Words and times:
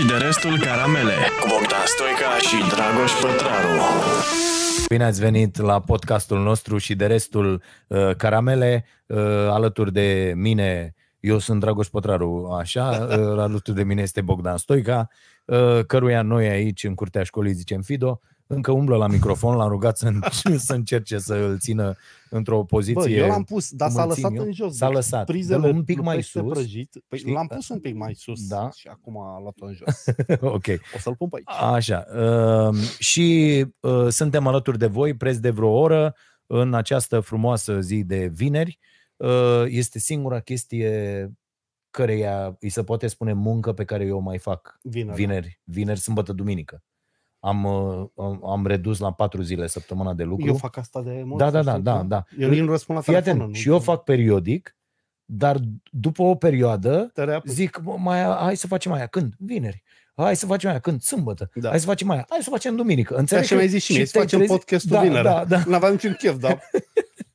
și 0.00 0.06
de 0.06 0.14
restul 0.14 0.58
caramele 0.58 1.12
cu 1.40 1.46
Bogdan 1.48 1.86
Stoica 1.86 2.36
și 2.38 2.74
Dragoș 2.74 3.12
Pătraru. 3.12 3.80
Bine 4.88 5.04
ați 5.04 5.20
venit 5.20 5.56
la 5.56 5.80
podcastul 5.80 6.42
nostru 6.42 6.78
și 6.78 6.94
de 6.94 7.06
restul 7.06 7.62
uh, 7.86 8.10
caramele 8.16 8.84
uh, 9.06 9.18
alături 9.48 9.92
de 9.92 10.32
mine. 10.36 10.94
Eu 11.20 11.38
sunt 11.38 11.60
Dragoș 11.60 11.86
Pătraru, 11.86 12.56
așa, 12.58 12.88
uh, 13.10 13.38
alături 13.38 13.76
de 13.76 13.82
mine 13.82 14.02
este 14.02 14.20
Bogdan 14.20 14.56
Stoica, 14.56 15.08
uh, 15.44 15.84
căruia 15.86 16.22
noi 16.22 16.48
aici 16.48 16.84
în 16.84 16.94
curtea 16.94 17.22
școlii 17.22 17.52
zicem 17.52 17.80
Fido, 17.80 18.20
încă 18.52 18.72
umblă 18.72 18.96
la 18.96 19.06
microfon, 19.06 19.56
l-am 19.56 19.68
rugat 19.68 19.98
să, 19.98 20.12
să 20.56 20.72
încerce 20.74 21.18
să 21.18 21.34
îl 21.34 21.58
țină 21.58 21.96
într-o 22.30 22.64
poziție... 22.64 23.00
Bă, 23.02 23.08
eu 23.08 23.26
l-am 23.26 23.44
pus, 23.44 23.70
dar 23.70 23.88
cum 23.88 23.96
s-a 23.96 24.04
îl 24.04 24.12
țin 24.12 24.22
lăsat 24.22 24.38
eu. 24.38 24.44
în 24.44 24.52
jos. 24.52 24.76
S-a 24.76 24.86
Deci 24.86 24.94
lăsat. 24.94 25.24
Prizele 25.26 25.60
Dă-l 25.60 25.74
un 25.76 25.84
pic 25.84 25.96
lui 25.96 26.04
mai 26.04 26.16
peste 26.16 26.38
sus. 26.38 26.52
Prăjit. 26.52 27.02
Păi 27.08 27.18
Știi? 27.18 27.32
l-am 27.32 27.46
pus 27.46 27.68
un 27.68 27.80
pic 27.80 27.94
mai 27.94 28.14
sus 28.14 28.46
Da. 28.46 28.70
și 28.74 28.88
acum 28.88 29.18
a 29.18 29.40
luat-o 29.40 29.66
în 29.66 29.74
jos. 29.80 30.04
ok. 30.40 30.66
O 30.94 30.98
să-l 30.98 31.14
pun 31.16 31.28
pe 31.28 31.36
aici. 31.36 31.60
Așa. 31.74 32.06
Uh, 32.70 32.76
și 32.98 33.64
uh, 33.80 34.06
suntem 34.08 34.46
alături 34.46 34.78
de 34.78 34.86
voi 34.86 35.14
preț 35.14 35.36
de 35.36 35.50
vreo 35.50 35.70
oră 35.70 36.14
în 36.46 36.74
această 36.74 37.20
frumoasă 37.20 37.80
zi 37.80 38.04
de 38.04 38.26
vineri. 38.34 38.78
Uh, 39.16 39.64
este 39.66 39.98
singura 39.98 40.40
chestie 40.40 41.30
căreia 41.90 42.56
îi 42.60 42.68
se 42.68 42.82
poate 42.84 43.06
spune 43.06 43.32
muncă 43.32 43.72
pe 43.72 43.84
care 43.84 44.04
eu 44.04 44.16
o 44.16 44.20
mai 44.20 44.38
fac 44.38 44.78
Vineri. 44.82 45.16
vineri, 45.16 45.60
vineri, 45.64 45.98
sâmbătă, 45.98 46.32
duminică. 46.32 46.82
Am, 47.40 47.64
uh, 47.64 48.06
am, 48.16 48.46
am 48.46 48.66
redus 48.66 48.98
la 48.98 49.12
patru 49.12 49.42
zile 49.42 49.66
săptămâna 49.66 50.14
de 50.14 50.22
lucru. 50.22 50.46
Eu 50.46 50.54
fac 50.54 50.76
asta 50.76 51.02
de 51.02 51.22
mult. 51.24 51.38
Da, 51.38 51.50
da, 51.50 51.58
să 51.58 51.64
da, 51.64 51.70
știi, 51.70 51.82
da, 51.84 51.96
nu? 52.02 52.08
da. 52.08 52.24
Eu 52.38 52.48
nici 52.48 52.58
nu 52.60 52.70
răspund 52.70 52.98
la 52.98 53.04
Fii 53.04 53.12
telefon. 53.12 53.40
atent, 53.40 53.54
și 53.56 53.68
eu 53.68 53.78
fac 53.78 54.02
periodic, 54.02 54.76
dar 55.24 55.56
după 55.90 56.22
o 56.22 56.34
perioadă 56.34 57.10
Te 57.14 57.24
reapăs. 57.24 57.52
zic, 57.52 57.78
"Bă, 57.84 57.94
mai, 57.98 58.22
hai 58.22 58.56
să 58.56 58.66
facem 58.66 58.92
aia. 58.92 59.06
Când? 59.06 59.34
Vineri. 59.38 59.82
Hai 60.14 60.36
să 60.36 60.46
facem 60.46 60.70
aia. 60.70 60.78
Când? 60.78 61.00
Sâmbătă. 61.02 61.50
Da. 61.54 61.68
Hai 61.68 61.80
să 61.80 61.86
facem 61.86 62.10
aia. 62.10 62.26
Hai 62.28 62.38
să 62.42 62.50
facem 62.50 62.76
duminică. 62.76 63.14
Da, 63.14 63.20
Înțeleg 63.20 63.44
și 63.44 63.54
mi-ai 63.54 63.68
zis 63.68 63.82
și 63.84 63.92
mie, 63.92 64.04
să 64.04 64.12
te-ai 64.12 64.24
facem 64.24 64.38
trezit- 64.38 64.56
podcastul 64.56 64.90
da, 64.96 65.00
vineri. 65.02 65.22
Da, 65.24 65.44
da. 65.48 65.62
N-aveam 65.66 65.92
niciun 65.92 66.12
chef, 66.18 66.36
dar 66.38 66.60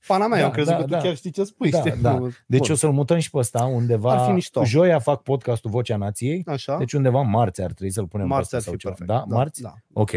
pana 0.07 0.27
mea, 0.27 0.35
Da, 0.35 0.39
eu 0.39 0.45
am 0.45 0.51
crezut 0.51 0.71
da, 0.71 0.77
că 0.77 0.83
tu 0.83 0.89
da. 0.89 0.97
chiar 0.97 1.15
știi 1.15 1.31
ce 1.31 1.43
spui. 1.43 1.69
Da, 1.69 1.77
știi? 1.79 1.93
da. 2.01 2.11
Nu- 2.17 2.31
Deci 2.45 2.59
Bun. 2.59 2.71
o 2.71 2.75
să-l 2.75 2.91
mutăm 2.91 3.19
și 3.19 3.29
pe 3.29 3.37
ăsta 3.37 3.63
undeva. 3.63 4.11
Ar 4.11 4.25
fi 4.25 4.31
mișto. 4.31 4.63
Joia 4.65 4.99
fac 4.99 5.21
podcastul 5.21 5.69
Vocea 5.71 5.97
Nației. 5.97 6.43
Așa. 6.47 6.77
Deci 6.77 6.93
undeva 6.93 7.21
marți 7.21 7.61
ar 7.61 7.71
trebui 7.71 7.93
să-l 7.93 8.07
punem 8.07 8.27
pe 8.27 8.33
Marți 8.33 8.55
ăsta 8.55 8.57
ar 8.57 8.63
sau 8.63 8.73
fi 8.73 8.79
ceva. 8.79 8.93
perfect. 8.93 9.17
Da? 9.29 9.35
Marți? 9.35 9.61
Da. 9.61 9.73
Ok. 9.93 10.11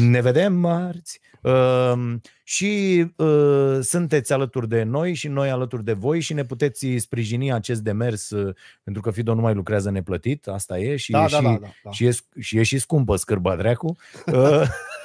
Ne 0.00 0.20
vedem 0.20 0.52
marți. 0.54 1.20
Uh, 1.42 2.14
și 2.44 3.04
uh, 3.16 3.78
sunteți 3.80 4.32
alături 4.32 4.68
de 4.68 4.82
noi 4.82 5.14
și 5.14 5.28
noi 5.28 5.50
alături 5.50 5.84
de 5.84 5.92
voi 5.92 6.20
și 6.20 6.32
ne 6.34 6.44
puteți 6.44 6.86
sprijini 6.96 7.52
acest 7.52 7.80
demers 7.80 8.30
uh, 8.30 8.54
pentru 8.84 9.02
că 9.02 9.10
Fido 9.10 9.34
nu 9.34 9.40
mai 9.40 9.54
lucrează 9.54 9.90
neplătit, 9.90 10.46
asta 10.46 10.78
e 10.78 10.96
și, 10.96 11.10
Da, 11.10 11.18
e, 11.18 11.26
da, 11.30 11.36
și, 11.36 11.42
da, 11.42 11.50
da, 11.60 11.66
da. 11.84 11.90
și, 11.90 12.04
e, 12.06 12.10
și 12.40 12.58
e 12.58 12.62
și 12.62 12.78
scumpă 12.78 13.16
scârba 13.16 13.56
dracu. 13.56 13.96
Uh, 14.32 14.62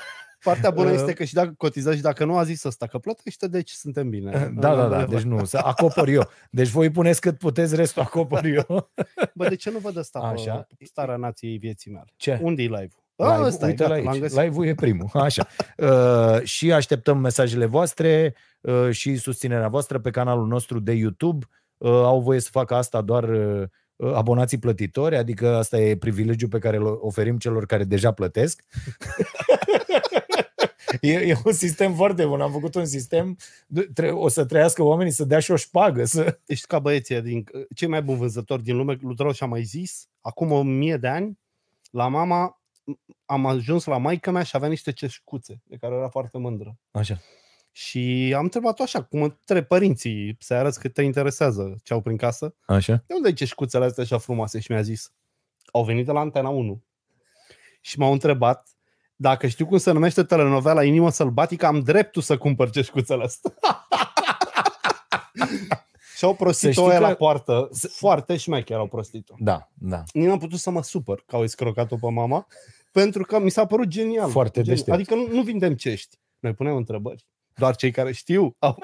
Partea 0.43 0.69
bună 0.69 0.89
Uh, 0.89 0.95
este 0.95 1.13
că 1.13 1.23
și 1.23 1.33
dacă 1.33 1.53
cotizați 1.57 1.95
și 1.95 2.01
dacă 2.01 2.25
nu 2.25 2.37
a 2.37 2.43
zis 2.43 2.63
ăsta 2.63 2.87
că 2.87 2.97
plătește, 2.97 3.47
deci 3.47 3.69
suntem 3.69 4.09
bine. 4.09 4.53
da, 4.55 4.75
da, 4.75 4.87
da, 4.87 5.05
deci 5.05 5.21
nu, 5.21 5.45
să 5.45 5.57
acopăr 5.63 6.07
eu. 6.07 6.29
Deci 6.51 6.67
voi 6.69 6.89
puneți 6.89 7.21
cât 7.21 7.37
puteți, 7.37 7.75
restul 7.75 8.01
acopăr 8.01 8.45
eu. 8.45 8.91
Bă, 9.35 9.47
de 9.47 9.55
ce 9.55 9.71
nu 9.71 9.77
văd 9.77 9.97
ăsta 9.97 10.19
Așa. 10.19 10.67
pe 10.77 10.85
starea 10.85 11.15
nației 11.15 11.57
vieții 11.57 11.91
mele? 11.91 12.05
Ce? 12.15 12.39
Unde 12.41 12.61
e 12.61 12.65
live? 12.65 12.87
Live, 13.15 13.31
Ah, 13.33 13.39
ăsta 13.41 13.65
e, 13.65 13.69
uite 13.69 13.83
gata, 13.83 13.95
la 13.95 14.01
l-am 14.03 14.11
aici. 14.11 14.21
găsit. 14.21 14.39
Live-ul 14.41 14.65
e 14.65 14.73
primul. 14.75 15.09
Așa. 15.13 15.47
Uh, 15.77 16.41
și 16.43 16.71
așteptăm 16.71 17.17
mesajele 17.17 17.65
voastre 17.65 18.35
uh, 18.61 18.89
și 18.91 19.15
susținerea 19.15 19.67
voastră 19.67 19.99
pe 19.99 20.09
canalul 20.09 20.47
nostru 20.47 20.79
de 20.79 20.91
YouTube. 20.91 21.45
Uh, 21.77 21.89
au 21.91 22.21
voie 22.21 22.39
să 22.39 22.49
facă 22.51 22.75
asta 22.75 23.01
doar 23.01 23.23
uh, 23.29 23.63
abonații 24.13 24.57
plătitori, 24.57 25.15
adică 25.15 25.55
asta 25.55 25.77
e 25.77 25.97
privilegiul 25.97 26.49
pe 26.49 26.59
care 26.59 26.77
îl 26.77 26.97
oferim 27.01 27.37
celor 27.37 27.65
care 27.65 27.83
deja 27.83 28.11
plătesc. 28.11 28.61
E, 31.01 31.11
e 31.13 31.35
un 31.45 31.53
sistem 31.53 31.93
foarte 31.95 32.25
bun. 32.25 32.41
Am 32.41 32.51
făcut 32.51 32.75
un 32.75 32.85
sistem. 32.85 33.37
tre- 33.93 34.11
O 34.11 34.27
să 34.27 34.45
trăiască 34.45 34.83
oamenii 34.83 35.11
să 35.11 35.23
dea 35.25 35.39
și 35.39 35.51
o 35.51 35.55
șpagă. 35.55 36.05
Să... 36.05 36.39
Ești 36.45 36.67
ca 36.67 36.79
băieții 36.79 37.21
din 37.21 37.43
cei 37.75 37.87
mai 37.87 38.01
buni 38.01 38.17
vânzători 38.17 38.63
din 38.63 38.75
lume, 38.75 38.97
lui 39.01 39.15
Drău 39.15 39.31
și-a 39.31 39.47
mai 39.47 39.63
zis, 39.63 40.07
acum 40.21 40.51
o 40.51 40.61
mie 40.61 40.97
de 40.97 41.07
ani, 41.07 41.39
la 41.91 42.07
mama 42.07 42.61
am 43.25 43.45
ajuns 43.45 43.85
la 43.85 43.97
maica 43.97 44.31
mea 44.31 44.43
și 44.43 44.55
avea 44.55 44.67
niște 44.69 44.91
ceșcuțe 44.91 45.61
de 45.63 45.75
care 45.75 45.95
era 45.95 46.09
foarte 46.09 46.37
mândră. 46.37 46.77
Așa. 46.91 47.19
Și 47.71 48.33
am 48.37 48.43
întrebat 48.43 48.79
așa, 48.79 49.03
cum 49.03 49.21
între 49.21 49.63
părinții, 49.63 50.35
să 50.39 50.53
arăți 50.53 50.79
că 50.79 50.87
te 50.89 51.01
interesează 51.01 51.75
ce 51.83 51.93
au 51.93 52.01
prin 52.01 52.17
casă. 52.17 52.55
Așa. 52.65 53.03
De 53.07 53.13
unde 53.13 53.27
ai 53.27 53.33
ceșcuțele 53.33 53.85
astea 53.85 54.03
așa 54.03 54.17
frumoase? 54.17 54.59
Și 54.59 54.71
mi-a 54.71 54.81
zis, 54.81 55.11
au 55.71 55.83
venit 55.83 56.05
de 56.05 56.11
la 56.11 56.19
Antena 56.19 56.49
1. 56.49 56.83
Și 57.81 57.99
m-au 57.99 58.11
întrebat 58.11 58.72
dacă 59.23 59.47
știu 59.47 59.65
cum 59.65 59.77
se 59.77 59.91
numește 59.91 60.23
telenovela 60.23 60.83
Inimă 60.83 61.09
Sălbatică, 61.09 61.65
am 61.65 61.79
dreptul 61.79 62.21
să 62.21 62.37
cumpăr 62.37 62.69
ceșcuțele 62.69 63.23
astea. 63.23 63.53
și 66.17 66.25
au 66.25 66.35
prostit-o 66.35 66.71
știi 66.71 66.89
aia 66.89 66.99
că- 66.99 67.05
la 67.05 67.13
poartă. 67.13 67.69
Foarte 67.89 68.37
șmecher 68.37 68.77
au 68.77 68.87
prostit-o. 68.87 69.33
Da, 69.37 69.69
da. 69.73 70.03
Nici 70.13 70.25
n-am 70.25 70.37
putut 70.37 70.59
să 70.59 70.69
mă 70.69 70.83
supăr 70.83 71.23
că 71.27 71.35
au 71.35 71.43
escrocat-o 71.43 71.95
pe 71.95 72.09
mama, 72.09 72.47
pentru 72.91 73.23
că 73.23 73.39
mi 73.39 73.49
s-a 73.49 73.65
părut 73.65 73.87
genial. 73.87 74.29
Foarte 74.29 74.61
genial. 74.61 74.75
deștept. 74.75 74.97
Adică 74.97 75.15
nu, 75.15 75.37
nu 75.37 75.41
vindem 75.41 75.75
cești. 75.75 76.17
Noi 76.39 76.53
punem 76.53 76.75
întrebări. 76.75 77.27
Doar 77.55 77.75
cei 77.75 77.91
care 77.91 78.11
știu 78.11 78.55
au... 78.59 78.77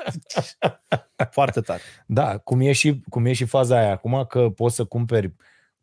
Foarte 1.31 1.61
tare. 1.61 1.81
Da, 2.05 2.38
cum 2.38 2.59
e, 2.59 2.72
și, 2.72 3.01
cum 3.09 3.25
e 3.25 3.33
și 3.33 3.45
faza 3.45 3.78
aia 3.78 3.91
acum, 3.91 4.25
că 4.29 4.49
poți 4.49 4.75
să 4.75 4.85
cumperi 4.85 5.33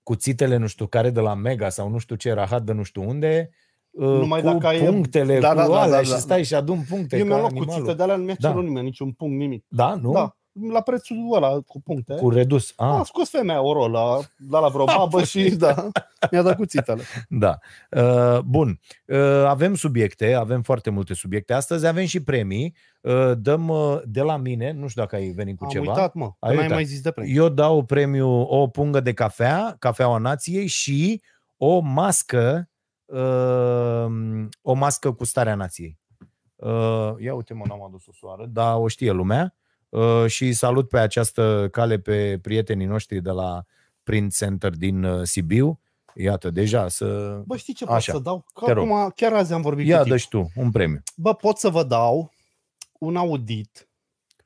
cuțitele 0.03 0.57
nu 0.57 0.67
știu 0.67 0.87
care 0.87 1.11
de 1.11 1.21
la 1.21 1.35
Mega 1.35 1.69
sau 1.69 1.89
nu 1.89 1.99
știu 1.99 2.17
ce 2.17 2.33
rahat 2.33 2.63
de 2.63 2.73
nu 2.73 2.83
știu 2.83 3.09
unde, 3.09 3.51
Numai 3.99 4.41
cu 4.41 4.47
dacă 4.47 4.67
ai- 4.67 4.85
punctele, 4.85 5.39
Da, 5.39 5.49
cu 5.49 5.55
da, 5.57 5.67
da, 5.67 5.81
alea 5.81 5.97
da, 5.97 6.03
și 6.03 6.11
da. 6.11 6.17
stai 6.17 6.45
și 6.45 6.55
adun 6.55 6.85
puncte 6.89 7.17
Eu 7.17 7.23
ca 7.23 7.29
mi-am 7.29 7.39
luat 7.41 7.51
animalul. 7.51 7.75
cuțite 7.75 7.95
de 7.97 8.03
alea, 8.03 8.17
nu 8.17 8.25
mi-a 8.25 8.37
Da. 8.39 8.49
cerut 8.49 8.63
nimeni 8.65 8.85
niciun 8.85 9.11
punct, 9.13 9.39
nimic. 9.39 9.65
Da, 9.69 9.95
nu? 9.95 10.13
Da, 10.13 10.37
la 10.73 10.81
prețul 10.81 11.17
ăla 11.35 11.61
cu 11.67 11.81
puncte. 11.81 12.15
Cu 12.15 12.31
redus. 12.31 12.73
A, 12.77 12.93
Ah, 12.93 12.99
a 13.01 13.03
scos 13.05 13.31
femeia 13.31 13.61
o 13.63 13.73
rolă, 13.73 13.99
a 13.99 14.21
dat 14.39 14.61
la 14.63 14.69
vreo 14.69 14.85
babă 14.97 15.23
și 15.23 15.51
da, 15.51 15.89
mi-a 16.31 16.43
dat 16.43 16.57
cuțitele. 16.57 17.03
da. 17.29 17.59
Uh, 17.91 18.39
bun. 18.39 18.81
Uh, 19.07 19.19
avem 19.47 19.75
subiecte, 19.75 20.33
avem 20.35 20.63
foarte 20.63 20.91
multe 20.91 21.15
subiecte. 21.15 21.53
Astăzi 21.53 21.87
avem 21.87 22.05
și 22.05 22.23
premii. 22.23 22.75
Uh, 23.01 23.33
dăm 23.39 23.69
uh, 23.69 23.99
de 24.05 24.21
la 24.21 24.37
mine, 24.37 24.73
nu 24.73 24.89
știu 24.89 25.03
dacă 25.03 25.17
ai 25.17 25.29
venit 25.29 25.57
cu 25.59 25.65
Am 25.65 25.71
ceva. 25.71 25.91
uitat, 25.91 26.15
mă, 26.15 26.27
că 26.27 26.35
Ai 26.39 26.49
n-ai 26.51 26.57
uitat. 26.63 26.75
mai 26.77 26.85
zis 26.85 27.01
de 27.01 27.11
premiu. 27.11 27.43
Eu 27.43 27.49
dau 27.49 27.83
premiu 27.83 28.29
o 28.41 28.67
pungă 28.69 29.01
de 29.01 29.13
cafea, 29.13 29.77
cafeaua 29.79 30.19
nației 30.19 30.67
și 30.67 31.23
o 31.57 31.79
mască, 31.79 32.69
uh, 33.07 34.47
o 34.63 34.73
mască 34.73 35.13
cu 35.13 35.25
starea 35.25 35.55
nației. 35.55 35.99
Uh, 36.57 37.15
ia 37.19 37.35
uite 37.35 37.55
mă, 37.55 37.65
n-am 37.69 37.83
adus 37.85 38.07
o 38.07 38.13
soară, 38.13 38.47
dar 38.47 38.77
o 38.77 38.89
știe 38.89 39.11
lumea. 39.11 39.55
Uh, 39.89 40.27
și 40.27 40.53
salut 40.53 40.89
pe 40.89 40.99
această 40.99 41.69
cale 41.73 41.99
pe 41.99 42.39
prietenii 42.43 42.87
noștri 42.87 43.21
de 43.21 43.31
la 43.31 43.65
Print 44.03 44.37
Center 44.37 44.71
din 44.71 45.05
uh, 45.05 45.23
Sibiu. 45.23 45.81
Iată, 46.15 46.51
deja 46.51 46.89
să... 46.89 47.07
Bă, 47.47 47.57
știi 47.57 47.75
ce 47.75 47.85
Așa, 47.85 48.13
pot 48.13 48.21
să 48.23 48.29
dau? 48.31 48.45
Că 48.55 48.65
te 48.65 48.73
rog. 48.73 48.89
acum, 48.91 49.13
chiar 49.17 49.33
azi 49.33 49.53
am 49.53 49.61
vorbit 49.63 49.87
Ia 49.87 49.97
cu 49.97 50.03
tine. 50.03 50.15
dă 50.15 50.21
și 50.21 50.29
tu 50.29 50.51
un 50.55 50.71
premiu. 50.71 51.03
Bă, 51.17 51.35
pot 51.35 51.59
să 51.59 51.69
vă 51.69 51.83
dau 51.85 52.33
un 52.99 53.17
audit 53.17 53.89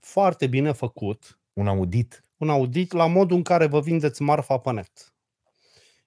foarte 0.01 0.47
bine 0.47 0.73
făcut, 0.73 1.39
Un 1.53 1.67
audit. 1.67 2.25
un 2.37 2.49
audit 2.51 2.93
la 2.93 3.07
modul 3.07 3.37
în 3.37 3.43
care 3.43 3.67
vă 3.67 3.81
vindeți 3.81 4.23
marfa 4.23 4.59
pe 4.59 4.71
net. 4.73 5.15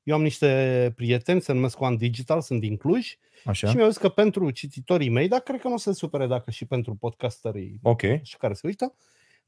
Eu 0.04 0.16
am 0.16 0.22
niște 0.22 0.92
prieteni, 0.96 1.42
se 1.42 1.54
numesc 1.54 1.80
One 1.80 1.96
Digital, 1.96 2.42
sunt 2.42 2.60
din 2.60 2.78
Cluj 2.78 3.16
Așa? 3.46 3.70
și 3.70 3.76
mi-au 3.76 3.90
zis 3.90 3.98
că 3.98 4.10
pentru 4.10 4.52
cititorii 4.52 5.10
mei, 5.10 5.28
dar 5.28 5.40
cred 5.40 5.60
că 5.60 5.68
nu 5.68 5.78
se 5.78 5.94
supere 5.94 6.28
dacă 6.28 6.52
și 6.52 6.66
pentru 6.66 6.96
podcasterii 6.96 7.80
Ok. 7.82 8.02
și 8.22 8.38
care 8.38 8.54
se 8.54 8.68
uită, 8.68 8.96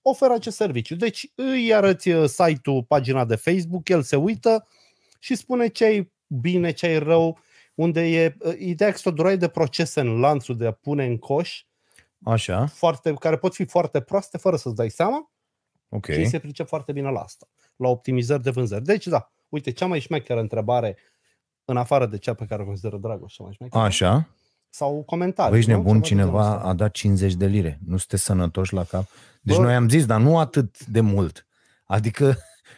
oferă 0.01 0.33
acest 0.33 0.55
serviciu. 0.55 0.95
Deci 0.95 1.31
îi 1.35 1.73
arăți 1.73 2.09
uh, 2.09 2.29
site-ul, 2.29 2.83
pagina 2.83 3.25
de 3.25 3.35
Facebook, 3.35 3.89
el 3.89 4.01
se 4.01 4.15
uită 4.15 4.67
și 5.19 5.35
spune 5.35 5.67
ce 5.67 5.85
ai 5.85 6.11
bine, 6.27 6.71
ce 6.71 6.85
ai 6.85 6.99
rău, 6.99 7.39
unde 7.75 8.01
e 8.23 8.35
uh, 8.39 8.53
ideea 8.59 8.91
că 8.91 8.97
sunt 8.97 9.13
o 9.13 9.17
droaie 9.17 9.35
de 9.35 9.47
procese 9.47 9.99
în 9.99 10.19
lanțul 10.19 10.57
de 10.57 10.65
a 10.65 10.71
pune 10.71 11.05
în 11.05 11.17
coș, 11.17 11.63
Așa, 12.23 12.65
foarte, 12.65 13.13
care 13.13 13.37
pot 13.37 13.53
fi 13.53 13.65
foarte 13.65 14.01
proaste 14.01 14.37
fără 14.37 14.55
să-ți 14.55 14.75
dai 14.75 14.89
seama 14.89 15.31
ok. 15.89 16.05
și 16.05 16.11
ei 16.11 16.27
se 16.27 16.39
pricep 16.39 16.67
foarte 16.67 16.91
bine 16.91 17.09
la 17.09 17.19
asta, 17.19 17.47
la 17.75 17.89
optimizări 17.89 18.43
de 18.43 18.49
vânzări. 18.49 18.83
Deci 18.83 19.07
da, 19.07 19.31
uite, 19.55 19.71
cea 19.71 19.85
mai 19.85 19.99
șmecheră 19.99 20.39
întrebare 20.39 20.97
în 21.65 21.77
afară 21.77 22.05
de 22.05 22.17
cea 22.17 22.33
pe 22.33 22.45
care 22.45 22.61
o 22.61 22.65
consideră 22.65 22.97
Dragoș 22.97 23.33
cea 23.33 23.43
mai 23.43 23.53
șmecheră, 23.53 23.83
Așa. 23.83 24.27
sau 24.69 25.03
comentarii. 25.05 25.49
Băi, 25.51 25.59
ești 25.59 25.71
nu? 25.71 25.77
nebun, 25.77 26.01
Ceva 26.01 26.01
de 26.01 26.07
genul 26.07 26.23
cineva 26.31 26.55
ăsta. 26.55 26.67
a 26.67 26.73
dat 26.73 26.91
50 26.91 27.33
de 27.33 27.45
lire. 27.45 27.79
Nu 27.85 27.97
sunteți 27.97 28.23
sănătoși 28.23 28.73
la 28.73 28.83
cap? 28.83 29.05
Deci 29.41 29.55
Bă. 29.55 29.61
noi 29.61 29.73
am 29.75 29.89
zis, 29.89 30.05
dar 30.05 30.19
nu 30.21 30.39
atât 30.39 30.85
de 30.85 31.01
mult. 31.01 31.45
Adică 31.85 32.35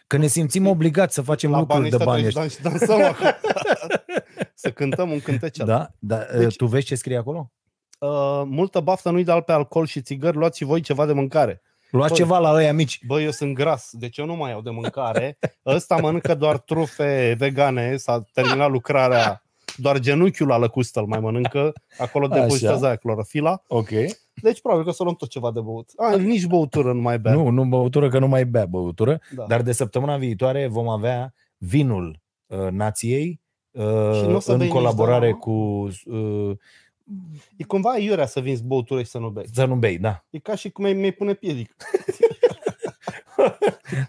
că 0.07 0.17
ne 0.17 0.27
simțim 0.27 0.67
obligați 0.75 1.13
să 1.13 1.21
facem 1.21 1.51
la 1.51 1.59
lucruri 1.59 1.77
banii 1.79 1.91
de 1.91 1.95
ăștia 1.95 2.11
bani 2.11 2.23
trebuie 2.23 2.45
ăștia. 2.45 2.69
să 2.69 2.69
dan- 2.69 2.79
și 2.79 2.87
dansăm 2.87 3.05
acum. 3.13 3.51
să 4.63 4.71
cântăm 4.71 5.11
un 5.11 5.19
cântecel. 5.21 5.65
Da? 5.65 5.91
da 5.99 6.17
Deci- 6.17 6.39
deci... 6.41 6.55
Tu 6.55 6.65
vezi 6.65 6.85
ce 6.85 6.95
scrie 6.95 7.17
acolo? 7.17 7.51
Uh, 7.99 8.41
multă 8.45 8.79
baftă 8.79 9.09
nu-i 9.09 9.23
dal 9.23 9.41
pe 9.41 9.51
alcool 9.51 9.85
și 9.85 10.01
țigări, 10.01 10.37
luați 10.37 10.57
și 10.57 10.63
voi 10.63 10.81
ceva 10.81 11.05
de 11.05 11.13
mâncare. 11.13 11.61
Luați 11.91 12.09
Băi. 12.13 12.17
ceva 12.17 12.39
la 12.39 12.51
ăia 12.53 12.73
mici. 12.73 12.99
Bă, 13.07 13.21
eu 13.21 13.31
sunt 13.31 13.53
gras, 13.55 13.89
deci 13.91 14.17
eu 14.17 14.25
nu 14.25 14.35
mai 14.35 14.49
iau 14.51 14.61
de 14.61 14.69
mâncare. 14.69 15.37
Ăsta 15.65 15.95
mănâncă 15.95 16.35
doar 16.35 16.57
trufe 16.57 17.35
vegane, 17.37 17.95
s-a 17.97 18.23
terminat 18.33 18.69
lucrarea, 18.69 19.43
doar 19.75 19.99
genunchiul 19.99 20.47
la 20.47 20.57
lăcustă 20.57 20.99
îl 20.99 21.05
mai 21.05 21.19
mănâncă, 21.19 21.73
acolo 21.97 22.25
Așa. 22.25 22.39
depozitează 22.41 22.85
aia 22.85 22.95
clorofila. 22.95 23.61
Ok. 23.67 23.89
Deci 24.41 24.61
probabil 24.61 24.83
că 24.85 24.89
o 24.89 24.93
să 24.93 25.03
luăm 25.03 25.15
tot 25.15 25.29
ceva 25.29 25.51
de 25.51 25.59
băut. 25.61 25.89
A, 25.97 26.15
nici 26.15 26.45
băutură 26.45 26.93
nu 26.93 27.01
mai 27.01 27.19
bea. 27.19 27.33
Nu, 27.33 27.49
nu 27.49 27.65
băutură, 27.65 28.09
că 28.09 28.19
nu 28.19 28.27
mai 28.27 28.45
bea 28.45 28.65
băutură. 28.65 29.19
da. 29.35 29.43
Dar 29.47 29.61
de 29.61 29.71
săptămâna 29.71 30.17
viitoare 30.17 30.67
vom 30.67 30.87
avea 30.89 31.33
vinul 31.57 32.19
uh, 32.45 32.67
nației 32.71 33.41
uh, 33.71 33.83
Și 34.13 34.25
nu 34.25 34.35
o 34.35 34.39
să 34.39 34.47
bei 34.51 34.55
în 34.55 34.61
nici 34.61 34.71
colaborare 34.71 35.25
de 35.25 35.31
la- 35.31 35.37
cu 35.37 35.51
uh, 36.05 36.51
E 37.55 37.63
cumva 37.63 37.97
iurea 37.97 38.25
să 38.25 38.39
vinzi 38.39 38.63
băutură 38.63 39.01
și 39.01 39.09
să 39.09 39.17
nu 39.17 39.29
bei. 39.29 39.45
să 39.53 39.65
nu 39.65 39.75
bei, 39.75 39.97
da. 39.97 40.23
E 40.29 40.39
ca 40.39 40.55
și 40.55 40.69
cum 40.69 40.83
mi- 40.83 40.93
mi-ai 40.93 41.11
pune 41.11 41.33
piedic. 41.33 41.75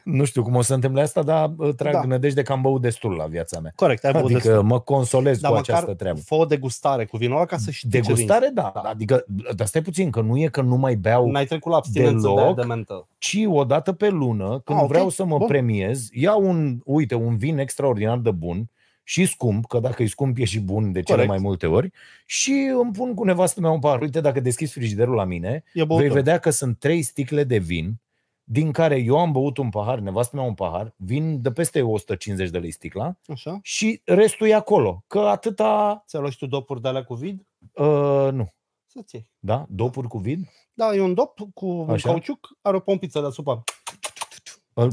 Nu 0.04 0.24
știu 0.24 0.42
cum 0.42 0.54
o 0.54 0.60
să 0.60 0.66
se 0.66 0.74
întâmple 0.74 1.00
asta, 1.00 1.22
dar 1.22 1.52
uh, 1.56 1.74
trag 1.74 1.92
Da. 1.92 2.00
da. 2.00 2.06
nădejde 2.06 2.42
că 2.42 2.52
am 2.52 2.60
băut 2.60 2.80
destul 2.80 3.12
la 3.12 3.24
viața 3.26 3.60
mea. 3.60 3.72
Corect, 3.76 4.04
ai 4.04 4.12
băut 4.12 4.24
Adică 4.24 4.40
destul. 4.48 4.62
mă 4.62 4.80
consolez 4.80 5.38
Dar 5.38 5.50
cu 5.50 5.56
măcar 5.56 5.74
această 5.74 5.94
treabă. 5.94 6.20
fă 6.24 6.34
o 6.34 6.44
degustare 6.44 7.04
cu 7.04 7.16
vinul 7.16 7.36
ăla 7.36 7.44
ca 7.44 7.56
să 7.56 7.70
știi 7.70 7.90
ce 7.90 7.98
Degustare, 8.00 8.50
da. 8.54 8.70
Da. 8.74 8.80
Adică, 8.80 9.24
dar 9.56 9.66
stai 9.66 9.82
puțin, 9.82 10.10
că 10.10 10.20
nu 10.20 10.38
e 10.38 10.46
că 10.48 10.60
nu 10.60 10.76
mai 10.76 10.94
beau, 10.94 11.18
vinzi. 11.20 11.32
N-ai 11.34 11.44
trecut 11.46 11.70
la 11.70 11.76
abstinență 11.76 12.26
de, 12.26 12.28
aia 12.28 12.36
Deloc. 12.42 12.56
de 12.56 12.62
mentă. 12.64 13.08
ci 13.18 13.36
o 13.46 13.64
dată 13.64 13.92
pe 13.92 14.08
lună, 14.08 14.60
când 14.64 14.78
Ah, 14.78 14.84
ok. 14.84 14.90
vreau 14.90 15.08
să 15.08 15.24
mă 15.24 15.38
Bun. 15.38 15.46
premiez, 15.46 16.08
iau 16.12 16.48
un, 16.48 16.78
uite, 16.84 17.14
un 17.14 17.36
vin 17.36 17.58
extraordinar 17.58 18.18
de 18.18 18.30
bun 18.30 18.70
și 19.08 19.26
scump, 19.26 19.66
că 19.66 19.78
dacă 19.80 20.02
e 20.02 20.06
scump 20.06 20.38
e 20.38 20.44
și 20.44 20.60
bun 20.60 20.82
de 20.92 21.02
cele 21.02 21.04
Corect. 21.16 21.28
mai 21.28 21.38
multe 21.38 21.66
ori, 21.66 21.92
și 22.26 22.70
îmi 22.82 22.92
pun 22.92 23.14
cu 23.14 23.24
nevastă 23.24 23.60
mea 23.60 23.70
un 23.70 23.78
par. 23.78 24.00
Uite, 24.00 24.20
dacă 24.20 24.40
deschizi 24.40 24.72
frigiderul 24.72 25.14
la 25.14 25.24
mine, 25.24 25.64
E 25.74 25.84
băutură. 25.84 26.06
vei 26.08 26.16
vedea 26.16 26.38
că 26.38 26.50
sunt 26.50 26.78
trei 26.78 27.02
sticle 27.02 27.44
de 27.44 27.58
vin, 27.58 28.00
din 28.44 28.72
care 28.72 28.96
eu 28.96 29.18
am 29.18 29.32
băut 29.32 29.56
un 29.56 29.70
pahar, 29.70 29.98
nevastă 29.98 30.36
mea 30.36 30.44
un 30.44 30.54
pahar, 30.54 30.94
vin 30.96 31.42
de 31.42 31.50
peste 31.52 31.82
150 31.82 32.50
de 32.50 32.58
lei 32.58 32.70
sticla 32.70 33.16
Așa? 33.26 33.58
și 33.62 34.00
restul 34.04 34.46
e 34.46 34.54
acolo. 34.54 35.04
Că 35.06 35.18
atâta, 35.18 36.04
Ți-ai 36.06 36.20
luat 36.22 36.32
și 36.34 36.38
tu 36.38 36.46
dopuri 36.46 36.80
de 36.82 36.88
alea 36.88 37.04
cu 37.04 37.14
vid? 37.14 37.46
uh, 37.72 38.28
nu, 38.32 38.48
Să-ți 38.86 39.14
iei. 39.14 39.30
da? 39.38 39.66
Dopuri 39.68 40.08
cu 40.08 40.18
vin? 40.18 40.48
Da, 40.74 40.94
e 40.94 41.00
un 41.00 41.14
dop 41.14 41.38
cu 41.54 41.66
un 41.66 41.90
Așa. 41.90 42.08
cauciuc, 42.08 42.48
are 42.60 42.76
o 42.76 42.80
pompiță 42.80 43.20
deasupra 43.20 43.62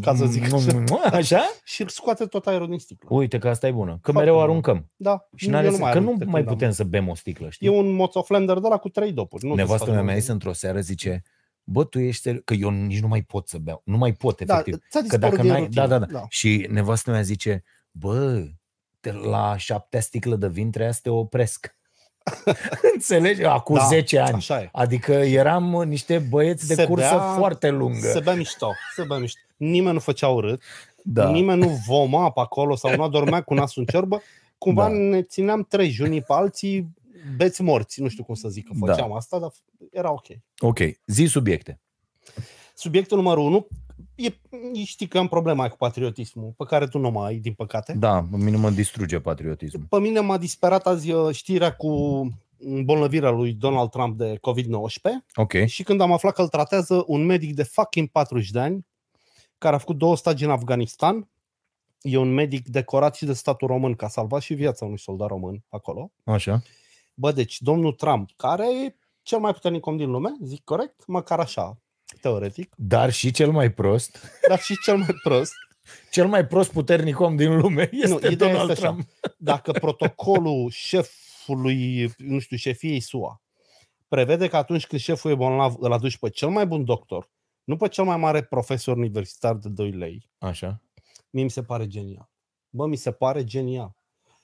Ca 0.02 0.16
să 0.16 0.26
zic 0.26 0.48
Mm, 0.52 0.54
așa. 0.56 0.74
mm, 0.78 1.00
Așa? 1.12 1.42
și 1.64 1.82
îl 1.82 1.88
scoate 1.88 2.26
tot 2.26 2.48
aerul 2.48 2.68
din 2.68 2.80
sticlă. 2.80 3.08
Uite 3.12 3.38
că 3.38 3.50
asta 3.50 3.68
e 3.68 3.72
bună. 3.72 3.92
Că 3.92 4.12
Foarte 4.12 4.20
mereu 4.20 4.34
bună. 4.34 4.46
aruncăm. 4.46 4.78
Și 4.78 4.94
Da, 4.96 5.28
eu 5.38 5.52
n-are 5.52 5.68
nu 5.70 5.74
să, 5.76 5.80
mai 5.82 5.92
că 5.92 5.98
arunc 5.98 6.12
nu 6.12 6.18
de 6.18 6.24
mai 6.26 6.34
când 6.34 6.48
am- 6.48 6.54
putem 6.54 6.72
să 6.72 6.84
bem 6.84 7.08
o 7.10 7.16
sticlă, 7.16 7.50
știi? 7.50 7.68
E 7.68 7.70
un 7.72 7.92
moțoflender 7.92 8.58
de 8.60 8.68
la 8.68 8.78
cu 8.78 8.90
trei 8.90 9.12
dopuri. 9.12 9.46
Nu 9.46 9.56
Nevastă 9.56 9.74
mea 9.74 9.80
desfac 9.86 9.96
mea 9.96 10.04
mult. 10.04 10.18
este 10.18 10.32
într-o 10.32 10.54
seară, 10.54 10.80
zice, 10.80 11.22
bă, 11.64 11.84
tu 11.84 12.00
ești 12.00 12.22
seri-" 12.22 12.44
că 12.44 12.54
eu 12.54 12.70
nici 12.70 13.00
nu 13.02 13.08
mai 13.08 13.22
pot 13.22 13.48
să 13.48 13.58
beau. 13.58 13.82
Nu 13.86 13.98
mai 13.98 14.14
pot, 14.14 14.42
Da, 14.42 14.54
efectiv. 14.54 14.74
ți-a 14.90 15.00
că 15.00 15.06
dispărut 15.08 15.30
dacă 15.30 15.42
din 15.42 15.52
n-ai... 15.52 15.62
rutină. 15.62 15.88
Da, 15.88 15.98
da, 15.98 16.06
da, 16.06 16.26
Și 16.30 16.68
nevastă 16.70 17.12
mea 17.12 17.22
zice, 17.22 17.64
bă, 17.92 18.44
de 19.00 19.12
la 19.12 19.58
șaptea 19.58 20.00
sticlă 20.02 20.36
de 20.36 20.48
vin 20.48 20.70
trebuia 20.72 20.92
să 20.92 21.00
te 21.04 21.10
opresc. 21.10 21.76
Înțelegi? 22.94 23.44
Acum 23.44 23.76
Da, 23.76 23.84
10 23.86 24.20
ani. 24.20 24.34
Așa 24.36 24.62
e. 24.62 24.70
Adică 24.72 25.12
eram 25.14 25.74
uh, 25.74 25.86
niște 25.86 26.18
băieți 26.18 26.68
de 26.68 26.74
Se 26.74 26.86
cursă 26.86 27.16
bea- 27.16 27.36
foarte 27.38 27.70
lungă. 27.70 28.08
Se 28.08 28.20
bea 28.20 28.34
mișto, 28.36 28.72
se 28.96 29.04
bea 29.04 29.18
mișto. 29.18 29.40
Nimeni 29.58 29.94
nu 29.94 30.00
făcea 30.00 30.28
urât, 30.28 30.62
Da. 31.04 31.32
nimeni 31.32 31.62
nu 31.62 31.68
voma 31.88 32.32
pe 32.32 32.40
acolo 32.40 32.76
sau 32.76 32.96
nu 32.96 33.04
adormea 33.04 33.42
cu 33.42 33.54
nasul 33.54 33.82
în 33.82 33.88
ciorbă. 33.88 34.22
Cumva 34.58 34.88
Da. 34.88 34.94
ne 34.94 35.22
țineam 35.22 35.64
trei 35.64 35.98
unii 36.02 36.22
pe 36.22 36.34
alții, 36.34 36.94
beți 37.38 37.62
morți, 37.62 38.02
nu 38.02 38.08
știu 38.08 38.24
cum 38.24 38.36
să 38.36 38.50
zic 38.50 38.68
că 38.68 38.74
Da. 38.80 38.94
făceam 38.94 39.14
asta, 39.14 39.40
dar 39.40 39.52
era 39.92 40.12
ok. 40.12 40.26
Ok, 40.60 40.80
zi 41.06 41.26
subiecte. 41.26 41.80
Subiectul 42.76 43.18
numărul 43.18 43.46
unu, 43.46 43.68
e, 44.16 44.30
știi 44.86 45.08
că 45.08 45.18
am 45.18 45.28
problema 45.28 45.68
cu 45.70 45.78
patriotismul, 45.78 46.54
pe 46.58 46.64
care 46.68 46.88
tu 46.88 46.98
nu 46.98 47.10
mai 47.12 47.28
ai, 47.28 47.38
din 47.38 47.54
păcate. 47.54 47.94
Da, 47.94 48.26
pe 48.32 48.38
mine 48.38 48.58
mă 48.58 48.70
distruge 48.70 49.20
patriotismul. 49.20 49.86
Pe 49.90 50.00
mine 50.00 50.20
m-a 50.20 50.38
disperat 50.38 50.88
azi 50.88 51.12
uh, 51.12 51.36
știrea 51.36 51.74
cu 51.76 51.90
îmbolnăvirea 52.58 53.30
lui 53.30 53.54
Donald 53.54 53.90
Trump 53.90 54.18
de 54.18 54.40
COVID-19 54.40 55.26
Ok, 55.36 55.54
și 55.66 55.84
când 55.84 56.02
am 56.02 56.12
aflat 56.12 56.34
că 56.34 56.42
îl 56.42 56.48
tratează 56.48 57.04
un 57.08 57.26
medic 57.26 57.54
de 57.56 57.64
fucking 57.64 58.08
40 58.08 58.50
de 58.50 58.60
ani, 58.60 58.86
care 59.58 59.76
a 59.76 59.78
făcut 59.78 59.98
două 59.98 60.16
stagi 60.16 60.44
în 60.44 60.52
Afganistan, 60.52 61.30
e 62.02 62.18
un 62.18 62.34
medic 62.34 62.68
decorat 62.68 63.16
și 63.16 63.26
de 63.26 63.34
statul 63.34 63.68
român, 63.68 63.96
că 63.96 64.06
a 64.06 64.08
salvat 64.08 64.42
și 64.42 64.54
viața 64.54 64.86
unui 64.86 65.00
soldat 65.00 65.28
român 65.28 65.64
acolo. 65.70 66.12
așa. 66.24 66.62
Bă, 67.14 67.32
deci 67.32 67.62
domnul 67.62 67.92
Trump, 67.92 68.30
care 68.36 68.86
e 68.86 68.96
cel 69.22 69.40
mai 69.40 69.54
puternic 69.54 69.86
om 69.86 69.98
din 69.98 70.10
lume, 70.10 70.30
zic 70.42 70.64
corect, 70.64 71.08
măcar 71.08 71.40
așa, 71.40 71.78
teoretic, 72.22 72.74
Dar 72.78 73.12
și 73.12 73.32
cel 73.32 73.52
mai 73.52 73.72
prost, 73.72 74.40
dar 74.48 74.60
și 74.60 74.78
cel 74.84 74.98
mai 74.98 75.16
prost, 75.24 75.54
cel 76.12 76.28
mai 76.28 76.48
prost 76.48 76.72
puternic 76.72 77.20
om 77.20 77.36
din 77.36 77.58
lume 77.58 77.90
este 77.92 78.28
ideea 78.28 78.52
Donald 78.52 78.70
este 78.70 78.86
așa. 78.86 78.94
Trump. 78.94 79.10
dacă 79.38 79.72
protocolul 79.72 80.70
șefului, 80.70 82.14
nu 82.18 82.40
știu, 82.40 82.58
șefiei 82.58 83.00
SUA 83.00 83.40
prevede 84.08 84.48
că 84.48 84.58
atunci 84.58 84.88
când 84.88 85.02
șeful 85.02 85.32
e 85.32 85.36
bolnav 85.36 85.76
îl 85.80 85.92
aduci 85.92 86.18
pe 86.18 86.30
cel 86.30 86.50
mai 86.50 86.66
bun 86.66 86.84
doctor, 86.84 87.30
nu 87.66 87.78
pe 87.78 87.88
cel 87.88 88.04
mai 88.04 88.18
mare 88.18 88.44
profesor 88.44 88.98
universitar 88.98 89.56
de 89.56 89.70
2 89.70 89.92
lei, 89.92 90.30
Așa. 90.38 90.82
mie 91.30 91.44
mi 91.44 91.50
se 91.50 91.64
pare 91.64 91.88
genial. 91.88 92.30
Bă, 92.70 92.86
mi 92.88 92.96
se 92.96 93.12
pare 93.12 93.44
genial. 93.44 93.96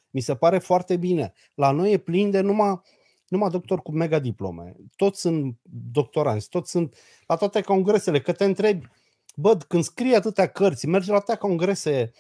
Mi 0.10 0.22
se 0.22 0.36
pare 0.36 0.60
foarte 0.60 0.98
bine. 0.98 1.34
La 1.56 1.72
noi 1.72 1.92
e 1.92 1.98
plin 1.98 2.30
de 2.30 2.40
numai, 2.42 2.82
numai 3.28 3.50
doctori 3.50 3.82
cu 3.82 3.92
mega 3.92 4.20
diplome. 4.20 4.76
Toți 4.96 5.20
sunt 5.20 5.58
doctoranți, 5.92 6.50
toți 6.50 6.72
sunt 6.72 6.96
la 7.28 7.36
toate 7.36 7.62
congresele, 7.62 8.22
că 8.22 8.32
te 8.32 8.44
întrebi, 8.46 8.88
bă, 9.36 9.58
când 9.58 9.84
scrii 9.84 10.16
atâtea 10.16 10.48
cărți, 10.48 10.88
mergi 10.88 11.10
la 11.10 11.16
atâtea 11.16 11.36
congrese, 11.38 12.12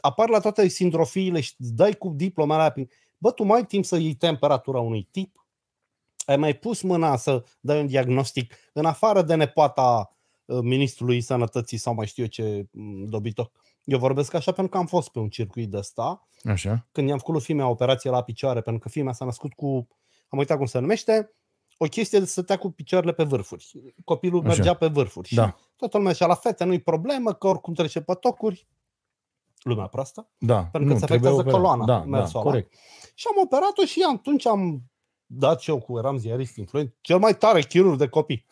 apar 0.00 0.28
la 0.28 0.38
toate 0.40 0.68
sindrofiile 0.68 1.40
și 1.40 1.54
îți 1.58 1.72
dai 1.74 1.92
cu 1.92 2.08
diploma 2.08 2.54
alea. 2.54 2.70
prin- 2.70 2.90
Bă, 3.18 3.30
tu 3.32 3.42
mai 3.44 3.56
ai 3.58 3.66
timp 3.66 3.84
să 3.84 3.96
iei 3.96 4.14
temperatura 4.14 4.80
unui 4.80 5.02
tip? 5.10 5.46
Ai 6.26 6.36
mai 6.36 6.54
pus 6.54 6.82
mâna 6.82 7.16
să 7.16 7.44
dai 7.60 7.80
un 7.80 7.86
diagnostic 7.86 8.54
în 8.72 8.84
afară 8.84 9.22
de 9.22 9.34
nepoata 9.34 9.82
uh, 10.10 10.18
ministrului 10.62 11.20
sănătății 11.20 11.76
sau 11.78 11.94
mai 11.94 12.06
știu 12.06 12.22
eu 12.22 12.28
ce 12.28 12.66
m, 12.70 13.04
dobitoc. 13.04 13.52
Eu 13.84 13.98
vorbesc 13.98 14.34
așa 14.34 14.52
pentru 14.52 14.72
că 14.72 14.78
am 14.78 14.86
fost 14.86 15.08
pe 15.08 15.18
un 15.18 15.28
circuit 15.28 15.70
de 15.70 15.76
ăsta, 15.76 16.28
Așa. 16.44 16.86
când 16.92 17.08
i-am 17.08 17.18
făcut 17.18 17.34
lui 17.34 17.42
fimea 17.42 17.68
operație 17.68 18.10
la 18.10 18.22
picioare, 18.22 18.60
pentru 18.60 18.82
că 18.82 18.88
fimea 18.88 19.12
s-a 19.12 19.24
născut 19.24 19.52
cu, 19.52 19.88
am 20.28 20.38
uitat 20.38 20.56
cum 20.56 20.66
se 20.66 20.78
numește, 20.78 21.34
o 21.78 21.84
chestie 21.86 22.18
de 22.18 22.24
să 22.24 22.30
stătea 22.30 22.58
cu 22.58 22.70
picioarele 22.70 23.12
pe 23.12 23.22
vârfuri. 23.24 23.70
Copilul 24.04 24.40
Așa. 24.40 24.48
mergea 24.48 24.74
pe 24.74 24.86
vârfuri. 24.86 25.28
Și 25.28 25.34
Da. 25.34 25.56
toată 25.76 25.96
lumea 25.96 26.12
zicea, 26.12 26.26
la 26.26 26.34
fete 26.34 26.64
nu-i 26.64 26.80
problemă, 26.80 27.32
că 27.34 27.46
oricum 27.46 27.74
trece 27.74 28.00
pe 28.00 28.14
tocuri. 28.14 28.68
Lumea 29.62 29.86
proastă. 29.86 30.28
Da. 30.38 30.64
Pentru 30.64 30.88
că 30.88 30.94
îți 30.96 31.04
trebuie 31.06 31.28
afectează 31.28 31.34
operat. 31.40 31.54
coloana, 31.54 31.84
Da, 31.84 31.98
da, 31.98 32.18
mersul 32.18 32.40
ăla. 32.40 32.50
corect. 32.50 32.74
Și 33.14 33.26
am 33.36 33.42
operat-o 33.44 33.84
și 33.84 34.04
atunci 34.14 34.46
am 34.46 34.82
dat 35.26 35.60
și 35.60 35.70
eu 35.70 35.78
cu, 35.80 35.98
eram 35.98 36.16
ziarist 36.16 36.56
influent, 36.56 36.94
cel 37.00 37.18
mai 37.18 37.36
tare 37.36 37.62
chirurg 37.62 37.98
de 37.98 38.08
copii. 38.08 38.46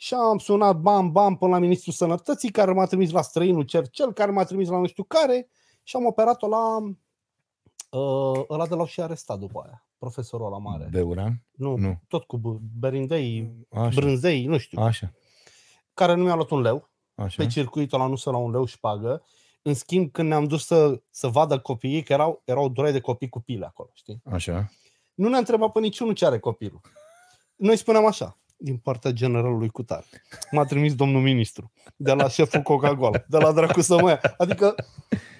Și 0.00 0.14
am 0.14 0.38
sunat 0.38 0.76
bam, 0.76 1.12
bam 1.12 1.36
până 1.36 1.50
la 1.52 1.58
Ministrul 1.58 1.92
Sănătății, 1.92 2.50
care 2.50 2.72
m-a 2.72 2.86
trimis 2.86 3.10
la 3.10 3.22
străinul 3.22 3.62
Cercel, 3.62 4.12
care 4.12 4.30
m-a 4.30 4.44
trimis 4.44 4.68
la 4.68 4.78
nu 4.78 4.86
știu 4.86 5.02
care 5.04 5.48
și 5.82 5.96
am 5.96 6.06
operat-o 6.06 6.48
la 6.48 6.76
uh, 7.90 8.42
ăla 8.48 8.66
de 8.66 8.74
la 8.74 8.86
și 8.86 9.00
arestat 9.00 9.38
după 9.38 9.62
aia, 9.64 9.86
profesorul 9.98 10.46
ăla 10.46 10.58
mare. 10.58 10.88
Beuran? 10.90 11.42
Nu, 11.50 11.76
Nu. 11.76 12.00
tot 12.08 12.24
cu 12.24 12.38
b- 12.38 12.60
berindei, 12.78 13.52
Așa. 13.70 14.00
brânzei, 14.00 14.44
nu 14.46 14.58
știu, 14.58 14.80
Așa. 14.82 15.12
care 15.94 16.14
nu 16.14 16.22
mi-a 16.22 16.34
luat 16.34 16.50
un 16.50 16.60
leu, 16.60 16.88
Așa. 17.14 17.42
pe 17.42 17.48
circuitul 17.48 18.00
ăla 18.00 18.08
nu 18.08 18.16
se 18.16 18.30
la 18.30 18.36
un 18.36 18.50
leu 18.50 18.64
și 18.64 18.80
pagă. 18.80 19.22
În 19.62 19.74
schimb, 19.74 20.10
când 20.12 20.28
ne-am 20.28 20.44
dus 20.44 20.66
să, 20.66 21.02
să 21.10 21.28
vadă 21.28 21.58
copiii, 21.60 22.02
că 22.02 22.12
erau, 22.12 22.42
erau 22.44 22.68
durei 22.68 22.92
de 22.92 23.00
copii 23.00 23.28
cu 23.28 23.40
pile 23.40 23.64
acolo, 23.66 23.90
știi? 23.92 24.22
Așa. 24.24 24.70
Nu 25.14 25.28
ne-a 25.28 25.38
întrebat 25.38 25.72
pe 25.72 25.80
niciunul 25.80 26.14
ce 26.14 26.26
are 26.26 26.38
copilul. 26.38 26.80
Noi 27.56 27.76
spuneam 27.76 28.06
așa, 28.06 28.38
din 28.60 28.76
partea 28.76 29.10
generalului 29.10 29.68
Cutar. 29.68 30.04
M-a 30.50 30.64
trimis 30.64 30.94
domnul 30.94 31.22
ministru, 31.22 31.70
de 31.96 32.12
la 32.12 32.28
șeful 32.28 32.60
Coca-Cola, 32.60 33.24
de 33.28 33.38
la 33.38 33.52
dracu 33.52 33.80
să 33.80 34.00
mă 34.00 34.08
ia. 34.08 34.20
Adică 34.38 34.74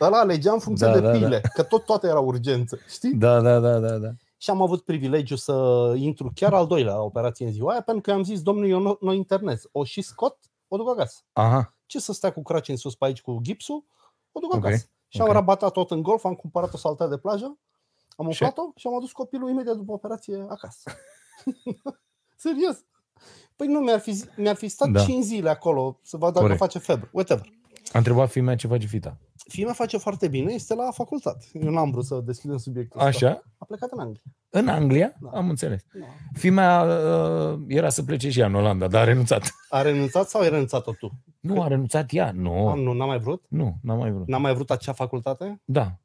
ăla 0.01 0.19
alegea 0.21 0.53
în 0.53 0.59
funcție 0.59 0.87
Da, 0.87 0.93
de 0.93 1.01
da, 1.01 1.13
da. 1.13 1.19
pile, 1.19 1.41
că 1.55 1.63
tot 1.63 1.85
toate 1.85 2.07
erau 2.07 2.27
urgențe, 2.27 2.79
știi? 2.89 3.15
Da, 3.15 3.41
da, 3.41 3.59
da, 3.59 3.79
da, 3.79 3.97
da. 3.97 4.09
Și 4.37 4.51
am 4.51 4.63
avut 4.63 4.85
privilegiu 4.85 5.37
să 5.37 5.53
intru 5.97 6.31
chiar 6.35 6.53
al 6.55 6.67
doilea 6.67 6.95
la 6.95 7.01
operație 7.03 7.47
în 7.47 7.53
ziua 7.53 7.71
aia, 7.71 7.81
pentru 7.81 8.03
că 8.03 8.13
am 8.13 8.23
zis, 8.25 8.43
domnul, 8.43 8.69
eu 8.69 8.79
nu, 8.81 8.97
nu 9.01 9.13
internez. 9.13 9.63
O 9.73 9.85
și 9.85 10.01
scot, 10.03 10.37
o 10.69 10.77
duc 10.77 10.89
acasă. 10.89 11.21
Aha. 11.33 11.75
Ce 11.87 12.01
să 12.01 12.13
stea 12.13 12.33
cu 12.33 12.43
craci 12.43 12.69
în 12.69 12.77
sus 12.77 12.95
pe 12.95 13.05
aici 13.05 13.21
cu 13.21 13.39
gipsul, 13.43 13.85
o 14.33 14.41
duc 14.41 14.55
Ok, 14.55 14.65
acasă. 14.65 14.87
Și 15.09 15.21
ok. 15.21 15.27
am 15.27 15.33
rabatat 15.33 15.73
tot 15.73 15.91
în 15.91 16.03
golf, 16.03 16.25
am 16.25 16.35
cumpărat 16.35 16.75
o 16.75 16.77
saltea 16.77 17.07
de 17.07 17.17
plajă, 17.17 17.45
am 18.17 18.31
Și- 18.31 18.43
umflat-o 18.43 18.73
și 18.77 18.87
am 18.87 18.95
adus 18.97 19.13
copilul 19.13 19.51
imediat 19.51 19.77
după 19.77 19.93
operație 19.93 20.47
acasă. 20.49 20.91
Serios. 22.37 22.85
Păi 23.57 23.67
nu, 23.67 23.79
mi-ar 23.81 23.99
fi, 24.01 24.13
zi- 24.13 24.25
mi-ar 24.37 24.55
fi 24.57 24.69
stat 24.69 24.89
Da. 24.89 24.99
da. 24.99 25.05
5 25.05 25.25
zile 25.25 25.51
acolo 25.51 25.99
să 26.03 26.17
vadă 26.17 26.33
dacă 26.33 26.43
Corect. 26.45 26.61
face 26.61 26.79
febră. 26.79 27.09
Whatever. 27.13 27.47
A 27.93 27.99
întrebat 27.99 28.31
fimea 28.31 28.57
ce 28.57 28.67
face 28.67 28.87
fita. 28.87 29.19
Fimea 29.49 29.73
face 29.73 29.97
foarte 29.97 30.29
bine, 30.29 30.53
este 30.53 30.75
la 30.75 30.91
facultate. 30.91 31.47
Eu 31.53 31.71
n-am 31.71 31.91
vrut 31.91 32.05
să 32.05 32.21
deschidem 32.25 32.57
subiectul 32.57 33.01
ăsta. 33.07 33.27
Așa? 33.27 33.43
A 33.59 33.65
plecat 33.65 33.91
în 33.93 33.99
Anglia. 34.01 34.23
În 34.51 34.69
Anglia? 34.69 35.13
Da. 35.21 35.31
Am 35.39 35.49
înțeles. 35.49 35.83
Da. 36.01 36.07
Fimea 36.33 36.83
uh, 36.83 37.59
era 37.67 37.89
să 37.89 38.03
plece 38.03 38.31
și 38.31 38.41
ea 38.41 38.47
în 38.47 38.55
Olanda, 38.55 38.87
dar 38.89 39.01
a 39.03 39.05
renunțat. 39.05 39.51
A 39.69 39.83
renunțat 39.83 40.29
sau 40.29 40.41
ai 40.41 40.49
renunțat-o 40.49 40.93
tu? 40.93 41.13
Nu, 41.41 41.63
a 41.63 41.69
renunțat 41.69 42.07
ea. 42.13 42.27
A, 42.27 42.31
Nu, 42.31 42.75
nu, 42.75 42.93
n-a 42.93 43.05
mai 43.05 43.19
vrut? 43.19 43.45
nu, 43.49 43.77
n-a 43.83 43.95
mai 43.95 44.11
vrut. 44.11 44.27
N-a 44.29 44.39
mai 44.39 44.55
vrut 44.55 44.71
acea 44.71 44.93
facultate? 44.93 45.61
Da. 45.65 45.99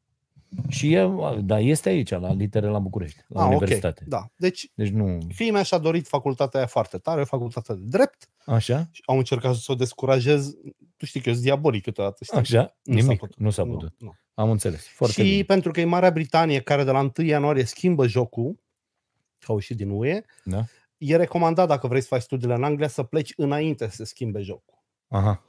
Și 0.69 0.93
eu, 0.93 1.39
da, 1.41 1.59
este 1.59 1.89
aici, 1.89 2.09
la 2.09 2.33
litere 2.33 2.67
la 2.67 2.79
București, 2.79 3.19
la 3.27 3.41
Ah, 3.43 3.47
universitate. 3.49 4.01
ok. 4.03 4.09
Da. 4.09 4.25
Deci, 4.35 4.71
Deci 4.75 4.89
nu, 4.89 5.17
fiii 5.33 5.51
mea 5.51 5.63
și-a 5.63 5.77
dorit 5.77 6.07
facultatea 6.07 6.59
aia 6.59 6.67
foarte 6.67 6.97
tare, 6.97 7.21
o 7.21 7.25
facultate 7.25 7.73
de 7.73 7.81
drept. 7.83 8.29
așa, 8.45 8.87
Și 8.91 9.01
au 9.05 9.17
încercat 9.17 9.55
să 9.55 9.71
o 9.71 9.75
descurajez. 9.75 10.53
Tu 10.97 11.05
știi 11.05 11.19
că 11.21 11.27
eu 11.27 11.33
sunt 11.33 11.45
diabolic 11.45 11.83
câteodată, 11.83 12.23
știi? 12.23 12.37
așa, 12.37 12.75
Nu 12.83 12.95
s-a 12.97 13.01
nimic, 13.01 13.19
putut. 13.19 13.37
nu 13.39 13.49
s-a 13.49 13.63
Nu, 13.63 13.71
putut. 13.71 13.93
nu. 13.99 14.13
Am 14.33 14.49
înțeles. 14.51 14.87
Foarte 14.87 15.21
și 15.23 15.29
bine. 15.29 15.43
pentru 15.43 15.71
că 15.71 15.79
e 15.79 15.85
Marea 15.85 16.11
Britanie 16.11 16.59
care 16.59 16.83
de 16.83 16.91
la 16.91 16.99
1 17.17 17.25
ianuarie 17.27 17.63
schimbă 17.63 18.07
jocul, 18.07 18.55
că 19.39 19.45
au 19.47 19.55
ieșit 19.55 19.77
din 19.77 19.89
UE, 19.89 20.21
Da? 20.43 20.63
e 20.97 21.15
recomandat 21.15 21.67
dacă 21.67 21.87
vrei 21.87 22.01
să 22.01 22.07
faci 22.07 22.21
studiile 22.21 22.53
în 22.53 22.63
Anglia 22.63 22.87
să 22.87 23.03
pleci 23.03 23.33
înainte 23.35 23.85
să 23.89 23.95
se 23.95 24.03
schimbe 24.03 24.41
jocul. 24.41 24.83
Aha. 25.07 25.43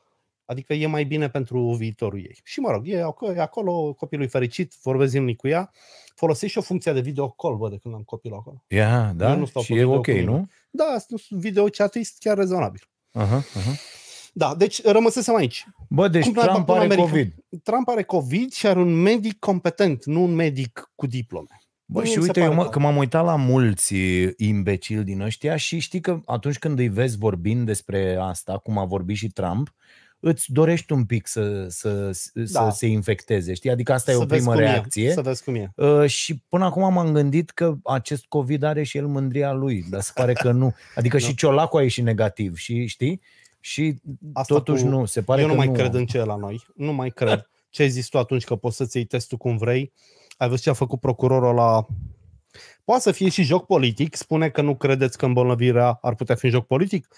Adică 0.45 0.75
e 0.75 0.87
mai 0.87 1.05
bine 1.05 1.29
pentru 1.29 1.75
viitorul 1.79 2.19
ei. 2.19 2.39
Și 2.45 2.61
mă 2.61 2.71
rog, 2.71 2.89
e 2.89 3.03
acolo, 3.03 3.33
e 3.33 3.41
acolo 3.41 3.93
copilul 3.93 4.25
e 4.25 4.29
fericit, 4.29 4.75
vorbesc 4.83 5.11
zilnic 5.11 5.37
cu 5.37 5.49
ea. 5.49 5.71
Folosești 6.15 6.53
și 6.53 6.59
o 6.59 6.63
funcție 6.63 6.93
de 6.93 7.01
video 7.01 7.29
call, 7.29 7.57
bă, 7.57 7.69
de 7.69 7.77
când 7.83 7.95
am 7.95 8.03
copilul 8.03 8.39
acolo. 8.39 8.65
Ia, 8.69 9.13
da? 9.17 9.31
Eu 9.31 9.39
nu 9.39 9.45
stau 9.45 9.63
și 9.63 9.73
pe 9.73 9.79
e 9.79 9.83
video 9.83 9.95
ok, 9.97 10.05
cu 10.05 10.11
nimeni. 10.11 10.27
nu? 10.37 10.49
Da, 10.71 10.97
sunt 11.07 11.21
video 11.29 11.65
chat 11.65 11.95
chiar 12.19 12.37
rezonabil. 12.37 12.83
Aha, 13.13 13.35
aha. 13.35 13.73
Da, 14.33 14.55
deci 14.55 14.83
rămăsesem 14.85 15.35
aici. 15.35 15.67
Bă, 15.89 16.09
deci 16.09 16.25
Cum 16.25 16.33
n-a 16.33 16.43
Trump 16.43 16.57
făcut 16.57 16.75
are 16.75 16.85
America? 16.85 17.03
COVID. 17.03 17.35
Trump 17.63 17.89
are 17.89 18.03
COVID 18.03 18.53
și 18.53 18.67
are 18.67 18.79
un 18.79 18.95
medic 19.03 19.39
competent, 19.39 20.05
nu 20.05 20.23
un 20.23 20.35
medic 20.35 20.93
cu 20.95 21.07
diplome. 21.07 21.59
Bă, 21.87 22.01
Mie 22.01 22.11
și 22.11 22.17
mi 22.19 22.23
se 22.23 22.29
uite, 22.29 22.41
eu 22.41 22.45
pare 22.47 22.57
mă, 22.57 22.63
tare. 22.63 22.75
că 22.75 22.83
m-am 22.83 22.97
uitat 22.97 23.25
la 23.25 23.37
mulți 23.37 23.95
imbecili 24.37 25.05
din 25.05 25.21
ăștia 25.21 25.57
și 25.57 25.79
știi 25.79 26.01
că 26.01 26.21
atunci 26.25 26.59
când 26.59 26.79
îi 26.79 26.89
vezi 26.89 27.19
vorbind 27.19 27.67
despre 27.67 28.17
asta, 28.21 28.59
cum 28.59 28.79
a 28.79 28.85
vorbit 28.85 29.17
și 29.17 29.29
Trump, 29.29 29.75
îți 30.25 30.53
dorești 30.53 30.93
un 30.93 31.05
pic 31.05 31.27
să, 31.27 31.67
să, 31.69 32.11
Da. 32.35 32.71
să 32.71 32.77
se 32.77 32.87
infecteze, 32.87 33.55
știi? 33.55 33.71
Adică 33.71 33.93
asta 33.93 34.11
e 34.11 34.15
Să 34.15 34.21
o 34.21 34.25
vezi 34.25 34.41
primă 34.41 34.55
cum 34.57 34.63
e, 34.65 34.67
reacție. 34.67 35.13
Să 35.13 35.21
vezi 35.23 35.45
cum 35.45 35.55
e. 35.55 35.73
Uh, 35.77 36.07
și 36.07 36.43
până 36.49 36.65
acum 36.65 36.93
m-am 36.93 37.13
gândit 37.13 37.51
că 37.51 37.75
acest 37.85 38.25
COVID 38.25 38.63
are 38.63 38.83
și 38.83 38.97
el 38.97 39.07
mândria 39.07 39.53
lui, 39.53 39.85
dar 39.91 40.01
se 40.01 40.11
pare 40.15 40.33
că 40.33 40.53
nu. 40.53 40.75
Adică 40.95 41.17
Nu. 41.21 41.23
și 41.25 41.35
Ciolacul 41.35 41.79
a 41.79 41.83
ieșit 41.83 42.05
negativ, 42.05 42.57
și 42.57 42.87
știi? 42.87 43.21
Și 43.61 43.95
Asta 44.33 44.55
totuși 44.55 44.83
cu- 44.83 44.89
nu, 44.89 45.05
se 45.05 45.23
pare 45.23 45.41
Eu 45.41 45.47
că 45.47 45.53
nu 45.53 45.59
mai 45.59 45.67
nu. 45.67 45.73
cred 45.73 45.95
în 45.95 46.07
ce 46.07 46.19
e 46.19 46.25
la 46.25 46.37
noi. 46.37 46.65
Nu 46.75 46.93
mai 46.93 47.11
cred. 47.11 47.49
Ce 47.71 47.83
ai 47.83 47.89
zis 47.89 48.07
tu 48.09 48.19
atunci 48.19 48.45
că 48.45 48.57
poți 48.57 48.77
să-ți 48.77 48.97
iei 48.97 49.07
testul 49.07 49.39
cum 49.39 49.57
vrei? 49.57 49.93
Ai 50.37 50.49
văzut 50.49 50.63
ce 50.63 50.71
a 50.71 50.73
făcut 50.73 51.01
procurorul 51.01 51.55
la... 51.55 51.87
Poate 52.85 53.03
să 53.03 53.13
fie 53.13 53.29
și 53.29 53.43
joc 53.43 53.67
politic. 53.67 54.15
Spune 54.15 54.49
că 54.49 54.61
nu 54.63 54.77
credeți 54.77 55.19
că 55.19 55.25
îmbolnăvirea 55.27 55.99
ar 56.03 56.15
putea 56.15 56.35
fi 56.35 56.45
un 56.45 56.51
joc 56.51 56.67
politic? 56.67 57.09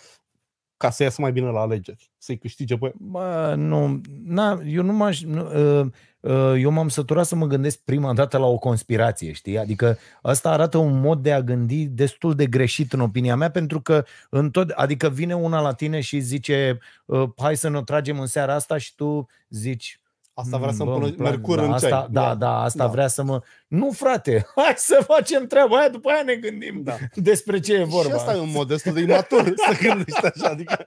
Ca 0.76 0.90
să 0.90 1.02
iasă 1.02 1.20
mai 1.20 1.32
bine 1.32 1.46
la 1.46 1.60
alegeri. 1.60 2.10
Să-i 2.18 2.38
câștige 2.38 2.76
pe... 2.76 2.92
Bă, 2.98 3.54
nu, 3.56 4.00
na, 4.24 4.60
eu 4.66 4.82
nu 4.82 4.92
m-aș, 4.92 5.22
nu, 5.22 5.80
uh, 5.80 5.86
uh, 6.20 6.54
eu 6.58 6.70
m-am 6.70 6.88
săturat 6.88 7.26
să 7.26 7.34
mă 7.34 7.46
gândesc 7.46 7.78
prima 7.78 8.14
dată 8.14 8.38
la 8.38 8.46
o 8.46 8.58
conspirație, 8.58 9.32
știi? 9.32 9.58
Adică 9.58 9.98
asta 10.22 10.50
arată 10.50 10.78
un 10.78 11.00
mod 11.00 11.22
de 11.22 11.32
a 11.32 11.42
gândi 11.42 11.86
destul 11.86 12.34
de 12.34 12.46
greșit 12.46 12.92
în 12.92 13.00
opinia 13.00 13.36
mea, 13.36 13.50
pentru 13.50 13.80
că 13.80 14.04
în 14.30 14.50
tot, 14.50 14.70
adică 14.70 15.08
vine 15.08 15.34
una 15.34 15.60
la 15.60 15.72
tine 15.72 16.00
și 16.00 16.20
zice 16.20 16.78
uh, 17.04 17.28
hai 17.36 17.56
să 17.56 17.68
ne 17.68 17.76
o 17.76 17.82
tragem 17.82 18.20
în 18.20 18.26
seara 18.26 18.54
asta 18.54 18.76
și 18.76 18.94
tu 18.94 19.26
zici 19.48 20.00
Asta 20.38 20.56
vrea 20.56 20.70
"Mm, 20.70 20.76
să-mi 20.76 20.88
bă, 20.88 20.94
pună 20.94 21.06
îmi 21.06 21.14
plac, 21.14 21.30
mercur 21.30 21.56
da, 21.58 21.64
în 21.64 21.72
asta, 21.72 21.88
ceai. 21.88 22.06
Da, 22.10 22.34
da, 22.34 22.60
asta 22.62 22.84
Da. 22.84 22.90
vrea 22.90 23.06
să 23.08 23.22
mă... 23.22 23.42
Nu, 23.68 23.90
frate, 23.90 24.46
hai 24.56 24.74
să 24.76 25.02
facem 25.06 25.46
treaba 25.46 25.76
aia, 25.78 25.88
după 25.88 26.08
aia 26.10 26.22
ne 26.22 26.34
gândim 26.34 26.82
Da. 26.82 26.96
despre 27.14 27.60
ce 27.60 27.74
e 27.74 27.84
vorba. 27.84 28.08
Și 28.08 28.14
asta 28.14 28.34
e 28.34 28.38
un 28.40 28.50
mod 28.50 28.68
destul 28.68 28.92
de 28.92 29.00
imatur 29.00 29.42
să 29.56 29.76
gândești 29.88 30.24
așa. 30.26 30.48
Adică, 30.48 30.84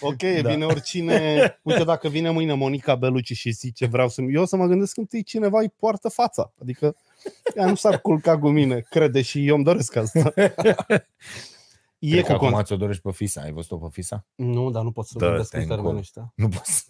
ok, 0.00 0.22
Da. 0.42 0.50
vine 0.50 0.64
oricine. 0.64 1.40
Uite, 1.62 1.84
dacă 1.84 2.08
vine 2.08 2.30
mâine 2.30 2.54
Monica 2.54 2.94
Beluci 2.94 3.32
și 3.32 3.50
zice 3.50 3.86
vreau 3.86 4.08
să 4.08 4.22
Eu 4.22 4.42
o 4.42 4.44
să 4.46 4.56
mă 4.56 4.66
gândesc 4.66 4.96
întâi 4.96 5.22
cineva 5.22 5.58
îi 5.60 5.72
poartă 5.78 6.08
fața. 6.08 6.52
Adică 6.60 6.96
ea 7.56 7.66
nu 7.66 7.74
s-ar 7.74 8.00
culca 8.00 8.38
cu 8.38 8.48
mine, 8.48 8.80
crede 8.90 9.22
și 9.22 9.46
eu 9.46 9.54
îmi 9.54 9.64
doresc 9.64 9.96
asta. 9.96 10.32
E 11.98 12.10
Cred 12.10 12.22
că 12.24 12.26
cu 12.28 12.32
acum 12.32 12.50
cont. 12.50 12.66
ți-o 12.66 12.76
dorești 12.76 13.02
pe 13.02 13.10
Fisa, 13.12 13.40
ai 13.40 13.52
văzut-o 13.52 13.76
pe 13.76 13.86
Fisa? 13.92 14.26
Nu, 14.34 14.70
dar 14.70 14.82
nu 14.82 14.90
pot 14.92 15.06
să 15.06 15.12
Dă-te 15.18 15.26
vorbesc 15.30 15.54
în 15.54 15.60
încolo. 15.60 15.76
termenul 15.80 16.00
ăștia. 16.00 16.32
Nu 16.36 16.48
poți. 16.48 16.84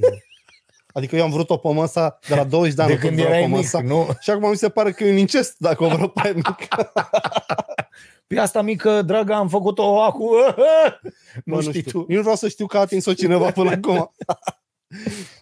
Adică 0.93 1.17
eu 1.17 1.25
am 1.25 1.31
vrut-o 1.31 1.57
pe 1.57 1.73
măsa 1.73 2.19
de 2.29 2.35
la 2.35 2.45
20 2.45 2.75
de 2.75 2.83
ani. 2.83 2.91
De 2.91 2.97
tot 2.97 3.05
când 3.09 3.17
vreau 3.17 3.29
erai 3.33 3.43
pe 3.43 3.47
mic, 3.49 3.57
măsa. 3.57 3.81
nu? 3.81 4.09
Și 4.21 4.31
acum 4.31 4.51
mi 4.51 4.57
se 4.57 4.69
pare 4.69 4.93
că 4.93 5.05
e 5.05 5.11
un 5.11 5.17
incest 5.17 5.55
dacă 5.59 5.85
o 5.85 5.89
vreau 5.89 6.09
pe 6.09 6.21
aia 6.25 6.33
mică. 6.35 6.57
Pe 8.27 8.39
asta 8.39 8.63
mică, 8.63 9.03
dragă, 9.03 9.35
am 9.35 9.49
făcut-o 9.49 10.03
acum. 10.03 10.31
Nu 11.45 11.55
Bă, 11.55 11.61
știi 11.63 11.83
tu. 11.83 11.99
Eu 12.09 12.17
nu 12.17 12.21
vreau 12.21 12.37
să 12.37 12.49
știu 12.49 12.67
că 12.67 12.77
a 12.77 12.81
atins-o 12.81 13.13
cineva 13.15 13.51
până 13.51 13.71
acum. 13.83 14.13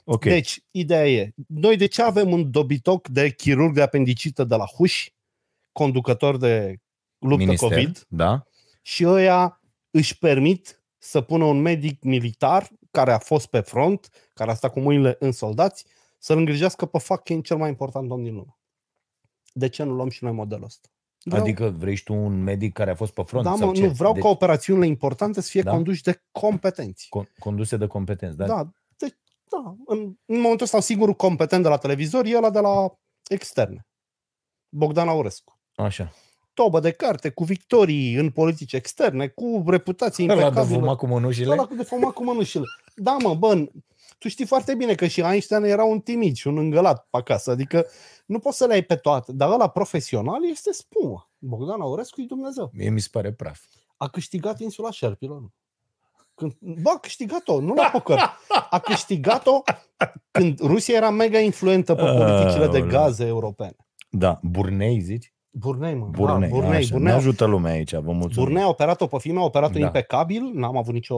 Ok. 0.05 0.25
Deci, 0.25 0.63
ideea 0.71 1.09
e, 1.09 1.33
noi 1.47 1.77
de 1.77 1.87
ce 1.87 2.03
avem 2.03 2.33
un 2.33 2.51
dobitoc 2.51 3.09
de 3.09 3.31
chirurg 3.31 3.75
de 3.75 3.83
apendicită 3.83 4.45
de 4.45 4.55
la 4.55 4.65
Huș, 4.65 5.09
conducător 5.73 6.37
de 6.37 6.77
luptă 7.19 7.45
Minister, 7.45 7.69
COVID, 7.69 8.05
Da? 8.09 8.43
și 8.83 9.07
ăia 9.07 9.61
își 9.91 10.19
permit 10.19 10.80
să 11.03 11.21
pună 11.21 11.45
un 11.45 11.61
medic 11.61 12.03
militar 12.03 12.69
care 12.91 13.13
a 13.13 13.19
fost 13.19 13.47
pe 13.47 13.61
front, 13.61 14.09
care 14.35 14.51
a 14.51 14.55
stat 14.55 14.73
cu 14.73 14.81
mâinile 14.81 15.17
în 15.19 15.33
soldați, 15.33 15.85
să-l 16.19 16.39
îngrijească 16.39 16.87
pe 16.87 16.99
fucking 16.99 17.45
cel 17.45 17.57
mai 17.57 17.69
important 17.69 18.11
om 18.11 18.23
din 18.23 18.35
lume. 18.35 18.59
De 19.53 19.69
ce 19.69 19.83
nu 19.83 19.93
luăm 19.95 20.09
și 20.09 20.25
noi 20.25 20.33
modelul 20.33 20.65
ăsta? 20.65 20.89
Vreau, 21.25 21.43
Adică 21.43 21.69
vrei 21.69 21.95
și 21.95 22.03
tu 22.05 22.15
un 22.15 22.43
medic 22.43 22.73
care 22.73 22.91
a 22.91 22.95
fost 22.95 23.13
pe 23.13 23.23
front? 23.23 23.45
da, 23.45 23.55
sau 23.57 23.69
mă, 23.69 23.75
ce? 23.75 23.87
nu, 23.87 23.93
vreau 23.93 24.13
de, 24.13 24.21
ca 24.21 24.29
operațiunile 24.29 24.87
importante 24.87 25.41
să 25.41 25.49
fie 25.51 25.63
Da? 25.63 25.71
conduși 25.71 26.03
de 26.03 26.23
competenți. 26.31 27.09
con- 27.19 27.39
conduse 27.39 27.77
de 27.77 27.87
competenți, 27.87 28.37
da? 28.37 28.47
Da, 28.47 28.71
deci, 28.97 29.17
da. 29.51 29.77
În, 29.87 29.99
în 30.25 30.37
momentul 30.41 30.65
ăsta, 30.65 30.81
singurul 30.81 31.15
competent 31.15 31.63
de 31.63 31.69
la 31.69 31.77
televizor 31.77 32.25
e 32.25 32.37
ăla 32.37 32.51
de 32.51 32.61
la 32.61 32.99
externe. 33.29 33.87
Bogdan 34.69 35.09
Aurescu. 35.09 35.61
Așa. 35.75 36.13
Tobă 36.63 36.81
de 36.81 36.91
carte, 36.91 37.29
cu 37.31 37.45
victorii 37.45 38.15
în 38.15 38.31
politici 38.31 38.73
externe, 38.73 39.29
cu 39.29 39.65
reputație 39.67 40.25
Ăla 40.25 40.35
de 40.35 40.41
impecabilă. 40.41 40.79
fumat 40.79 40.97
cu 40.97 41.07
mănușile? 41.07 41.53
Ăla 41.53 41.67
cu 41.67 41.75
de 41.75 41.83
fumat 41.83 42.13
cu 42.13 42.25
mănușile. 42.25 42.65
Da, 42.95 43.17
mă, 43.23 43.35
bă, 43.35 43.69
tu 44.19 44.29
știi 44.29 44.47
foarte 44.47 44.75
bine 44.75 44.95
că 44.95 45.07
și 45.07 45.21
Einstein 45.21 45.63
era 45.63 45.85
un 45.85 46.01
timid 46.01 46.37
și 46.37 46.47
un 46.47 46.59
îngălat 46.59 47.07
pe 47.11 47.17
acasă. 47.17 47.51
Adică 47.51 47.87
nu 48.27 48.39
poți 48.39 48.57
să 48.57 48.67
le 48.67 48.73
ai 48.73 48.83
pe 48.83 48.97
toate. 48.97 49.33
Dar 49.33 49.51
ăla 49.51 49.69
profesional 49.69 50.51
este 50.51 50.73
spumă. 50.73 51.31
Bogdan 51.39 51.81
Aurescu 51.81 52.21
e 52.21 52.25
Dumnezeu. 52.29 52.71
Mie 52.73 52.91
mi 52.91 53.01
se 53.01 53.09
pare 53.11 53.33
praf. 53.33 53.61
A 53.97 54.09
câștigat 54.09 54.61
insula 54.61 54.91
Șerpilor. 54.91 55.41
nu? 55.41 55.53
Când, 56.35 56.57
bă, 56.61 56.91
a 56.91 56.99
câștigat-o, 56.99 57.61
nu 57.61 57.75
la 57.75 57.89
poker. 57.93 58.19
A 58.71 58.79
câștigat-o 58.79 59.63
când 60.31 60.61
Rusia 60.61 60.97
era 60.97 61.11
mega 61.11 61.39
influentă 61.39 61.95
pe 61.95 62.03
politicile 62.03 62.67
de 62.67 62.79
Aoleu. 62.79 62.87
gaze 62.87 63.27
europene. 63.27 63.77
Da, 64.11 64.41
Burnei, 64.43 65.01
zici? 65.01 65.35
Burnei, 65.51 65.95
mă. 65.95 66.07
Burnei, 66.11 66.49
da, 66.49 66.55
Burnei, 66.55 66.77
așa. 66.77 66.89
Burnei, 66.91 67.11
Ne 67.13 67.19
ajută 67.19 67.45
lumea 67.45 67.73
aici, 67.73 67.95
vă 67.95 68.13
mulțumim. 68.13 68.45
Burnei 68.45 68.63
a 68.63 68.69
operat-o 68.69 69.07
pe 69.07 69.19
fime, 69.19 69.39
a 69.41 69.45
operat-o 69.45 69.79
Da. 69.79 69.85
impecabil, 69.85 70.51
n-am 70.55 70.77
avut 70.77 70.95
nicio... 70.95 71.17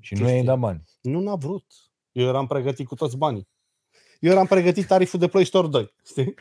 Și 0.00 0.14
nu 0.14 0.28
i-ai 0.28 0.42
dat 0.42 0.58
bani. 0.58 0.82
Nu 1.00 1.20
n-a 1.20 1.34
vrut. 1.34 1.64
Eu 2.12 2.26
eram 2.26 2.46
pregătit 2.46 2.86
cu 2.86 2.94
toți 2.94 3.16
banii. 3.16 3.48
Eu 4.20 4.30
eram 4.32 4.46
pregătit 4.46 4.86
tariful 4.86 5.18
de 5.18 5.26
Play 5.28 5.44
Store 5.44 5.66
2, 5.66 5.94
știi? 6.06 6.34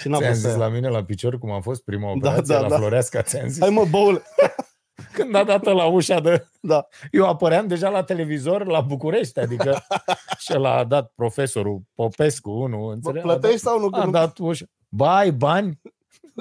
Și 0.00 0.08
n-am 0.08 0.20
Ți-am 0.20 0.32
vrut 0.32 0.42
să 0.42 0.48
zis 0.48 0.58
ia. 0.58 0.64
la 0.66 0.72
mine 0.72 0.88
la 0.88 1.04
picior 1.04 1.38
cum 1.38 1.50
a 1.50 1.60
fost 1.60 1.84
prima 1.84 2.10
operație 2.10 2.54
da, 2.54 2.60
la 2.60 2.68
da. 2.68 2.76
Floreasca, 2.76 3.22
ți-am 3.22 3.48
zis. 3.48 3.60
Hai 3.60 3.70
mă, 3.70 3.84
băule. 3.90 4.22
Când 5.12 5.34
a 5.34 5.44
dat 5.44 5.64
la 5.64 5.84
ușa 5.86 6.20
de... 6.20 6.46
Da. 6.60 6.86
Eu 7.10 7.26
apăream 7.28 7.66
deja 7.66 7.88
la 7.88 8.02
televizor 8.02 8.66
la 8.66 8.80
București, 8.80 9.38
adică 9.40 9.78
și 10.38 10.52
el 10.52 10.64
a 10.64 10.84
dat 10.84 11.12
profesorul 11.14 11.82
Popescu, 11.94 12.50
unul, 12.50 12.86
Bă, 12.86 12.92
înțelegi? 12.92 13.24
plătești 13.24 13.58
sau 13.58 13.80
nu? 13.80 13.90
Că 13.90 14.00
A 14.00 14.04
nu- 14.04 14.10
dat 14.10 14.38
ușa. 14.38 14.64
Ba, 14.88 15.16
ai 15.16 15.30
bani? 15.32 15.80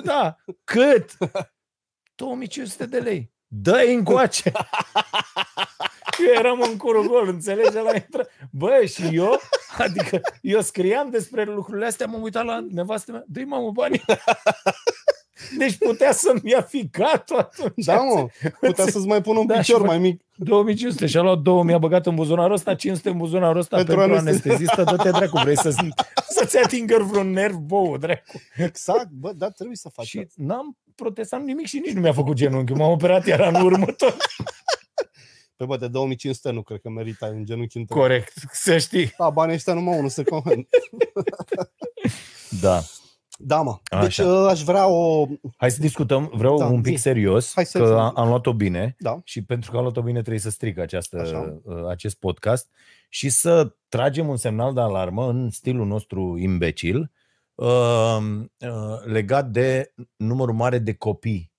Da. 0.03 0.37
Cât? 0.63 1.17
2500 2.15 2.85
de 2.85 2.99
lei. 2.99 3.31
Dă-i 3.47 3.93
încoace. 3.93 4.51
Eu 6.27 6.33
eram 6.33 6.61
în 6.61 6.77
curul 6.77 7.07
gol, 7.07 7.27
înțelegi? 7.27 7.73
La 7.73 7.93
intră. 7.93 8.27
Bă, 8.51 8.85
și 8.85 9.09
eu, 9.11 9.39
adică 9.77 10.19
eu 10.41 10.61
scriam 10.61 11.09
despre 11.09 11.43
lucrurile 11.43 11.85
astea, 11.85 12.05
m-am 12.05 12.21
uitat 12.21 12.45
la 12.45 12.65
nevastă 12.69 13.11
mea, 13.11 13.23
dă-i 13.27 13.43
mamă 13.43 13.71
banii. 13.71 14.03
Deci 15.57 15.77
putea 15.77 16.11
să-mi 16.11 16.41
ia 16.43 16.61
ficatul 16.61 17.37
atunci. 17.37 17.85
Da, 17.85 17.95
mă. 18.01 18.27
Putea 18.59 18.85
să-ți 18.85 19.07
mai 19.07 19.21
pună 19.21 19.39
un 19.39 19.45
Da, 19.47 19.53
și 19.53 19.59
picior 19.59 19.81
fă- 19.81 19.85
mai 19.85 19.97
mic. 19.99 20.21
2500 20.35 21.05
și-a 21.05 21.21
luat 21.21 21.37
2000, 21.39 21.73
a 21.73 21.77
băgat 21.77 22.05
în 22.05 22.15
buzunarul 22.15 22.53
ăsta, 22.53 22.75
500 22.75 23.09
în 23.09 23.17
buzunarul 23.17 23.59
ăsta 23.59 23.75
Pentru 23.75 23.95
pentru, 23.95 24.15
anestezistă. 24.15 24.49
anestezistă, 24.49 24.83
dă-te 24.95 25.09
dracu, 25.17 25.39
vrei 25.43 25.57
să, 25.57 25.69
să-ți 26.35 26.57
atingă 26.57 26.97
vreun 27.11 27.31
nerv 27.31 27.55
bou, 27.55 27.97
dracu. 27.97 28.41
Exact, 28.55 29.09
bă, 29.09 29.31
da, 29.35 29.49
trebuie 29.49 29.75
să 29.75 29.89
faci 29.93 30.05
Și 30.05 30.17
asta. 30.17 30.33
n-am 30.35 30.77
protestat 30.95 31.43
nimic 31.43 31.65
și 31.67 31.81
nici 31.85 31.93
nu 31.93 32.01
mi-a 32.01 32.13
făcut 32.13 32.35
genunchiul. 32.35 32.77
M-am 32.77 32.91
operat 32.91 33.25
iar 33.25 33.41
anul 33.41 33.65
următor. 33.73 34.15
Pe 35.55 35.65
bă, 35.65 35.77
de 35.77 35.87
2500 35.87 36.51
nu 36.51 36.61
cred 36.61 36.79
că 36.81 36.89
meritai 36.89 37.29
un 37.29 37.45
genunchi 37.45 37.77
întreg. 37.77 37.99
Corect, 37.99 38.33
să 38.51 38.77
știi. 38.77 39.13
Da, 39.17 39.29
banii 39.29 39.55
ăștia 39.55 39.73
numai 39.73 39.97
unul 39.97 40.09
se 40.09 40.23
coment. 40.23 40.67
Da. 42.61 42.81
Da, 43.39 43.61
mă. 43.61 43.77
Deci 44.01 44.19
Așa. 44.19 44.25
uh, 44.25 44.47
aș 44.49 44.63
vrea 44.63 44.87
o... 44.87 45.27
Hai 45.57 45.71
să 45.71 45.81
discutăm, 45.81 46.31
vreau 46.33 46.57
Da, 46.57 46.65
un 46.65 46.81
pic 46.81 46.95
zi. 46.95 47.01
serios, 47.01 47.51
Hai 47.55 47.65
să- 47.65 47.79
că 47.79 47.97
am, 47.97 48.11
am 48.15 48.27
luat-o 48.27 48.53
bine 48.53 48.95
Da, 48.99 49.19
și 49.23 49.43
pentru 49.43 49.71
că 49.71 49.77
am 49.77 49.83
luat-o 49.83 50.01
bine 50.01 50.19
trebuie 50.19 50.39
să 50.39 50.49
stric 50.49 50.77
această, 50.77 51.19
Așa. 51.19 51.59
uh, 51.63 51.87
acest 51.89 52.15
podcast 52.19 52.69
și 53.09 53.29
să 53.29 53.75
tragem 53.89 54.27
un 54.27 54.37
semnal 54.37 54.73
de 54.73 54.79
alarmă 54.81 55.29
în 55.29 55.49
stilul 55.49 55.85
nostru 55.85 56.37
imbecil 56.37 57.11
uh, 57.55 58.17
uh, 58.59 59.03
legat 59.05 59.49
de 59.49 59.93
numărul 60.15 60.53
mare 60.55 60.77
de 60.79 60.93
copii 60.93 61.51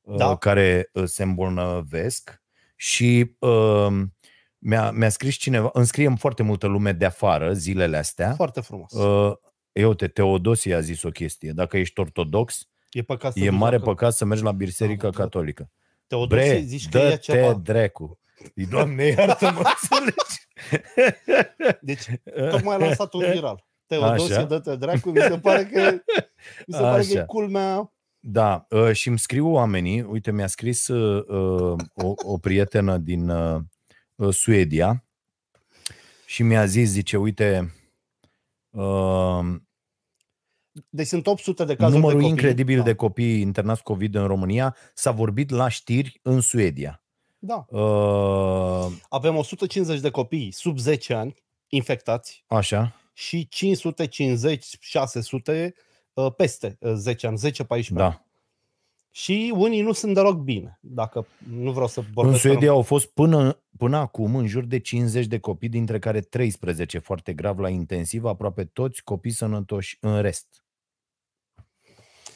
uh, 0.00 0.16
Da. 0.16 0.36
care 0.36 0.90
uh, 0.92 1.04
se 1.04 1.22
îmbolnăvesc 1.22 2.42
și 2.76 3.36
uh, 3.38 3.88
mi-a, 4.58 4.90
mi-a 4.90 5.08
scris 5.08 5.34
cineva, 5.34 5.70
îmi 5.72 5.86
scrie 5.86 6.14
foarte 6.18 6.42
multă 6.42 6.66
lume 6.66 6.92
de 6.92 7.04
afară 7.04 7.52
zilele 7.52 7.96
astea. 7.96 8.32
foarte 8.34 8.60
frumos. 8.60 8.92
Uh, 8.92 9.32
eu 9.72 9.94
te, 9.94 10.08
Teodosie 10.08 10.74
a 10.74 10.80
zis 10.80 11.02
o 11.02 11.08
chestie. 11.10 11.52
Dacă 11.52 11.76
ești 11.76 12.00
ortodox, 12.00 12.68
E 12.90 13.02
păcat 13.02 13.32
să 13.32 13.38
e 13.38 13.48
duci 13.48 13.58
mare 13.58 13.76
dacă- 13.76 13.88
păcat 13.90 14.12
să 14.12 14.24
mergi 14.24 14.42
la 14.42 14.52
biserica 14.52 15.02
Da, 15.02 15.10
da. 15.10 15.22
catolică. 15.22 15.70
Teodosie 16.06 16.50
Bre, 16.50 16.60
zici 16.60 16.88
că 16.88 16.98
e 16.98 17.02
dă-te 17.08 17.16
ceva. 17.16 17.52
dracu. 17.54 18.18
Doamne, 18.70 19.04
iartă-mă, 19.04 19.62
înțelegi? 19.90 20.48
Deci, 21.80 22.02
tocmai 22.50 22.74
a 22.74 22.78
lansat 22.78 23.12
un 23.14 23.30
viral. 23.32 23.64
Teodosie, 23.86 24.34
Așa. 24.34 24.44
dă-te 24.44 24.76
dracu, 24.76 25.10
mi 25.10 25.20
se 25.20 25.38
pare 25.38 25.64
că, 25.64 25.90
mi 26.66 26.74
se 26.74 26.80
pare 26.80 27.02
că 27.02 27.12
e 27.12 27.16
Așa. 27.16 27.24
culmea. 27.24 27.92
Da, 28.20 28.66
uh, 28.70 28.92
și 28.92 29.08
îmi 29.08 29.18
scriu 29.18 29.48
oamenii, 29.52 30.00
uite, 30.02 30.32
mi-a 30.32 30.46
scris 30.46 30.88
uh, 30.88 31.24
uh, 31.26 31.76
o, 31.94 32.12
o 32.16 32.38
prietenă 32.38 32.96
din 32.98 33.28
uh, 33.28 33.60
uh, 34.14 34.34
Suedia 34.34 35.04
și 36.26 36.42
mi-a 36.42 36.66
zis, 36.66 36.90
zice, 36.90 37.16
uite, 37.16 37.74
uh, 38.70 39.40
Deci 40.88 41.06
sunt 41.06 41.26
800 41.26 41.64
de 41.64 41.74
cazuri 41.74 41.96
numărul 41.96 42.20
de 42.20 42.26
copii. 42.26 42.38
incredibil 42.38 42.78
da. 42.78 42.82
de 42.82 42.94
copii 42.94 43.40
internați 43.40 43.82
COVID 43.82 44.14
în 44.14 44.26
România 44.26 44.76
s-a 44.94 45.10
vorbit 45.10 45.50
la 45.50 45.68
știri 45.68 46.20
în 46.22 46.40
Suedia. 46.40 47.04
Da. 47.38 47.64
Uh, 47.68 48.86
Avem 49.08 49.36
150 49.36 50.00
de 50.00 50.10
copii 50.10 50.50
sub 50.50 50.78
10 50.78 51.14
ani 51.14 51.34
infectați 51.68 52.44
așa, 52.46 52.94
și 53.12 53.48
550-600 53.54 53.58
uh, 56.12 56.32
peste 56.36 56.76
uh, 56.80 56.92
10 56.94 57.26
ani, 57.26 57.38
10-14 57.38 57.40
ani. 57.96 58.24
Da. 59.12 59.18
Și 59.18 59.52
unii 59.56 59.82
nu 59.82 59.92
sunt 59.92 60.14
deloc 60.14 60.38
bine, 60.38 60.78
dacă 60.80 61.26
nu 61.60 61.72
vreau 61.72 61.86
să 61.86 62.00
În 62.00 62.06
vorbesc. 62.12 62.40
Suedia 62.40 62.70
au 62.70 62.82
fost 62.82 63.06
până, 63.06 63.62
până 63.76 63.96
acum 63.96 64.36
în 64.36 64.46
jur 64.46 64.64
de 64.64 64.78
50 64.78 65.26
de 65.26 65.38
copii, 65.38 65.68
dintre 65.68 65.98
care 65.98 66.20
13 66.20 66.98
foarte 66.98 67.32
grav 67.32 67.58
la 67.58 67.68
intensiv, 67.68 68.24
aproape 68.24 68.64
toți 68.64 69.02
copii 69.02 69.30
sănătoși 69.30 69.96
în 70.00 70.20
rest. 70.20 70.64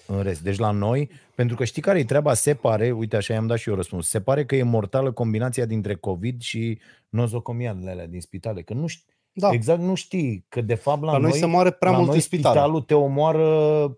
În 0.06 0.22
rest. 0.22 0.42
Deci 0.42 0.58
la 0.58 0.70
noi, 0.70 1.10
pentru 1.34 1.56
că 1.56 1.64
știi 1.64 1.82
care 1.82 1.98
e 1.98 2.04
treaba, 2.04 2.34
se 2.34 2.54
pare, 2.54 2.90
uite 2.90 3.16
așa 3.16 3.34
i-am 3.34 3.46
dat 3.46 3.58
și 3.58 3.68
eu 3.68 3.74
răspuns, 3.74 4.08
se 4.08 4.20
pare 4.20 4.44
că 4.44 4.56
e 4.56 4.62
mortală 4.62 5.12
combinația 5.12 5.64
dintre 5.64 5.94
COVID 5.94 6.40
și 6.40 6.78
nozocomialele 7.08 7.90
alea 7.90 8.06
din 8.06 8.20
spitale. 8.20 8.62
Că 8.62 8.74
nu 8.74 8.86
știi, 8.86 9.13
da. 9.34 9.50
exact 9.52 9.80
nu 9.80 9.94
știi, 9.94 10.44
că 10.48 10.60
de 10.60 10.74
fapt 10.74 11.02
la, 11.02 11.12
La 11.12 11.18
noi 11.18 11.30
noi, 11.30 11.38
se 11.38 11.46
moare 11.46 11.70
prea 11.70 11.90
la 11.90 11.96
mult 11.96 12.08
noi 12.08 12.16
în 12.16 12.22
spitale. 12.22 12.54
spitalul 12.54 12.80
te 12.80 12.94
omoară, 12.94 13.46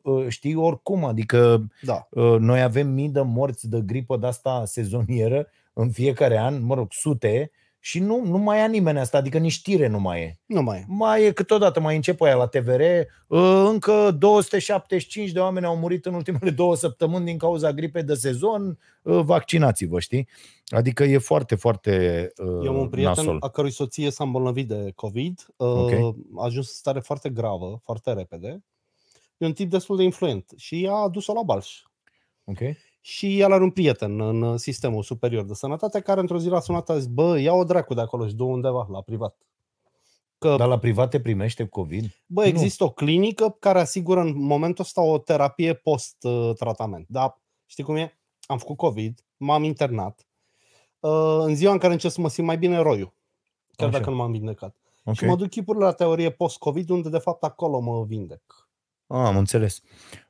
uh, 0.02 0.28
știi, 0.28 0.55
oricum, 0.55 1.05
adică 1.05 1.66
Da. 1.83 2.07
Uh, 2.11 2.37
Noi 2.38 2.62
avem 2.62 2.88
mii 2.88 3.09
de 3.09 3.21
morți 3.21 3.69
de 3.69 3.81
gripă 3.87 4.16
de 4.16 4.26
asta 4.26 4.62
sezonieră 4.64 5.47
în 5.73 5.90
fiecare 5.90 6.38
an, 6.38 6.64
mă 6.64 6.75
rog, 6.75 6.87
sute, 6.90 7.50
și 7.87 7.99
nu, 7.99 8.25
nu 8.25 8.38
mai 8.38 8.59
ia 8.59 8.66
nimeni 8.66 8.99
asta, 8.99 9.19
adică 9.19 9.38
nici 9.38 9.52
știre 9.52 9.87
nu 9.87 10.00
mai 10.00 10.21
e. 10.21 10.38
Nu 10.47 10.62
mai 10.62 10.78
e. 10.78 10.85
Mai 10.88 11.25
e 11.25 11.33
câteodată, 11.33 11.81
mai 11.81 11.97
începe 11.97 12.25
aia 12.25 12.35
la 12.35 12.47
TVR, 12.47 12.81
uh, 13.26 13.64
încă 13.69 14.11
275 14.19 15.31
de 15.31 15.40
oameni 15.40 15.66
au 15.66 15.76
murit 15.76 16.07
în 16.07 16.14
ultimele 16.14 16.50
două 16.50 16.76
săptămâni 16.76 17.25
din 17.25 17.38
cauza 17.38 17.73
gripei 17.73 18.02
de 18.02 18.14
sezon, 18.14 18.78
uh, 19.02 19.21
vaccinați-vă, 19.25 20.00
știi? 20.00 20.28
Adică 20.66 21.05
e 21.05 21.19
foarte, 21.19 21.55
foarte 21.55 21.93
uh, 22.37 22.64
Eu 22.64 22.71
am 22.71 22.78
un 22.78 22.88
prieten 22.88 23.12
nasol. 23.25 23.37
a 23.40 23.49
cărui 23.49 23.71
soție 23.71 24.11
s-a 24.11 24.25
îmbolnăvit 24.25 24.69
de 24.69 24.93
COVID, 24.95 25.47
Ok. 25.57 25.90
uh, 25.90 26.14
a 26.37 26.45
ajuns 26.45 26.66
în 26.66 26.75
stare 26.75 27.00
foarte 27.00 27.28
gravă, 27.28 27.81
foarte 27.85 28.12
repede. 28.12 28.64
E 29.37 29.47
un 29.47 29.52
tip 29.52 29.71
destul 29.71 29.97
de 29.97 30.02
influent 30.02 30.52
și 30.57 30.87
a 30.90 30.95
adus-o 30.95 31.33
la 31.33 31.43
Balș. 31.43 31.83
Ok? 32.45 32.59
Și 33.08 33.40
el 33.40 33.52
are 33.52 33.62
un 33.62 33.70
prieten 33.70 34.20
în 34.20 34.56
sistemul 34.56 35.02
superior 35.02 35.45
de 35.45 35.54
sănătate 35.54 36.00
care 36.00 36.21
într-o 36.21 36.38
zi 36.38 36.49
l-a 36.49 36.60
sunat 36.60 36.90
a 36.90 36.99
zis, 36.99 37.06
bă, 37.06 37.38
ia 37.38 37.52
o 37.52 37.64
dracu 37.64 37.95
de 37.95 38.00
acolo 38.00 38.26
și 38.26 38.34
du 38.34 38.47
undeva, 38.47 38.86
la 38.90 39.00
privat. 39.00 39.36
Că, 40.38 40.56
Dar 40.56 40.69
la 40.69 40.78
privat 40.78 41.10
te 41.10 41.21
primește 41.21 41.66
COVID? 41.66 42.23
bă, 42.26 42.40
nu. 42.40 42.47
există 42.47 42.84
o 42.84 42.90
clinică 42.90 43.56
care 43.58 43.80
asigură 43.80 44.21
în 44.21 44.32
momentul 44.36 44.84
ăsta 44.84 45.02
o 45.02 45.19
terapie 45.19 45.75
post-tratament. 45.75 47.06
Dar 47.08 47.40
știi 47.66 47.84
cum 47.84 47.97
e? 47.97 48.19
Am 48.47 48.58
făcut 48.58 48.76
COVID, 48.76 49.25
m-am 49.36 49.64
internat. 49.64 50.26
Uh, 51.00 51.38
În 51.38 51.54
ziua 51.54 51.73
în 51.73 51.78
care 51.78 51.92
încep 51.92 52.10
să 52.10 52.21
mă 52.21 52.28
simt 52.28 52.47
mai 52.47 52.58
bine 52.58 52.78
roiu, 52.78 53.14
chiar 53.76 53.88
Așa. 53.88 53.99
dacă 53.99 54.10
nu 54.10 54.16
m-am 54.16 54.30
vindecat. 54.30 54.76
Ok. 55.04 55.14
Și 55.14 55.25
mă 55.25 55.36
duc 55.36 55.49
chipurile 55.49 55.84
la 55.84 55.92
teorie 55.92 56.30
post-COVID, 56.30 56.88
unde 56.88 57.08
de 57.08 57.19
fapt 57.19 57.45
acolo 57.45 57.78
mă 57.78 58.04
vindec. 58.04 58.66
Ah, 59.06 59.26
am 59.26 59.36
înțeles. 59.36 59.82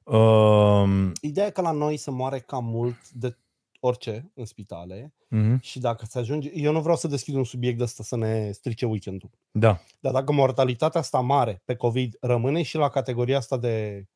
Uh, 0.05 1.13
Ideea 1.21 1.47
e 1.47 1.51
că 1.51 1.61
la 1.61 1.71
noi 1.71 1.97
se 1.97 2.11
moare 2.11 2.41
cam 2.41 2.65
mult 2.65 3.11
de 3.11 3.37
orice 3.81 4.31
în 4.35 4.45
spitale 4.45 5.15
uh-huh. 5.37 5.61
și 5.61 5.79
dacă 5.79 6.05
se 6.05 6.19
ajunge... 6.19 6.51
Eu 6.55 6.73
nu 6.73 6.81
vreau 6.81 6.97
să 6.97 7.09
deschid 7.09 7.35
un 7.35 7.45
subiect 7.45 7.79
de 7.79 7.85
ăsta 7.85 8.03
să 8.03 8.17
ne 8.17 8.53
strice 8.53 8.87
weekendul. 8.87 9.31
Da. 9.51 9.81
Dar 10.01 10.13
dacă 10.13 10.33
mortalitatea 10.33 11.01
asta 11.01 11.21
mare 11.21 11.63
pe 11.65 11.77
COVID 11.77 12.17
rămâne 12.21 12.63
și 12.63 12.77
la 12.77 12.89
categoria 12.89 13.37
asta 13.37 13.57
de 13.57 14.07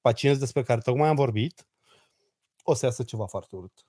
pacienți 0.00 0.40
despre 0.40 0.62
care 0.62 0.80
tocmai 0.80 1.08
am 1.08 1.14
vorbit, 1.14 1.66
o 2.62 2.74
să 2.74 2.84
iasă 2.84 3.02
ceva 3.02 3.26
foarte 3.26 3.56
urât. 3.56 3.86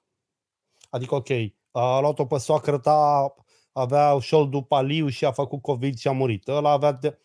Adică, 0.90 1.16
ok, 1.16 1.30
a 1.72 2.00
luat-o 2.00 2.26
pe 2.26 2.38
soacră 2.38 2.78
ta, 2.78 3.34
avea 3.72 4.20
șoldul 4.20 4.64
paliu 4.64 5.08
și 5.08 5.26
a 5.26 5.32
făcut 5.32 5.62
COVID 5.62 5.98
și 5.98 6.08
a 6.08 6.12
murit. 6.12 6.48
Ăla 6.48 6.72
avea 6.72 6.92
de... 6.92 7.18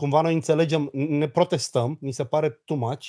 Cumva 0.00 0.20
noi 0.20 0.34
înțelegem, 0.34 0.90
ne 0.92 1.28
protestăm, 1.28 1.98
ni 2.00 2.12
se 2.12 2.24
pare 2.24 2.48
too 2.64 2.76
much, 2.76 3.06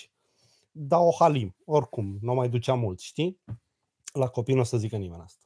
dar 0.71 0.99
o 0.99 1.09
halim, 1.19 1.55
oricum, 1.65 2.17
nu 2.21 2.33
mai 2.33 2.49
ducea 2.49 2.73
mult, 2.73 2.99
știi? 2.99 3.41
La 4.13 4.27
copii 4.27 4.53
nu 4.53 4.59
o 4.59 4.63
să 4.63 4.77
zică 4.77 4.95
nimeni 4.95 5.21
asta. 5.25 5.45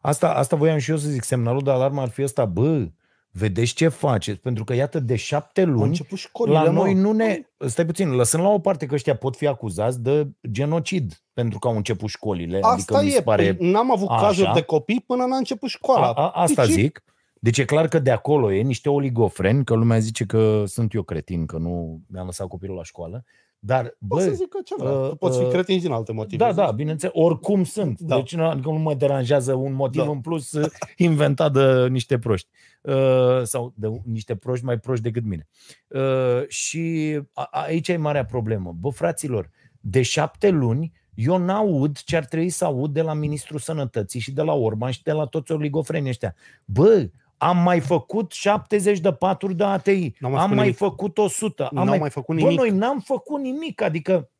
Asta, 0.00 0.34
asta 0.34 0.56
voiam 0.56 0.78
și 0.78 0.90
eu 0.90 0.96
să 0.96 1.08
zic. 1.08 1.22
Semnalul 1.22 1.62
de 1.62 1.70
alarmă 1.70 2.00
ar 2.00 2.08
fi 2.08 2.22
ăsta. 2.22 2.44
Bă, 2.44 2.88
vedeți 3.30 3.72
ce 3.72 3.88
faceți? 3.88 4.40
Pentru 4.40 4.64
că, 4.64 4.74
iată, 4.74 5.00
de 5.00 5.16
șapte 5.16 5.60
Au 5.60 5.66
luni, 5.66 5.86
început 5.86 6.18
școlile, 6.18 6.58
la 6.58 6.70
mă. 6.70 6.70
noi 6.70 6.94
nu 6.94 7.12
ne... 7.12 7.46
Stai 7.56 7.86
puțin, 7.86 8.10
lăsând 8.10 8.42
la 8.42 8.48
o 8.48 8.58
parte 8.58 8.86
că 8.86 8.94
ăștia 8.94 9.16
pot 9.16 9.36
fi 9.36 9.46
acuzați 9.46 10.00
de 10.00 10.28
genocid 10.50 11.22
pentru 11.32 11.58
că 11.58 11.68
au 11.68 11.76
început 11.76 12.08
școlile. 12.08 12.56
Asta 12.56 12.68
adică 12.72 13.00
mi 13.02 13.08
e, 13.08 13.10
se 13.10 13.22
pare... 13.22 13.54
păi 13.54 13.70
n-am 13.70 13.92
avut 13.92 14.08
așa. 14.08 14.26
cazuri 14.26 14.52
de 14.52 14.62
copii 14.62 15.04
până 15.06 15.24
n-a 15.24 15.36
început 15.36 15.68
școala. 15.68 16.12
A, 16.12 16.12
a, 16.12 16.30
asta 16.30 16.66
Deci, 16.66 16.74
zic. 16.74 17.04
Deci 17.42 17.58
e 17.58 17.64
clar 17.64 17.88
că 17.88 17.98
de 17.98 18.10
acolo 18.10 18.52
e 18.52 18.60
niște 18.62 18.88
oligofreni, 18.88 19.64
că 19.64 19.74
lumea 19.74 19.98
zice 19.98 20.24
că 20.24 20.64
sunt 20.66 20.94
eu 20.94 21.02
cretin, 21.02 21.46
că 21.46 21.58
nu 21.58 22.00
mi-am 22.06 22.26
lăsat 22.26 22.46
copilul 22.48 22.76
la 22.76 22.82
școală. 22.82 23.24
Dar, 23.58 23.96
Bă, 23.98 24.20
să 24.20 24.28
bă, 24.28 24.34
zică 24.34 24.58
ce 24.64 24.74
vrea. 24.78 24.90
uh, 24.90 25.08
Tu 25.08 25.16
poți 25.16 25.38
fi 25.38 25.44
uh, 25.44 25.50
cretin 25.50 25.76
și 25.76 25.82
din 25.82 25.92
alte 25.92 26.12
motive. 26.12 26.44
da, 26.44 26.52
da, 26.52 26.70
bineînțeles, 26.70 27.14
oricum 27.18 27.64
sunt. 27.64 28.00
Da. 28.00 28.14
Deci 28.16 28.34
nu, 28.34 28.44
adică 28.46 28.68
nu 28.70 28.78
mă 28.78 28.94
deranjează 28.94 29.54
un 29.54 29.72
motiv 29.72 30.02
Da. 30.04 30.10
în 30.10 30.20
plus 30.20 30.52
uh, 30.52 30.70
inventat 30.96 31.52
de 31.52 31.86
niște 31.88 32.18
proști. 32.18 32.48
Uh, 32.80 33.42
sau 33.42 33.72
de 33.76 34.00
niște 34.04 34.36
proști 34.36 34.64
mai 34.64 34.78
proști 34.78 35.02
decât 35.02 35.24
mine. 35.24 35.48
Uh, 35.88 36.48
și 36.48 37.18
a, 37.32 37.48
aici 37.50 37.88
e 37.88 37.96
marea 37.96 38.24
problemă. 38.24 38.74
Bă, 38.80 38.88
fraților, 38.88 39.50
de 39.80 40.02
șapte 40.02 40.48
luni 40.50 40.92
eu 41.14 41.36
n-aud 41.36 41.98
ce 41.98 42.16
ar 42.16 42.24
trebui 42.24 42.48
să 42.48 42.64
aud 42.64 42.92
de 42.92 43.02
la 43.02 43.12
Ministrul 43.14 43.58
Sănătății 43.58 44.20
și 44.20 44.32
de 44.32 44.42
la 44.42 44.52
Orban 44.52 44.90
și 44.90 45.02
de 45.02 45.12
la 45.12 45.24
toți 45.24 45.52
oligofrenii 45.52 46.08
ăștia. 46.08 46.34
Bă, 46.64 47.08
am 47.42 47.56
mai 47.58 47.80
făcut 47.80 48.32
70 48.32 48.98
de 48.98 49.12
paturi 49.12 49.54
de 49.54 49.64
ATI, 49.64 50.14
N-am 50.18 50.30
mai 50.32 50.40
am 50.40 50.48
făcut 50.48 50.56
mai 50.56 50.64
nimic. 50.64 50.76
făcut 50.76 51.18
100, 51.18 51.62
am 51.66 51.70
N-au 51.74 51.84
mai 51.84 51.98
mai 51.98 52.10
făcut 52.10 52.34
Bă, 52.36 52.40
nimic. 52.42 52.58
noi 52.58 52.70
n-am 52.70 53.00
făcut 53.00 53.40
nimic, 53.40 53.80
adică 53.82 54.30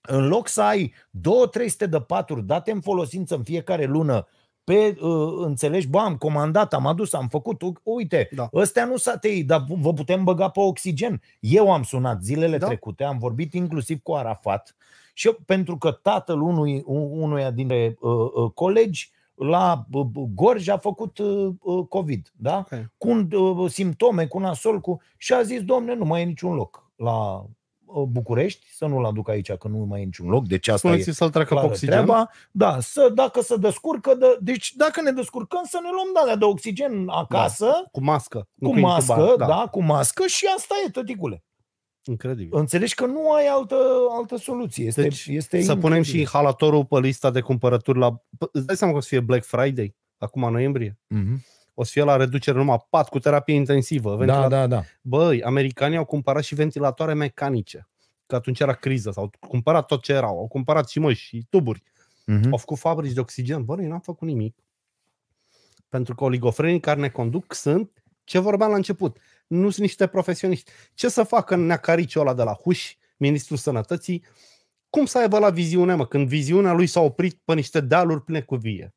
în 0.00 0.28
loc 0.28 0.48
să 0.48 0.62
ai 0.62 0.92
2-300 1.10 1.86
de 1.90 2.00
paturi 2.00 2.42
date 2.46 2.70
în 2.70 2.80
folosință 2.80 3.34
în 3.34 3.42
fiecare 3.42 3.84
lună, 3.84 4.26
pe, 4.64 4.96
uh, 5.00 5.32
înțelegi, 5.44 5.88
bă, 5.88 5.98
am 5.98 6.16
comandat, 6.16 6.72
am 6.74 6.86
adus, 6.86 7.12
am 7.12 7.28
făcut, 7.28 7.62
u- 7.62 7.72
uite, 7.82 8.28
Da. 8.34 8.48
ăstea 8.54 8.84
nu 8.84 8.96
s-a 8.96 9.16
tăi, 9.18 9.44
dar 9.44 9.64
vă 9.68 9.92
putem 9.92 10.24
băga 10.24 10.48
pe 10.48 10.60
oxigen. 10.60 11.22
Eu 11.40 11.72
am 11.72 11.82
sunat 11.82 12.22
zilele 12.22 12.58
Da. 12.58 12.66
trecute, 12.66 13.04
am 13.04 13.18
vorbit 13.18 13.54
inclusiv 13.54 13.98
cu 14.02 14.12
Arafat 14.14 14.76
și 15.14 15.26
eu, 15.26 15.36
pentru 15.46 15.78
că 15.78 15.90
tatăl 15.90 16.40
unui, 16.40 16.82
unuia 16.86 17.50
dintre 17.50 17.96
uh, 18.00 18.12
uh, 18.34 18.50
colegi 18.54 19.10
la 19.42 19.84
uh, 19.92 20.06
Gorj 20.34 20.68
a 20.68 20.76
făcut 20.78 21.18
uh, 21.18 21.48
uh, 21.60 21.86
COVID, 21.88 22.32
da? 22.36 22.56
Ok. 22.56 22.80
cu 22.96 23.10
un, 23.10 23.28
uh, 23.32 23.70
simptome, 23.70 24.26
cu 24.26 24.38
nasol, 24.38 24.80
cu... 24.80 25.00
și 25.16 25.32
a 25.32 25.42
zis, 25.42 25.62
domne, 25.62 25.94
nu 25.94 26.04
mai 26.04 26.20
e 26.20 26.24
niciun 26.24 26.54
loc 26.54 26.90
la 26.96 27.44
uh, 27.84 28.02
București, 28.08 28.66
să 28.74 28.86
nu-l 28.86 29.04
aduc 29.04 29.28
aici, 29.28 29.52
că 29.52 29.68
nu 29.68 29.78
mai 29.78 30.00
e 30.00 30.04
niciun 30.04 30.28
loc, 30.28 30.46
deci 30.46 30.68
asta 30.68 30.88
e 30.88 30.90
Spuneți 30.90 31.16
să-l 31.18 31.30
treacă 31.30 31.48
pe 31.48 31.54
clară 31.54 31.68
oxigen. 31.72 31.94
treaba. 31.94 32.30
Da, 32.50 32.80
să, 32.80 33.10
dacă 33.14 33.40
se 33.42 33.56
descurcă, 33.56 34.14
de, 34.14 34.38
deci 34.40 34.72
dacă 34.76 35.00
ne 35.02 35.10
descurcăm 35.10 35.62
să 35.64 35.78
ne 35.82 35.88
luăm 35.92 36.06
de 36.14 36.18
alea 36.20 36.36
de 36.36 36.44
oxigen 36.44 37.08
acasă, 37.08 37.88
Cu 37.92 38.02
mască. 38.02 38.48
nu 38.54 38.68
cu 38.68 38.74
cu 38.74 38.80
mască, 38.80 39.12
intubat, 39.12 39.36
da. 39.36 39.46
da, 39.46 39.66
cu 39.70 39.82
mască 39.82 40.26
și 40.26 40.46
asta 40.56 40.74
e, 40.86 40.90
tăticule. 40.90 41.44
Incredibil. 42.04 42.58
Înțelegi 42.58 42.94
că 42.94 43.06
nu 43.06 43.32
ai 43.32 43.46
altă, 43.46 43.76
altă 44.10 44.36
soluție. 44.36 44.84
Este, 44.86 45.02
Deci, 45.02 45.26
este 45.26 45.60
Să 45.62 45.72
punem 45.72 45.82
și 45.90 45.96
incredibil. 45.96 46.20
inhalatorul 46.20 46.84
pe 46.84 46.98
lista 46.98 47.30
de 47.30 47.40
cumpărături 47.40 47.98
la... 47.98 48.16
P- 48.16 48.50
Îți 48.52 48.66
dai 48.66 48.76
seama 48.76 48.92
că 48.92 48.98
o 48.98 49.02
să 49.02 49.08
fie 49.08 49.20
Black 49.20 49.44
Friday, 49.44 49.96
acum 50.18 50.44
în 50.44 50.52
noiembrie? 50.52 50.98
Mhm. 51.06 51.44
O 51.74 51.84
să 51.84 51.90
fie 51.92 52.02
la 52.02 52.16
reducere 52.16 52.56
numai 52.58 52.86
pat 52.90 53.08
cu 53.08 53.18
terapie 53.18 53.54
intensivă. 53.54 54.10
Da, 54.10 54.16
ventilat- 54.16 54.48
da, 54.48 54.66
da. 54.66 54.82
Băi, 55.02 55.42
americanii 55.42 55.96
au 55.96 56.04
cumpărat 56.04 56.42
și 56.42 56.54
ventilatoare 56.54 57.14
mecanice. 57.14 57.88
Că 58.26 58.34
atunci 58.34 58.60
era 58.60 58.72
criză, 58.72 59.10
s-au 59.10 59.30
cumpărat 59.48 59.86
tot 59.86 60.02
ce 60.02 60.12
erau. 60.12 60.38
Au 60.38 60.46
cumpărat 60.48 60.88
și 60.88 60.98
măști 60.98 61.24
și 61.24 61.46
tuburi. 61.50 61.82
Mhm. 62.26 62.50
Au 62.52 62.56
făcut 62.56 62.78
fabrici 62.78 63.12
de 63.12 63.20
oxigen. 63.20 63.64
Bă, 63.64 63.74
noi 63.76 63.86
n-am 63.86 64.00
făcut 64.00 64.28
nimic. 64.28 64.56
Pentru 65.88 66.14
că 66.14 66.24
oligofrenii 66.24 66.80
care 66.80 67.00
ne 67.00 67.08
conduc 67.08 67.54
sunt, 67.54 68.02
ce 68.24 68.38
vorbeam 68.38 68.70
la 68.70 68.76
început, 68.76 69.16
nu 69.52 69.70
sunt 69.70 69.78
niște 69.86 70.06
profesioniști. 70.06 70.70
Ce 70.94 71.08
să 71.08 71.22
facă 71.22 71.56
neacariciul 71.56 72.20
ăla 72.20 72.34
de 72.34 72.42
la 72.42 72.52
Huș, 72.52 72.94
ministrul 73.16 73.56
sănătății, 73.56 74.24
cum 74.90 75.04
să 75.06 75.18
aibă 75.18 75.38
la 75.38 75.50
viziune, 75.50 75.94
mă, 75.94 76.06
când 76.06 76.28
viziunea 76.28 76.72
lui 76.72 76.86
s-a 76.86 77.00
oprit 77.00 77.40
pe 77.44 77.54
niște 77.54 77.80
dealuri 77.80 78.22
pline 78.22 78.40
cu 78.40 78.56
vie. 78.56 78.94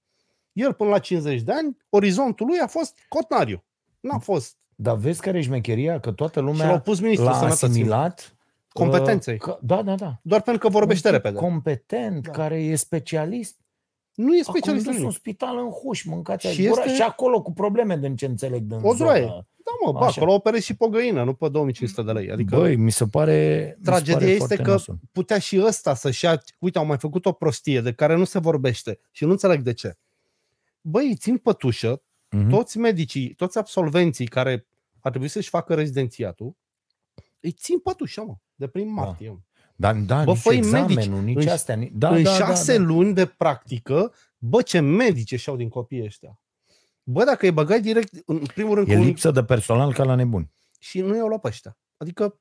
El 0.53 0.73
până 0.73 0.89
la 0.89 0.99
50 0.99 1.41
de 1.41 1.51
ani, 1.51 1.77
orizontul 1.89 2.45
lui 2.47 2.57
a 2.59 2.67
fost 2.67 2.97
cotnariu. 3.07 3.63
N-a 3.99 4.17
fost. 4.17 4.55
Dar 4.75 4.95
vezi 4.95 5.21
care 5.21 5.37
e 5.37 5.41
șmecheria? 5.41 5.99
Că 5.99 6.11
toată 6.11 6.39
Și 6.39 6.45
l-au 6.45 6.53
lumea 6.53 6.79
pus 6.79 6.99
ministrul 6.99 7.29
l-a 7.29 7.37
sănătății. 7.37 7.67
asimilat 7.67 8.35
Competenței. 8.69 9.33
uh, 9.33 9.39
Că, 9.39 9.57
da, 9.61 9.81
da, 9.81 9.95
da. 9.95 10.19
Doar 10.21 10.41
pentru 10.41 10.67
că 10.67 10.73
vorbește 10.73 11.07
Un 11.07 11.13
tip 11.13 11.23
repede. 11.23 11.41
competent, 11.45 12.25
Da. 12.25 12.31
care 12.31 12.63
e 12.63 12.75
specialist. 12.75 13.59
Nu 14.13 14.35
e 14.35 14.39
A 14.39 14.43
specialist 14.43 14.67
în 14.67 14.73
condus 14.91 14.95
un 14.95 15.01
nimic. 15.01 15.17
spital 15.17 15.57
în 15.57 15.69
huș, 15.69 16.03
mâncați 16.03 16.47
Și 16.47 16.53
și, 16.53 16.67
gura, 16.67 16.81
este- 16.83 16.95
și 16.95 17.01
acolo 17.01 17.41
cu 17.41 17.53
probleme 17.53 17.97
din 17.97 18.15
ce 18.15 18.25
înțeleg 18.25 18.61
din 18.63 18.79
O 18.81 18.93
droaie. 18.93 19.21
zona. 19.23 19.45
Da, 19.83 19.91
mă, 19.91 19.99
bă, 19.99 20.05
Așa. 20.05 20.21
acolo 20.21 20.33
operezi 20.35 20.65
și 20.65 20.75
pe 20.75 20.83
o 20.85 20.89
găină, 20.89 21.23
nu 21.23 21.33
pe 21.33 21.49
2500 21.49 22.01
de 22.01 22.11
lei. 22.19 22.31
Adică 22.31 22.55
Băi, 22.55 22.75
mi 22.75 22.91
se 22.91 23.05
pare 23.07 23.65
mi 23.77 23.85
se 23.85 23.91
tragedia 23.91 24.13
pare 24.17 24.25
este 24.25 24.37
foarte 24.37 24.63
că 24.63 24.69
nasol. 24.71 24.95
putea 25.11 25.39
și 25.39 25.61
ăsta 25.65 25.93
să-și 25.93 26.25
ia, 26.25 26.41
uite, 26.59 26.77
au 26.77 26.85
mai 26.85 26.97
făcut 26.97 27.25
o 27.25 27.31
prostie 27.31 27.81
de 27.81 27.93
care 27.93 28.15
nu 28.15 28.23
se 28.23 28.39
vorbește 28.39 28.99
și 29.11 29.25
nu 29.25 29.31
înțeleg 29.31 29.61
de 29.61 29.73
ce. 29.73 29.97
Băi, 30.81 31.07
îi 31.07 31.15
țin 31.15 31.37
pătușă, 31.37 32.01
Mhm. 32.29 32.49
toți 32.49 32.77
medicii, 32.77 33.33
toți 33.33 33.57
absolvenții 33.57 34.27
care 34.27 34.67
ar 34.99 35.09
trebui 35.11 35.27
să-și 35.27 35.49
facă 35.49 35.73
rezidențiatul, 35.73 36.55
îi 37.39 37.51
țin 37.51 37.79
pătușă, 37.79 38.23
mă, 38.27 38.35
de 38.55 38.67
prin 38.67 38.93
martie. 38.93 39.29
mă. 39.29 39.37
Da, 39.75 39.93
da, 39.93 40.23
Bă, 40.23 40.31
nici 40.31 40.39
făi 40.41 40.57
examenul, 40.57 40.95
medici. 40.95 41.35
nici 41.35 41.43
În- 41.45 41.49
astea. 41.51 41.75
ni- 41.75 41.91
Da, 41.93 42.15
în 42.15 42.23
da, 42.23 42.33
șase 42.33 42.71
da, 42.77 42.77
da. 42.83 42.85
luni 42.85 43.13
de 43.13 43.25
practică, 43.25 44.13
bă, 44.37 44.61
ce 44.61 44.79
medici 44.79 45.39
și-au 45.39 45.55
din 45.55 45.69
copiii 45.69 46.03
ăștia. 46.03 46.39
Bă, 47.07 47.23
dacă 47.23 47.45
îi 47.45 47.51
băgai 47.51 47.81
direct, 47.81 48.13
în 48.25 48.37
primul 48.53 48.75
rând, 48.75 48.87
E 48.89 48.93
cu 48.93 48.99
un- 48.99 49.05
lipsă 49.05 49.31
de 49.31 49.43
personal 49.43 49.93
ca 49.93 50.03
la 50.03 50.15
nebun. 50.15 50.51
și 50.79 51.01
nu 51.01 51.15
i-au 51.15 51.27
luat 51.27 51.41
pe 51.41 51.47
ăștia. 51.47 51.77
Adică, 51.97 52.39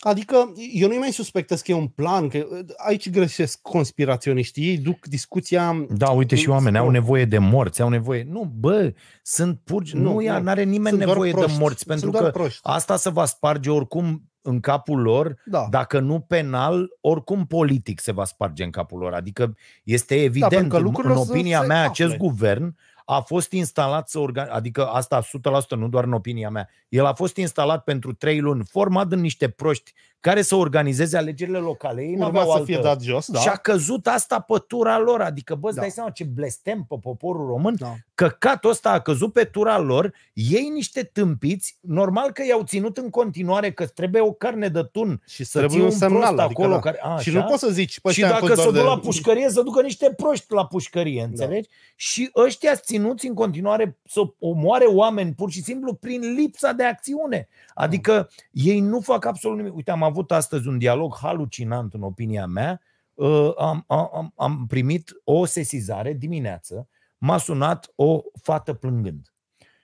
adică 0.00 0.52
eu 0.72 0.88
nu-i 0.88 0.98
mai 0.98 1.12
suspectez 1.12 1.60
că 1.60 1.70
e 1.70 1.74
un 1.74 1.86
plan, 1.88 2.28
că 2.28 2.46
aici 2.86 3.10
greșesc 3.10 3.60
conspiraționiștii, 3.60 4.68
ei 4.68 4.78
duc 4.78 5.06
discuția... 5.06 5.86
Da, 5.90 6.10
uite 6.10 6.36
și 6.36 6.46
în 6.46 6.52
oameni 6.52 6.76
au 6.76 6.82
sport. 6.82 6.98
nevoie 6.98 7.24
de 7.24 7.38
morți, 7.38 7.82
au 7.82 7.88
nevoie. 7.88 8.26
Nu, 8.28 8.44
bă, 8.58 8.94
sunt 9.22 9.60
purgi, 9.64 9.96
Nu, 9.96 10.02
nu, 10.02 10.20
nu 10.20 10.38
nu. 10.40 10.48
are 10.50 10.62
nimeni 10.62 10.88
Sunt 10.88 10.98
doar 10.98 11.08
nevoie 11.08 11.32
de 11.32 11.38
proști. 11.38 11.58
morți, 11.58 11.84
pentru 11.86 12.04
Sunt 12.08 12.18
doar 12.20 12.30
că 12.32 12.38
proști. 12.38 12.60
asta 12.62 12.96
se 12.96 13.10
va 13.10 13.24
sparge 13.24 13.70
oricum 13.70 14.22
în 14.44 14.60
capul 14.60 15.00
lor, 15.00 15.34
Da. 15.44 15.66
dacă 15.70 16.00
nu 16.00 16.20
penal, 16.20 16.88
oricum 17.00 17.46
politic 17.46 18.00
se 18.00 18.12
va 18.12 18.24
sparge 18.24 18.64
în 18.64 18.70
capul 18.70 18.98
lor. 18.98 19.12
Adică 19.12 19.54
este 19.84 20.14
pentru 20.14 20.24
evident, 20.38 20.70
că 20.70 20.76
în, 20.76 20.82
lucrurile 20.82 21.12
în 21.12 21.18
o 21.18 21.24
să 21.24 21.30
opinia 21.32 21.60
se 21.60 21.66
mea, 21.66 21.76
afle. 21.78 21.90
acest 21.90 22.16
guvern 22.16 22.76
a 23.04 23.20
fost 23.20 23.52
instalat 23.52 24.08
să 24.08 24.18
organ... 24.18 24.48
adică 24.50 24.86
asta 24.86 25.22
100%, 25.22 25.68
nu 25.68 25.88
doar 25.88 26.04
în 26.04 26.12
opinia 26.12 26.50
mea. 26.50 26.68
El 26.88 27.04
a 27.04 27.12
fost 27.12 27.36
instalat 27.36 27.84
pentru 27.84 28.12
trei 28.12 28.40
luni, 28.40 28.64
format 28.64 29.08
din 29.08 29.20
niște 29.20 29.48
proști 29.48 29.92
care 30.22 30.42
să 30.42 30.54
organizeze 30.54 31.16
alegerile 31.16 31.58
locale. 31.58 32.02
Ei 32.02 32.12
Urma 32.12 32.24
n-aveau 32.24 32.46
să 32.46 32.52
altă... 32.52 32.64
fie 32.64 32.78
dat 32.82 33.00
jos, 33.02 33.26
da? 33.30 33.38
Și 33.38 33.48
a 33.48 33.56
căzut 33.56 34.06
asta 34.06 34.40
pe 34.40 34.54
tura 34.66 34.98
lor. 34.98 35.20
Adică, 35.20 35.54
bă, 35.54 35.66
îți 35.66 35.74
Da. 35.76 35.80
dai 35.80 35.90
seama 35.90 36.10
ce 36.10 36.24
blestem 36.24 36.84
pe 36.88 36.96
poporul 37.02 37.46
român? 37.46 37.74
Da. 37.78 37.94
Căcatul 38.14 38.70
ăsta 38.70 38.90
a 38.90 39.00
căzut 39.00 39.32
pe 39.32 39.44
tura 39.44 39.78
lor, 39.78 40.12
ei 40.32 40.68
niște 40.74 41.02
tâmpiți, 41.02 41.78
normal 41.80 42.30
că 42.30 42.42
i-au 42.46 42.62
ținut 42.62 42.96
în 42.96 43.10
continuare, 43.10 43.72
că 43.72 43.86
trebuie 43.86 44.22
o 44.22 44.32
carne 44.32 44.68
de 44.68 44.82
tun 44.82 45.22
Și 45.26 45.44
să 45.44 45.58
trebuie 45.58 45.78
ții 45.78 45.86
un 45.86 45.92
un 45.92 45.98
semnal 45.98 46.20
prost 46.34 46.38
adică, 46.40 46.60
acolo. 46.62 46.74
da. 46.74 46.80
Care, 46.80 46.98
a, 47.02 47.18
Și 47.18 47.28
așa? 47.28 47.38
nu 47.38 47.44
poți 47.44 47.60
să 47.64 47.70
zici, 47.70 48.00
păi 48.00 48.12
și 48.12 48.20
ăștia 48.20 48.36
am 48.36 48.40
dacă 48.40 48.54
fost 48.54 48.66
se 48.66 48.70
doar 48.72 48.84
duc 48.84 48.92
de- 48.92 48.96
la 49.00 49.06
pușcărie, 49.08 49.48
să 49.50 49.62
ducă 49.62 49.82
niște 49.82 50.12
proști 50.16 50.46
la 50.52 50.66
pușcărie, 50.66 51.22
înțelegi? 51.22 51.68
Și 51.96 52.30
ăștia 52.36 52.74
ținuți 52.76 53.26
în 53.26 53.34
continuare 53.34 53.96
să 54.08 54.20
omoare 54.38 54.84
oameni 54.84 55.32
pur 55.32 55.50
și 55.50 55.62
simplu 55.62 55.94
prin 55.94 56.34
lipsa 56.34 56.72
de 56.72 56.84
acțiune. 56.84 57.48
Adică 57.74 58.30
ei 58.50 58.80
nu 58.80 59.00
fac 59.00 59.24
absolut 59.24 59.56
nimic. 59.56 59.74
Uite, 59.76 59.90
am 59.90 60.02
avut 60.12 60.32
astăzi 60.32 60.68
un 60.68 60.78
dialog 60.78 61.16
halucinant 61.16 61.94
în 61.94 62.02
opinia 62.02 62.46
mea. 62.46 62.80
Uh, 63.14 63.52
Am, 63.58 63.84
am, 63.86 64.32
am 64.36 64.66
primit 64.66 65.10
o 65.24 65.44
sesizare 65.44 66.12
dimineață, 66.12 66.88
m-a 67.18 67.38
sunat 67.38 67.92
o 67.94 68.20
fată 68.42 68.74
plângând. 68.74 69.34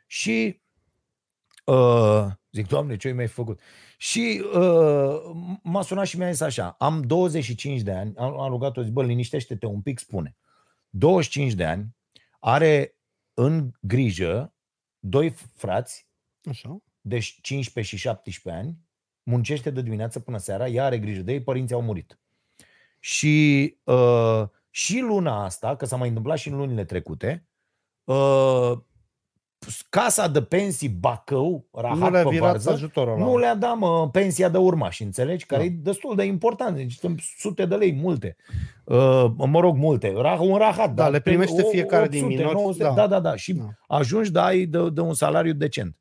Și 0.06 0.60
uh, 1.64 2.26
zic, 2.52 2.66
Doamne, 2.66 2.96
ce 2.96 3.08
ai 3.08 3.12
mai 3.12 3.26
făcut? 3.26 3.60
Și 3.96 4.44
uh, 4.54 5.20
m-a 5.62 5.82
sunat 5.82 6.06
și 6.06 6.18
mi-a 6.18 6.30
zis 6.30 6.40
așa, 6.40 6.76
am 6.78 7.02
25 7.02 7.80
de 7.80 7.92
ani, 7.92 8.16
am, 8.16 8.40
am 8.40 8.50
rugat-o, 8.50 8.82
zic, 8.82 8.92
bă, 8.92 9.04
liniștește-te 9.04 9.66
un 9.66 9.80
pic, 9.80 9.98
spune. 9.98 10.36
25 10.90 11.52
de 11.52 11.64
ani, 11.64 11.96
are 12.38 12.96
în 13.34 13.70
grijă 13.80 14.54
doi 14.98 15.30
frați, 15.54 16.08
Așa. 16.48 16.82
deci 17.00 17.38
15 17.40 17.96
și 17.96 18.02
17 18.02 18.62
ani, 18.62 18.78
muncește 19.28 19.70
de 19.70 19.82
dimineață 19.82 20.20
până 20.20 20.38
seara, 20.38 20.68
ea 20.68 20.84
are 20.84 20.98
grijă 20.98 21.20
de 21.22 21.32
ei, 21.32 21.40
părinții 21.42 21.74
au 21.74 21.82
murit. 21.82 22.18
Și 23.00 23.76
uh, 23.84 24.42
și 24.70 24.98
luna 25.00 25.44
asta, 25.44 25.76
că 25.76 25.84
s-a 25.86 25.96
mai 25.96 26.08
întâmplat 26.08 26.38
și 26.38 26.48
în 26.48 26.56
lunile 26.56 26.84
trecute, 26.84 27.46
uh, 28.04 28.72
casa 29.88 30.28
de 30.28 30.42
pensii 30.42 30.88
Bacău, 30.88 31.66
Rahat 31.72 31.96
Nu 31.98 32.10
le-a 32.10 32.22
pe 32.22 32.28
virat 32.28 32.48
varză, 32.50 32.70
ajutorul 32.70 33.12
ăla. 33.14 33.24
nu 33.24 33.38
le-a 33.38 33.54
dat 33.54 33.78
mă, 33.78 34.08
pensia 34.10 34.48
de 34.48 34.58
urmași, 34.58 35.02
înțelegi? 35.02 35.46
Care 35.46 35.60
Da. 35.62 35.66
e 35.66 35.70
destul 35.82 36.16
de 36.16 36.22
important, 36.24 36.76
deci 36.76 36.92
sunt 36.92 37.20
sute 37.38 37.66
de 37.66 37.74
lei, 37.74 37.92
multe. 37.92 38.36
Uh, 38.84 39.24
mă 39.36 39.60
rog, 39.60 39.76
multe. 39.76 40.08
Ra- 40.12 40.38
Un 40.40 40.56
rahat. 40.56 40.88
Da, 40.94 41.02
dar 41.02 41.10
le 41.10 41.20
primește 41.20 41.62
o- 41.62 41.68
fiecare 41.68 42.08
din 42.08 42.24
800, 42.24 42.36
minori, 42.42 42.54
900, 42.54 42.82
da. 42.84 42.92
da, 42.94 43.06
da, 43.06 43.20
da. 43.20 43.36
Și 43.36 43.52
Da. 43.52 43.64
ajungi, 43.86 44.30
da, 44.30 44.44
ai 44.44 44.64
de, 44.64 44.90
de 44.90 45.00
un 45.00 45.14
salariu 45.14 45.52
decent. 45.52 45.96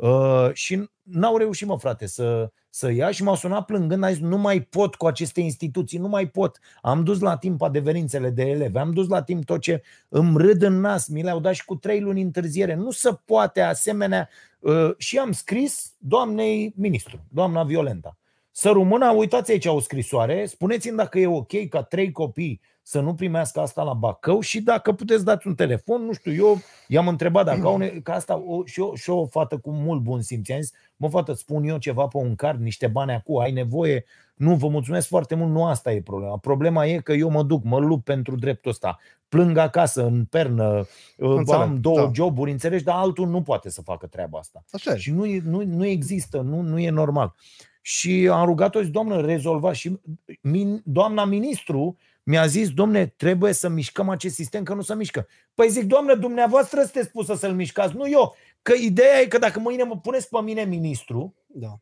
Uh, 0.00 0.50
și 0.52 0.90
n-au 1.02 1.36
reușit, 1.36 1.66
mă, 1.66 1.78
frate, 1.78 2.06
să, 2.06 2.50
să 2.70 2.92
ia 2.92 3.10
și 3.10 3.22
m-au 3.22 3.34
sunat 3.34 3.64
plângând, 3.64 4.04
a 4.04 4.10
zis, 4.10 4.20
nu 4.20 4.38
mai 4.38 4.60
pot 4.60 4.94
cu 4.94 5.06
aceste 5.06 5.40
instituții, 5.40 5.98
nu 5.98 6.08
mai 6.08 6.28
pot. 6.28 6.58
Am 6.82 7.04
dus 7.04 7.20
la 7.20 7.36
timp 7.36 7.62
adeverințele 7.62 8.30
de 8.30 8.42
elevi, 8.42 8.78
am 8.78 8.92
dus 8.92 9.08
la 9.08 9.22
timp 9.22 9.44
tot 9.44 9.60
ce 9.60 9.82
îmi 10.08 10.36
râd 10.36 10.62
în 10.62 10.80
nas, 10.80 11.08
mi 11.08 11.22
le-au 11.22 11.40
dat 11.40 11.54
și 11.54 11.64
cu 11.64 11.74
trei 11.74 12.00
luni 12.00 12.22
întârziere. 12.22 12.74
Nu 12.74 12.90
se 12.90 13.10
poate 13.24 13.60
asemenea. 13.60 14.28
Uh, 14.60 14.90
și 14.96 15.18
am 15.18 15.32
scris 15.32 15.92
doamnei 15.98 16.72
ministru, 16.76 17.20
doamna 17.28 17.64
Violenta. 17.64 18.16
Să 18.50 18.70
rămână, 18.70 19.10
uitați 19.10 19.50
aici 19.50 19.66
o 19.66 19.80
scrisoare, 19.80 20.46
spuneți-mi 20.46 20.96
dacă 20.96 21.18
e 21.18 21.26
ok 21.26 21.68
ca 21.68 21.82
trei 21.82 22.12
copii 22.12 22.60
să 22.90 23.00
nu 23.00 23.14
primească 23.14 23.60
asta 23.60 23.82
la 23.82 23.92
Bacău 23.92 24.40
și 24.40 24.60
dacă 24.60 24.92
puteți 24.92 25.24
dați 25.24 25.46
un 25.46 25.54
telefon, 25.54 26.02
nu 26.04 26.12
știu, 26.12 26.32
eu 26.32 26.58
i-am 26.88 27.08
întrebat 27.08 27.44
dacă 27.44 27.66
au, 27.66 27.76
ne- 27.76 27.88
că 27.88 28.12
asta 28.12 28.42
o, 28.46 28.64
și, 28.64 28.80
o, 28.80 28.94
și 28.94 29.10
o 29.10 29.26
fată 29.26 29.58
cu 29.58 29.70
mult 29.70 30.00
bun 30.00 30.22
simț, 30.22 30.48
i-am 30.48 30.60
zis, 30.60 30.72
mă 30.96 31.08
fată, 31.08 31.32
spun 31.32 31.64
eu 31.64 31.78
ceva 31.78 32.06
pe 32.06 32.16
un 32.16 32.34
card, 32.34 32.60
niște 32.60 32.86
bani 32.86 33.12
acum, 33.12 33.38
ai 33.38 33.52
nevoie, 33.52 34.04
nu, 34.34 34.54
vă 34.54 34.68
mulțumesc 34.68 35.08
foarte 35.08 35.34
mult, 35.34 35.50
nu 35.50 35.66
asta 35.66 35.92
e 35.92 36.02
problema. 36.02 36.36
Problema 36.36 36.86
e 36.86 36.98
că 36.98 37.12
eu 37.12 37.30
mă 37.30 37.42
duc, 37.42 37.64
mă 37.64 37.78
lupt 37.78 38.04
pentru 38.04 38.36
dreptul 38.36 38.70
ăsta, 38.70 38.98
plâng 39.28 39.56
acasă, 39.56 40.04
în 40.04 40.24
pernă, 40.24 40.86
Înțeleg, 41.16 41.60
am 41.60 41.80
două 41.80 42.00
da. 42.00 42.10
joburi, 42.14 42.50
înțelegi, 42.50 42.84
dar 42.84 42.96
altul 42.96 43.28
nu 43.28 43.42
poate 43.42 43.70
să 43.70 43.82
facă 43.82 44.06
treaba 44.06 44.38
asta. 44.38 44.64
Așa 44.72 44.92
e. 44.92 44.96
Și 44.96 45.10
nu, 45.10 45.26
e- 45.26 45.42
nu, 45.44 45.64
nu 45.64 45.86
există, 45.86 46.40
nu, 46.40 46.60
nu 46.60 46.78
e 46.78 46.90
normal. 46.90 47.34
Și 47.82 48.28
am 48.32 48.44
rugat-o, 48.44 48.82
zic, 48.82 48.92
doamnă, 48.92 49.20
rezolva. 49.20 49.72
Și 49.72 50.00
min, 50.40 50.82
doamna 50.84 51.24
ministru 51.24 51.96
mi-a 52.22 52.46
zis, 52.46 52.70
domne, 52.70 53.06
trebuie 53.06 53.52
să 53.52 53.68
mișcăm 53.68 54.08
acest 54.08 54.34
sistem, 54.34 54.62
că 54.62 54.74
nu 54.74 54.82
se 54.82 54.94
mișcă. 54.94 55.26
Păi 55.54 55.68
zic, 55.68 55.84
doamnă, 55.84 56.14
dumneavoastră 56.14 56.80
sunteți 56.80 57.10
pusă 57.10 57.34
să-l 57.34 57.52
mișcați, 57.52 57.96
nu 57.96 58.08
eu. 58.08 58.36
Că 58.62 58.72
ideea 58.72 59.20
e 59.20 59.26
că 59.26 59.38
dacă 59.38 59.58
mâine 59.58 59.82
mă 59.82 59.98
puneți 59.98 60.28
pe 60.28 60.40
mine 60.40 60.64
ministru, 60.64 61.34
Da. 61.46 61.80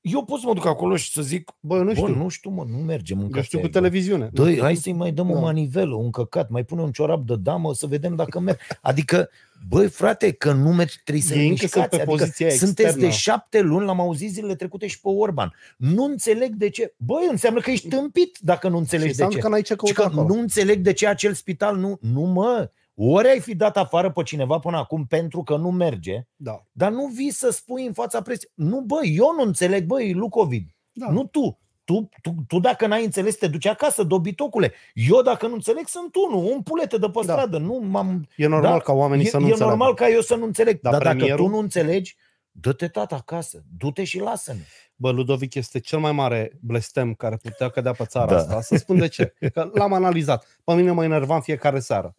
Eu 0.00 0.24
pot 0.24 0.40
să 0.40 0.46
mă 0.46 0.54
duc 0.54 0.66
acolo 0.66 0.96
și 0.96 1.10
să 1.12 1.22
zic, 1.22 1.50
Bă, 1.60 1.78
nu 1.78 1.84
Bă, 1.84 1.92
știu. 1.94 2.08
nu 2.14 2.28
știu, 2.28 2.50
mă, 2.50 2.64
nu 2.68 2.76
mergem 2.76 3.18
în 3.18 3.22
Eu 3.24 3.28
știu 3.28 3.40
cafea 3.40 3.58
cu 3.58 3.64
aici, 3.64 3.72
televiziune. 3.74 4.30
bă. 4.32 4.44
Dă, 4.44 4.60
hai 4.60 4.74
să-i 4.76 4.92
mai 4.92 5.12
dăm 5.12 5.30
o 5.30 5.34
Da. 5.34 5.40
manivelă, 5.40 5.94
un 5.94 6.10
căcat, 6.10 6.48
mai 6.50 6.64
pune 6.64 6.80
un 6.82 6.92
ciorap 6.92 7.26
de 7.26 7.34
damă 7.36 7.74
să 7.74 7.86
vedem 7.86 8.14
dacă 8.16 8.40
merg. 8.40 8.58
Adică, 8.80 9.30
băi 9.68 9.88
frate, 9.88 10.32
că 10.32 10.52
nu 10.52 10.72
mergi, 10.72 11.00
trebuie 11.04 11.24
să 11.24 11.34
Ei 11.34 11.48
încă 11.48 11.56
sunt 11.66 11.72
mișcați. 11.74 11.88
pe 11.88 11.96
Adică 11.96 12.10
poziția 12.10 12.48
sunteți 12.50 12.82
externă. 12.82 13.00
de 13.06 13.10
șapte 13.10 13.60
luni, 13.60 13.86
l-am 13.86 14.00
auzit 14.00 14.30
zilele 14.32 14.54
trecute 14.54 14.86
și 14.86 15.00
pe 15.00 15.08
Orban. 15.08 15.54
Nu 15.76 16.04
înțeleg 16.04 16.54
de 16.54 16.68
ce. 16.68 16.94
Băi, 16.96 17.26
înseamnă 17.30 17.60
că 17.60 17.70
ești 17.70 17.88
tâmpit 17.88 18.38
dacă 18.40 18.68
nu 18.68 18.74
Și 18.74 18.80
înțelegi 18.80 19.04
de 19.06 19.10
înseamnă 19.22 19.34
ce. 19.34 19.40
că 19.40 19.48
n-ai 19.48 19.62
ce 19.62 19.72
Și 19.72 19.78
căuta 19.78 19.94
că 20.02 20.02
acolo. 20.18 20.34
nu 20.34 20.40
înțeleg 20.40 20.78
de 20.80 20.92
ce 20.92 21.06
acel 21.06 21.32
spital 21.34 21.76
nu... 21.76 21.98
Nu, 22.00 22.20
mă, 22.20 22.70
ori 22.98 23.28
ai 23.28 23.40
fi 23.40 23.54
dat 23.54 23.76
afară 23.76 24.10
pe 24.10 24.22
cineva 24.22 24.58
până 24.58 24.76
acum 24.76 25.04
pentru 25.06 25.42
că 25.42 25.56
nu 25.56 25.70
merge, 25.70 26.26
Da. 26.36 26.62
dar 26.72 26.90
nu 26.90 27.06
vii 27.06 27.30
să 27.30 27.50
spui 27.50 27.86
în 27.86 27.92
fața 27.92 28.22
presiei. 28.22 28.50
Nu, 28.54 28.80
bă, 28.80 28.96
eu 29.04 29.34
nu 29.36 29.42
înțeleg, 29.42 29.84
băi, 29.86 30.12
Lucovid. 30.12 30.68
Da. 30.92 31.10
Nu 31.10 31.24
tu. 31.24 31.58
Tu, 31.84 32.08
tu, 32.22 32.34
tu 32.46 32.58
dacă 32.60 32.86
n-ai 32.86 33.04
înțeles, 33.04 33.36
te 33.36 33.46
duci 33.46 33.66
acasă, 33.66 34.02
dobitocule. 34.02 34.72
Eu 34.94 35.22
dacă 35.22 35.46
nu 35.46 35.54
înțeleg, 35.54 35.86
sunt 35.86 36.14
unul, 36.28 36.44
un 36.52 36.62
pulete 36.62 36.98
de 36.98 37.06
pe 37.06 37.20
Da. 37.24 37.32
stradă. 37.32 37.58
Nu 37.58 37.74
m-am... 37.84 38.26
E 38.36 38.46
normal 38.46 38.72
Da, 38.72 38.78
ca 38.78 38.92
oamenii 38.92 39.24
E, 39.24 39.28
să 39.28 39.36
nu 39.38 39.42
e 39.46 39.46
înțeleagă. 39.46 39.76
normal 39.76 39.94
ca 39.94 40.08
eu 40.08 40.20
să 40.20 40.34
nu 40.34 40.44
înțeleg. 40.44 40.80
Dar 40.80 40.92
Dar, 40.92 41.02
dacă 41.02 41.14
premierul- 41.16 41.44
tu 41.44 41.50
nu 41.50 41.58
înțelegi, 41.58 42.16
dă-te 42.50 42.88
tata 42.88 43.14
acasă. 43.16 43.62
Du-te 43.76 44.04
și 44.04 44.18
lasă-ne. 44.20 44.60
Bă, 44.96 45.10
Ludovic 45.10 45.54
este 45.54 45.80
cel 45.80 45.98
mai 45.98 46.12
mare 46.12 46.52
blestem 46.60 47.14
care 47.14 47.36
putea 47.42 47.68
cădea 47.68 47.92
pe 47.92 48.04
țara 48.04 48.26
Da. 48.26 48.36
asta. 48.36 48.60
Să 48.60 48.76
spun 48.76 48.98
de 48.98 49.08
ce. 49.08 49.34
Că 49.52 49.70
l-am 49.74 49.92
analizat. 49.92 50.60
Pe 50.64 50.74
mine 50.74 50.90
mă 50.90 51.04
enerva 51.04 51.34
în 51.34 51.40
fiecare 51.40 51.78
seară. 51.80 52.16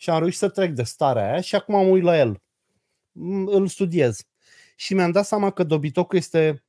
Și 0.00 0.10
am 0.10 0.18
reușit 0.18 0.38
să 0.38 0.48
trec 0.48 0.70
de 0.72 0.82
starea 0.82 1.30
aia 1.30 1.40
și 1.40 1.54
acum 1.54 1.74
am 1.74 1.88
uit 1.88 2.02
la 2.02 2.18
el. 2.18 2.40
Mm, 3.12 3.46
Îl 3.46 3.66
studiez. 3.66 4.24
Și 4.76 4.94
mi-am 4.94 5.10
dat 5.10 5.26
seama 5.26 5.50
că 5.50 5.62
dobitocul 5.62 6.18
este, 6.18 6.64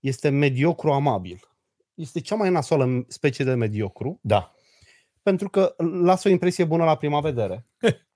este 0.00 0.28
mediocru 0.28 0.92
amabil. 0.92 1.40
Este 1.94 2.20
cea 2.20 2.34
mai 2.34 2.50
nasoală 2.50 3.04
specie 3.08 3.44
de 3.44 3.54
mediocru, 3.54 4.18
Da. 4.22 4.54
pentru 5.22 5.48
că 5.50 5.74
lasă 6.02 6.28
o 6.28 6.30
impresie 6.30 6.64
bună 6.64 6.84
la 6.84 6.94
prima 6.96 7.20
vedere. 7.20 7.66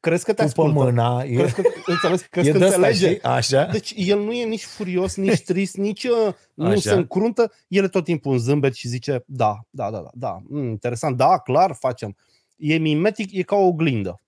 Crezi 0.00 0.24
că 0.24 0.32
te 0.32 0.36
Tu 0.44 0.52
pe 0.52 0.60
ascultă. 0.60 0.72
mâna. 0.84 1.22
E, 1.24 1.34
Crezi 1.34 1.54
că, 1.54 1.62
înțeles, 1.86 2.22
crezi 2.30 2.48
e 2.48 2.52
că 2.52 2.58
de 2.58 2.64
asta, 2.64 2.76
înțelege. 2.86 3.06
știi? 3.14 3.22
Așa? 3.22 3.64
Deci 3.64 3.92
el 3.96 4.20
nu 4.20 4.32
e 4.32 4.44
nici 4.44 4.64
furios, 4.64 5.16
nici 5.16 5.42
trist, 5.50 5.76
nici 5.76 6.04
uh, 6.04 6.34
nu 6.54 6.66
Așa. 6.66 6.80
se 6.80 6.92
încruntă. 6.92 7.52
El 7.68 7.84
e 7.84 7.88
tot 7.88 8.04
timpul 8.04 8.32
un 8.32 8.38
zâmbet 8.38 8.74
și 8.74 8.88
zice, 8.88 9.22
da, 9.26 9.58
da, 9.70 9.90
da, 9.90 9.98
da, 10.00 10.10
da, 10.14 10.38
mm, 10.48 10.68
interesant, 10.68 11.16
da, 11.16 11.38
clar, 11.38 11.72
facem. 11.74 12.16
E 12.58 12.76
mimetic, 12.76 13.32
e 13.32 13.42
ca 13.42 13.56
o 13.56 13.66
oglindă. 13.66 14.20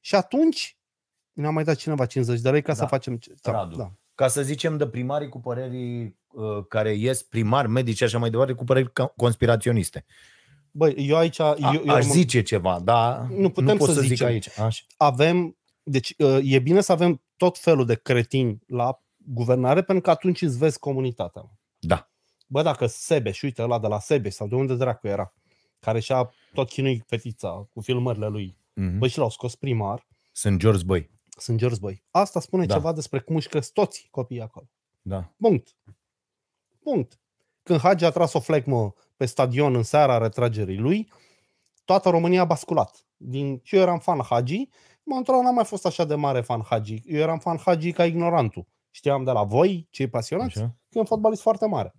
Și 0.00 0.14
atunci 0.14 0.76
ne-a 1.32 1.50
mai 1.50 1.64
dat 1.64 1.76
cineva 1.76 2.06
50 2.06 2.40
de 2.40 2.50
lei 2.50 2.62
ca 2.62 2.72
Da. 2.72 2.78
să 2.78 2.84
facem... 2.84 3.16
ce- 3.16 3.34
Da, 3.42 3.52
Radu. 3.52 3.76
da. 3.76 3.92
Ca 4.14 4.28
să 4.28 4.42
zicem 4.42 4.76
de 4.76 4.86
primarii 4.86 5.28
cu 5.28 5.40
păreri 5.40 6.02
uh, 6.32 6.64
care 6.68 6.92
ies, 6.94 7.22
primari, 7.22 7.68
medici 7.68 7.96
și 7.96 8.04
așa 8.04 8.18
mai 8.18 8.30
departe, 8.30 8.52
cu 8.52 8.64
păreri 8.64 8.92
ca- 8.92 9.12
conspiraționiste. 9.16 10.04
Băi, 10.70 10.94
eu 11.08 11.16
aici... 11.16 11.38
A, 11.38 11.56
eu, 11.58 11.72
eu 11.72 11.94
aș 11.94 12.02
rămân- 12.04 12.12
zice 12.12 12.42
ceva, 12.42 12.80
dar 12.80 13.20
Nu 13.26 13.50
putem 13.50 13.72
nu 13.72 13.76
pot 13.76 13.88
să 13.88 13.94
să, 13.94 14.00
zic 14.00 14.08
zicem. 14.08 14.26
aici. 14.26 14.58
Așa. 14.58 14.84
avem... 14.96 15.56
Deci 15.82 16.14
uh, 16.18 16.38
e 16.42 16.58
bine 16.58 16.80
să 16.80 16.92
avem 16.92 17.22
tot 17.36 17.58
felul 17.58 17.86
de 17.86 17.94
cretini 17.94 18.58
la 18.66 19.02
guvernare, 19.16 19.82
pentru 19.82 20.04
că 20.04 20.10
atunci 20.10 20.42
îți 20.42 20.58
vezi 20.58 20.78
comunitatea. 20.78 21.50
Da. 21.78 22.10
Bă, 22.46 22.62
dacă 22.62 22.86
Sebeș, 22.86 23.42
uite 23.42 23.62
ăla 23.62 23.78
de 23.78 23.86
la 23.86 23.98
Sebeș 23.98 24.34
sau 24.34 24.48
de 24.48 24.54
unde 24.54 24.74
dracu 24.74 25.06
era, 25.06 25.32
care 25.80 26.00
și-a 26.00 26.30
tot 26.54 26.68
chinuit 26.68 27.04
fetița 27.06 27.68
cu 27.70 27.80
filmările 27.80 28.26
lui, 28.28 28.56
Mm-hmm. 28.80 28.98
băi, 28.98 29.08
și 29.08 29.18
l-au 29.18 29.30
scos 29.30 29.54
primar, 29.54 30.06
Sunt 30.32 30.58
George 30.58 30.84
Băi. 30.84 31.10
sunt 31.38 31.58
George 31.58 31.78
Băi. 31.80 32.02
Asta 32.10 32.40
spune 32.40 32.66
Da. 32.66 32.74
ceva 32.74 32.92
despre 32.92 33.18
cum 33.20 33.36
își 33.36 33.48
cresc 33.48 33.72
toți 33.72 34.08
copiii 34.10 34.40
acolo. 34.40 34.66
Da. 35.02 35.32
Punct. 35.36 35.76
Punct. 36.82 37.20
Când 37.62 37.78
Hagi 37.80 38.04
a 38.04 38.10
tras 38.10 38.32
o 38.32 38.40
flecmă 38.40 38.92
pe 39.16 39.26
stadion 39.26 39.74
în 39.74 39.82
seara 39.82 40.18
retragerii 40.18 40.76
lui, 40.78 41.12
toată 41.84 42.08
România 42.08 42.40
a 42.40 42.44
basculat. 42.44 43.06
Din, 43.16 43.60
și 43.62 43.74
eu 43.76 43.80
eram 43.82 43.98
fan 43.98 44.20
Hagi, 44.22 44.68
mă 45.02 45.16
într-o 45.16 45.42
n-am 45.42 45.54
mai 45.54 45.64
fost 45.64 45.86
așa 45.86 46.04
de 46.04 46.14
mare 46.14 46.40
fan 46.40 46.62
Hagi. 46.68 47.02
Eu 47.06 47.20
eram 47.20 47.38
fan 47.38 47.58
Hagi 47.58 47.92
ca 47.92 48.04
ignorantul. 48.04 48.66
Știam 48.90 49.24
de 49.24 49.30
la 49.30 49.42
voi, 49.42 49.86
cei 49.90 50.06
pasionați, 50.08 50.58
Așa. 50.58 50.66
că 50.66 50.96
e 50.96 50.98
un 51.00 51.04
fotbalist 51.06 51.42
foarte 51.42 51.66
mare. 51.66 51.94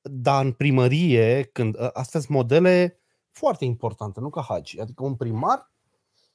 Dar 0.00 0.44
în 0.44 0.52
primărie, 0.52 1.42
când 1.42 1.78
ă, 1.78 1.90
astea 1.92 2.20
sunt 2.20 2.32
modele 2.32 3.01
foarte 3.32 3.64
importante, 3.64 4.20
nu 4.20 4.30
ca 4.30 4.42
Hagi. 4.48 4.80
Adică 4.80 5.04
un 5.04 5.14
primar, 5.14 5.70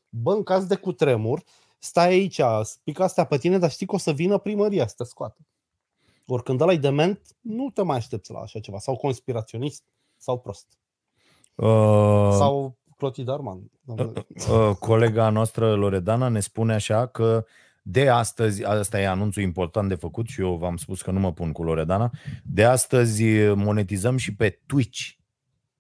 bă, 0.10 0.34
în 0.34 0.44
caz 0.44 0.66
de 0.66 0.76
cutremur, 0.76 1.44
stai 1.80 2.08
aici, 2.08 2.42
spică 2.64 3.04
astea 3.04 3.24
pe 3.26 3.38
tine, 3.38 3.58
dar 3.58 3.72
știi 3.72 3.86
că 3.86 3.96
o 3.96 3.98
să 3.98 4.12
vină 4.12 4.38
primăria 4.38 4.88
să 4.88 4.94
te 4.98 5.04
scoată. 5.04 5.38
Ori 6.28 6.44
când 6.44 6.62
ăla 6.62 6.72
e 6.72 6.78
dement, 6.78 7.22
nu 7.42 7.70
te 7.70 7.82
mai 7.82 7.98
aștepți 7.98 8.32
la 8.32 8.40
așa 8.40 8.60
ceva. 8.60 8.80
Sau 8.80 8.96
conspiraționist, 8.96 9.84
sau 10.18 10.40
prost. 10.40 10.68
Uh, 11.56 12.30
Sau 12.32 12.78
Clotilde 12.98 13.32
Arman. 13.32 13.72
uh, 13.86 14.76
colega 14.80 15.30
noastră 15.30 15.76
Loredana 15.76 16.28
ne 16.28 16.40
spune 16.40 16.74
așa 16.74 17.06
că 17.06 17.46
de 17.82 18.10
astăzi, 18.10 18.64
asta 18.64 19.00
e 19.00 19.08
anunțul 19.08 19.42
important 19.42 19.90
de 19.90 19.96
făcut 19.96 20.28
și 20.28 20.42
eu 20.42 20.56
v-am 20.56 20.78
spus 20.78 21.02
că 21.02 21.12
nu 21.12 21.20
mă 21.20 21.34
pun 21.34 21.52
cu 21.52 21.64
Loredana, 21.64 22.12
de 22.44 22.64
astăzi 22.64 23.24
monetizăm 23.56 24.18
și 24.18 24.36
pe 24.36 24.60
Twitch. 24.66 25.17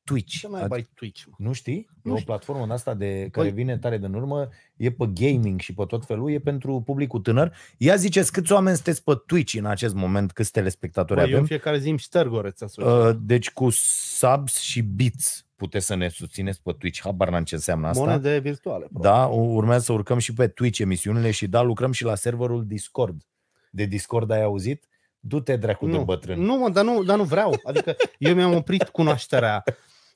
Twitch. 0.07 0.37
Ce 0.39 0.47
mai 0.47 0.67
bai 0.67 0.87
Twitch, 0.93 1.23
mă? 1.27 1.33
Nu 1.37 1.53
știi? 1.53 1.89
Nu 2.01 2.11
e 2.11 2.13
o 2.13 2.17
știu. 2.17 2.27
platformă 2.27 2.65
de 2.65 2.73
asta 2.73 2.93
de, 2.93 3.27
care 3.31 3.49
Păi- 3.49 3.53
vine 3.53 3.77
tare 3.77 3.97
din 3.97 4.13
urmă, 4.13 4.49
e 4.75 4.91
pe 4.91 5.05
gaming 5.13 5.59
și 5.59 5.73
pe 5.73 5.83
tot 5.87 6.05
felul, 6.05 6.31
e 6.31 6.39
pentru 6.39 6.81
publicul 6.85 7.19
tânăr. 7.19 7.53
Ia 7.77 7.95
ziceți 7.95 8.31
câți 8.31 8.51
oameni 8.51 8.75
sunteți 8.75 9.03
pe 9.03 9.11
Twitch 9.25 9.53
în 9.57 9.65
acest 9.65 9.93
moment, 9.93 10.31
câți 10.31 10.51
telespectatori 10.51 11.19
Bă, 11.19 11.25
eu 11.25 11.27
în 11.29 11.33
avem? 11.33 11.45
fiecare 11.47 11.77
zi 11.77 11.89
îmi 11.89 11.97
șterg 11.99 12.31
o 12.33 12.41
rețea 12.41 12.67
socială. 12.67 13.09
Uh, 13.09 13.15
deci 13.21 13.51
cu 13.51 13.69
subs 13.69 14.59
și 14.59 14.81
bits 14.81 15.45
puteți 15.55 15.85
să 15.85 15.95
ne 15.95 16.09
susțineți 16.09 16.61
pe 16.61 16.71
Twitch. 16.71 17.01
Habar 17.03 17.29
n-am 17.29 17.43
ce 17.43 17.55
înseamnă 17.55 17.87
asta. 17.87 18.03
Monede 18.03 18.37
virtuale. 18.39 18.85
probabil. 18.93 19.11
Da, 19.19 19.25
urmează 19.35 19.83
să 19.83 19.93
urcăm 19.93 20.17
și 20.17 20.33
pe 20.33 20.47
Twitch 20.47 20.79
emisiunile 20.79 21.31
și 21.31 21.47
da, 21.47 21.61
lucrăm 21.61 21.91
și 21.91 22.03
la 22.03 22.15
serverul 22.15 22.65
Discord. 22.67 23.21
De 23.69 23.85
Discord 23.85 24.31
ai 24.31 24.41
auzit? 24.43 24.87
Du-te 25.19 25.55
dracu 25.55 25.85
de 25.85 25.91
nu, 25.91 26.03
bătrân. 26.03 26.39
nu, 26.39 26.57
mă, 26.57 26.69
dar 26.69 26.83
nu, 26.83 27.03
dar 27.03 27.17
nu 27.17 27.23
vreau. 27.23 27.59
Adică 27.63 27.95
eu 28.17 28.35
mi-am 28.35 28.53
oprit 28.55 28.83
cunoașterea. 28.83 29.63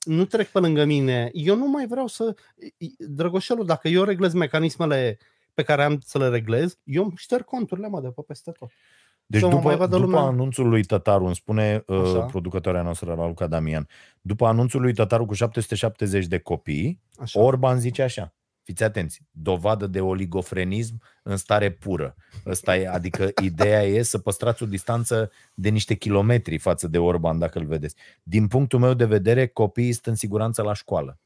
Nu 0.06 0.26
trec 0.26 0.48
pe 0.48 0.60
lângă 0.60 0.86
mine. 0.86 1.30
Eu 1.34 1.56
nu 1.56 1.68
mai 1.68 1.88
vreau 1.88 2.08
să... 2.08 2.36
Drăgoșelul, 2.98 3.66
dacă 3.66 3.88
eu 3.88 4.04
reglez 4.04 4.34
mecanismele 4.34 5.18
pe 5.54 5.64
care 5.64 5.84
am 5.84 6.00
să 6.06 6.18
le 6.18 6.28
reglez, 6.28 6.78
eu 6.84 7.04
îmi 7.04 7.14
șterg 7.16 7.44
conturile, 7.44 7.88
mă, 7.88 8.02
de 8.02 8.08
pe 8.08 8.22
peste 8.28 8.52
tot. 8.52 8.72
Deci 9.26 9.42
să 9.42 9.48
mă 9.48 9.54
mai 9.54 9.62
după, 9.62 9.76
vadă 9.76 9.96
după 9.96 10.08
lumea. 10.08 10.22
anunțul 10.22 10.70
lui 10.70 10.84
Tătaru, 10.84 11.26
îmi 11.26 11.36
spune 11.36 11.84
uh, 11.88 12.02
Așa. 12.02 12.20
producătoarea 12.20 12.82
noastră, 12.82 13.14
Raluca 13.14 13.48
Damian, 13.48 13.88
după 14.22 14.46
anunțul 14.46 14.82
lui 14.82 14.94
Tătaru 14.94 15.26
cu 15.26 15.34
770 15.34 16.26
de 16.26 16.38
copii, 16.38 17.02
Așa. 17.18 17.40
Orban 17.40 17.80
zice 17.80 18.02
așa, 18.02 18.34
fiți 18.72 18.84
atenți, 18.84 19.22
dovadă 19.32 19.88
de 19.88 20.02
oligofrenism 20.02 21.02
în 21.24 21.38
stare 21.38 21.72
pură. 21.72 22.16
Ăsta 22.46 22.78
e, 22.78 22.88
adică 22.88 23.30
ideea 23.42 23.84
e 23.84 24.02
să 24.02 24.18
păstrați 24.18 24.64
o 24.64 24.66
distanță 24.66 25.32
de 25.54 25.70
niște 25.70 25.96
kilometri 25.96 26.58
față 26.58 26.88
de 26.88 26.98
Orban, 26.98 27.40
dacă 27.40 27.60
îl 27.60 27.66
vedeți. 27.66 27.96
Din 28.24 28.48
punctul 28.48 28.80
meu 28.80 28.94
de 28.94 29.06
vedere, 29.06 29.48
copiii 29.48 29.92
sunt 29.94 30.06
în 30.06 30.16
siguranță 30.16 30.62
la 30.62 30.74
școală. 30.74 31.20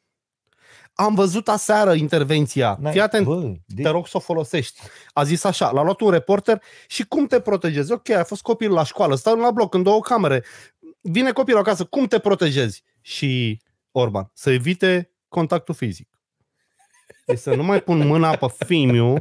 Am 0.93 1.15
văzut 1.15 1.47
aseară 1.47 1.93
intervenția. 1.93 2.77
N-ai- 2.81 2.91
Fii 2.91 3.01
atent, 3.01 3.25
bă, 3.25 3.53
de- 3.65 3.81
te 3.81 3.89
rog 3.89 4.07
să 4.07 4.17
o 4.17 4.19
folosești. 4.19 4.79
A 5.13 5.23
zis 5.23 5.43
așa, 5.43 5.71
l-a 5.71 5.83
luat 5.83 5.99
un 5.99 6.09
reporter 6.11 6.61
și 6.87 7.05
cum 7.07 7.27
te 7.27 7.39
protejezi? 7.39 7.91
Ok, 7.91 8.09
a 8.09 8.23
fost 8.23 8.41
copil 8.41 8.71
la 8.71 8.83
școală, 8.83 9.15
stau 9.15 9.35
la 9.39 9.51
bloc 9.51 9.73
în 9.73 9.83
două 9.83 9.99
camere. 10.01 10.43
Vine 11.01 11.31
copilul 11.31 11.59
acasă, 11.59 11.83
cum 11.83 12.05
te 12.05 12.19
protejezi? 12.19 12.83
Și 13.01 13.61
Orban, 13.91 14.31
să 14.33 14.51
evite 14.51 15.11
contactul 15.27 15.73
fizic. 15.73 16.14
Deci 17.25 17.37
să 17.37 17.55
nu 17.55 17.63
mai 17.63 17.81
pun 17.81 18.07
mâna 18.07 18.35
pe 18.35 18.45
fimiu 18.65 19.15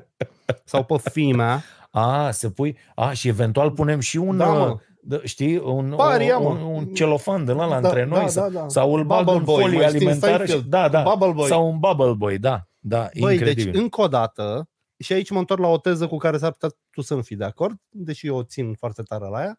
sau 0.65 0.85
pe 0.85 0.95
fimea. 1.11 1.63
A, 1.91 2.31
să 2.31 2.51
pui... 2.51 2.77
A, 2.95 3.13
și 3.13 3.29
eventual 3.29 3.71
punem 3.71 4.01
și 4.01 4.17
un... 4.17 4.37
Da, 4.37 4.53
mă. 4.53 4.67
uh, 4.69 5.19
d- 5.19 5.23
știi, 5.23 5.57
un, 5.59 5.95
Paria, 5.97 6.39
un, 6.39 6.59
mă. 6.61 6.65
un 6.65 6.87
celofan 6.87 7.45
de 7.45 7.53
la 7.53 7.69
Da, 7.69 7.77
între 7.77 8.05
noi 8.05 8.21
da, 8.21 8.29
sau, 8.29 8.51
da, 8.51 8.61
da. 8.61 8.69
sau 8.69 8.95
îl 8.95 9.05
bag 9.05 9.19
Bubble 9.25 9.39
în 9.39 9.45
boy, 9.45 9.61
folie 9.63 9.79
mai 9.79 9.87
știi, 9.89 10.01
în 10.01 10.07
alimentară 10.07 10.45
și, 10.45 10.51
Seinfeld, 10.51 10.71
da, 10.71 10.89
da, 10.89 11.03
Bubble 11.03 11.33
boy. 11.33 11.49
sau 11.49 11.67
un 11.69 11.79
bubble 11.79 12.13
boy, 12.13 12.39
da, 12.39 12.69
da, 12.79 13.09
Băi, 13.21 13.33
incredibil. 13.33 13.73
deci 13.73 13.81
încă 13.81 14.01
o 14.01 14.09
dată, 14.09 14.69
și 14.99 15.13
aici 15.13 15.31
mă 15.31 15.39
întorc 15.39 15.61
la 15.61 15.69
o 15.69 15.79
teză 15.79 16.07
cu 16.07 16.17
care 16.17 16.39
s-ar 16.39 16.51
putea 16.53 16.69
tu 16.91 17.01
să 17.01 17.15
nu 17.15 17.23
fii 17.23 17.37
de 17.37 17.45
acord, 17.45 17.77
deși 17.89 18.27
eu 18.27 18.37
o 18.37 18.43
țin 18.43 18.75
foarte 18.75 19.03
tare 19.03 19.29
la 19.29 19.43
ea. 19.43 19.59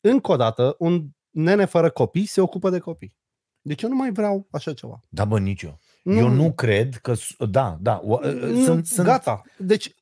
Încă 0.00 0.32
o 0.32 0.36
dată, 0.36 0.74
un 0.78 1.06
nene 1.30 1.64
fără 1.64 1.90
copii 1.90 2.26
se 2.26 2.40
ocupă 2.40 2.70
de 2.70 2.78
copii. 2.78 3.16
Deci 3.60 3.82
eu 3.82 3.88
nu 3.88 3.96
mai 3.96 4.12
vreau 4.12 4.46
așa 4.50 4.72
ceva. 4.72 5.00
Da, 5.08 5.24
bă, 5.24 5.38
nici 5.38 5.62
eu. 5.62 5.78
Eu 6.02 6.28
nu 6.28 6.52
cred 6.52 6.94
că... 6.96 7.14
s- 7.14 7.34
Da, 7.50 7.76
da. 7.80 8.00
o- 8.04 8.20
nu 8.30 8.64
Sunt, 8.64 8.86
sunt, 8.86 9.06
gata. 9.06 9.42
Deci 9.56 9.94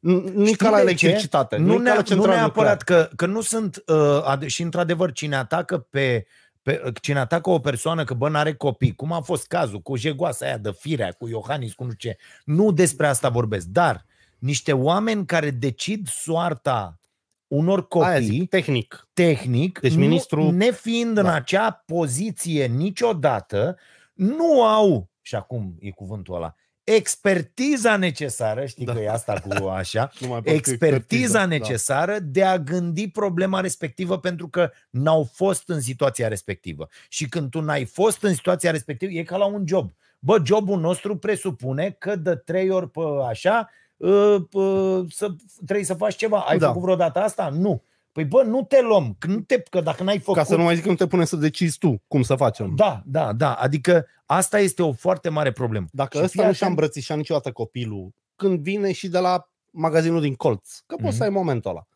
nu 0.00 0.44
Știi 0.44 0.56
ca 0.56 0.70
la 0.70 0.76
de 0.76 0.82
electricitate. 0.82 1.56
Nu, 1.56 1.64
nu-i 1.66 1.76
ca 1.76 1.82
ne, 1.82 1.88
la 1.88 1.94
nu 1.96 2.02
centrală 2.02 2.34
neapărat 2.36 2.82
că, 2.82 3.08
că 3.16 3.26
nu 3.26 3.40
sunt... 3.40 3.82
Uh, 3.86 4.20
ade- 4.24 4.46
și 4.48 4.62
într-adevăr, 4.62 5.12
cine 5.12 5.36
atacă 5.36 5.78
pe... 5.78 6.26
Pe, 6.62 6.92
cine 7.00 7.18
atacă 7.18 7.50
o 7.50 7.58
persoană 7.58 8.04
că 8.04 8.14
bă 8.14 8.28
n-are 8.28 8.54
copii, 8.54 8.94
cum 8.94 9.12
a 9.12 9.20
fost 9.20 9.46
cazul 9.46 9.80
cu 9.80 9.96
jegoasa 9.96 10.46
aia 10.46 10.56
de 10.58 10.70
firea, 10.78 11.12
cu 11.18 11.28
Iohannis, 11.28 11.72
cu 11.72 11.84
nu 11.84 11.90
știu 11.90 12.10
ce, 12.10 12.18
nu 12.44 12.72
despre 12.72 13.06
asta 13.06 13.28
vorbesc, 13.28 13.66
dar 13.66 14.04
niște 14.38 14.72
oameni 14.72 15.26
care 15.26 15.50
decid 15.50 16.08
soarta 16.08 17.00
unor 17.46 17.86
Aia 17.90 18.12
copii 18.12 18.26
zic, 18.26 18.48
tehnic. 18.50 19.08
tehnic, 19.12 19.78
Deci 19.80 19.92
nu- 19.92 19.98
ministrul- 19.98 20.52
nefiind 20.52 21.16
în 21.16 21.24
Da. 21.24 21.34
acea 21.34 21.82
poziție 21.86 22.66
niciodată, 22.66 23.76
nu 24.14 24.62
au, 24.64 25.10
și 25.28 25.34
acum 25.34 25.76
e 25.80 25.90
cuvântul 25.90 26.34
ăla, 26.34 26.54
expertiza 26.84 27.96
necesară, 27.96 28.66
știi 28.66 28.84
Da. 28.84 28.92
că 28.92 29.00
e 29.00 29.10
asta 29.10 29.40
cu 29.48 29.66
așa, 29.66 30.10
Nu 30.20 30.26
mai 30.28 30.36
pot 30.42 30.46
cu 30.52 30.58
expertiza 30.58 31.38
da. 31.38 31.46
necesară 31.46 32.18
de 32.18 32.44
a 32.44 32.58
gândi 32.58 33.08
problema 33.10 33.60
respectivă 33.60 34.18
pentru 34.18 34.48
că 34.48 34.70
n-au 34.90 35.28
fost 35.32 35.68
în 35.68 35.80
situația 35.80 36.28
respectivă. 36.28 36.88
Și 37.08 37.28
când 37.28 37.50
tu 37.50 37.60
n-ai 37.60 37.84
fost 37.84 38.22
în 38.22 38.34
situația 38.34 38.70
respectivă, 38.70 39.12
e 39.12 39.22
ca 39.22 39.36
la 39.36 39.44
un 39.44 39.64
job. 39.66 39.90
Bă, 40.18 40.42
jobul 40.44 40.80
nostru 40.80 41.16
presupune 41.16 41.90
că 41.90 42.16
de 42.16 42.34
trei 42.34 42.70
ori 42.70 42.90
pe 42.90 43.00
așa 43.28 43.70
uh, 43.96 44.36
uh, 44.52 45.04
să, 45.10 45.34
trebuie 45.64 45.84
să 45.86 45.94
faci 45.94 46.16
ceva. 46.16 46.38
Ai 46.38 46.58
Da. 46.58 46.66
făcut 46.66 46.82
vreodată 46.82 47.18
asta? 47.18 47.48
Nu. 47.48 47.82
Păi 48.18 48.26
bă, 48.26 48.42
nu 48.42 48.62
te 48.62 48.82
luăm, 48.82 49.16
că, 49.18 49.26
nu 49.26 49.40
te, 49.40 49.60
că 49.62 49.80
dacă 49.80 50.02
n-ai 50.02 50.18
făcut... 50.18 50.34
Ca 50.36 50.44
să 50.44 50.56
nu 50.56 50.62
mai 50.62 50.74
zic 50.74 50.84
că 50.84 50.90
nu 50.90 50.94
te 50.96 51.06
pune 51.06 51.24
să 51.24 51.36
decizi 51.36 51.78
tu 51.78 52.02
cum 52.08 52.22
să 52.22 52.34
facem. 52.34 52.74
Da, 52.76 53.02
da, 53.06 53.32
da. 53.32 53.52
Adică 53.54 54.06
asta 54.26 54.58
este 54.58 54.82
o 54.82 54.92
foarte 54.92 55.28
mare 55.28 55.52
problemă. 55.52 55.86
Dacă 55.92 56.16
Și 56.18 56.22
ăsta 56.24 56.38
fii 56.40 56.48
nu 56.48 56.54
și-a 56.54 56.66
atent- 56.66 56.70
îmbrățișat 56.70 57.16
niciodată 57.16 57.52
copilul, 57.52 58.14
când 58.36 58.58
vine 58.60 58.92
și 58.92 59.08
de 59.08 59.18
la 59.18 59.48
magazinul 59.70 60.20
din 60.20 60.34
colț, 60.34 60.78
că 60.86 60.94
poți 60.94 61.06
Mhm. 61.08 61.16
să 61.16 61.22
ai 61.22 61.28
momentul 61.30 61.70
ăla, 61.70 61.86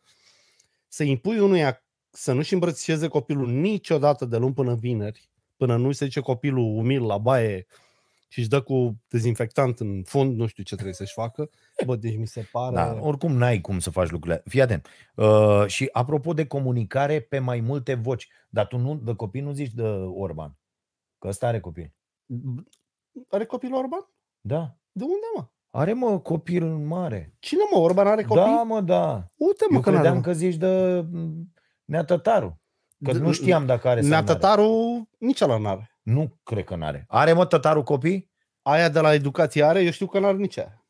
să 0.87 1.03
impui 1.03 1.39
unuia 1.39 1.83
să 2.09 2.33
nu-și 2.33 2.53
îmbrățișeze 2.53 3.07
copilul 3.07 3.49
niciodată 3.51 4.25
de 4.25 4.37
luni 4.37 4.53
până 4.53 4.75
vineri, 4.75 5.29
până 5.57 5.77
nu 5.77 5.91
se 5.91 6.05
duce 6.05 6.19
copilul 6.19 6.77
umil 6.77 7.03
la 7.05 7.17
baie 7.17 7.65
și 8.33 8.39
își 8.39 8.47
dă 8.47 8.61
cu 8.61 8.97
dezinfectant 9.07 9.79
în 9.79 10.03
fund, 10.03 10.37
nu 10.37 10.45
știu 10.45 10.63
ce 10.63 10.73
trebuie 10.73 10.93
să-și 10.93 11.13
facă. 11.13 11.49
Bă, 11.85 11.95
deci 11.95 12.17
mi 12.17 12.27
se 12.27 12.47
pare... 12.51 12.75
Da, 12.75 12.97
oricum 13.01 13.37
n-ai 13.37 13.61
cum 13.61 13.79
să 13.79 13.89
faci 13.89 14.09
lucrurile. 14.09 14.43
Fii 14.45 14.61
atent. 14.61 14.87
Uh, 15.15 15.63
și 15.67 15.89
apropo 15.91 16.33
de 16.33 16.45
comunicare 16.45 17.19
pe 17.19 17.39
mai 17.39 17.59
multe 17.59 17.93
voci, 17.93 18.29
dar 18.49 18.67
tu 18.67 18.77
nu, 18.77 18.95
de 18.95 19.13
copii 19.13 19.41
nu 19.41 19.51
zici 19.51 19.73
de 19.73 19.83
Orban. 20.15 20.57
Că 21.19 21.27
ăsta 21.27 21.47
are 21.47 21.59
copii. 21.59 21.95
Are 23.29 23.45
copil 23.45 23.73
Orban? 23.73 24.09
Da. 24.41 24.77
De 24.91 25.03
unde, 25.03 25.25
mă? 25.35 25.47
Are, 25.69 25.93
mă, 25.93 26.19
copil 26.19 26.65
mare. 26.65 27.35
Cine, 27.39 27.61
mă? 27.73 27.79
Orban 27.79 28.07
are 28.07 28.23
copii? 28.23 28.43
Da, 28.43 28.63
mă, 28.63 28.81
da. 28.81 29.29
Uite, 29.37 29.65
mă, 29.69 29.75
Eu 29.75 29.81
că 29.81 29.89
n-are, 29.89 30.01
credeam 30.01 30.15
mă. 30.15 30.21
că 30.21 30.33
zici 30.33 30.55
de 30.55 31.05
m, 31.11 31.53
Nea 31.85 32.03
Tătaru. 32.03 32.61
Că 33.03 33.11
D- 33.11 33.21
nu 33.21 33.31
știam 33.31 33.65
dacă 33.65 33.87
are 33.87 33.99
sau 34.01 34.09
Nea 34.09 34.19
n-are. 34.21 34.33
Tătaru 34.33 35.09
nici 35.17 35.41
ăla 35.41 35.57
n-are. 35.57 35.92
Nu 36.03 36.39
cred 36.43 36.63
că 36.63 36.75
n-are. 36.75 37.05
Are, 37.07 37.33
mă, 37.33 37.45
Tătaru 37.45 37.83
copii? 37.83 38.31
Aia 38.61 38.89
de 38.89 38.99
la 38.99 39.13
educație 39.13 39.63
are, 39.63 39.81
eu 39.83 39.91
știu 39.91 40.07
că 40.07 40.19
n-are 40.19 40.37
nici 40.37 40.57
aia. 40.57 40.85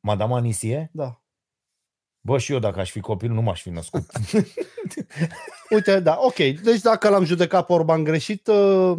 Madama 0.00 0.36
Anisie? 0.36 0.90
Da. 0.92 1.20
Bă, 2.20 2.38
și 2.38 2.52
eu 2.52 2.58
dacă 2.58 2.80
aș 2.80 2.90
fi 2.90 3.00
copil 3.00 3.30
nu 3.30 3.42
m-aș 3.42 3.62
fi 3.62 3.70
născut. 3.70 4.10
Uite, 5.70 6.00
da, 6.00 6.16
ok. 6.20 6.34
Deci 6.36 6.80
dacă 6.80 7.08
l-am 7.08 7.24
judecat 7.24 7.66
pe 7.66 7.72
Orban 7.72 8.04
greșit, 8.04 8.46
uh, 8.46 8.96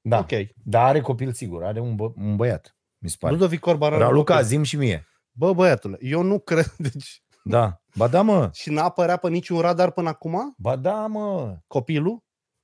Da, 0.00 0.18
ok. 0.18 0.30
dar 0.64 0.84
are 0.86 1.00
copil 1.00 1.32
sigur, 1.32 1.64
are 1.64 1.80
un, 1.80 1.94
bă, 1.94 2.12
un 2.16 2.36
băiat, 2.36 2.76
mi 2.98 3.08
se 3.08 3.16
pare. 3.20 3.32
Ludovic 3.32 3.66
Orban 3.66 3.92
are 3.92 4.02
Raluca, 4.02 4.32
copil. 4.32 4.48
zim 4.48 4.62
și 4.62 4.76
mie. 4.76 5.06
Bă, 5.32 5.52
băiatule, 5.54 5.96
eu 6.00 6.22
nu 6.22 6.38
cred. 6.38 6.74
Deci, 6.92 7.22
Da. 7.44 7.82
Ba 7.94 8.08
da, 8.08 8.22
mă. 8.22 8.50
și 8.52 8.70
n-a 8.70 8.82
apărea 8.84 9.16
pe 9.16 9.28
niciun 9.28 9.60
radar 9.60 9.90
până 9.90 10.08
acum 10.08 10.54
Ba 10.58 10.76
da, 10.76 11.06
mă. 11.06 11.56
copilul? 11.66 12.22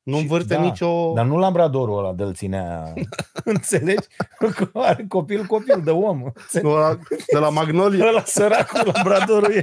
Nu 0.09 0.17
Și- 0.17 0.21
învârte 0.23 0.55
da, 0.55 0.61
nicio... 0.61 1.13
Dar 1.15 1.25
nu 1.27 1.37
Labradorul 1.39 1.99
ăla 1.99 2.13
de-l 2.13 2.35
ținea, 2.35 2.93
înțelegi? 3.45 4.07
Că 4.39 4.71
are 4.79 5.07
copil, 5.09 5.45
copil 5.47 5.81
de 5.85 5.91
om. 5.91 6.23
înțelegi? 6.23 6.67
Nu, 6.67 6.73
ăla 6.73 6.99
de 7.33 7.39
la 7.39 7.49
Magnolia. 7.49 8.07
Ăla 8.09 8.25
săracul 8.25 8.91
Labradorul 8.95 9.53
e. 9.53 9.63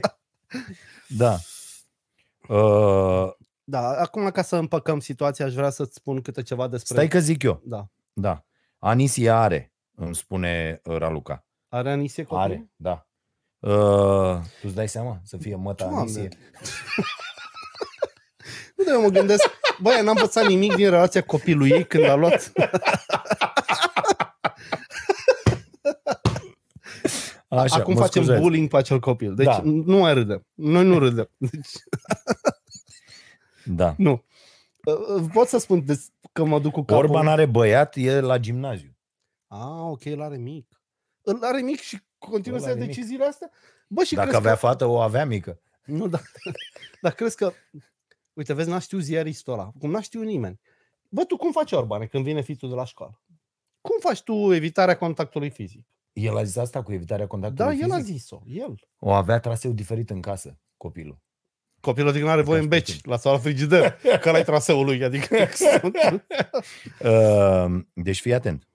Da. 1.08 1.36
Uh, 2.56 3.32
Da, 3.64 3.88
acum 3.90 4.30
ca 4.30 4.42
să 4.42 4.56
împăcăm 4.56 5.00
situația, 5.00 5.46
aș 5.46 5.54
vrea 5.54 5.70
să-ți 5.70 5.94
spun 5.96 6.22
câte 6.22 6.42
ceva 6.42 6.68
despre... 6.68 6.94
stai 6.96 7.08
că 7.08 7.20
zic 7.20 7.44
eu. 7.44 7.62
Da. 7.64 7.88
Da. 8.14 8.44
Anisia 8.80 9.40
are, 9.40 9.74
îmi 9.96 10.16
spune 10.16 10.82
uh, 10.84 10.98
Raluca. 10.98 11.46
Are 11.70 11.92
Anisie 11.92 12.24
copil? 12.24 12.44
Are, 12.44 12.70
da. 12.76 13.08
Uh, 13.60 14.36
tu 14.40 14.62
îți 14.64 14.76
dai 14.76 14.88
seama 14.88 15.20
să 15.24 15.38
fie 15.38 15.56
măta 15.56 15.84
Doamne. 15.84 16.00
Anisie? 16.00 16.30
Nu 18.76 18.84
de 18.84 18.92
eu 18.92 19.02
mă 19.02 19.08
gândesc, 19.08 19.44
băi, 19.82 19.96
n-am 20.04 20.16
învățat 20.16 20.46
nimic 20.48 20.76
din 20.76 20.90
relația 20.90 21.22
copilului 21.24 21.70
ei 21.72 21.86
când 21.86 22.04
a 22.04 22.16
luat... 22.16 22.52
Așa, 27.48 27.76
Acum 27.76 27.94
mă 27.94 28.00
facem 28.00 28.22
scuzați. 28.24 28.42
bullying 28.42 28.70
pe 28.70 28.78
acel 28.78 29.00
copil. 29.00 29.36
Deci 29.36 29.46
Da. 29.46 29.62
nu 29.64 29.98
mai 29.98 30.14
râdem. 30.14 30.46
Noi 30.54 30.84
nu 30.86 31.00
râdem. 31.00 31.30
Deci, 31.38 31.70
Da. 33.66 33.96
nu. 33.98 34.24
Uh, 34.84 35.24
Pot 35.34 35.48
să 35.48 35.58
spun 35.58 35.86
des- 35.86 36.10
că 36.32 36.44
mă 36.44 36.60
duc 36.60 36.72
cu 36.72 36.84
capul. 36.84 37.04
Orban 37.04 37.28
are 37.28 37.46
băiat, 37.46 37.96
e 37.96 38.20
la 38.20 38.38
gimnaziu. 38.38 38.96
Ah, 39.48 39.60
ok, 39.90 40.04
el 40.04 40.22
are 40.22 40.38
mic. 40.38 40.82
Îl 41.22 41.40
are 41.44 41.62
mic 41.62 41.80
și 41.80 42.00
continuă 42.18 42.58
Ăla 42.58 42.66
să 42.68 42.72
ia 42.72 42.76
are 42.78 42.86
mic. 42.86 42.96
deciziile 42.96 43.26
astea? 43.26 43.50
Bă, 43.88 44.04
și 44.04 44.14
Dacă 44.16 44.28
crezi 44.28 44.42
avea 44.44 44.54
că... 44.54 44.58
fată, 44.66 44.86
o 44.86 45.00
avea 45.00 45.26
mică. 45.26 45.60
Nu, 45.86 46.08
da. 46.08 46.20
Dar 47.02 47.12
crezi 47.14 47.36
că... 47.36 47.52
Uite, 48.36 48.54
vezi, 48.54 48.70
n-a 48.70 48.80
știut 48.80 49.02
ziaristul 49.02 49.54
ăla. 49.54 49.72
Cum 49.80 49.92
n-a 49.92 50.02
știut 50.02 50.26
nimeni. 50.26 50.60
Bă, 51.10 51.24
tu 51.24 51.38
cum 51.38 51.52
faci, 51.52 51.72
Orbane, 51.72 52.06
când 52.06 52.24
vine 52.24 52.42
fitul 52.42 52.70
de 52.70 52.76
la 52.76 52.86
școală? 52.86 53.22
Cum 53.82 53.96
faci 54.00 54.22
tu 54.22 54.54
evitarea 54.54 54.98
contactului 54.98 55.50
fizic? 55.50 55.86
El 56.14 56.38
a 56.38 56.44
zis 56.44 56.56
asta 56.56 56.84
cu 56.84 56.94
evitarea 56.94 57.28
contactului 57.28 57.78
Da, 57.78 57.86
el 57.86 57.92
a 57.92 57.96
fizic? 57.96 58.14
zis-o. 58.14 58.42
El. 58.48 58.80
O 59.00 59.12
avea 59.12 59.40
traseu 59.40 59.72
diferit 59.72 60.10
în 60.10 60.22
casă, 60.22 60.60
copilul. 60.78 61.20
Copilul 61.80 62.10
adică 62.10 62.26
nu 62.26 62.32
are 62.32 62.42
voie 62.42 62.60
în 62.60 62.66
Asta 62.66 62.76
beci, 62.76 63.06
la 63.06 63.20
la 63.24 63.38
frigider, 63.38 63.98
că 64.22 64.30
ăla 64.30 64.38
e 64.38 64.44
traseul 64.44 64.86
lui. 64.86 65.04
Adică 65.04 65.36
Uh, 67.04 67.84
deci 67.94 68.22
fii 68.22 68.34
atent. 68.34 68.68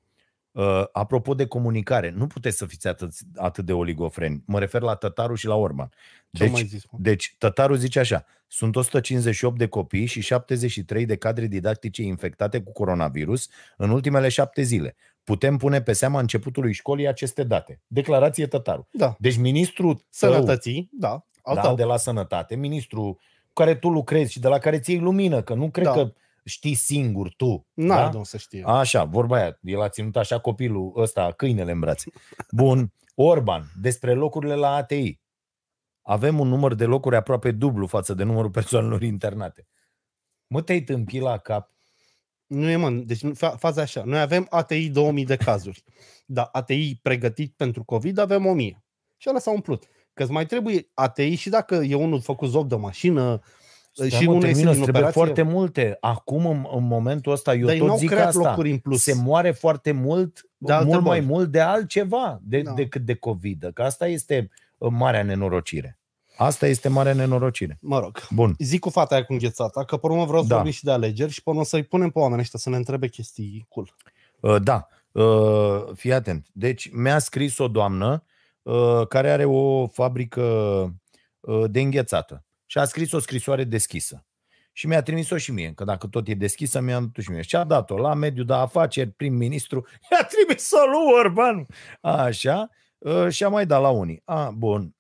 Uh, 0.53 0.85
apropo 0.93 1.35
de 1.35 1.47
comunicare, 1.47 2.11
nu 2.11 2.27
puteți 2.27 2.57
să 2.57 2.67
fiți 2.67 2.89
atât, 2.89 3.11
atât 3.37 3.65
de 3.65 3.73
oligofreni. 3.73 4.43
Mă 4.47 4.59
refer 4.59 4.83
la 4.83 4.95
Tătaru 4.95 5.35
și 5.35 5.47
la 5.47 5.55
Orban. 5.55 5.91
ce 6.33 6.47
mai 6.49 6.61
Deci, 6.61 6.71
zis, 6.71 6.83
mă? 6.91 6.99
deci 7.03 7.35
Tătaru 7.39 7.75
zice 7.75 7.99
așa, 7.99 8.25
sunt 8.47 8.77
158 8.77 9.59
de 9.59 9.67
copii 9.67 10.07
și 10.07 10.21
73 10.21 11.07
de 11.07 11.17
cadre 11.17 11.47
didactice 11.47 12.03
infectate 12.03 12.61
cu 12.63 12.73
coronavirus 12.73 13.49
în 13.77 13.91
ultimele 13.91 14.29
șapte 14.29 14.63
zile. 14.63 14.97
Putem 15.25 15.57
pune 15.57 15.83
pe 15.83 15.93
seama 15.93 16.21
începutului 16.21 16.73
școlii 16.73 17.09
aceste 17.09 17.43
date. 17.45 17.81
Declarație 17.87 18.47
Tătaru. 18.47 18.89
Da. 18.93 19.17
Deci 19.19 19.37
ministrul 19.37 19.95
tău, 19.95 20.05
Sănătății, 20.33 20.89
da. 20.93 21.27
Al 21.43 21.55
da, 21.55 21.61
tău. 21.61 21.75
de 21.75 21.85
la 21.85 21.97
sănătate, 21.97 22.57
ministrul 22.57 23.13
cu 23.13 23.53
care 23.53 23.75
tu 23.75 23.89
lucrezi 23.89 24.33
și 24.33 24.41
de 24.41 24.49
la 24.49 24.59
care 24.59 24.79
ți 24.79 24.91
iei 24.91 25.01
lumină, 25.01 25.43
că 25.43 25.55
nu 25.55 25.71
cred 25.71 25.87
Da. 25.87 25.93
că 25.93 26.13
știi 26.45 26.75
singur 26.75 27.35
tu. 27.35 27.67
N-are 27.75 28.03
da? 28.03 28.09
de 28.09 28.17
unde 28.17 28.29
să 28.29 28.37
știe. 28.37 28.63
Așa, 28.67 29.05
vorba 29.05 29.37
aia. 29.37 29.59
El 29.63 29.81
a 29.81 29.89
ținut 29.89 30.17
așa 30.17 30.39
copilul 30.39 30.93
ăsta, 30.97 31.33
câinele 31.33 31.73
în 31.73 31.81
brațe. 31.81 32.11
Bun. 32.51 32.93
Orban, 33.15 33.73
despre 33.81 34.15
locurile 34.15 34.55
la 34.55 34.75
ATI. 34.75 35.21
Avem 36.03 36.39
un 36.39 36.49
număr 36.49 36.75
de 36.75 36.85
locuri 36.85 37.17
aproape 37.17 37.51
dublu 37.51 37.87
față 37.87 38.15
de 38.15 38.23
numărul 38.25 38.51
persoanelor 38.51 39.03
internate. 39.03 39.67
Mă, 40.47 40.63
te-ai 40.63 40.81
tâmpit 40.81 41.21
la 41.21 41.39
cap. 41.39 41.71
Nu 42.47 42.69
e, 42.69 42.77
mă, 42.77 42.91
deci 42.91 43.23
nu- 43.23 43.35
fa- 43.35 43.59
faza 43.59 43.81
e 43.81 43.83
așa. 43.83 44.03
Noi 44.05 44.21
avem 44.21 44.47
ATI 44.51 44.89
2000 44.89 45.25
de 45.25 45.37
cazuri. 45.37 45.85
Dar 46.27 46.49
ATI 46.53 46.99
pregătit 47.03 47.55
pentru 47.57 47.85
COVID 47.85 48.19
avem 48.19 48.47
1000. 48.47 48.85
Și 49.17 49.29
ăla 49.29 49.39
s-a 49.39 49.51
umplut. 49.51 49.85
Că 50.13 50.23
îți 50.23 50.33
mai 50.33 50.47
trebuie 50.47 50.91
ATI 50.95 51.35
și 51.35 51.49
dacă 51.49 51.75
e 51.75 51.95
unul 51.95 52.21
făcut 52.21 52.49
zoc 52.49 52.67
de 52.67 52.77
mașină 52.77 53.41
Stai, 54.07 54.19
și 54.21 54.25
mă, 54.25 54.31
unul 54.31 54.43
este 54.45 54.53
termină, 54.53 54.73
din 54.73 54.83
trebuie 54.83 55.03
operație. 55.03 55.21
foarte 55.23 55.43
multe. 55.43 55.97
Acum, 56.01 56.47
în, 56.47 56.67
în 56.77 56.87
momentul 56.87 57.33
ăsta, 57.33 57.55
eu 57.55 57.65
dar 57.65 57.73
ei 57.75 57.79
tot 57.79 57.89
n-au 57.89 57.97
zic 57.97 58.09
creat 58.11 58.27
asta. 58.27 58.49
locuri 58.49 58.71
în 58.71 58.79
plus. 58.79 59.03
Se 59.03 59.15
moare 59.15 59.51
foarte 59.51 59.93
mult, 59.93 60.49
De 60.57 60.73
alte 60.73 60.87
mult 60.87 61.03
mai 61.05 61.21
boli. 61.21 61.33
mult 61.33 61.51
de 61.51 61.61
altceva 61.61 62.41
de, 62.43 62.61
Da. 62.61 62.73
decât 62.73 63.03
de 63.05 63.15
COVID. 63.15 63.71
Că 63.75 63.83
asta 63.83 64.07
este 64.07 64.51
uh, 64.79 64.89
marea 64.93 65.23
nenorocire. 65.23 65.99
Asta 66.37 66.67
este 66.67 66.89
marea 66.89 67.13
nenorocire. 67.13 67.79
Mă 67.81 67.99
rog. 67.99 68.27
Bun. 68.31 68.55
Zic 68.59 68.81
cu 68.81 68.91
fata 68.91 69.15
aia 69.15 69.25
cu 69.25 69.33
înghețata, 69.33 69.85
că 69.85 69.97
pe 69.97 70.07
urmă 70.07 70.25
vreau 70.25 70.43
să 70.43 70.49
Da. 70.49 70.55
vorbim 70.55 70.73
și 70.73 70.85
de 70.85 70.91
alegeri 70.91 71.31
și 71.33 71.43
pe 71.43 71.51
urmă 71.51 71.65
să-i 71.65 71.83
punem 71.83 72.11
pe 72.11 72.19
oamenii 72.19 72.41
ăștia 72.43 72.59
să 72.59 72.71
ne 72.71 72.77
întrebe 72.77 73.09
chestii 73.09 73.67
cool. 73.69 73.95
Uh, 74.41 74.57
Da, 74.63 74.89
uh, 75.13 75.85
fii 75.95 76.13
atent. 76.13 76.47
Deci 76.53 76.91
mi-a 76.93 77.19
scris 77.19 77.59
o 77.59 77.69
doamnă 77.69 78.25
uh, 78.63 79.07
care 79.09 79.31
are 79.31 79.45
o 79.45 79.87
fabrică 79.87 80.43
uh, 81.41 81.65
de 81.71 81.81
înghețată 81.81 82.45
și 82.71 82.79
a 82.79 82.85
scris 82.85 83.13
o 83.13 83.19
scrisoare 83.19 83.65
deschisă. 83.65 84.25
Și 84.73 84.87
mi-a 84.87 85.03
trimis-o 85.03 85.37
și 85.37 85.53
mie, 85.53 85.73
că 85.75 85.85
dacă 85.85 86.07
tot 86.07 86.29
e 86.29 86.35
deschisă, 86.35 86.81
mi-a 86.81 87.01
dat 87.01 87.25
și 87.25 87.31
mie. 87.31 87.43
Și 87.43 87.57
a 87.57 87.65
dat-o 87.65 87.97
la 87.97 88.15
mediul 88.15 88.47
de 88.47 88.53
afaceri, 88.53 89.11
prim-ministru, 89.11 89.87
i-a 90.11 90.25
trimis-o 90.25 90.77
lui 90.77 91.13
Orban. 91.19 91.67
Așa, 92.01 92.69
uh, 92.99 93.29
și 93.29 93.45
a 93.45 93.49
mai 93.49 93.67
dat 93.67 93.81
la 93.81 93.89
unii. 93.89 94.23
A, 94.25 94.51
bun. 94.51 94.95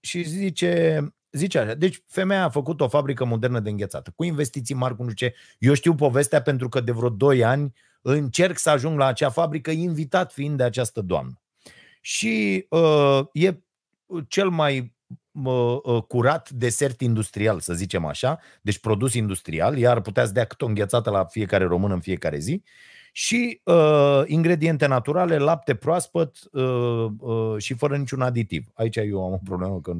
Și 0.00 0.22
zice, 0.22 1.00
zice 1.30 1.58
așa, 1.58 1.74
deci 1.74 2.02
femeia 2.06 2.44
a 2.44 2.48
făcut 2.48 2.80
o 2.80 2.88
fabrică 2.88 3.24
modernă 3.24 3.60
de 3.60 3.70
înghețată, 3.70 4.12
cu 4.16 4.24
investiții 4.24 4.74
mari, 4.74 4.96
cu 4.96 5.02
nu 5.02 5.10
știu 5.10 5.26
ce. 5.26 5.34
Eu 5.58 5.74
știu 5.74 5.94
povestea 5.94 6.42
pentru 6.42 6.68
că 6.68 6.80
de 6.80 6.92
vreo 6.92 7.08
2 7.08 7.44
ani 7.44 7.72
încerc 8.02 8.58
să 8.58 8.70
ajung 8.70 8.98
la 8.98 9.06
acea 9.06 9.30
fabrică, 9.30 9.70
invitat 9.70 10.32
fiind 10.32 10.56
de 10.56 10.62
această 10.62 11.00
doamnă. 11.00 11.40
Și 12.00 12.66
uh, 12.68 13.20
e 13.32 13.60
cel 14.28 14.48
mai 14.48 14.78
uh, 14.78 14.84
uh, 14.86 14.95
curat 16.06 16.50
desert 16.50 17.00
industrial, 17.00 17.60
să 17.60 17.74
zicem 17.74 18.04
așa, 18.04 18.38
deci 18.60 18.78
produs 18.78 19.14
industrial, 19.14 19.78
iar 19.78 20.00
puteți 20.00 20.34
dea 20.34 20.44
cât 20.44 20.62
o 20.62 20.66
înghețată 20.66 21.10
la 21.10 21.24
fiecare 21.24 21.64
român 21.64 21.90
în 21.90 22.00
fiecare 22.00 22.38
zi, 22.38 22.62
și 23.12 23.60
uh, 23.64 24.22
ingrediente 24.26 24.86
naturale, 24.86 25.38
lapte 25.38 25.74
proaspăt 25.74 26.36
uh, 26.52 27.06
uh, 27.18 27.54
și 27.58 27.74
fără 27.74 27.96
niciun 27.96 28.20
aditiv. 28.20 28.66
Aici 28.74 28.96
eu 28.96 29.24
am 29.24 29.32
o 29.32 29.40
problemă 29.44 29.80
că 29.80 29.92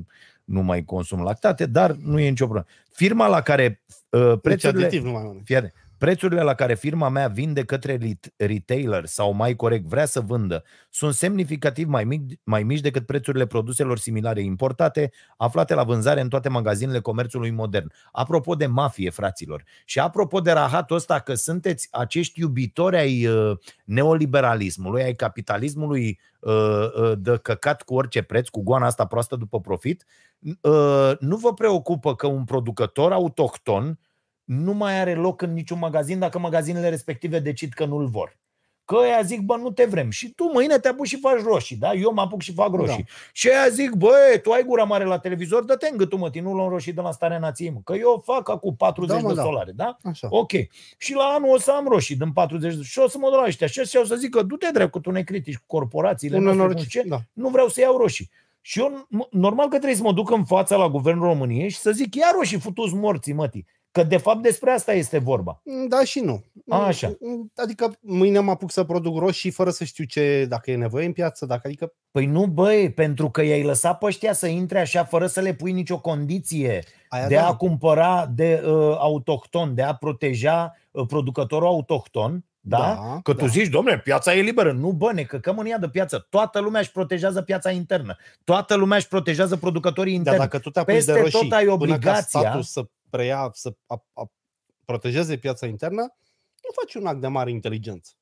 nu 0.45 0.63
mai 0.63 0.85
consum 0.85 1.23
lactate, 1.23 1.67
dar 1.67 1.91
nu 1.93 2.19
e 2.19 2.29
nicio 2.29 2.45
problemă. 2.45 2.67
Firma 2.91 3.27
la 3.27 3.41
care 3.41 3.83
uh, 4.11 4.39
prețurile... 4.43 4.85
aditiv 4.85 5.05
nu 5.05 5.11
mai 5.11 5.23
mănânc. 5.23 5.45
Fii 5.45 5.57
Prețurile 5.99 6.43
la 6.43 6.55
care 6.55 6.75
firma 6.75 7.09
mea 7.09 7.29
vinde 7.29 7.65
către 7.65 7.99
retailer 8.37 9.05
sau 9.05 9.33
mai 9.33 9.57
corect 9.57 9.87
vrea 9.87 10.05
să 10.05 10.21
vândă 10.21 10.65
sunt 10.91 11.15
semnificativ 11.15 11.89
mai, 11.89 12.05
mic, 12.05 12.41
mai 12.45 12.63
mici 12.63 12.81
decât 12.81 13.07
prețurile 13.07 13.47
produselor 13.47 13.99
similare 13.99 14.41
importate 14.41 15.11
aflate 15.37 15.75
la 15.75 15.85
vânzare 15.85 16.21
în 16.21 16.29
toate 16.29 16.49
magazinele 16.49 17.01
comerțului 17.01 17.51
modern. 17.51 17.93
Apropo 18.13 18.55
de 18.55 18.67
mafie, 18.67 19.11
fraților, 19.11 19.65
și 19.85 19.99
apropo 19.99 20.41
de 20.41 20.53
rahatul 20.53 20.97
ăsta 20.97 21.19
că 21.19 21.35
sunteți 21.35 21.89
acești 21.91 22.41
iubitori 22.41 22.97
ai 22.97 23.27
uh, 23.27 23.59
neoliberalismului, 23.85 25.03
ai 25.03 25.15
capitalismului 25.15 26.21
uh, 26.41 26.53
uh, 26.53 27.13
de 27.19 27.39
căcat 27.43 27.83
cu 27.83 27.95
orice 27.95 28.23
preț, 28.23 28.49
cu 28.49 28.63
goana 28.63 28.87
asta 28.87 29.07
proastă 29.07 29.37
după 29.37 29.61
profit, 29.61 30.05
nu 31.21 31.37
vă 31.37 31.55
preocupă 31.55 32.15
că 32.15 32.27
un 32.27 32.45
producător 32.45 33.13
autohton 33.13 33.99
nu 34.47 34.73
mai 34.73 35.01
are 35.01 35.15
loc 35.15 35.43
în 35.43 35.53
niciun 35.53 35.79
magazin 35.79 36.19
dacă 36.19 36.39
magazinele 36.39 36.89
respective 36.89 37.39
decid 37.39 37.73
că 37.73 37.85
nu-l 37.85 38.07
vor. 38.07 38.39
Că 38.85 38.97
ăia 38.97 39.23
zic, 39.23 39.41
bă, 39.41 39.57
nu 39.57 39.71
te 39.71 39.85
vrem. 39.85 40.11
Și 40.11 40.31
tu 40.31 40.51
mâine 40.53 40.79
te 40.79 40.89
apuci 40.89 41.09
și 41.09 41.19
faci 41.19 41.43
roșii, 41.43 41.77
da? 41.77 41.93
Eu 41.93 42.13
mă 42.13 42.21
apuc 42.21 42.41
și 42.41 42.53
fac 42.53 42.75
roșii. 42.75 43.03
Da. 43.03 43.13
Și 43.33 43.49
ăia 43.49 43.69
zic, 43.69 43.91
bă, 43.91 44.41
tu 44.43 44.51
ai 44.51 44.65
gura 44.65 44.85
mare 44.85 45.05
la 45.05 45.19
televizor, 45.19 45.65
dă-te 45.65 45.89
în 45.91 45.97
gâtul, 45.97 46.19
mă, 46.19 46.31
nu 46.43 46.53
luăm 46.53 46.69
roșii 46.69 46.93
de 46.93 47.01
la 47.01 47.13
starea 47.13 47.39
nației, 47.39 47.71
mă. 47.71 47.81
Că 47.85 47.95
eu 47.95 48.23
fac 48.25 48.49
acum 48.49 48.77
40 48.77 49.21
da, 49.21 49.23
mă, 49.23 49.35
de 49.35 49.41
solare, 49.41 49.73
da? 49.73 49.97
Așa. 50.03 50.29
Ok. 50.31 50.51
Și 50.99 51.15
la 51.15 51.25
anul 51.25 51.55
o 51.55 51.59
să 51.59 51.71
am 51.71 51.87
roșii 51.89 52.17
din 52.17 52.33
40 52.33 52.75
de... 52.75 52.83
Și 52.83 52.99
o 52.99 53.09
să 53.09 53.19
mă 53.19 53.29
duc 53.31 53.39
la 53.39 53.47
ăștia. 53.47 53.67
Și 53.67 53.97
o 53.97 54.05
să 54.05 54.15
zic 54.15 54.31
că 54.31 54.43
du-te 54.43 54.69
drept, 54.73 54.93
că 54.93 54.99
tu 54.99 55.11
ne 55.11 55.23
critici 55.23 55.57
cu 55.57 55.65
corporațiile 55.67 56.37
Până 56.37 56.53
noastre, 56.53 56.85
ce, 56.85 57.03
da. 57.07 57.19
nu 57.33 57.49
vreau 57.49 57.69
să 57.69 57.81
iau 57.81 57.97
roșii. 57.97 58.31
Și 58.61 58.81
eu, 58.81 59.07
normal 59.31 59.69
că 59.69 59.77
trebuie 59.77 59.95
să 59.95 60.03
mă 60.03 60.13
duc 60.13 60.31
în 60.31 60.45
fața 60.45 60.77
la 60.77 60.89
Guvernul 60.89 61.27
României 61.27 61.69
și 61.69 61.79
să 61.79 61.91
zic, 61.91 62.15
ia 62.15 62.33
roșii 62.37 62.59
futuți 62.59 62.95
morții, 62.95 63.33
mătii. 63.33 63.67
Că 63.97 64.03
de 64.03 64.17
fapt 64.17 64.43
despre 64.43 64.71
asta 64.71 64.93
este 64.93 65.19
vorba. 65.19 65.63
Da 65.89 66.05
și 66.05 66.21
nu. 66.21 66.45
Așa. 66.69 67.17
Adică 67.55 67.93
mâine 68.01 68.39
mă 68.39 68.51
apuc 68.51 68.71
să 68.71 68.85
produc 68.85 69.19
roșii 69.19 69.51
fără 69.51 69.71
să 69.71 69.85
știu 69.85 70.05
ce, 70.05 70.47
dacă 70.49 70.71
e 70.71 70.77
nevoie 70.77 71.07
în 71.07 71.13
piață, 71.13 71.47
dacă 71.47 71.61
adică... 71.65 71.93
Păi 72.11 72.27
nu, 72.27 72.47
băi, 72.47 72.93
pentru 72.93 73.31
că 73.31 73.43
i-ai 73.43 73.63
lăsat 73.63 73.99
pe 73.99 74.07
ăștia 74.07 74.33
să 74.33 74.47
intre 74.47 74.81
așa 74.81 75.05
fără 75.05 75.27
să 75.27 75.41
le 75.41 75.55
pui 75.55 75.73
nicio 75.73 76.01
condiție 76.01 76.85
Aia 77.09 77.27
de 77.27 77.35
da. 77.35 77.47
a 77.47 77.57
cumpăra 77.57 78.31
de 78.35 78.63
uh, 78.65 78.97
autohton, 78.99 79.75
de 79.75 79.83
a 79.83 79.95
proteja 79.95 80.77
uh, 80.91 81.07
producătorul 81.07 81.67
autohton, 81.67 82.45
da? 82.61 82.79
da 82.79 83.21
că 83.23 83.33
tu 83.33 83.45
da. 83.45 83.47
zici, 83.47 83.69
domnule, 83.69 83.99
piața 83.99 84.35
e 84.35 84.41
liberă. 84.41 84.73
Nu, 84.73 84.93
bă, 84.93 85.13
ne 85.13 85.23
căcăm 85.23 85.59
în 85.59 85.67
ea 85.67 85.79
de 85.79 85.89
piață. 85.89 86.27
Toată 86.31 86.61
lumea 86.61 86.81
își 86.81 86.93
protejează 86.93 87.43
piața 87.43 87.71
internă. 87.71 88.17
Toată 88.45 88.75
lumea 88.75 88.97
își 88.97 89.09
protejează 89.09 89.57
producătorii 89.57 90.15
interni. 90.15 90.39
Dar 90.39 90.47
dacă 90.49 90.63
tu 90.63 90.71
te 90.71 90.83
Peste 90.83 91.13
de 91.13 91.21
roșii, 91.21 91.41
tot 91.41 91.53
ai 91.53 91.67
obligația 91.67 92.61
să 92.63 92.87
preia, 93.17 93.51
să 93.53 93.77
a, 93.87 94.05
a, 94.13 94.31
protejeze 94.85 95.37
piața 95.37 95.67
internă, 95.67 96.01
nu 96.63 96.71
faci 96.75 96.95
un 96.95 97.07
act 97.07 97.21
de 97.21 97.27
mare 97.27 97.51
inteligență. 97.51 98.13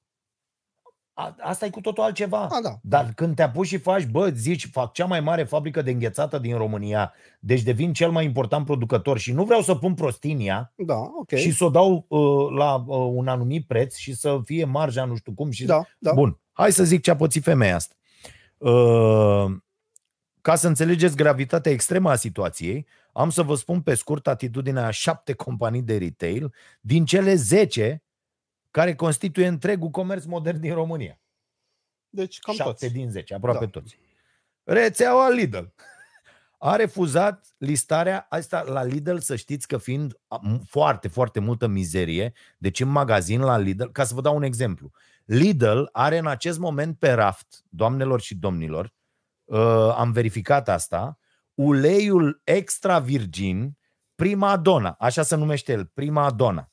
A, 1.13 1.37
asta 1.41 1.67
e 1.67 1.71
cu 1.71 1.81
totul 1.81 2.03
altceva. 2.03 2.47
A, 2.47 2.61
da. 2.63 2.79
Dar 2.83 3.13
când 3.15 3.37
te 3.37 3.43
apuci 3.43 3.67
și 3.67 3.79
faci, 3.79 4.07
bă, 4.07 4.29
zici, 4.29 4.71
fac 4.71 4.93
cea 4.93 5.07
mai 5.07 5.21
mare 5.21 5.45
fabrică 5.45 5.83
de 5.83 5.91
înghețată 5.91 6.39
din 6.39 6.57
România, 6.57 7.13
deci 7.41 7.63
devin 7.63 7.93
cel 7.93 8.11
mai 8.11 8.25
important 8.25 8.65
producător 8.65 9.19
și 9.19 9.33
nu 9.33 9.45
vreau 9.45 9.61
să 9.61 9.75
pun 9.75 9.95
prostinia 9.95 10.73
da, 10.77 10.99
okay. 11.21 11.39
și 11.39 11.51
să 11.51 11.65
o 11.65 11.71
dau 11.71 12.05
uh, 12.09 12.57
la 12.57 12.75
uh, 12.75 13.11
un 13.15 13.29
anumit 13.29 13.67
preț 13.67 13.97
și 13.97 14.15
să 14.15 14.41
fie 14.45 14.65
marja 14.65 15.05
nu 15.05 15.17
știu 15.17 15.33
cum. 15.33 15.51
Și... 15.51 15.65
Da, 15.65 15.83
da. 15.99 16.13
Bun, 16.13 16.41
hai 16.53 16.73
să 16.73 16.85
zic 16.85 17.03
ce 17.03 17.11
a 17.11 17.17
pățit 17.17 17.43
femeia 17.43 17.75
asta. 17.75 17.95
Uh, 18.59 19.57
ca 20.45 20.55
să 20.55 20.67
înțelegeți 20.67 21.17
gravitatea 21.17 21.73
extremă 21.73 22.11
a 22.11 22.15
situației, 22.15 22.87
am 23.13 23.31
să 23.31 23.43
vă 23.43 23.55
spun 23.55 23.83
pe 23.83 23.95
scurt 23.95 24.27
atitudinea 24.27 24.87
a 24.87 24.91
șapte 24.91 25.33
companii 25.33 25.83
de 25.83 25.99
retail 25.99 26.55
din 26.81 27.05
cele 27.05 27.35
10 27.35 28.03
care 28.71 28.95
constituie 28.95 29.47
întregul 29.47 29.89
comerț 29.89 30.25
modern 30.25 30.61
din 30.61 30.75
România. 30.75 31.21
Deci 32.09 32.39
cam 32.39 32.55
7 32.55 32.71
toți. 32.71 32.93
din 32.93 33.11
10, 33.11 33.35
aproape 33.35 33.65
da. 33.65 33.71
toți. 33.71 33.99
Rețeaua 34.63 35.31
Lidl 35.31 35.65
a 36.59 36.77
refuzat 36.77 37.55
listarea 37.59 38.27
asta 38.29 38.63
la 38.63 38.85
Lidl, 38.85 39.17
să 39.17 39.37
știți 39.37 39.67
că 39.69 39.79
fiind 39.79 40.19
foarte, 40.67 41.09
foarte 41.09 41.41
multă 41.41 41.67
mizerie, 41.67 42.33
deci 42.59 42.81
în 42.81 42.89
magazin 42.89 43.41
la 43.41 43.59
Lidl, 43.59 43.85
ca 43.85 44.05
să 44.05 44.15
vă 44.15 44.21
dau 44.21 44.37
un 44.37 44.43
exemplu, 44.43 44.91
Lidl 45.25 45.83
are 45.93 46.19
în 46.19 46.27
acest 46.27 46.59
moment 46.59 46.99
pe 46.99 47.13
raft, 47.13 47.65
doamnelor 47.69 48.21
și 48.21 48.35
domnilor, 48.35 48.93
uh, 49.45 49.95
am 49.97 50.13
verificat 50.13 50.69
asta, 50.69 51.19
uleiul 51.55 52.41
extra 52.45 52.99
virgin 52.99 53.79
Prima 54.15 54.57
Dona, 54.57 54.97
așa 54.99 55.23
se 55.23 55.37
numește 55.37 55.73
el, 55.73 55.87
Prima 55.87 56.31
Dona. 56.31 56.69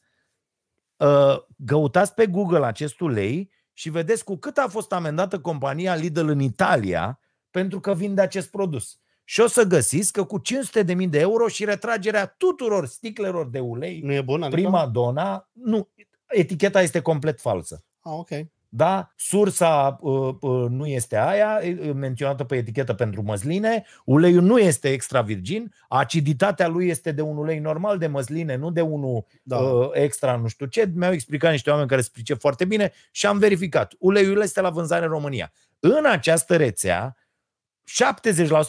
Uh, 0.97 1.37
găutați 1.55 2.13
pe 2.13 2.27
Google 2.27 2.65
acest 2.65 2.99
ulei 2.99 3.51
și 3.73 3.89
vedeți 3.89 4.23
cu 4.23 4.37
cât 4.37 4.57
a 4.57 4.67
fost 4.67 4.91
amendată 4.91 5.39
compania 5.39 5.95
Lidl 5.95 6.27
în 6.27 6.39
Italia 6.39 7.19
pentru 7.49 7.79
că 7.79 7.93
vinde 7.93 8.21
acest 8.21 8.49
produs. 8.49 8.99
Și 9.23 9.39
o 9.39 9.47
să 9.47 9.63
găsiți 9.63 10.11
că 10.11 10.23
cu 10.23 10.41
500.000 10.41 11.09
de 11.09 11.19
euro 11.19 11.47
și 11.47 11.65
retragerea 11.65 12.25
tuturor 12.25 12.85
sticlelor 12.85 13.49
de 13.49 13.59
ulei, 13.59 14.01
nu 14.01 14.13
e 14.13 14.21
bun, 14.21 14.41
adică? 14.41 14.61
Prima 14.61 14.87
Dona, 14.87 15.49
nu, 15.51 15.89
eticheta 16.27 16.81
este 16.81 17.01
complet 17.01 17.39
falsă. 17.41 17.85
Ah, 17.99 18.13
ok. 18.13 18.29
Da? 18.73 19.11
Sursa 19.15 19.97
uh, 20.01 20.35
uh, 20.39 20.65
nu 20.69 20.85
este 20.85 21.17
aia, 21.17 21.59
menționată 21.93 22.43
pe 22.43 22.55
etichetă 22.55 22.93
pentru 22.93 23.21
măsline, 23.21 23.85
uleiul 24.05 24.43
nu 24.43 24.59
este 24.59 24.89
extra 24.89 25.21
virgin, 25.21 25.73
aciditatea 25.87 26.67
lui 26.67 26.87
este 26.87 27.11
de 27.11 27.21
un 27.21 27.37
ulei 27.37 27.59
normal 27.59 27.97
de 27.97 28.07
măsline, 28.07 28.55
nu 28.55 28.71
de 28.71 28.81
unul 28.81 29.25
da. 29.43 29.57
uh, 29.57 29.89
extra 29.93 30.35
nu 30.35 30.47
știu 30.47 30.65
ce. 30.65 30.91
Mi-au 30.95 31.11
explicat 31.11 31.51
niște 31.51 31.69
oameni 31.69 31.87
care 31.87 32.01
se 32.01 32.33
foarte 32.33 32.65
bine 32.65 32.91
și 33.11 33.25
am 33.25 33.37
verificat. 33.37 33.93
Uleiul 33.99 34.41
este 34.41 34.61
la 34.61 34.69
vânzare 34.69 35.05
în 35.05 35.11
România. 35.11 35.51
În 35.79 36.05
această 36.05 36.55
rețea, 36.55 37.15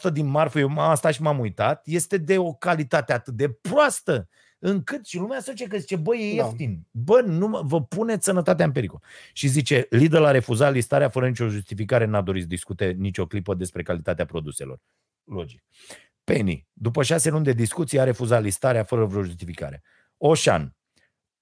70% 0.09 0.13
din 0.13 0.27
marfă, 0.27 0.59
eu 0.59 0.79
am 0.79 0.95
stat 0.95 1.13
și 1.13 1.23
m-am 1.23 1.39
uitat, 1.39 1.83
este 1.87 2.17
de 2.17 2.39
o 2.39 2.53
calitate 2.53 3.13
atât 3.13 3.35
de 3.35 3.49
proastă 3.49 4.29
încât 4.65 5.07
și 5.07 5.17
lumea 5.17 5.41
se 5.41 5.67
că 5.69 5.77
zice, 5.77 5.97
băi, 5.97 6.33
e 6.33 6.37
da. 6.37 6.45
ieftin. 6.45 6.87
Bă, 6.91 7.21
nu 7.21 7.61
vă 7.63 7.83
puneți 7.83 8.25
sănătatea 8.25 8.65
în 8.65 8.73
pericol. 8.73 9.03
Și 9.33 9.49
zice, 9.49 9.87
Lidl 9.91 10.25
a 10.25 10.31
refuzat 10.31 10.73
listarea 10.73 11.09
fără 11.09 11.29
nicio 11.29 11.49
justificare, 11.49 12.05
n-a 12.05 12.21
dorit 12.21 12.43
să 12.43 12.49
discute 12.49 12.91
nicio 12.99 13.27
clipă 13.27 13.55
despre 13.55 13.83
calitatea 13.83 14.25
produselor. 14.25 14.79
Logic. 15.25 15.63
Penny, 16.25 16.67
după 16.73 17.03
șase 17.03 17.31
luni 17.31 17.45
de 17.45 17.53
discuție, 17.53 18.01
a 18.01 18.05
refuzat 18.05 18.43
listarea 18.43 18.85
fără 18.85 19.05
vreo 19.05 19.23
justificare. 19.23 19.83
Oșan, 20.17 20.75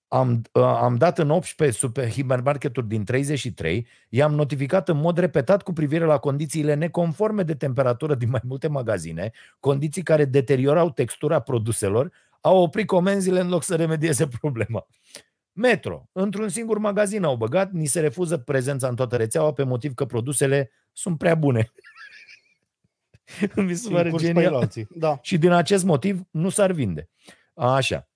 am, 0.08 0.42
uh, 0.52 0.62
am 0.62 0.96
dat 0.96 1.18
în 1.18 1.30
18 1.30 1.78
super 1.78 2.10
hipermarketuri 2.10 2.88
din 2.88 3.04
33, 3.04 3.86
i-am 4.08 4.34
notificat 4.34 4.88
în 4.88 4.96
mod 4.96 5.18
repetat 5.18 5.62
cu 5.62 5.72
privire 5.72 6.04
la 6.04 6.18
condițiile 6.18 6.74
neconforme 6.74 7.42
de 7.42 7.54
temperatură 7.54 8.14
din 8.14 8.30
mai 8.30 8.40
multe 8.44 8.68
magazine, 8.68 9.30
condiții 9.60 10.02
care 10.02 10.24
deteriorau 10.24 10.90
textura 10.90 11.40
produselor, 11.40 12.12
au 12.40 12.62
oprit 12.62 12.86
comenzile 12.86 13.40
în 13.40 13.48
loc 13.48 13.62
să 13.62 13.76
remedieze 13.76 14.28
problema. 14.40 14.86
Metro. 15.52 16.08
Într-un 16.12 16.48
singur 16.48 16.78
magazin 16.78 17.24
au 17.24 17.36
băgat, 17.36 17.70
ni 17.70 17.86
se 17.86 18.00
refuză 18.00 18.38
prezența 18.38 18.88
în 18.88 18.96
toată 18.96 19.16
rețeaua 19.16 19.52
pe 19.52 19.62
motiv 19.62 19.94
că 19.94 20.04
produsele 20.04 20.70
sunt 20.92 21.18
prea 21.18 21.34
bune. 21.34 21.72
Mi 23.56 23.74
se 23.74 23.90
pare 23.90 24.10
genial. 24.16 24.68
Da. 24.90 25.18
Și 25.22 25.38
din 25.38 25.50
acest 25.50 25.84
motiv 25.84 26.20
nu 26.30 26.48
s-ar 26.48 26.72
vinde. 26.72 27.08
Așa. 27.54 28.08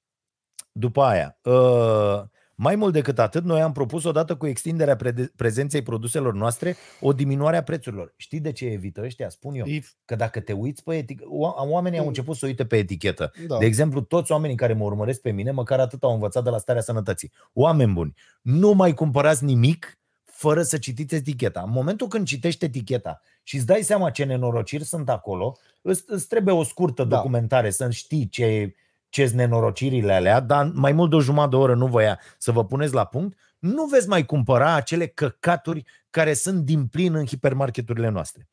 După 0.73 1.03
aia, 1.03 1.39
uh, 1.43 2.23
mai 2.55 2.77
mult 2.77 2.93
decât 2.93 3.19
atât, 3.19 3.45
noi 3.45 3.61
am 3.61 3.73
propus 3.73 4.05
odată 4.05 4.37
cu 4.37 4.47
extinderea 4.47 4.97
pre- 4.97 5.33
prezenței 5.37 5.83
produselor 5.83 6.35
noastre 6.35 6.77
o 7.01 7.13
diminuare 7.13 7.57
a 7.57 7.63
prețurilor. 7.63 8.15
Știi 8.17 8.41
de 8.41 8.53
ce 8.53 8.67
evită 8.67 9.03
ăștia? 9.03 9.29
Spun 9.29 9.55
eu. 9.55 9.67
If... 9.67 9.93
Că 10.05 10.17
dacă 10.17 10.41
te 10.41 10.53
uiți 10.53 10.83
pe 10.83 10.97
etichetă, 10.97 11.29
oamenii 11.69 11.99
au 11.99 12.05
mm. 12.05 12.11
început 12.11 12.37
să 12.37 12.47
uite 12.47 12.65
pe 12.65 12.77
etichetă. 12.77 13.33
Da. 13.47 13.59
De 13.59 13.65
exemplu, 13.65 14.01
toți 14.01 14.33
oamenii 14.33 14.57
care 14.57 14.73
mă 14.73 14.85
urmăresc 14.85 15.21
pe 15.21 15.31
mine, 15.31 15.51
măcar 15.51 15.81
atât 15.81 16.03
au 16.03 16.13
învățat 16.13 16.45
de 16.45 16.51
la 16.51 16.59
starea 16.59 16.83
sănătății. 16.83 17.33
Oameni 17.53 17.93
buni, 17.93 18.15
nu 18.43 18.73
mai 18.73 18.95
cumpărați 18.95 19.45
nimic 19.45 19.99
fără 20.25 20.63
să 20.63 20.79
citiți 20.79 21.15
eticheta. 21.15 21.63
În 21.65 21.71
momentul 21.71 22.09
când 22.09 22.27
citești 22.27 22.65
eticheta 22.65 23.21
și 23.43 23.57
îți 23.57 23.67
dai 23.67 23.83
seama 23.83 24.11
ce 24.11 24.25
nenorociri 24.25 24.85
sunt 24.85 25.09
acolo, 25.09 25.57
îți, 25.83 26.05
îți 26.07 26.27
trebuie 26.27 26.55
o 26.55 26.63
scurtă 26.63 27.05
da. 27.05 27.17
documentare 27.17 27.71
să 27.71 27.91
știi 27.91 28.29
ce 28.29 28.75
ce 29.15 29.31
nenorocirile 29.35 30.13
alea, 30.13 30.41
dar 30.41 30.71
mai 30.75 30.93
mult 30.93 31.11
de 31.11 31.17
o 31.17 31.21
jumătate 31.21 31.51
de 31.51 31.57
oră 31.57 31.75
nu 31.75 31.87
voia 31.87 32.21
să 32.39 32.53
vă 32.53 32.65
puneți 32.65 32.95
la 32.95 33.05
punct, 33.05 33.39
nu 33.59 33.85
veți 33.85 34.09
mai 34.09 34.25
cumpăra 34.25 34.75
acele 34.75 35.07
căcaturi 35.07 35.85
care 36.11 36.33
sunt 36.33 36.65
din 36.65 36.87
plin 36.87 37.15
în 37.15 37.27
hipermarketurile 37.27 38.09
noastre. 38.09 38.49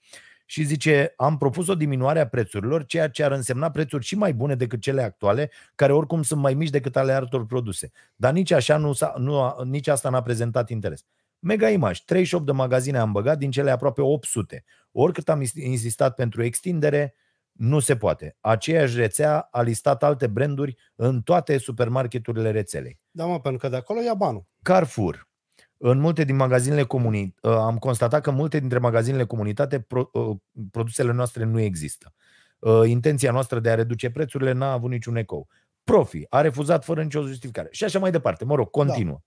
și 0.45 0.63
zice, 0.63 1.13
am 1.15 1.37
propus 1.37 1.67
o 1.67 1.75
diminuare 1.75 2.19
a 2.19 2.27
prețurilor, 2.27 2.85
ceea 2.85 3.09
ce 3.09 3.23
ar 3.23 3.31
însemna 3.31 3.71
prețuri 3.71 4.05
și 4.05 4.15
mai 4.15 4.33
bune 4.33 4.55
decât 4.55 4.81
cele 4.81 5.01
actuale, 5.01 5.51
care 5.75 5.93
oricum 5.93 6.23
sunt 6.23 6.41
mai 6.41 6.53
mici 6.53 6.69
decât 6.69 6.95
ale 6.95 7.11
altor 7.11 7.45
produse. 7.45 7.91
Dar 8.15 8.33
nici 8.33 8.51
așa 8.51 8.77
nu, 8.77 8.93
s-a, 8.93 9.13
nu 9.17 9.39
a, 9.39 9.61
nici 9.63 9.87
asta 9.87 10.09
n-a 10.09 10.21
prezentat 10.21 10.69
interes. 10.69 11.05
Mega 11.39 11.69
Image, 11.69 12.01
38 12.05 12.45
de 12.45 12.51
magazine 12.51 12.97
am 12.97 13.11
băgat, 13.11 13.37
din 13.37 13.51
cele 13.51 13.71
aproape 13.71 14.01
800. 14.01 14.63
Oricât 14.91 15.29
am 15.29 15.43
insistat 15.55 16.15
pentru 16.15 16.43
extindere, 16.43 17.15
nu 17.51 17.79
se 17.79 17.95
poate. 17.95 18.37
Aceeași 18.39 18.97
rețea 18.97 19.47
a 19.51 19.61
listat 19.61 20.03
alte 20.03 20.27
branduri 20.27 20.75
în 20.95 21.21
toate 21.21 21.57
supermarketurile 21.57 22.51
rețelei. 22.51 22.99
Da, 23.11 23.25
mă, 23.25 23.39
pentru 23.39 23.59
că 23.59 23.69
de 23.69 23.75
acolo 23.75 24.01
ia 24.01 24.13
banul. 24.13 24.45
Carrefour. 24.61 25.29
În 25.77 25.99
multe 25.99 26.23
din 26.23 26.35
magazinele 26.35 26.83
comuni, 26.83 27.35
uh, 27.41 27.51
am 27.51 27.77
constatat 27.77 28.21
că 28.21 28.29
în 28.29 28.35
multe 28.35 28.59
dintre 28.59 28.77
magazinele 28.77 29.25
comunitate 29.25 29.79
pro, 29.79 30.09
uh, 30.13 30.37
produsele 30.71 31.11
noastre 31.11 31.43
nu 31.43 31.59
există. 31.59 32.13
Uh, 32.59 32.81
intenția 32.85 33.31
noastră 33.31 33.59
de 33.59 33.69
a 33.69 33.75
reduce 33.75 34.09
prețurile 34.09 34.51
n-a 34.51 34.71
avut 34.71 34.89
niciun 34.89 35.15
ecou. 35.15 35.47
Profi 35.83 36.25
a 36.29 36.41
refuzat 36.41 36.83
fără 36.83 37.03
nicio 37.03 37.21
justificare. 37.21 37.67
Și 37.71 37.83
așa 37.83 37.99
mai 37.99 38.11
departe. 38.11 38.45
Mă 38.45 38.55
rog, 38.55 38.69
continuă. 38.69 39.21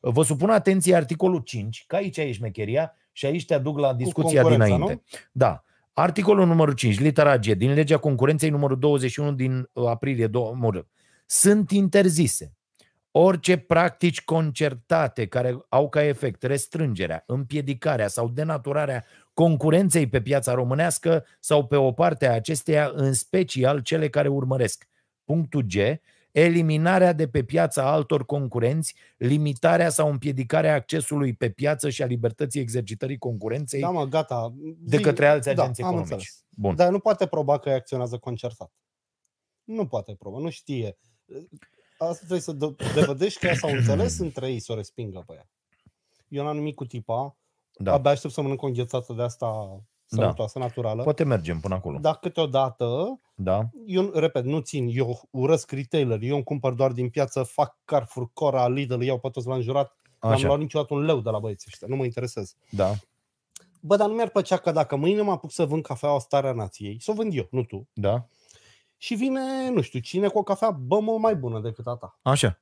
Da. 0.00 0.10
Vă 0.10 0.22
supun 0.22 0.50
atenție 0.50 0.94
articolul 0.94 1.40
5, 1.40 1.84
că 1.86 1.96
aici 1.96 2.16
e 2.16 2.32
șmecheria 2.32 2.92
și 3.12 3.26
aici 3.26 3.44
te 3.44 3.54
aduc 3.54 3.78
la 3.78 3.94
discuția 3.94 4.42
dinainte. 4.42 4.92
Nu? 4.92 5.02
Da. 5.32 5.64
Articolul 6.00 6.46
numărul 6.46 6.74
5, 6.74 6.98
litera 6.98 7.38
G, 7.38 7.46
din 7.46 7.72
legea 7.72 7.98
concurenței 7.98 8.50
numărul 8.50 8.78
21 8.78 9.32
din 9.32 9.70
aprilie 9.74 10.26
2000, 10.26 10.86
sunt 11.26 11.70
interzise 11.70 12.52
orice 13.10 13.56
practici 13.56 14.22
concertate 14.22 15.26
care 15.26 15.58
au 15.68 15.88
ca 15.88 16.02
efect 16.04 16.42
restrângerea, 16.42 17.22
împiedicarea 17.26 18.08
sau 18.08 18.28
denaturarea 18.28 19.04
concurenței 19.34 20.08
pe 20.08 20.20
piața 20.20 20.54
românească 20.54 21.26
sau 21.40 21.66
pe 21.66 21.76
o 21.76 21.92
parte 21.92 22.28
a 22.28 22.34
acesteia, 22.34 22.90
în 22.94 23.12
special 23.12 23.80
cele 23.80 24.08
care 24.08 24.28
urmăresc. 24.28 24.88
Punctul 25.24 25.62
G. 25.62 25.74
Eliminarea 26.32 27.12
de 27.12 27.28
pe 27.28 27.44
piața 27.44 27.92
altor 27.92 28.26
concurenți, 28.26 28.94
limitarea 29.16 29.88
sau 29.88 30.10
împiedicarea 30.10 30.74
accesului 30.74 31.34
pe 31.34 31.50
piață 31.50 31.90
și 31.90 32.02
a 32.02 32.06
libertății 32.06 32.60
exercitării 32.60 33.18
concurenței 33.18 33.80
da, 33.80 33.90
mă, 33.90 34.04
gata. 34.04 34.54
de 34.78 35.00
către 35.00 35.26
alți 35.26 35.54
da, 35.54 35.62
agenți 35.62 35.80
economici. 35.80 36.32
Bun. 36.48 36.74
Dar 36.74 36.90
nu 36.90 36.98
poate 36.98 37.26
proba 37.26 37.58
că 37.58 37.70
acționează 37.70 38.18
concertat. 38.18 38.72
Nu 39.64 39.86
poate 39.86 40.14
proba, 40.14 40.38
nu 40.38 40.50
știe 40.50 40.96
asta 42.06 42.16
trebuie 42.16 42.40
să 42.40 42.52
dovedești 42.94 43.38
că 43.38 43.46
ea 43.46 43.54
s-au 43.54 43.70
înțeles 43.70 44.18
între 44.18 44.50
ei 44.50 44.58
să 44.58 44.72
o 44.72 44.74
respingă 44.74 45.22
pe 45.26 45.34
ea. 45.34 45.48
Eu 46.28 46.44
n-am 46.44 46.56
nimic 46.56 46.74
cu 46.74 46.84
tipa, 46.84 47.36
da. 47.72 47.92
abia 47.92 48.10
aștept 48.10 48.32
să 48.32 48.40
mănânc 48.40 48.62
o 48.62 48.66
înghețată 48.66 49.12
de 49.12 49.22
asta 49.22 49.80
sănătoasă, 50.14 50.58
da. 50.58 50.64
naturală. 50.64 51.02
Poate 51.02 51.24
mergem 51.24 51.60
până 51.60 51.74
acolo. 51.74 51.98
Dar 51.98 52.18
câteodată, 52.18 53.20
da. 53.34 53.68
eu, 53.86 54.10
repet, 54.14 54.44
nu 54.44 54.58
țin, 54.58 54.88
eu 54.92 55.20
urăsc 55.30 55.70
retailer, 55.70 56.18
eu 56.22 56.34
îmi 56.34 56.44
cumpăr 56.44 56.72
doar 56.72 56.92
din 56.92 57.08
piață, 57.08 57.42
fac 57.42 57.76
Carrefour, 57.84 58.30
Cora, 58.32 58.68
Lidl, 58.68 59.00
iau 59.00 59.18
pe 59.18 59.28
toți 59.28 59.46
la 59.46 59.54
înjurat, 59.54 59.96
n-am 60.20 60.42
luat 60.42 60.58
niciodată 60.58 60.94
un 60.94 61.00
leu 61.00 61.20
de 61.20 61.30
la 61.30 61.38
băieții 61.38 61.68
ăștia, 61.70 61.86
nu 61.90 61.96
mă 61.96 62.04
interesez. 62.04 62.56
Da. 62.70 62.92
Bă, 63.80 63.96
dar 63.96 64.08
nu 64.08 64.14
mi-ar 64.14 64.28
plăcea 64.28 64.56
că 64.56 64.70
dacă 64.70 64.96
mâine 64.96 65.22
mă 65.22 65.30
apuc 65.30 65.52
să 65.52 65.64
vând 65.64 65.82
cafeaua 65.82 66.18
Starea 66.18 66.52
Nației, 66.52 66.96
să 67.00 67.10
o 67.10 67.14
vând 67.14 67.34
eu, 67.34 67.48
nu 67.50 67.62
tu. 67.62 67.88
Da 67.92 68.26
și 69.02 69.14
vine, 69.14 69.68
nu 69.68 69.80
știu 69.80 70.00
cine, 70.00 70.28
cu 70.28 70.38
o 70.38 70.42
cafea 70.42 70.70
bă, 70.70 71.00
mai 71.00 71.36
bună 71.36 71.60
decât 71.60 71.86
a 71.86 71.96
ta. 71.96 72.18
Așa. 72.22 72.60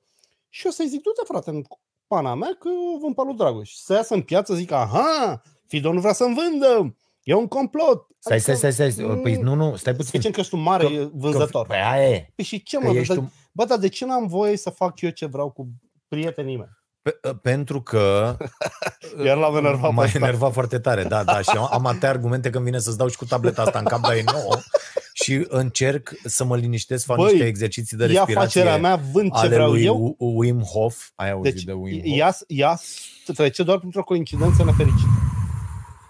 Și 0.48 0.64
eu 0.64 0.70
să-i 0.70 0.88
zic, 0.88 1.02
du-te 1.02 1.24
frate, 1.24 1.50
în 1.50 1.64
pana 2.06 2.34
mea 2.34 2.56
că 2.58 2.68
o 2.94 2.98
vând 2.98 3.14
pe 3.14 3.22
lui 3.24 3.34
Dragoș. 3.34 3.72
Să 3.72 3.92
iasă 3.92 4.14
în 4.14 4.22
piață, 4.22 4.54
zic, 4.54 4.70
aha, 4.70 5.42
Fido 5.66 5.92
nu 5.92 6.00
vrea 6.00 6.12
să-mi 6.12 6.34
vândă, 6.34 6.96
e 7.22 7.34
un 7.34 7.46
complot. 7.46 8.06
Stai, 8.18 8.36
adică, 8.36 8.54
stai, 8.54 8.72
stai, 8.72 8.90
stai, 8.90 9.20
păi 9.22 9.34
nu, 9.34 9.54
nu, 9.54 9.76
stai 9.76 9.94
puțin. 9.94 10.10
Zicem 10.14 10.30
că 10.30 10.40
ești 10.40 10.54
un 10.54 10.60
mare 10.60 10.84
că, 10.84 11.08
vânzător. 11.12 11.66
Că, 11.66 11.72
păi 11.72 11.78
aia 11.78 12.10
e. 12.10 12.32
Păi 12.34 12.44
și 12.44 12.62
ce 12.62 12.78
mă, 12.78 12.90
ești 12.90 13.18
un... 13.18 13.28
bă, 13.52 13.64
dar 13.64 13.78
de 13.78 13.88
ce 13.88 14.04
n-am 14.04 14.26
voie 14.26 14.56
să 14.56 14.70
fac 14.70 15.00
eu 15.00 15.10
ce 15.10 15.26
vreau 15.26 15.50
cu 15.50 15.68
prietenii 16.08 16.56
mei? 16.56 16.68
Pe, 17.02 17.18
ă, 17.24 17.34
pentru 17.34 17.82
că 17.82 18.36
Iar 19.24 19.36
l-am 19.36 19.56
enervat 19.56 19.92
M-a 19.92 20.06
enervat 20.14 20.52
foarte 20.52 20.78
tare, 20.78 21.04
da, 21.04 21.24
da 21.24 21.40
Și 21.40 21.56
am 21.70 21.86
atâtea 21.86 22.08
argumente 22.08 22.50
când 22.50 22.64
vine 22.64 22.78
să-ți 22.78 22.98
dau 22.98 23.08
și 23.08 23.16
cu 23.16 23.24
tableta 23.24 23.62
asta 23.62 23.78
în 23.78 23.84
cap, 23.84 24.00
dar 24.00 24.14
e 24.16 24.24
nouă 24.32 24.56
și 25.12 25.46
încerc 25.48 26.12
să 26.24 26.44
mă 26.44 26.56
liniștesc, 26.56 27.04
fac 27.04 27.16
Băi, 27.16 27.30
niște 27.30 27.46
exerciții 27.46 27.96
de 27.96 28.06
respirație 28.06 28.34
ia 28.34 28.40
facerea 28.40 28.78
mea, 28.78 29.00
vând 29.12 29.32
ce 29.40 29.48
vreau 29.48 29.70
lui 29.70 29.84
eu. 29.84 30.16
Wim 30.18 30.60
Hof, 30.60 31.08
ai 31.14 31.30
auzit 31.30 31.54
deci, 31.54 31.62
de 31.62 31.72
Wim 31.72 32.00
Hof? 32.00 32.18
Ea, 32.18 32.36
ea 32.46 32.78
trece 33.34 33.62
doar 33.62 33.78
printr-o 33.78 34.04
coincidență 34.04 34.64
nefericită. 34.64 35.37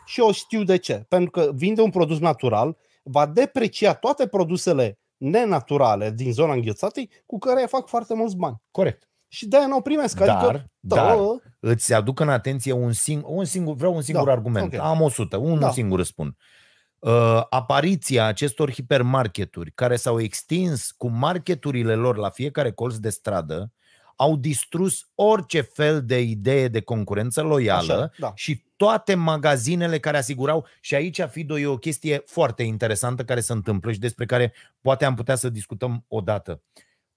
Și 0.08 0.20
eu 0.20 0.32
știu 0.32 0.62
de 0.62 0.76
ce. 0.76 1.04
Pentru 1.08 1.30
că 1.30 1.50
vinde 1.54 1.80
un 1.80 1.90
produs 1.90 2.18
natural, 2.18 2.76
va 3.02 3.26
deprecia 3.26 3.94
toate 3.94 4.26
produsele 4.26 4.98
nenaturale 5.16 6.10
din 6.10 6.32
zona 6.32 6.52
înghețatei 6.52 7.10
cu 7.26 7.38
care 7.38 7.66
fac 7.66 7.88
foarte 7.88 8.14
mulți 8.14 8.36
bani. 8.36 8.62
Corect. 8.70 9.08
Și 9.28 9.46
de-aia 9.46 9.66
nu 9.66 9.76
o 9.76 9.80
primesc. 9.80 10.18
Dar, 10.18 10.28
adică, 10.28 10.70
dar 10.80 11.16
da, 11.16 11.36
îți 11.60 11.94
aduc 11.94 12.20
în 12.20 12.28
atenție 12.28 12.72
un, 12.72 12.92
sing- 12.92 13.24
un 13.24 13.44
singur, 13.44 13.74
vreau 13.74 13.94
un 13.94 14.02
singur 14.02 14.26
da, 14.26 14.32
argument. 14.32 14.74
Okay. 14.74 14.86
Am 14.88 15.00
100, 15.00 15.36
unul 15.36 15.58
da. 15.58 15.70
singur 15.70 15.98
răspund. 15.98 16.36
Uh, 16.98 17.42
apariția 17.50 18.24
acestor 18.24 18.72
hipermarketuri 18.72 19.70
care 19.70 19.96
s-au 19.96 20.20
extins 20.20 20.90
cu 20.90 21.08
marketurile 21.08 21.94
lor 21.94 22.16
la 22.16 22.30
fiecare 22.30 22.72
colț 22.72 22.94
de 22.94 23.10
stradă 23.10 23.72
au 24.16 24.36
distrus 24.36 25.08
orice 25.14 25.60
fel 25.60 26.04
de 26.04 26.20
idee 26.20 26.68
de 26.68 26.80
concurență 26.80 27.42
loială 27.42 27.92
Așa, 27.92 28.10
da. 28.18 28.32
și 28.34 28.67
toate 28.78 29.14
magazinele 29.14 29.98
care 29.98 30.16
asigurau, 30.16 30.66
și 30.80 30.94
aici 30.94 31.20
Fido 31.30 31.58
e 31.58 31.66
o 31.66 31.78
chestie 31.78 32.22
foarte 32.26 32.62
interesantă 32.62 33.24
care 33.24 33.40
se 33.40 33.52
întâmplă 33.52 33.92
și 33.92 33.98
despre 33.98 34.26
care 34.26 34.52
poate 34.80 35.04
am 35.04 35.14
putea 35.14 35.34
să 35.34 35.48
discutăm 35.48 36.04
odată. 36.08 36.62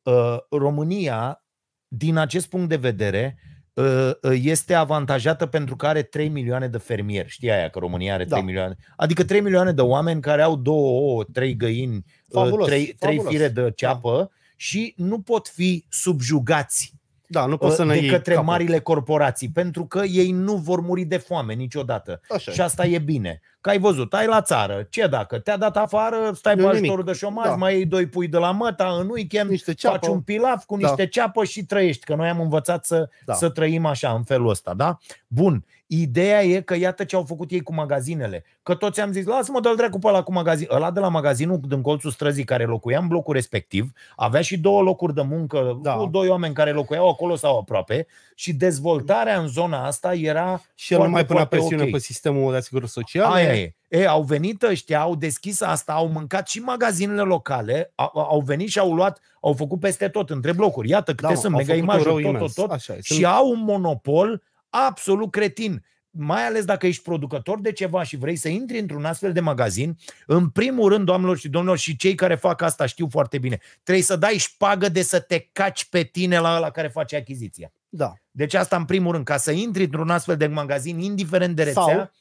Uh, 0.02 0.38
România, 0.50 1.46
din 1.88 2.18
acest 2.18 2.50
punct 2.50 2.70
de 2.70 2.76
vedere, 2.76 3.38
Ă, 3.78 4.18
ă, 4.24 4.34
este 4.34 4.74
avantajată 4.74 5.46
pentru 5.46 5.76
că 5.76 5.88
are 5.88 6.02
3 6.02 6.30
milioane 6.30 6.68
de 6.68 6.78
fermieri. 6.78 7.30
Știi 7.30 7.52
aia 7.52 7.70
că 7.70 7.80
România 7.80 8.14
are 8.14 8.26
3 8.26 8.40
da. 8.40 8.46
milioane. 8.46 8.76
Adică 8.96 9.24
3 9.24 9.42
milioane 9.42 9.72
de 9.72 9.82
oameni 9.82 10.22
care 10.22 10.42
au 10.42 10.56
două 10.56 11.02
ouă, 11.02 11.24
trei 11.24 11.56
găini, 11.56 11.96
ă, 11.96 12.02
fabulos, 12.30 12.68
3, 12.68 12.96
3 13.00 13.22
fire 13.28 13.48
de 13.48 13.72
ceapă 13.76 14.18
da. 14.18 14.30
și 14.56 14.94
nu 14.98 15.22
pot 15.22 15.48
fi 15.48 15.86
subjugați 15.90 16.94
da, 17.32 17.46
nu 17.46 17.58
pot 17.58 17.72
să 17.72 17.84
ne 17.84 18.00
de 18.00 18.06
către 18.06 18.34
capul. 18.34 18.50
marile 18.50 18.80
corporații, 18.80 19.52
pentru 19.52 19.86
că 19.86 20.04
ei 20.04 20.32
nu 20.32 20.56
vor 20.56 20.80
muri 20.80 21.04
de 21.04 21.18
foame 21.18 21.54
niciodată. 21.54 22.22
Așa 22.30 22.52
și 22.52 22.62
asta 22.62 22.86
e 22.86 23.00
bine. 23.00 23.42
Că 23.62 23.70
ai 23.70 23.80
văzut, 23.80 24.14
ai 24.14 24.28
la 24.28 24.42
țară, 24.42 24.88
ce 24.90 25.08
dacă? 25.08 25.40
Te-a 25.40 25.58
dat 25.58 25.78
afară, 25.78 26.32
stai 26.34 26.56
pe 26.56 26.66
ajutorul 26.66 27.04
de 27.04 27.14
șomaj, 27.14 27.46
da. 27.46 27.56
mai 27.56 27.74
iei 27.74 27.86
doi 27.86 28.08
pui 28.08 28.28
de 28.28 28.38
la 28.38 28.52
măta 28.52 28.98
în 29.00 29.10
weekend, 29.10 29.50
niște 29.50 29.74
ceapă. 29.74 29.98
faci 29.98 30.10
un 30.14 30.22
pilaf 30.22 30.66
cu 30.66 30.78
da. 30.78 30.88
niște 30.88 31.08
ceapă 31.08 31.44
și 31.44 31.66
trăiești, 31.66 32.06
că 32.06 32.16
noi 32.16 32.30
am 32.30 32.40
învățat 32.40 32.86
să, 32.86 33.10
da. 33.26 33.34
să 33.34 33.50
trăim 33.50 33.86
așa, 33.86 34.12
în 34.12 34.24
felul 34.24 34.50
ăsta, 34.50 34.74
da? 34.74 34.98
Bun, 35.28 35.66
Ideea 35.94 36.44
e 36.44 36.62
că 36.62 36.76
iată 36.76 37.04
ce 37.04 37.16
au 37.16 37.24
făcut 37.24 37.52
ei 37.52 37.62
cu 37.62 37.74
magazinele. 37.74 38.44
Că 38.64 38.76
toți 38.76 39.02
am 39.02 39.12
zis, 39.12 39.26
lasă-mă, 39.26 39.60
dă-l 39.60 39.76
dracu 39.76 40.00
pe 40.00 40.08
ăla 40.08 40.24
cu 40.24 40.32
magazin. 40.32 40.68
Ăla 40.72 40.92
de 40.92 41.00
la 41.00 41.08
magazinul 41.08 41.60
din 41.68 41.82
colțul 41.82 42.12
străzii 42.12 42.44
care 42.44 42.66
locuia 42.66 43.00
în 43.00 43.08
blocul 43.08 43.34
respectiv, 43.34 43.92
avea 44.16 44.42
și 44.42 44.58
două 44.58 44.82
locuri 44.82 45.14
de 45.14 45.22
muncă, 45.22 45.80
da. 45.82 45.94
cu 45.94 46.06
doi 46.06 46.28
oameni 46.28 46.54
care 46.54 46.72
locuiau 46.72 47.10
acolo 47.10 47.36
sau 47.36 47.58
aproape 47.58 48.08
și 48.36 48.54
dezvoltarea 48.54 49.40
în 49.40 49.48
zona 49.48 49.86
asta 49.86 50.14
era 50.14 50.62
Și 50.76 50.94
el 50.94 51.00
nu 51.00 51.10
mai 51.10 51.26
punea 51.26 51.46
presiune 51.46 51.82
okay. 51.82 51.92
pe 51.92 52.00
sistemul 52.00 52.52
de 52.52 52.58
asigurări 52.58 52.92
sociale. 52.92 53.36
Aia 53.36 53.51
e. 53.54 53.76
E, 53.88 54.08
au 54.08 54.24
venit 54.24 54.62
ăștia, 54.62 55.00
au 55.00 55.16
deschis 55.16 55.62
asta, 55.62 55.94
au 55.94 56.08
mâncat 56.08 56.48
și 56.48 56.60
magazinele 56.60 57.22
locale, 57.22 57.92
au, 57.96 58.12
au 58.14 58.40
venit 58.40 58.70
și 58.70 58.80
au 58.80 58.94
luat, 58.94 59.20
au 59.42 59.54
făcut 59.54 59.80
peste 59.80 60.10
tot, 60.10 60.30
între 60.30 60.52
blocuri. 60.54 60.90
Iată 60.90 61.16
câte 61.16 61.34
da, 61.34 61.40
sunt, 61.40 61.56
mega 61.56 61.74
imagini, 61.74 62.22
tot, 62.22 62.38
tot, 62.38 62.54
tot. 62.54 62.72
Așa, 62.72 62.94
și 62.94 63.14
sunt... 63.14 63.26
au 63.26 63.50
un 63.50 63.64
monopol 63.64 64.44
absolut 64.70 65.32
cretin. 65.32 65.86
Mai 66.10 66.46
ales 66.46 66.66
dacă 66.66 66.88
ești 66.88 67.04
producător 67.04 67.62
de 67.62 67.72
ceva 67.72 68.04
și 68.04 68.18
vrei 68.18 68.36
să 68.36 68.48
intri 68.48 68.80
într-un 68.80 69.06
astfel 69.06 69.34
de 69.34 69.40
magazin, 69.40 69.98
în 70.26 70.50
primul 70.50 70.90
rând, 70.90 71.06
doamnelor 71.06 71.38
și 71.38 71.50
domnilor, 71.50 71.78
și 71.78 71.96
cei 71.96 72.16
care 72.16 72.36
fac 72.36 72.62
asta 72.62 72.86
știu 72.86 73.08
foarte 73.10 73.38
bine, 73.38 73.60
trebuie 73.84 74.04
să 74.04 74.16
dai 74.16 74.38
șpagă 74.38 74.90
de 74.90 75.02
să 75.02 75.20
te 75.20 75.50
caci 75.52 75.86
pe 75.86 76.04
tine 76.04 76.40
la 76.40 76.56
ăla 76.56 76.70
care 76.70 76.88
face 76.88 77.16
achiziția. 77.16 77.72
Da. 77.90 78.14
Deci 78.32 78.54
asta 78.54 78.76
în 78.76 78.86
primul 78.86 79.12
rând, 79.12 79.26
ca 79.26 79.38
să 79.38 79.52
intri 79.52 79.84
într-un 79.84 80.10
astfel 80.10 80.38
de 80.38 80.48
magazin, 80.48 81.00
indiferent 81.00 81.56
de 81.56 81.64
rețea... 81.64 81.84
Sau, 81.84 82.12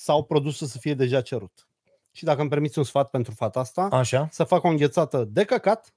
sau 0.00 0.24
produsul 0.24 0.66
să 0.66 0.78
fie 0.78 0.94
deja 0.94 1.20
cerut. 1.20 1.68
Și 2.12 2.24
dacă 2.24 2.40
îmi 2.40 2.48
permiți 2.50 2.78
un 2.78 2.84
sfat 2.84 3.10
pentru 3.10 3.32
fata 3.32 3.60
asta, 3.60 3.82
Așa. 3.82 4.28
să 4.30 4.44
facă 4.44 4.66
o 4.66 4.70
înghețată 4.70 5.24
de 5.30 5.44
căcat 5.44 5.94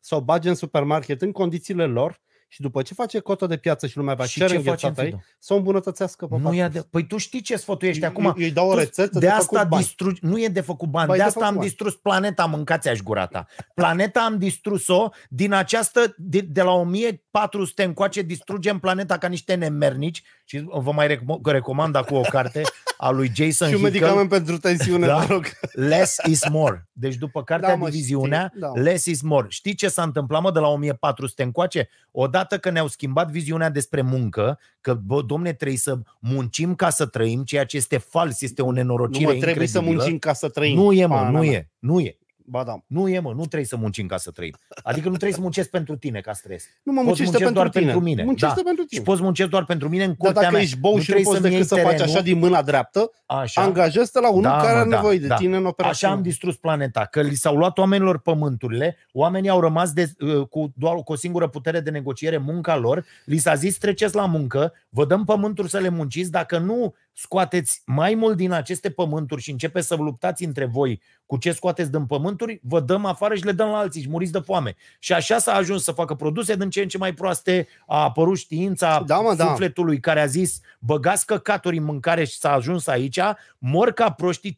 sau 0.00 0.20
bage 0.20 0.48
în 0.48 0.54
supermarket 0.54 1.22
în 1.22 1.32
condițiile 1.32 1.86
lor 1.86 2.20
și 2.48 2.60
după 2.60 2.82
ce 2.82 2.94
face 2.94 3.18
cotă 3.18 3.46
de 3.46 3.56
piață 3.56 3.86
și 3.86 3.96
lumea 3.96 4.14
va 4.14 4.24
și 4.24 4.38
cere 4.38 4.56
înghețată 4.56 5.02
ei, 5.02 5.24
să 5.38 5.52
o 5.52 5.56
îmbunătățească 5.56 6.26
pe 6.26 6.38
nu 6.38 6.54
e 6.54 6.68
de... 6.68 6.80
Păi 6.80 7.06
tu 7.06 7.16
știi 7.16 7.40
ce 7.40 7.56
sfătuiești 7.56 8.04
acum? 8.04 8.24
Eu, 8.24 8.34
îi 8.36 8.50
dau 8.50 8.68
o 8.68 8.74
rețetă 8.74 9.18
de, 9.18 9.26
de 9.26 9.28
asta 9.28 9.64
distrugi... 9.64 10.24
Nu 10.24 10.42
e 10.42 10.48
de 10.48 10.60
făcut 10.60 10.88
bani. 10.88 11.06
Bai 11.06 11.16
de, 11.16 11.22
de 11.22 11.28
asta 11.28 11.46
am 11.46 11.54
bani. 11.54 11.66
distrus 11.66 11.96
planeta, 11.96 12.44
mâncați 12.44 12.88
aș 12.88 12.98
gurata. 12.98 13.46
Planeta 13.74 14.20
am 14.20 14.38
distrus-o 14.38 15.08
din 15.28 15.52
această, 15.52 16.14
de, 16.16 16.40
de 16.40 16.62
la 16.62 16.72
1400 16.72 17.82
încoace, 17.82 18.22
distrugem 18.22 18.78
planeta 18.78 19.18
ca 19.18 19.28
niște 19.28 19.54
nemernici 19.54 20.22
și 20.44 20.64
vă 20.66 20.92
mai 20.92 21.20
recomand 21.42 21.96
cu 21.96 22.14
o 22.14 22.20
carte 22.20 22.62
a 23.00 23.10
lui 23.10 23.30
Jason 23.34 23.68
Și 23.68 23.74
un 23.74 23.80
Hickel, 23.80 23.90
medicament 24.00 24.28
pentru 24.28 24.58
tensiune, 24.58 25.06
Da. 25.06 25.18
da. 25.18 25.24
vă 25.24 25.32
rog. 25.32 25.44
Less 25.90 26.16
is 26.28 26.48
more. 26.48 26.88
Deci 26.92 27.14
după 27.14 27.42
cartea 27.42 27.68
Da, 27.68 27.74
da, 27.74 27.80
mă, 27.80 27.88
Diviziunea, 27.88 28.52
știu, 28.54 28.60
da. 28.74 28.80
less 28.80 29.06
is 29.06 29.22
more. 29.22 29.46
Știi 29.50 29.74
ce 29.74 29.88
s-a 29.88 30.02
întâmplat, 30.02 30.42
mă, 30.42 30.52
de 30.52 30.58
la 30.58 30.66
1400 30.68 31.42
încoace? 31.42 31.88
Odată 32.10 32.58
că 32.58 32.70
ne-au 32.70 32.86
schimbat 32.88 33.30
viziunea 33.30 33.70
despre 33.70 34.00
muncă, 34.02 34.58
că, 34.80 34.94
bă, 34.94 35.22
domne, 35.22 35.52
trebuie 35.52 35.78
să 35.78 35.98
muncim 36.20 36.74
ca 36.74 36.90
să 36.90 37.06
trăim, 37.06 37.42
ceea 37.44 37.64
ce 37.64 37.76
este 37.76 37.96
fals, 37.98 38.40
este 38.40 38.62
o 38.62 38.66
Nu 38.66 38.70
nenorocire 38.72 39.24
mă, 39.32 39.38
trebuie 39.40 39.66
să 39.66 39.76
incredibilă. 39.78 39.94
muncim 40.02 40.18
ca 40.18 40.32
să 40.32 40.48
trăim. 40.48 40.76
Nu 40.76 40.92
e, 40.92 41.06
mă, 41.06 41.14
Pana 41.14 41.30
nu 41.30 41.38
mea. 41.38 41.48
e, 41.50 41.68
nu 41.78 42.00
e. 42.00 42.16
Ba 42.50 42.64
da. 42.64 42.74
Nu 42.86 43.08
e, 43.08 43.18
mă, 43.18 43.28
nu 43.30 43.38
trebuie 43.46 43.64
să 43.64 43.76
muncim 43.76 44.06
ca 44.06 44.16
să 44.16 44.30
trăim. 44.30 44.54
Adică 44.82 45.04
nu 45.08 45.14
trebuie 45.14 45.32
să 45.32 45.40
muncesc 45.40 45.70
pentru 45.70 45.96
tine 45.96 46.20
ca 46.20 46.32
să 46.32 46.40
trăiesc. 46.44 46.66
Nu 46.82 46.92
mă 46.92 47.02
Poți 47.02 47.06
muncește 47.06 47.24
muncesc 47.30 47.44
pentru 47.52 47.60
doar 47.62 47.68
tine. 47.72 47.84
pentru 47.84 48.02
mine. 48.04 48.24
Muncește 48.24 48.54
Da. 48.56 48.62
pentru 48.62 48.82
Și 48.82 48.88
tine. 48.88 49.02
poți 49.02 49.22
muncesc 49.22 49.48
doar 49.50 49.64
pentru 49.64 49.88
mine 49.88 50.02
în 50.02 50.08
Dar 50.08 50.16
curtea 50.18 50.40
dacă 50.42 50.52
mea. 50.54 50.62
ești 50.62 50.78
bou 50.78 50.92
și 50.92 50.96
nu 50.98 51.02
trebuie 51.04 51.24
poți 51.24 51.36
să-mi 51.40 51.50
decât 51.52 51.66
să 51.68 51.74
iei 51.74 51.84
faci 51.84 51.92
terenul. 51.94 52.14
așa 52.14 52.24
din 52.24 52.38
mâna 52.38 52.62
dreaptă, 52.62 53.10
Așa. 53.26 53.62
angajezi 53.62 54.10
la 54.20 54.28
unul 54.30 54.42
Da, 54.42 54.56
care 54.56 54.72
mă, 54.72 54.78
are 54.78 54.88
da, 54.88 54.96
nevoie 54.96 55.18
de 55.18 55.26
da. 55.26 55.34
tine 55.34 55.50
în 55.56 55.60
Așa 55.62 55.68
operațiune. 55.68 56.12
am 56.12 56.22
distrus 56.22 56.56
planeta, 56.56 57.04
că 57.04 57.20
li 57.20 57.34
s-au 57.34 57.56
luat 57.56 57.78
oamenilor 57.78 58.18
pământurile, 58.18 58.96
oamenii 59.12 59.48
au 59.50 59.60
rămas 59.60 59.92
de, 59.92 60.12
uh, 60.20 60.46
cu 60.48 60.72
doar 60.76 60.94
cu 60.94 61.12
o 61.12 61.16
singură 61.16 61.48
putere 61.48 61.80
de 61.80 61.90
negociere, 61.90 62.38
munca 62.38 62.76
lor, 62.76 63.04
li 63.24 63.38
s-a 63.38 63.54
zis 63.54 63.78
treceți 63.78 64.14
la 64.14 64.26
muncă, 64.26 64.72
vă 64.88 65.04
dăm 65.04 65.24
pământuri 65.24 65.70
să 65.70 65.78
le 65.78 65.88
munciți, 65.88 66.30
dacă 66.30 66.58
nu 66.58 66.94
scoateți 67.20 67.82
mai 67.86 68.14
mult 68.14 68.36
din 68.36 68.52
aceste 68.52 68.90
pământuri 68.90 69.42
și 69.42 69.50
începeți 69.50 69.86
să 69.86 69.94
luptați 69.94 70.44
între 70.44 70.64
voi 70.64 71.02
cu 71.26 71.36
ce 71.36 71.52
scoateți 71.52 71.90
din 71.90 72.06
pământuri, 72.06 72.60
vă 72.62 72.80
dăm 72.80 73.04
afară 73.04 73.34
și 73.34 73.44
le 73.44 73.52
dăm 73.52 73.68
la 73.68 73.76
alții 73.76 74.02
și 74.02 74.08
muriți 74.08 74.32
de 74.32 74.38
foame. 74.38 74.76
Și 74.98 75.12
așa 75.12 75.38
s-a 75.38 75.54
ajuns 75.54 75.84
să 75.84 75.92
facă 75.92 76.14
produse 76.14 76.56
din 76.56 76.70
ce 76.70 76.82
în 76.82 76.88
ce 76.88 76.98
mai 76.98 77.14
proaste, 77.14 77.68
a 77.86 78.02
apărut 78.02 78.38
știința 78.38 79.02
Da, 79.06 79.18
mă, 79.18 79.34
da. 79.34 79.46
sufletului 79.46 80.00
care 80.00 80.20
a 80.20 80.26
zis 80.26 80.60
băgați 80.78 81.26
căcaturi 81.26 81.76
în 81.76 81.84
mâncare 81.84 82.24
și 82.24 82.38
s-a 82.38 82.52
ajuns 82.52 82.86
aici, 82.86 83.20
mor 83.58 83.92
ca 83.92 84.10
proștii, 84.10 84.56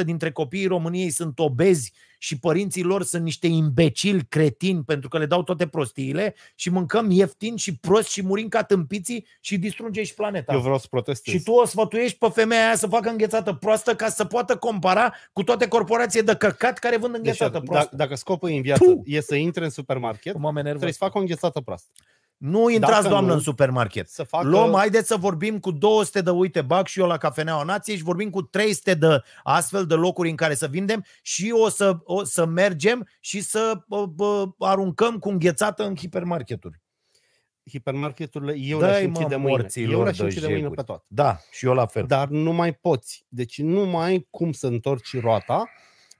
15% 0.00 0.04
dintre 0.04 0.30
copiii 0.30 0.66
României 0.66 1.10
sunt 1.10 1.38
obezi 1.38 1.92
și 2.18 2.38
părinții 2.38 2.82
lor 2.82 3.02
sunt 3.02 3.22
niște 3.22 3.46
imbecili, 3.46 4.26
cretini, 4.28 4.82
pentru 4.84 5.08
că 5.08 5.18
le 5.18 5.26
dau 5.26 5.42
toate 5.42 5.66
prostiile 5.66 6.34
și 6.54 6.70
mâncăm 6.70 7.10
ieftin 7.10 7.56
și 7.56 7.76
prost 7.76 8.08
și 8.08 8.22
murim 8.22 8.48
ca 8.48 8.62
tâmpiții 8.62 9.26
și 9.40 9.58
distrugem 9.58 10.04
și 10.04 10.14
planeta. 10.14 10.52
Eu 10.52 10.60
vreau 10.60 10.78
să 10.78 10.86
protestez. 10.90 11.34
Și 11.34 11.42
tu 11.42 11.52
o 11.52 11.64
sfătuiești 11.64 12.18
pe 12.18 12.28
femeia 12.28 12.64
aia 12.64 12.76
să 12.76 12.86
facă 12.86 13.10
înghețată 13.10 13.52
proastă 13.52 13.94
ca 13.94 14.08
să 14.08 14.24
poată 14.24 14.56
compara 14.56 15.14
cu 15.32 15.42
toate 15.42 15.68
corporațiile 15.68 16.24
de 16.24 16.36
căcat 16.36 16.78
care 16.78 16.96
vând 16.96 17.12
deci, 17.12 17.20
înghețată 17.24 17.52
dacă, 17.52 17.64
proastă. 17.64 17.96
dacă 17.96 18.14
scopul 18.14 18.48
în 18.48 18.62
viață 18.62 18.84
Puh! 18.84 19.00
e 19.04 19.20
să 19.20 19.34
intre 19.34 19.64
în 19.64 19.70
supermarket, 19.70 20.32
Cum 20.32 20.40
mă 20.40 20.48
enervez. 20.48 20.70
trebuie 20.72 20.92
să 20.92 20.98
facă 21.04 21.18
o 21.18 21.20
înghețată 21.20 21.60
proastă. 21.60 21.88
Nu 22.36 22.68
intrați, 22.68 22.94
Dacă 22.94 23.08
doamnă, 23.08 23.28
nu, 23.28 23.34
în 23.34 23.40
supermarket. 23.40 24.08
Să 24.08 24.22
facă... 24.22 24.46
Luăm, 24.46 24.72
haideți 24.74 25.06
să 25.06 25.16
vorbim 25.16 25.58
cu 25.58 25.70
200 25.70 26.20
de, 26.20 26.30
uite, 26.30 26.62
bag 26.62 26.86
și 26.86 27.00
eu 27.00 27.06
la 27.06 27.16
Cafeneaua 27.16 27.62
Nației 27.62 27.96
și 27.96 28.02
vorbim 28.02 28.30
cu 28.30 28.42
300 28.42 28.94
de 28.94 29.22
astfel 29.42 29.86
de 29.86 29.94
locuri 29.94 30.30
în 30.30 30.36
care 30.36 30.54
să 30.54 30.66
vindem 30.66 31.04
și 31.22 31.52
o 31.54 31.68
să, 31.68 31.96
o 32.04 32.24
să 32.24 32.44
mergem 32.44 33.08
și 33.20 33.40
să 33.40 33.78
bă, 33.88 34.06
bă, 34.06 34.44
aruncăm 34.58 35.18
cu 35.18 35.28
înghețată 35.28 35.86
în 35.86 35.96
hipermarketuri. 35.96 36.80
hipermarketurile, 37.70 38.56
eu 38.58 38.78
Dă-i, 38.78 38.88
le-aș 38.88 39.00
mă, 39.00 39.06
închide 39.06 39.36
mâine. 39.36 39.50
morților 39.50 39.92
Eu 39.92 40.02
le-aș 40.02 40.16
de 40.16 40.22
închide 40.22 40.46
mâine 40.46 40.60
jeguri. 40.60 40.76
pe 40.76 40.82
toate. 40.82 41.04
Da, 41.08 41.38
și 41.50 41.66
eu 41.66 41.74
la 41.74 41.86
fel. 41.86 42.04
Dar 42.06 42.28
nu 42.28 42.52
mai 42.52 42.72
poți. 42.72 43.24
Deci 43.28 43.58
nu 43.60 43.86
mai 43.86 44.06
ai 44.06 44.26
cum 44.30 44.52
să 44.52 44.66
întorci 44.66 45.20
roata. 45.20 45.68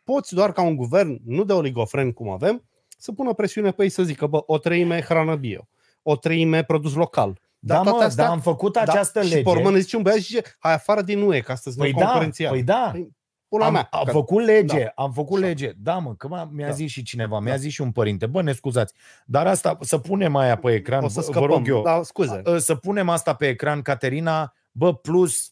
Poți 0.04 0.34
doar 0.34 0.52
ca 0.52 0.62
un 0.62 0.76
guvern, 0.76 1.20
nu 1.24 1.44
de 1.44 1.52
oligofren 1.52 2.12
cum 2.12 2.28
avem, 2.30 2.64
să 2.98 3.12
pună 3.12 3.32
presiune 3.32 3.70
pe 3.70 3.82
ei 3.82 3.88
să 3.88 4.02
zică, 4.02 4.26
bă, 4.26 4.42
o 4.46 4.58
treime 4.58 5.00
hrană 5.00 5.36
bio, 5.36 5.68
o 6.08 6.16
treime 6.16 6.62
produs 6.62 6.94
local. 6.94 7.38
Da, 7.58 7.74
Dar 7.74 7.82
toate 7.82 7.98
mă, 7.98 8.04
astea- 8.04 8.24
dar 8.24 8.32
am 8.32 8.40
făcut 8.40 8.76
această 8.76 9.22
și 9.22 9.28
lege. 9.28 9.42
pe 9.42 9.48
urmă 9.48 9.70
ne 9.70 9.78
zice 9.78 9.96
un 9.96 10.02
băiat 10.02 10.18
și 10.18 10.24
zice, 10.24 10.42
hai 10.58 10.72
afară 10.72 11.02
din 11.02 11.20
UE, 11.22 11.40
ca 11.40 11.54
să 11.54 11.70
Păi 11.76 11.92
ne 11.92 11.98
da, 11.98 12.04
concurențial. 12.04 12.50
păi 12.52 12.62
da. 12.62 12.88
Păi, 12.92 13.08
Pula 13.48 13.66
am, 13.66 13.72
mea. 13.72 13.88
am 13.90 14.04
Că- 14.04 14.10
făcut 14.10 14.44
lege, 14.44 14.78
Da. 14.94 15.02
am 15.02 15.12
făcut 15.12 15.36
Așa. 15.38 15.46
lege. 15.46 15.72
Da, 15.76 15.98
mă, 15.98 16.14
că 16.14 16.28
m-a- 16.28 16.48
mi-a 16.52 16.66
Da. 16.66 16.72
zis 16.72 16.90
și 16.90 17.02
cineva, 17.02 17.40
mi-a 17.40 17.52
Da. 17.52 17.58
zis 17.58 17.72
și 17.72 17.80
un 17.80 17.90
părinte. 17.92 18.26
Bă, 18.26 18.42
ne 18.42 18.52
scuzați, 18.52 18.94
dar 19.24 19.46
asta, 19.46 19.78
să 19.80 19.98
punem 19.98 20.36
aia 20.36 20.56
pe 20.56 20.72
ecran, 20.74 21.04
o 21.04 21.08
să 21.08 21.14
vă, 21.20 21.20
scăpăm. 21.22 21.40
vă 21.48 21.54
rog 21.54 21.68
eu. 21.68 21.82
Da, 21.82 22.00
scuze. 22.02 22.42
Ă, 22.46 22.58
să 22.58 22.74
punem 22.74 23.08
asta 23.08 23.34
pe 23.34 23.48
ecran, 23.48 23.82
Caterina, 23.82 24.54
bă, 24.72 24.94
plus 24.94 25.50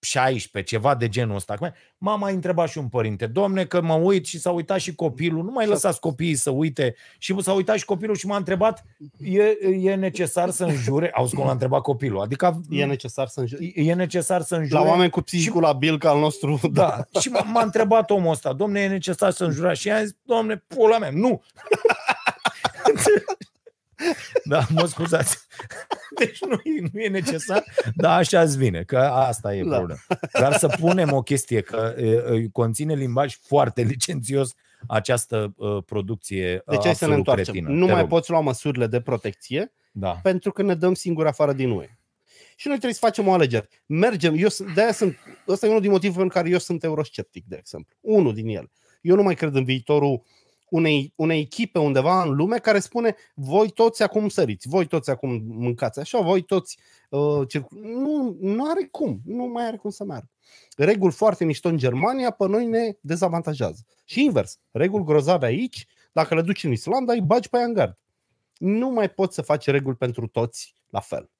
16, 0.00 0.76
ceva 0.76 0.94
de 0.94 1.08
genul 1.08 1.36
ăsta. 1.36 1.52
Acum, 1.52 1.72
Mama 1.98 2.26
a 2.26 2.30
întrebat 2.30 2.68
și 2.68 2.78
un 2.78 2.88
părinte, 2.88 3.26
domne, 3.26 3.64
că 3.64 3.80
mă 3.80 3.94
uit 3.94 4.26
și 4.26 4.38
s-a 4.38 4.50
uitat 4.50 4.80
și 4.80 4.94
copilul, 4.94 5.44
nu 5.44 5.50
mai 5.50 5.66
lăsați 5.66 6.00
copiii 6.00 6.34
să 6.34 6.50
uite. 6.50 6.94
Și 7.18 7.42
s-a 7.42 7.52
uitat 7.52 7.76
și 7.76 7.84
copilul 7.84 8.16
și 8.16 8.26
m-a 8.26 8.36
întrebat, 8.36 8.84
e, 9.18 9.42
e 9.80 9.94
necesar 9.94 10.50
să 10.50 10.64
înjure? 10.64 11.10
Auzi 11.14 11.34
cum 11.34 11.44
l-a 11.44 11.50
întrebat 11.50 11.80
copilul, 11.80 12.20
adică 12.20 12.60
E 12.70 12.84
necesar 12.84 13.26
să 13.26 13.40
înjuri. 13.40 13.72
e 13.76 13.94
necesar 13.94 14.42
să 14.42 14.56
înjure? 14.56 14.82
La 14.82 14.88
oameni 14.88 15.10
cu 15.10 15.20
psihicul 15.20 15.62
labil 15.62 15.98
ca 15.98 16.10
al 16.10 16.18
nostru, 16.18 16.60
da. 16.72 17.04
Da. 17.10 17.20
Și 17.20 17.28
m-a, 17.28 17.40
m-a 17.40 17.62
întrebat 17.62 18.10
omul 18.10 18.30
ăsta, 18.30 18.52
domne, 18.52 18.80
e 18.80 18.88
necesar 18.88 19.30
să 19.30 19.44
înjurați? 19.44 19.80
Și 19.80 19.88
i-a 19.88 20.02
zis, 20.02 20.16
domne, 20.22 20.64
pula 20.66 20.98
mea, 20.98 21.10
nu. 21.12 21.42
da, 24.44 24.66
mă 24.70 24.86
scuzați. 24.86 25.38
Deci 26.18 26.40
nu 26.40 26.52
e, 26.64 26.88
nu 26.92 27.00
e 27.00 27.08
necesar, 27.08 27.64
dar 27.94 28.18
așa 28.18 28.40
îți 28.40 28.58
vine, 28.58 28.82
că 28.82 28.98
asta 28.98 29.54
e 29.54 29.62
Da. 29.62 29.76
problema. 29.76 30.00
Dar 30.32 30.56
să 30.56 30.76
punem 30.80 31.12
o 31.12 31.22
chestie, 31.22 31.60
că 31.60 31.94
e, 31.98 32.04
e, 32.06 32.48
conține 32.52 32.94
limbaj 32.94 33.36
foarte 33.42 33.82
licențios 33.82 34.54
această 34.86 35.52
uh, 35.56 35.82
producție 35.86 36.62
Deci 36.66 36.82
hai 36.82 36.82
să 36.82 36.86
ne 36.86 36.90
absolut 36.90 37.16
întoarcem. 37.16 37.52
cretină. 37.52 37.72
Nu 37.72 37.86
Te 37.86 37.92
mai 37.92 38.00
rog. 38.00 38.10
poți 38.10 38.30
lua 38.30 38.40
măsurile 38.40 38.86
de 38.86 39.00
protecție 39.00 39.72
Da. 39.92 40.18
pentru 40.22 40.52
că 40.52 40.62
ne 40.62 40.74
dăm 40.74 40.94
singuri 40.94 41.28
afară 41.28 41.52
din 41.52 41.70
UE. 41.70 41.98
Și 42.56 42.66
noi 42.66 42.76
trebuie 42.76 42.98
să 42.98 43.06
facem 43.06 43.28
o 43.28 43.32
alegere. 43.32 43.68
Mergem, 43.86 44.34
eu 44.36 44.48
sunt, 44.48 44.74
de-aia 44.74 44.92
sunt, 44.92 45.16
ăsta 45.48 45.66
e 45.66 45.68
unul 45.68 45.80
din 45.80 45.90
motivele 45.90 46.18
pentru 46.18 46.38
care 46.38 46.48
eu 46.50 46.58
sunt 46.58 46.84
eurosceptic, 46.84 47.44
de 47.46 47.56
exemplu. 47.58 47.96
Unul 48.00 48.34
din 48.34 48.48
ele. 48.48 48.70
Eu 49.00 49.16
nu 49.16 49.22
mai 49.22 49.34
cred 49.34 49.54
în 49.54 49.64
viitorul 49.64 50.22
unei, 50.68 51.12
unei 51.16 51.40
echipe 51.40 51.78
undeva 51.78 52.22
în 52.22 52.34
lume 52.34 52.58
care 52.58 52.78
spune 52.78 53.16
voi 53.34 53.70
toți 53.70 54.02
acum 54.02 54.28
săriți, 54.28 54.68
voi 54.68 54.86
toți 54.86 55.10
acum 55.10 55.42
mâncați 55.46 56.00
așa, 56.00 56.20
voi 56.20 56.42
toți 56.42 56.78
uh, 57.10 57.48
circu- 57.48 57.74
nu, 57.78 58.36
nu 58.40 58.70
are 58.70 58.88
cum, 58.90 59.20
nu 59.24 59.44
mai 59.44 59.66
are 59.66 59.76
cum 59.76 59.90
să 59.90 60.04
meargă. 60.04 60.30
Reguli 60.76 61.12
foarte 61.12 61.44
mișto 61.44 61.68
în 61.68 61.76
Germania, 61.76 62.30
pe 62.30 62.46
noi 62.46 62.66
ne 62.66 62.96
dezavantajează. 63.00 63.86
Și 64.04 64.24
invers, 64.24 64.58
reguli 64.70 65.04
grozave 65.04 65.46
aici, 65.46 65.86
dacă 66.12 66.34
le 66.34 66.42
duci 66.42 66.64
în 66.64 66.72
Islanda, 66.72 67.12
îi 67.12 67.20
bagi 67.20 67.48
pe 67.48 67.56
aia 67.56 67.66
în 67.66 67.72
gard. 67.72 67.98
Nu 68.58 68.88
mai 68.88 69.10
poți 69.10 69.34
să 69.34 69.42
faci 69.42 69.66
reguli 69.66 69.96
pentru 69.96 70.26
toți 70.26 70.74
la 70.90 71.00
fel. 71.00 71.30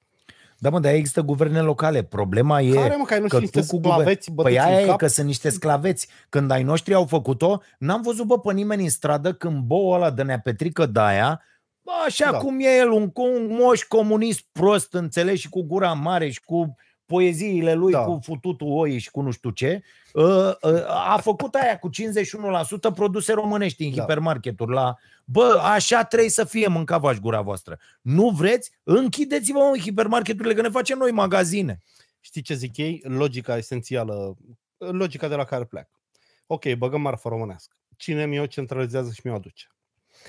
Da, 0.58 0.70
mă, 0.70 0.80
dar 0.80 0.92
există 0.92 1.20
guverne 1.22 1.60
locale. 1.60 2.02
Problema 2.02 2.60
e... 2.60 2.72
Care 2.72 2.96
mă, 2.96 3.04
că 3.04 3.12
ai 3.12 3.18
că 3.18 3.22
noștri 3.22 3.40
niște 3.40 3.60
tu 3.60 3.66
cu 3.66 3.76
sclaveți 3.82 4.30
bătuți 4.30 4.54
Păi 4.54 4.60
aia 4.66 4.76
în 4.78 4.82
e 4.84 4.86
cap? 4.86 4.98
că 4.98 5.06
sunt 5.06 5.26
niște 5.26 5.48
sclaveți. 5.48 6.08
Când 6.28 6.50
ai 6.50 6.62
noștri 6.62 6.94
au 6.94 7.04
făcut-o, 7.04 7.60
n-am 7.78 8.02
văzut 8.02 8.26
bă 8.26 8.38
pe 8.40 8.52
nimeni 8.52 8.82
în 8.82 8.90
stradă 8.90 9.32
când 9.32 9.58
boul 9.58 9.94
ăla 9.94 10.10
de 10.10 10.22
nea 10.22 10.38
Petrică 10.40 10.86
Daia, 10.86 11.42
bă, 11.82 11.92
așa 12.06 12.24
Da. 12.24 12.30
da. 12.30 12.38
cum 12.38 12.60
e 12.60 12.76
el, 12.78 12.90
un, 12.90 13.10
un 13.14 13.46
moș 13.50 13.82
comunist 13.82 14.40
prost, 14.52 14.94
înțeles, 14.94 15.38
și 15.38 15.48
cu 15.48 15.62
gura 15.62 15.92
mare 15.92 16.30
și 16.30 16.40
cu 16.44 16.74
poeziile 17.06 17.74
lui, 17.74 17.92
Da. 17.92 17.98
da. 17.98 18.04
cu 18.04 18.18
fututul 18.22 18.66
oi 18.70 18.98
și 18.98 19.10
cu 19.10 19.20
nu 19.20 19.30
știu 19.30 19.50
ce, 19.50 19.82
ă, 20.14 20.58
ă, 20.62 20.86
a 20.88 21.18
făcut 21.22 21.54
aia 21.54 21.78
cu 21.78 21.88
51% 21.88 22.90
produse 22.94 23.32
românești 23.32 23.84
în 23.84 23.90
Da. 23.90 23.96
da. 23.96 24.00
hipermarketuri. 24.02 24.72
La, 24.72 24.96
bă, 25.24 25.60
așa 25.62 26.04
trebuie 26.04 26.30
să 26.30 26.44
fie, 26.44 26.66
mâncavași 26.66 27.20
gura 27.20 27.40
voastră. 27.40 27.78
Nu 28.00 28.28
vreți? 28.28 28.70
Închideți-vă 28.82 29.58
în 29.72 29.80
hipermarketurile, 29.80 30.54
că 30.54 30.62
ne 30.62 30.68
facem 30.68 30.98
noi 30.98 31.10
magazine. 31.10 31.82
Știi 32.20 32.42
ce 32.42 32.54
zic 32.54 32.76
ei? 32.76 33.02
Logica 33.04 33.56
esențială, 33.56 34.36
logica 34.78 35.28
de 35.28 35.34
la 35.34 35.44
care 35.44 35.64
pleacă. 35.64 35.90
Ok, 36.46 36.72
băgăm 36.74 37.00
marfă 37.00 37.28
românească. 37.28 37.76
Cine 37.96 38.26
mi-o 38.26 38.46
centralizează 38.46 39.10
și 39.12 39.20
mi-o 39.24 39.34
aduce? 39.34 39.66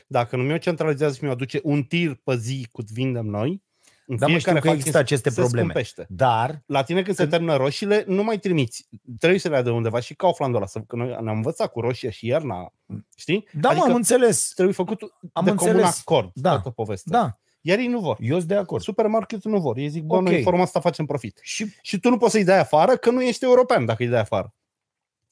Dacă 0.08 0.36
nu 0.36 0.44
mi-o 0.44 0.58
centralizează 0.58 1.16
și 1.16 1.24
mi-o 1.24 1.32
aduce 1.32 1.60
un 1.64 1.84
tir 1.84 2.20
pe 2.24 2.36
zi 2.36 2.68
cât 2.74 2.92
vindem 2.92 3.26
noi, 3.26 3.64
în 4.10 4.16
Dar 4.18 4.30
mă 4.30 4.38
știu 4.38 4.52
fiecare 4.52 4.60
că 4.60 4.68
fac 4.68 4.76
există 4.76 4.98
aceste 4.98 5.30
se 5.30 5.40
probleme. 5.40 5.68
scumpește. 5.68 6.06
Dar 6.10 6.62
La 6.66 6.84
tine 6.84 7.02
când 7.02 7.16
se 7.16 7.22
Când- 7.22 7.34
termină 7.34 7.56
roșiile, 7.56 8.04
nu 8.08 8.24
mai 8.24 8.38
trimiți. 8.40 8.88
Trebuie 9.20 9.40
să 9.40 9.50
le 9.50 9.56
ia 9.56 9.62
de 9.62 9.70
undeva 9.70 10.00
și 10.00 10.14
Kauflandul 10.16 10.58
ăla, 10.58 10.68
să- 10.68 10.80
că 10.88 10.96
noi 10.96 11.08
ne-am 11.08 11.36
învățat 11.36 11.72
cu 11.72 11.80
roșia 11.80 12.10
și 12.10 12.26
iarna, 12.28 12.74
știi? 13.16 13.48
Da, 13.54 13.70
adică 13.70 13.84
mă, 13.86 13.90
am 13.92 13.98
înțeles. 13.98 14.52
trebuie 14.54 14.76
făcut 14.76 15.02
Am 15.34 15.46
de 15.46 15.54
comun 15.54 15.74
înțeles. 15.74 16.00
acord 16.00 16.30
Da. 16.34 16.50
toată 16.50 16.70
povestea. 16.70 17.20
Da, 17.22 17.38
Iar 17.62 17.78
ei 17.78 17.88
nu 17.88 18.00
vor. 18.00 18.18
eu 18.20 18.36
sunt 18.38 18.48
de 18.48 18.56
acord. 18.56 18.84
Supermarketul 18.84 19.52
nu 19.52 19.60
vor. 19.60 19.78
Ei 19.78 19.90
zic, 19.90 20.04
bă, 20.04 20.16
Ok. 20.16 20.22
noi 20.24 20.36
în 20.38 20.44
forma 20.44 20.62
asta 20.62 20.80
facem 20.80 21.06
profit. 21.06 21.40
Și 21.42 21.66
Și 21.82 22.00
tu 22.00 22.10
nu 22.10 22.18
poți 22.18 22.32
să-i 22.32 22.44
dai 22.44 22.60
afară 22.60 22.96
că 22.98 23.10
nu 23.12 23.22
ești 23.24 23.44
european 23.44 23.86
dacă 23.86 24.04
îi 24.04 24.10
dai 24.10 24.20
afară. 24.20 24.54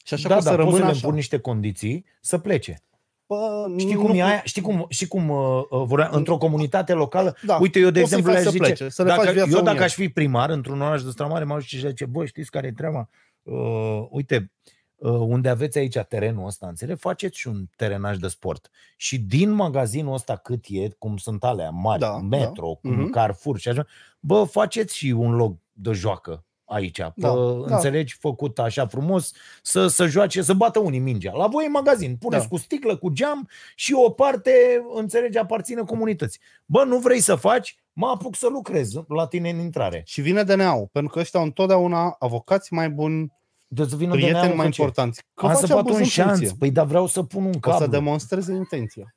Și 0.06 0.14
așa 0.14 0.28
da, 0.28 0.34
poți 0.34 0.46
da, 0.46 0.52
să 0.52 0.58
poți 0.58 0.68
să 0.70 0.72
rămână 0.76 0.92
le 0.92 0.98
așa. 0.98 1.08
pun 1.08 1.16
niște 1.16 1.40
condiții 1.40 2.06
să 2.22 2.38
plece. 2.38 2.84
Bă, 3.28 3.66
Știi 3.78 3.94
nu 3.94 4.00
cum 4.02 4.10
e 4.10 4.14
pot- 4.20 4.22
aia? 4.28 4.42
Știi 4.44 4.62
cum, 4.62 4.86
știi 4.90 5.08
cum 5.08 5.30
uh, 5.30 5.62
uh, 5.70 5.84
vorbea, 5.86 6.10
într-o 6.12 6.38
comunitate 6.38 6.94
locală? 6.94 7.36
Da. 7.46 7.58
Uite, 7.62 7.80
eu 7.80 7.90
de 7.90 8.00
Poți 8.00 8.12
să-i 8.12 8.20
exemplu 8.20 8.32
faci 8.32 8.34
le-aș 8.34 8.44
să 8.44 8.50
zice, 8.52 8.64
plece, 8.64 8.90
să 8.94 9.04
le 9.04 9.10
dacă, 9.10 9.22
faci 9.22 9.34
viața 9.34 9.50
eu 9.50 9.58
dacă 9.58 9.70
unie. 9.72 9.84
aș 9.84 9.94
fi 9.94 10.10
primar 10.10 10.50
într-un 10.50 10.82
oraș 10.82 11.04
de 11.04 11.10
stramare, 11.10 11.44
m-aș 11.44 11.62
duce 11.62 11.78
și 11.78 11.84
aș 11.84 11.90
zice, 11.90 12.06
bă, 12.06 12.26
știți 12.26 12.52
care 12.52 12.68
e 12.68 12.72
treaba? 12.72 13.10
Uh, 13.44 14.06
uite, 14.10 14.52
uh, 14.96 15.12
unde 15.12 15.50
aveți 15.50 15.78
aici 15.78 15.98
terenul 15.98 16.46
ăsta, 16.46 16.68
înțeleg, 16.68 16.98
faceți 16.98 17.38
și 17.40 17.48
un 17.48 17.66
terenaj 17.76 18.18
de 18.18 18.28
sport. 18.28 18.70
Și 18.98 19.20
din 19.20 19.52
magazinul 19.52 20.14
ăsta 20.14 20.36
cât 20.36 20.64
e, 20.68 20.90
cum 20.98 21.18
sunt 21.18 21.44
alea 21.44 21.70
mari, 21.70 22.00
Da, 22.00 22.18
Metro, 22.20 22.80
da. 22.82 22.90
cum 22.90 23.00
Mhm. 23.02 23.10
Carrefour 23.10 23.60
și 23.60 23.70
așa, 23.70 23.86
bă, 24.20 24.44
faceți 24.44 24.98
și 24.98 25.12
un 25.12 25.36
loc 25.36 25.58
de 25.72 25.92
joacă 25.92 26.44
aici, 26.66 26.98
Da, 26.98 27.10
pe, 27.10 27.22
da. 27.22 27.76
înțelegi, 27.76 28.18
făcut 28.20 28.60
așa 28.60 28.88
frumos, 28.88 29.32
să, 29.62 29.88
să 29.88 30.06
joace, 30.06 30.42
să 30.42 30.54
bată 30.54 30.80
unii 30.80 31.00
mingea. 31.00 31.32
La 31.34 31.48
voi 31.48 31.66
în 31.66 31.72
magazin, 31.72 32.16
puneți 32.20 32.42
Da. 32.44 32.48
cu 32.50 32.58
sticlă, 32.58 32.98
cu 32.98 33.10
geam 33.10 33.50
și 33.76 33.94
o 33.94 34.10
parte, 34.10 34.52
înțelegi, 34.96 35.38
aparține 35.38 35.82
comunității. 35.82 36.40
Bă, 36.66 36.84
nu 36.84 36.98
vrei 36.98 37.20
să 37.20 37.36
faci? 37.36 37.76
Mă 37.94 38.08
apuc 38.08 38.36
să 38.36 38.48
lucrez 38.48 38.94
la 39.08 39.28
tine 39.28 39.50
în 39.50 39.60
intrare. 39.60 40.02
Și 40.06 40.22
vine 40.22 40.44
DNA-ul, 40.44 40.90
pentru 40.92 41.12
că 41.14 41.20
ăștia 41.20 41.40
au 41.40 41.46
întotdeauna 41.46 42.16
avocați 42.20 42.74
mai 42.74 42.90
buni, 42.90 43.32
De 43.68 43.86
să 43.88 43.96
vină 43.96 44.12
de 44.12 44.16
prieteni 44.18 44.40
neamul 44.40 44.56
mai 44.58 44.66
cu 44.66 44.72
ce? 44.72 44.82
importanți. 44.82 45.22
Că 45.34 45.46
Am 45.46 45.52
face 45.54 45.66
să 45.66 45.74
bat 45.74 45.82
abuz 45.82 45.94
un 45.96 46.00
în 46.02 46.06
șanț. 46.08 46.30
funcție. 46.38 46.56
Păi 46.60 46.72
da, 46.72 46.84
vreau 46.84 47.08
să 47.08 47.24
pun 47.24 47.44
un 47.46 47.54
O 47.56 47.60
cablu. 47.60 47.80
să 47.80 47.88
demonstreze 47.88 48.54
intenția. 48.54 49.16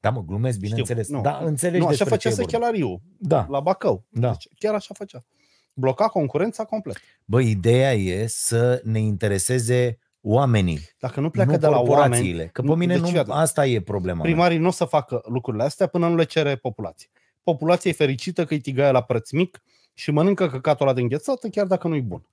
Da, 0.00 0.10
mă, 0.10 0.22
glumesc, 0.26 0.58
bineînțeles. 0.58 1.04
Știu, 1.04 1.16
nu. 1.16 1.22
Da, 1.22 1.40
înțelegi 1.42 1.78
Nu, 1.78 1.86
așa 1.86 1.96
despre 2.04 2.08
făcea 2.14 2.28
ce 2.28 2.28
e 2.28 2.44
vorba. 2.44 2.50
Sechelariu, 2.50 3.00
Da, 3.18 3.46
la 3.50 3.60
Bacău. 3.60 4.04
da. 4.08 4.28
Deci, 4.30 4.48
chiar 4.58 4.74
așa 4.74 4.94
făcea. 4.94 5.18
Bloca 5.80 6.08
concurența 6.08 6.64
complet. 6.64 6.96
Bă, 7.24 7.40
ideea 7.40 7.92
e 7.94 8.26
să 8.26 8.80
ne 8.84 8.98
intereseze 8.98 9.98
oamenii, 10.20 10.80
Dacă 10.98 11.20
nu 11.20 11.30
pleacă 11.30 11.50
nu 11.50 11.56
de 11.56 11.66
la 11.66 11.72
oameni, 11.72 11.88
corporațiile. 11.94 12.46
Că 12.52 12.60
pe 12.60 12.66
nu- 12.66 12.74
mine 12.74 12.92
deci, 12.98 13.02
nu, 13.10 13.16
iată, 13.16 13.32
asta 13.32 13.66
e 13.66 13.80
problema. 13.80 14.16
mea. 14.22 14.30
primarii 14.30 14.58
nu 14.58 14.66
o 14.68 14.70
să 14.70 14.84
facă 14.84 15.22
lucrurile 15.24 15.62
astea 15.62 15.86
până 15.86 16.08
nu 16.08 16.16
le 16.16 16.24
cere 16.24 16.56
populația. 16.56 17.08
Populația 17.42 17.90
e 17.90 17.94
fericită 17.94 18.44
că 18.44 18.54
îi 18.54 18.60
tigaie 18.60 18.90
la 18.92 19.02
preț 19.02 19.30
mic 19.30 19.62
și 19.94 20.10
mănâncă 20.10 20.48
căcatul 20.48 20.86
ăla 20.86 20.94
de 20.94 21.00
înghețată 21.00 21.48
chiar 21.48 21.66
dacă 21.66 21.88
nu-i 21.88 22.00
bun. 22.02 22.26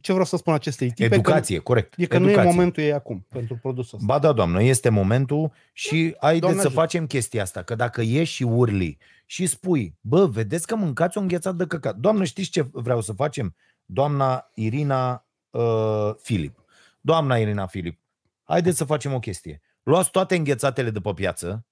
Ce 0.00 0.12
vreau 0.12 0.24
să 0.24 0.36
spun 0.36 0.54
acestei 0.54 0.88
tipe? 0.88 1.14
Educație, 1.14 1.58
corect. 1.58 1.94
Că, 1.94 2.02
e 2.02 2.06
că 2.06 2.16
Educație. 2.16 2.42
nu 2.42 2.48
e 2.48 2.50
momentul 2.50 2.82
ei 2.82 2.92
acum 2.92 3.26
pentru 3.28 3.58
produsul 3.62 3.98
ăsta. 3.98 4.12
Ba 4.12 4.18
da, 4.18 4.32
doamnă, 4.32 4.62
este 4.62 4.88
momentul 4.88 5.52
și 5.72 6.16
haideți 6.20 6.40
Doamne 6.40 6.60
să 6.60 6.66
ajută. 6.66 6.80
facem 6.80 7.06
chestia 7.06 7.42
asta, 7.42 7.62
că 7.62 7.74
dacă 7.74 8.02
ieși 8.02 8.34
și 8.34 8.42
urli 8.42 8.98
și 9.26 9.46
spui, 9.46 9.98
bă, 10.00 10.26
vedeți 10.26 10.66
că 10.66 10.76
mâncați 10.76 11.18
o 11.18 11.20
înghețată 11.20 11.56
de 11.56 11.66
căcat. 11.66 11.96
Doamnă, 11.96 12.24
știți 12.24 12.50
ce 12.50 12.68
vreau 12.72 13.00
să 13.00 13.12
facem? 13.12 13.56
Doamna 13.84 14.50
Irina 14.54 15.26
uh, 15.50 16.10
Filip. 16.22 16.64
Doamna 17.00 17.36
Irina 17.36 17.66
Filip, 17.66 18.00
haideți 18.44 18.76
să 18.76 18.84
facem 18.84 19.12
o 19.12 19.18
chestie. 19.18 19.60
Luați 19.82 20.10
toate 20.10 20.36
înghețatele 20.36 20.90
de 20.90 21.00
pe 21.00 21.12
piață 21.12 21.66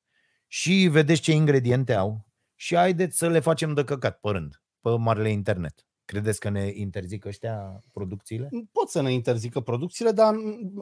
și 0.46 0.88
vedeți 0.90 1.20
ce 1.20 1.32
ingrediente 1.32 1.94
au 1.94 2.26
și 2.54 2.76
haideți 2.76 3.18
să 3.18 3.28
le 3.28 3.40
facem 3.40 3.74
de 3.74 3.84
căcat 3.84 4.20
pe 4.20 4.30
rând, 4.30 4.62
pe 4.80 4.90
marele 4.90 5.30
internet. 5.30 5.87
Credeți 6.08 6.40
că 6.40 6.48
ne 6.48 6.70
interzic 6.74 7.24
ăștia 7.24 7.82
producțiile? 7.92 8.48
Pot 8.72 8.88
să 8.88 9.02
ne 9.02 9.12
interzică 9.12 9.60
producțiile, 9.60 10.10
dar 10.10 10.34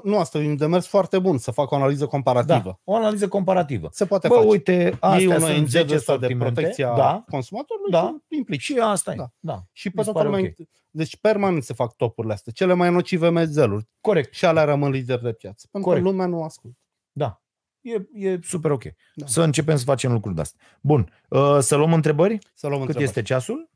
nu 0.04 0.18
asta 0.18 0.38
e 0.38 0.48
un 0.48 0.56
demers 0.56 0.86
foarte 0.86 1.18
bun, 1.18 1.38
să 1.38 1.50
facă 1.50 1.74
o 1.74 1.76
analiză 1.76 2.06
comparativă. 2.06 2.60
Da, 2.64 2.78
o 2.84 2.94
analiză 2.94 3.28
comparativă. 3.28 3.88
Se 3.92 4.06
poate 4.06 4.28
Bă, 4.28 4.34
face. 4.34 4.46
uite, 4.46 4.72
Iei 4.72 4.92
astea 5.00 5.34
un 5.34 5.40
sunt 5.40 5.56
ONG 5.56 5.66
10 5.66 5.84
de 5.84 5.94
ăsta 5.94 6.12
de 6.12 6.18
sortimente. 6.18 6.52
protecția 6.52 6.94
Da, 6.96 7.24
consumatorului 7.30 7.90
Da. 7.90 8.16
și 8.30 8.36
implici. 8.36 8.60
și 8.60 8.78
asta 8.82 9.12
e. 9.12 9.14
Da. 9.16 9.30
Da. 9.40 9.62
Și 9.72 9.86
mi 9.86 9.92
pe 9.92 10.02
se 10.02 10.10
toată 10.10 10.28
pare 10.28 10.40
lumea. 10.40 10.54
Deci 10.90 11.16
permanent 11.16 11.62
se 11.62 11.74
fac 11.74 11.96
topurile 11.96 12.32
astea. 12.32 12.52
Cele 12.52 12.72
mai 12.74 12.90
nocive 12.92 13.28
mezeluri. 13.28 13.88
Corect. 14.00 14.34
Și 14.34 14.44
alea 14.44 14.64
rămân 14.64 14.90
lideri 14.90 15.22
de 15.22 15.32
piață. 15.32 15.66
Pentru 15.70 15.90
Corect. 15.90 16.06
că 16.06 16.10
lumea 16.12 16.26
nu 16.26 16.42
ascultă. 16.42 16.78
Da. 17.12 17.42
E, 17.80 18.28
e 18.28 18.38
super 18.42 18.70
ok. 18.70 18.82
Da. 19.14 19.26
Să 19.26 19.42
începem 19.42 19.76
să 19.76 19.84
facem 19.84 20.12
lucruri 20.12 20.34
de 20.34 20.40
astea. 20.40 20.60
Bun. 20.80 21.12
Uh, 21.28 21.58
să 21.60 21.76
luăm 21.76 21.92
întrebări? 21.92 22.38
Să 22.54 22.66
luăm 22.66 22.78
Cât 22.80 22.88
întrebări. 22.88 23.04
este 23.04 23.22
ceasul? 23.22 23.70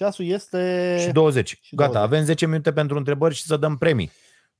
Ceasul 0.00 0.24
este 0.24 0.96
Și 1.00 1.12
20. 1.12 1.58
și 1.60 1.74
Gata, 1.74 1.92
20. 1.92 2.10
avem 2.12 2.24
10 2.24 2.46
minute 2.46 2.72
pentru 2.72 2.96
întrebări 2.96 3.34
și 3.34 3.42
să 3.42 3.56
dăm 3.56 3.76
premii. 3.76 4.10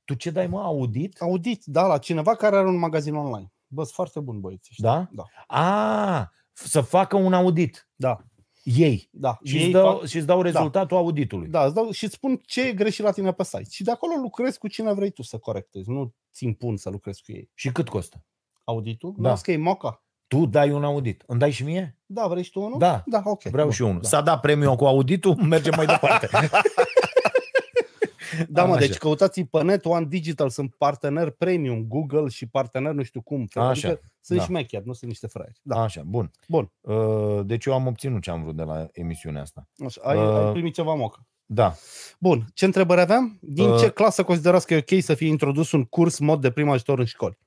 Tu 0.05 0.13
ce 0.13 0.29
dai, 0.29 0.47
mă? 0.47 0.61
Audit? 0.61 1.21
audit, 1.21 1.63
da, 1.65 1.87
la 1.87 1.97
cineva 1.97 2.35
care 2.35 2.55
are 2.55 2.67
un 2.67 2.77
magazin 2.77 3.15
online. 3.15 3.51
Bă, 3.67 3.81
sunt 3.81 3.93
foarte 3.93 4.19
bun 4.19 4.39
băieți. 4.39 4.69
ăștia. 4.71 4.89
Da? 4.89 5.09
Da. 5.11 5.23
A, 5.57 6.31
să 6.53 6.81
facă 6.81 7.17
un 7.17 7.33
audit. 7.33 7.89
Da. 7.95 8.17
Ei. 8.63 9.09
Da. 9.11 9.37
Și 9.43 9.57
Ei 9.57 9.63
îți 9.63 9.71
dau, 9.71 9.99
fac- 9.99 10.07
și 10.09 10.17
îți 10.17 10.25
dau 10.25 10.41
rezultatul 10.41 10.97
auditului. 10.97 11.47
Da, 11.47 11.65
îți 11.65 11.73
dau, 11.73 11.91
și 11.91 12.03
îți 12.03 12.13
spun 12.13 12.41
ce 12.45 12.67
e 12.67 12.73
greșit 12.73 13.03
la 13.03 13.11
tine 13.11 13.33
pe 13.33 13.43
site. 13.43 13.69
Și 13.69 13.83
de 13.83 13.91
acolo 13.91 14.13
lucrezi 14.15 14.57
cu 14.57 14.67
cine 14.67 14.93
vrei 14.93 15.11
tu 15.11 15.21
să 15.21 15.37
corectezi. 15.37 15.89
Nu 15.89 16.13
ți 16.33 16.45
impun 16.45 16.77
să 16.77 16.89
lucrezi 16.89 17.21
cu 17.23 17.31
ei. 17.31 17.49
Și 17.53 17.71
cât 17.71 17.89
costă? 17.89 18.25
Auditul? 18.63 19.13
Da. 19.17 19.29
Da. 19.29 19.35
că 19.41 19.51
e 19.51 19.57
moca. 19.57 20.03
Tu 20.31 20.45
dai 20.45 20.71
un 20.71 20.83
audit. 20.83 21.23
Îmi 21.27 21.39
dai 21.39 21.51
și 21.51 21.63
mie? 21.63 21.97
Da, 22.05 22.27
vrei 22.27 22.43
și 22.43 22.51
tu 22.51 22.61
unul? 22.61 22.79
Da. 22.79 23.03
Da, 23.05 23.21
ok. 23.23 23.41
Vreau 23.43 23.65
Bun, 23.65 23.75
și 23.75 23.81
unul. 23.81 24.01
Da, 24.01 24.07
S-a 24.07 24.21
dat 24.21 24.39
premiul 24.39 24.75
cu 24.75 24.85
auditul, 24.85 25.35
mergem 25.55 25.73
mai 25.75 25.85
departe. 25.85 26.29
da 28.49 28.65
mă, 28.65 28.71
Așa. 28.75 28.79
deci 28.85 28.97
căutați 28.97 29.41
pe 29.41 29.63
net 29.63 29.85
One 29.85 30.05
Digital, 30.05 30.49
sunt 30.49 30.75
partener 30.77 31.29
premium, 31.29 31.85
Google 31.87 32.27
și 32.27 32.47
partener 32.47 32.93
nu 32.93 33.03
știu 33.03 33.21
cum. 33.21 33.47
Așa, 33.53 33.87
Adică 33.87 34.01
sunt 34.21 34.39
da. 34.39 34.45
șmecheri, 34.45 34.85
nu 34.85 34.93
sunt 34.93 35.09
niște 35.09 35.27
fraieri. 35.27 35.59
Da. 35.61 35.81
Așa, 35.81 36.01
bun. 36.05 36.31
Bun. 36.47 36.71
Uh, 36.81 37.39
Deci 37.45 37.65
eu 37.65 37.73
am 37.73 37.87
obținut 37.87 38.21
ce 38.21 38.29
am 38.31 38.41
vrut 38.43 38.55
de 38.55 38.63
la 38.63 38.87
emisiunea 38.91 39.41
asta. 39.41 39.67
Așa, 39.85 40.01
ai, 40.03 40.17
Uh, 40.17 40.45
ai 40.45 40.51
primit 40.51 40.73
ceva 40.73 40.93
moca. 40.93 41.25
Da. 41.45 41.73
Bun, 42.19 42.45
ce 42.53 42.65
întrebări 42.65 43.01
aveam? 43.01 43.37
Din 43.41 43.69
Uh, 43.69 43.79
ce 43.79 43.89
clasă 43.89 44.23
considerați 44.23 44.65
că 44.67 44.73
e 44.73 44.85
ok 44.91 45.01
să 45.03 45.13
fie 45.13 45.27
introdus 45.27 45.71
un 45.71 45.83
curs 45.83 46.19
mod 46.19 46.41
de 46.41 46.51
prim 46.51 46.69
ajutor 46.69 46.99
în 46.99 47.05
școli? 47.05 47.37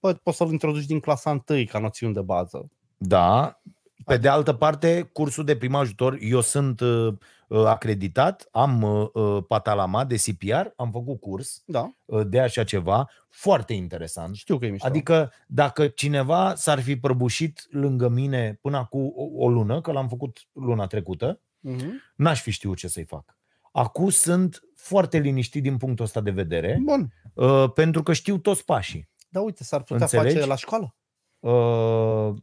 Bă, 0.00 0.12
poți 0.22 0.36
să-l 0.36 0.50
introduci 0.50 0.84
din 0.86 1.00
clasa 1.00 1.42
1 1.48 1.64
ca 1.64 1.78
noțiuni 1.78 2.14
de 2.14 2.20
bază. 2.20 2.70
Da. 2.96 3.60
Pe 4.04 4.16
de 4.16 4.28
altă 4.28 4.52
parte, 4.52 5.10
cursul 5.12 5.44
de 5.44 5.56
prim 5.56 5.74
ajutor, 5.74 6.18
eu 6.20 6.40
sunt 6.40 6.80
uh, 6.80 7.12
uh, 7.48 7.64
acreditat, 7.66 8.48
am 8.50 8.82
uh, 8.82 9.08
uh, 9.12 9.44
patalama 9.48 10.04
de 10.04 10.16
CPR, 10.16 10.66
am 10.76 10.90
făcut 10.90 11.20
curs 11.20 11.62
Da, 11.66 11.92
uh, 12.04 12.26
de 12.26 12.40
așa 12.40 12.64
ceva, 12.64 13.08
foarte 13.28 13.72
interesant. 13.72 14.34
știu 14.36 14.58
că 14.58 14.66
e 14.66 14.70
mișto. 14.70 14.86
Adică 14.86 15.32
dacă 15.46 15.86
cineva 15.86 16.54
s-ar 16.54 16.80
fi 16.80 16.96
prăbușit 16.96 17.66
lângă 17.70 18.08
mine 18.08 18.58
până 18.60 18.76
acum 18.76 19.12
o, 19.14 19.44
o 19.44 19.48
lună, 19.48 19.80
că 19.80 19.92
l-am 19.92 20.08
făcut 20.08 20.38
luna 20.52 20.86
trecută, 20.86 21.40
Mhm. 21.60 21.92
n-aș 22.16 22.40
fi 22.42 22.50
știut 22.50 22.76
ce 22.76 22.88
să-i 22.88 23.04
fac. 23.04 23.36
Acum 23.72 24.08
sunt 24.08 24.60
foarte 24.76 25.18
liniștit 25.18 25.62
din 25.62 25.76
punctul 25.76 26.04
ăsta 26.04 26.20
de 26.20 26.30
vedere, 26.30 26.78
Bun. 26.82 27.12
uh, 27.34 27.72
pentru 27.74 28.02
că 28.02 28.12
știu 28.12 28.38
toți 28.38 28.64
pașii. 28.64 29.08
Da, 29.32 29.40
uite, 29.40 29.64
s-ar 29.64 29.82
putea 29.82 30.02
Înțelegi? 30.02 30.34
face 30.34 30.46
la 30.46 30.56
școală. 30.56 30.94
Uh, 31.38 32.34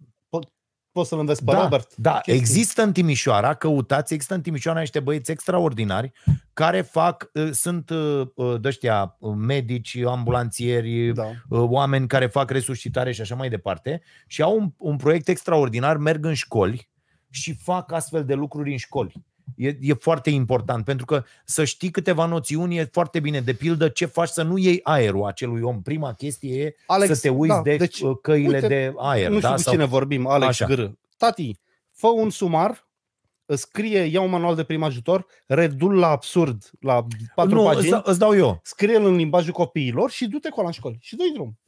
Poți 0.92 1.10
să-l 1.10 1.20
înveți 1.20 1.44
pe 1.44 1.52
da, 1.52 1.62
Robert. 1.62 1.96
da, 1.96 2.12
chestii. 2.12 2.34
există 2.34 2.82
în 2.84 2.92
Timișoara, 2.94 3.54
căutați, 3.54 4.14
există 4.14 4.34
în 4.36 4.42
Timișoara 4.42 4.80
niște 4.80 5.00
băieți 5.00 5.32
extraordinari 5.32 6.12
care 6.54 6.82
fac, 6.82 7.30
uh, 7.34 7.50
sunt 7.52 7.90
uh, 7.90 8.22
uh, 8.36 8.62
de 8.62 8.68
ăștia 8.68 9.16
uh, 9.20 9.34
medici, 9.38 9.98
ambulanțieri, 10.06 11.14
Da. 11.14 11.24
uh, 11.50 11.60
oameni 11.70 12.08
care 12.08 12.28
fac 12.28 12.50
resuscitare 12.50 13.12
și 13.12 13.22
așa 13.22 13.36
mai 13.36 13.50
departe 13.50 14.02
și 14.28 14.42
au 14.42 14.58
un, 14.60 14.72
un 14.78 14.96
proiect 14.98 15.28
extraordinar, 15.28 15.98
merg 15.98 16.26
în 16.26 16.34
școli 16.34 16.90
și 17.30 17.54
fac 17.56 17.92
astfel 17.92 18.26
de 18.26 18.34
lucruri 18.34 18.72
în 18.72 18.78
școli. 18.78 19.14
E, 19.56 19.78
e 19.82 19.94
foarte 19.94 20.30
important, 20.30 20.86
pentru 20.86 21.06
că 21.06 21.24
să 21.46 21.64
știi 21.64 21.92
câteva 21.92 22.26
noțiuni 22.26 22.78
e 22.78 22.90
foarte 22.92 23.20
bine. 23.20 23.42
De 23.42 23.54
pildă, 23.54 23.88
ce 23.88 24.06
faci 24.06 24.30
să 24.30 24.44
nu 24.44 24.58
iei 24.58 24.80
aerul 24.84 25.26
acelui 25.26 25.62
om. 25.62 25.82
Prima 25.82 26.14
chestie 26.14 26.64
e 26.64 26.76
Alex, 26.88 27.14
să 27.14 27.22
te 27.22 27.30
uiți 27.30 27.56
da, 27.56 27.62
de 27.62 27.76
deci, 27.76 28.00
uh, 28.00 28.18
căile 28.22 28.56
uite, 28.56 28.68
de 28.68 28.94
aer. 28.98 29.30
nu 29.30 29.38
știu 29.38 29.50
da? 29.50 29.56
cu 29.56 29.62
cine 29.62 29.86
vorbim, 29.86 30.28
Alex 30.28 30.62
Așa. 30.62 30.66
Gr. 30.66 30.84
Tati, 31.18 31.60
fă 31.92 32.08
un 32.08 32.30
sumar, 32.30 32.88
scrie, 33.46 34.00
ia 34.00 34.22
un 34.22 34.30
manual 34.30 34.56
de 34.56 34.64
prim 34.64 34.84
ajutor, 34.84 35.26
redul 35.46 35.96
la 35.98 36.08
absurd, 36.08 36.72
la 36.80 37.06
patru 37.36 37.56
nu, 37.56 37.64
pagini, 37.64 37.94
îți, 37.94 38.02
îți 38.04 38.20
dau 38.20 38.36
eu. 38.36 38.60
scrie-l 38.64 39.06
în 39.06 39.16
limbajul 39.16 39.54
copiilor 39.54 40.12
și 40.12 40.28
du-te 40.28 40.50
cu 40.50 40.60
ăla 40.60 40.68
în 40.68 40.74
școli. 40.74 40.98
Și 41.02 41.16
dă-i 41.16 41.32
drum. 41.34 41.60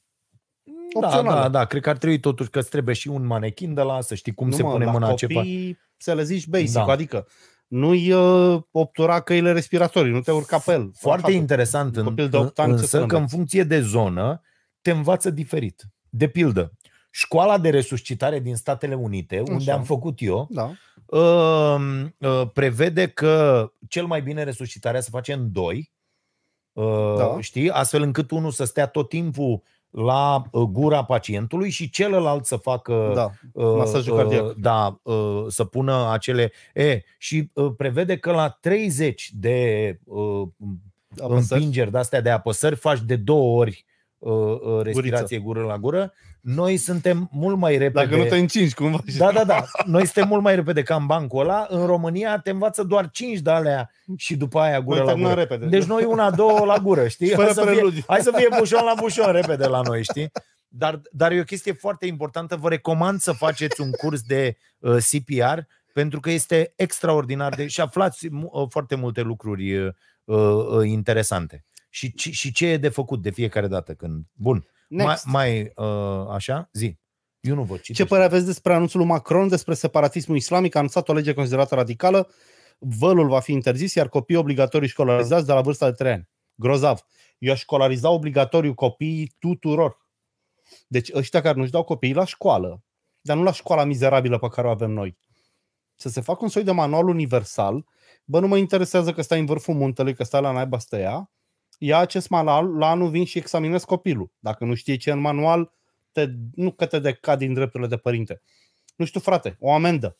Da, 0.99 1.07
Opțională. 1.07 1.41
da, 1.41 1.49
da, 1.49 1.65
cred 1.65 1.81
că 1.81 1.89
ar 1.89 1.97
trebui 1.97 2.19
totuși 2.19 2.49
că 2.49 2.59
îți 2.59 2.69
trebuie 2.69 2.95
și 2.95 3.07
un 3.07 3.25
manechin 3.25 3.73
de 3.73 3.81
la 3.81 4.01
să 4.01 4.15
știi 4.15 4.33
cum 4.33 4.47
nu, 4.47 4.55
se 4.55 4.63
mă, 4.63 4.71
pune 4.71 4.85
la 4.85 4.91
mâna 4.91 5.13
ce 5.13 5.27
copii, 5.27 5.65
faci. 5.67 5.77
să 5.97 6.13
le 6.13 6.23
zici 6.23 6.47
basic, 6.47 6.73
Da. 6.73 6.83
adică 6.83 7.27
nu-i 7.69 8.11
uh, 8.11 8.61
obtura 8.71 9.19
căile 9.21 9.51
respiratorii, 9.51 10.11
nu 10.11 10.21
te 10.21 10.31
urca 10.31 10.57
pe 10.57 10.71
el. 10.71 10.91
Foarte 10.93 11.21
Rahatul. 11.21 11.41
interesant 11.41 11.95
Un 11.95 12.01
în, 12.01 12.07
copil 12.07 12.29
de 12.29 12.37
opt 12.37 12.59
ani 12.59 12.71
ce 12.71 12.85
să 12.85 12.97
însă 12.97 12.97
că 12.97 13.03
în 13.03 13.21
înveți? 13.21 13.35
funcție 13.35 13.63
de 13.63 13.81
zonă 13.81 14.41
te 14.81 14.91
învață 14.91 15.29
diferit. 15.29 15.83
De 16.09 16.27
pildă, 16.27 16.73
școala 17.11 17.57
de 17.57 17.69
resuscitare 17.69 18.39
din 18.39 18.55
Statele 18.55 18.95
Unite, 18.95 19.39
unde 19.39 19.71
Așa. 19.71 19.73
am 19.73 19.83
făcut 19.83 20.17
eu, 20.21 20.47
Da, 20.49 20.71
uh, 21.05 22.05
uh, 22.17 22.49
prevede 22.53 23.07
că 23.07 23.71
cel 23.87 24.05
mai 24.05 24.21
bine 24.21 24.43
resuscitarea 24.43 25.01
se 25.01 25.09
face 25.11 25.33
în 25.33 25.51
doi, 25.51 25.91
uh, 26.71 27.15
Da. 27.17 27.37
știi, 27.39 27.69
astfel 27.69 28.01
încât 28.01 28.31
unul 28.31 28.51
să 28.51 28.63
stea 28.63 28.87
tot 28.87 29.09
timpul 29.09 29.61
la 29.89 30.43
uh, 30.51 30.61
gura 30.61 31.03
pacientului 31.03 31.69
și 31.69 31.89
celălalt 31.89 32.45
să 32.45 32.55
facă 32.55 33.11
da. 33.15 33.29
uh, 33.53 33.75
Masajul 33.77 34.15
cardiac. 34.15 34.53
da, 34.53 34.99
uh, 35.03 35.45
să 35.47 35.63
pună 35.63 36.09
acele 36.11 36.51
e 36.73 37.01
și 37.17 37.49
uh, 37.53 37.71
prevede 37.77 38.17
că 38.17 38.31
la 38.31 38.49
30 38.49 39.31
de 39.33 39.99
uh, 40.03 40.47
Apăsări. 41.21 41.59
împingeri 41.61 41.91
de 41.91 41.97
astea 41.97 42.21
de 42.21 42.29
apăsări 42.29 42.75
faci 42.75 43.01
de 43.01 43.15
două 43.15 43.59
ori 43.59 43.85
uh, 44.17 44.31
uh, 44.31 44.81
respirație 44.81 45.37
gură 45.37 45.61
la 45.63 45.77
gură. 45.77 46.13
Noi 46.41 46.77
suntem 46.77 47.29
mult 47.31 47.57
mai 47.57 47.77
repede. 47.77 48.05
Dacă 48.05 48.15
nu 48.21 48.25
te 48.29 48.37
încingi 48.37 48.73
cumva. 48.73 48.99
Da, 49.17 49.31
da, 49.31 49.43
da. 49.43 49.65
Noi 49.85 50.03
suntem 50.05 50.27
mult 50.27 50.41
mai 50.41 50.55
repede 50.55 50.83
ca 50.83 50.95
în 50.95 51.05
bancul 51.05 51.39
ăla. 51.41 51.65
În 51.69 51.85
România 51.85 52.39
te 52.39 52.49
învață 52.49 52.83
doar 52.83 53.09
5 53.09 53.39
de 53.39 53.49
alea 53.49 53.91
și 54.17 54.35
după 54.35 54.59
aia 54.59 54.81
gură 54.81 54.97
Noi 54.97 55.05
la 55.05 55.11
terminăm 55.11 55.33
gură. 55.33 55.41
repede. 55.47 55.65
Deci 55.65 55.83
noi 55.87 56.03
una, 56.03 56.31
două 56.31 56.65
la 56.65 56.77
gură, 56.77 57.07
știi? 57.07 57.29
Fără 57.29 57.43
Hai 57.43 57.53
să, 57.53 57.61
fie, 57.61 57.71
preludiu. 57.71 58.01
hai 58.07 58.19
să 58.21 58.31
fie 58.35 58.47
bușon 58.57 58.83
la 58.83 58.93
bușon 58.99 59.31
repede 59.31 59.65
la 59.67 59.81
noi, 59.81 60.03
știi? 60.03 60.31
Dar, 60.67 61.01
dar 61.11 61.31
e 61.31 61.39
o 61.39 61.43
chestie 61.43 61.73
foarte 61.73 62.05
importantă. 62.05 62.55
Vă 62.55 62.69
recomand 62.69 63.19
să 63.19 63.31
faceți 63.31 63.81
un 63.81 63.91
curs 63.91 64.21
de 64.21 64.57
uh, 64.79 64.97
CPR 65.11 65.59
pentru 65.93 66.19
că 66.19 66.29
este 66.31 66.73
extraordinar 66.75 67.55
de... 67.55 67.67
și 67.67 67.81
aflați 67.81 68.27
mu- 68.29 68.49
uh, 68.53 68.67
foarte 68.69 68.95
multe 68.95 69.21
lucruri 69.21 69.77
uh, 69.77 69.93
uh, 70.23 70.87
interesante. 70.87 71.65
Și, 71.89 72.13
și, 72.17 72.31
și 72.31 72.51
ce 72.51 72.67
e 72.67 72.77
de 72.77 72.89
făcut 72.89 73.21
de 73.21 73.29
fiecare 73.29 73.67
dată 73.67 73.93
când... 73.93 74.23
Bun, 74.33 74.55
mai, 74.55 74.67
Next. 74.89 75.25
mai 75.25 75.71
uh, 75.75 76.27
așa? 76.29 76.69
Zi. 76.73 76.97
Eu 77.39 77.55
nu 77.55 77.63
vă 77.63 77.75
Ce 77.75 77.81
citești. 77.81 78.07
părere 78.07 78.27
aveți 78.27 78.45
despre 78.45 78.73
anunțul 78.73 78.99
lui 78.99 79.09
Macron 79.09 79.47
despre 79.47 79.73
separatismul 79.73 80.37
islamic? 80.37 80.75
A 80.75 80.77
anunțat 80.77 81.09
o 81.09 81.13
lege 81.13 81.33
considerată 81.33 81.75
radicală. 81.75 82.29
Vălul 82.77 83.27
va 83.27 83.39
fi 83.39 83.51
interzis, 83.51 83.93
iar 83.93 84.09
copiii 84.09 84.39
obligatoriu 84.39 84.87
școlarizați 84.87 85.45
de 85.45 85.53
la 85.53 85.61
vârsta 85.61 85.85
de 85.85 85.91
3 85.91 86.11
ani. 86.11 86.29
Grozav. 86.55 86.99
Eu 87.37 87.51
aș 87.51 87.59
școlariza 87.59 88.09
obligatoriu 88.09 88.73
copiii 88.73 89.35
tuturor. 89.39 89.97
Deci 90.87 91.13
ăștia 91.13 91.41
care 91.41 91.57
nu-și 91.57 91.71
dau 91.71 91.83
copiii 91.83 92.13
la 92.13 92.25
școală, 92.25 92.83
dar 93.21 93.37
nu 93.37 93.43
la 93.43 93.51
școala 93.51 93.83
mizerabilă 93.83 94.39
pe 94.39 94.47
care 94.47 94.67
o 94.67 94.69
avem 94.69 94.91
noi. 94.91 95.17
Să 95.95 96.09
se 96.09 96.21
facă 96.21 96.39
un 96.41 96.49
soi 96.49 96.63
de 96.63 96.71
manual 96.71 97.07
universal, 97.07 97.85
bă, 98.25 98.39
nu 98.39 98.47
mă 98.47 98.57
interesează 98.57 99.13
că 99.13 99.21
stai 99.21 99.39
în 99.39 99.45
vârful 99.45 99.73
muntelui, 99.73 100.13
că 100.15 100.23
stai 100.23 100.41
la 100.41 100.51
naiba 100.51 100.77
stăia, 100.77 101.31
ia 101.81 101.97
acest 101.97 102.29
manual, 102.29 102.77
la 102.77 102.89
anul 102.89 103.09
vin 103.09 103.25
și 103.25 103.37
examinez 103.37 103.83
copilul. 103.83 104.31
Dacă 104.39 104.65
nu 104.65 104.73
știe 104.73 104.95
ce 104.95 105.09
e 105.09 105.13
în 105.13 105.19
manual, 105.19 105.71
te, 106.11 106.27
nu 106.55 106.71
că 106.71 106.85
te 106.85 106.99
decad 106.99 107.37
din 107.37 107.53
drepturile 107.53 107.89
de 107.89 107.97
părinte. 107.97 108.41
Nu 108.95 109.05
știu, 109.05 109.19
frate, 109.19 109.57
o 109.59 109.71
amendă. 109.73 110.17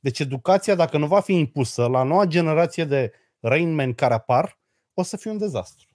Deci 0.00 0.18
educația, 0.18 0.74
dacă 0.74 0.98
nu 0.98 1.06
va 1.06 1.20
fi 1.20 1.32
impusă 1.32 1.86
la 1.86 2.02
noua 2.02 2.24
generație 2.24 2.84
de 2.84 3.12
Rainman 3.40 3.92
care 3.94 4.14
apar, 4.14 4.58
o 4.94 5.02
să 5.02 5.16
fie 5.16 5.30
un 5.30 5.38
dezastru. 5.38 5.86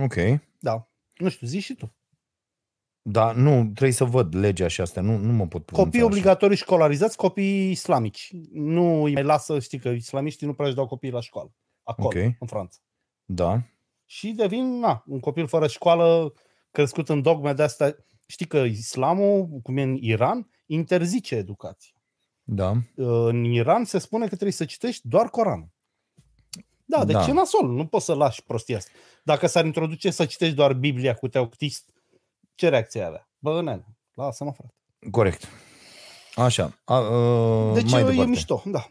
Ok. 0.00 0.14
Da. 0.58 0.88
Nu 1.16 1.28
știu, 1.28 1.46
zici 1.46 1.62
și 1.62 1.74
tu. 1.74 1.94
Dar 3.02 3.34
nu, 3.34 3.62
trebuie 3.62 3.92
să 3.92 4.04
văd 4.04 4.34
legea 4.34 4.68
și 4.68 4.80
astea. 4.80 5.02
Nu, 5.02 5.16
nu 5.16 5.32
mă 5.32 5.46
pot 5.46 5.64
pronunța 5.64 5.82
Copii 5.84 5.98
așa. 5.98 6.08
obligatoriu 6.08 6.56
școlarizați, 6.56 7.16
copii 7.16 7.70
islamici. 7.70 8.30
Nu 8.52 9.02
îi 9.02 9.12
mai 9.12 9.22
lasă, 9.22 9.58
știi 9.58 9.78
că 9.78 9.88
islamiștii 9.88 10.46
nu 10.46 10.54
prea 10.54 10.66
își 10.66 10.76
dau 10.76 10.86
copiii 10.86 11.12
la 11.12 11.20
școală. 11.20 11.52
Acolo, 11.82 12.06
Ok. 12.06 12.14
în 12.40 12.46
Franța. 12.46 12.78
Da. 13.24 13.62
Și 14.10 14.32
devin, 14.32 14.78
na, 14.78 15.02
un 15.06 15.20
copil 15.20 15.46
fără 15.46 15.66
școală, 15.66 16.32
crescut 16.70 17.08
în 17.08 17.22
dogme 17.22 17.52
de 17.52 17.62
astea. 17.62 17.96
Știi 18.26 18.46
că 18.46 18.56
islamul, 18.56 19.48
cum 19.62 19.76
e 19.76 19.82
în 19.82 19.96
Iran, 20.00 20.50
interzice 20.66 21.34
educație. 21.34 21.94
Da. 22.42 22.72
în 22.94 23.44
Iran 23.44 23.84
se 23.84 23.98
spune 23.98 24.22
că 24.22 24.28
trebuie 24.28 24.52
să 24.52 24.64
citești 24.64 25.08
doar 25.08 25.28
Coranul. 25.28 25.68
Da, 26.84 27.04
deci 27.04 27.14
Da. 27.16 27.26
e 27.28 27.32
nasol, 27.32 27.68
nu 27.68 27.86
poți 27.86 28.04
să 28.04 28.14
lași 28.14 28.44
prostia 28.44 28.76
asta. 28.76 28.90
Dacă 29.24 29.46
s-ar 29.46 29.64
introduce 29.64 30.10
să 30.10 30.24
citești 30.24 30.54
doar 30.54 30.72
Biblia 30.72 31.14
cu 31.14 31.28
teoctist, 31.28 31.90
ce 32.54 32.68
reacție 32.68 33.00
ai 33.00 33.06
avea? 33.06 33.28
Bă, 33.38 33.62
nene, 33.62 33.86
lasă-mă, 34.14 34.52
frate. 34.52 34.74
Corect. 35.10 35.48
Așa. 36.34 36.80
A, 36.84 36.98
uh, 36.98 37.74
Deci 37.74 37.90
mai 37.90 38.00
e 38.00 38.04
departe. 38.04 38.30
mișto, 38.30 38.62
da. 38.64 38.90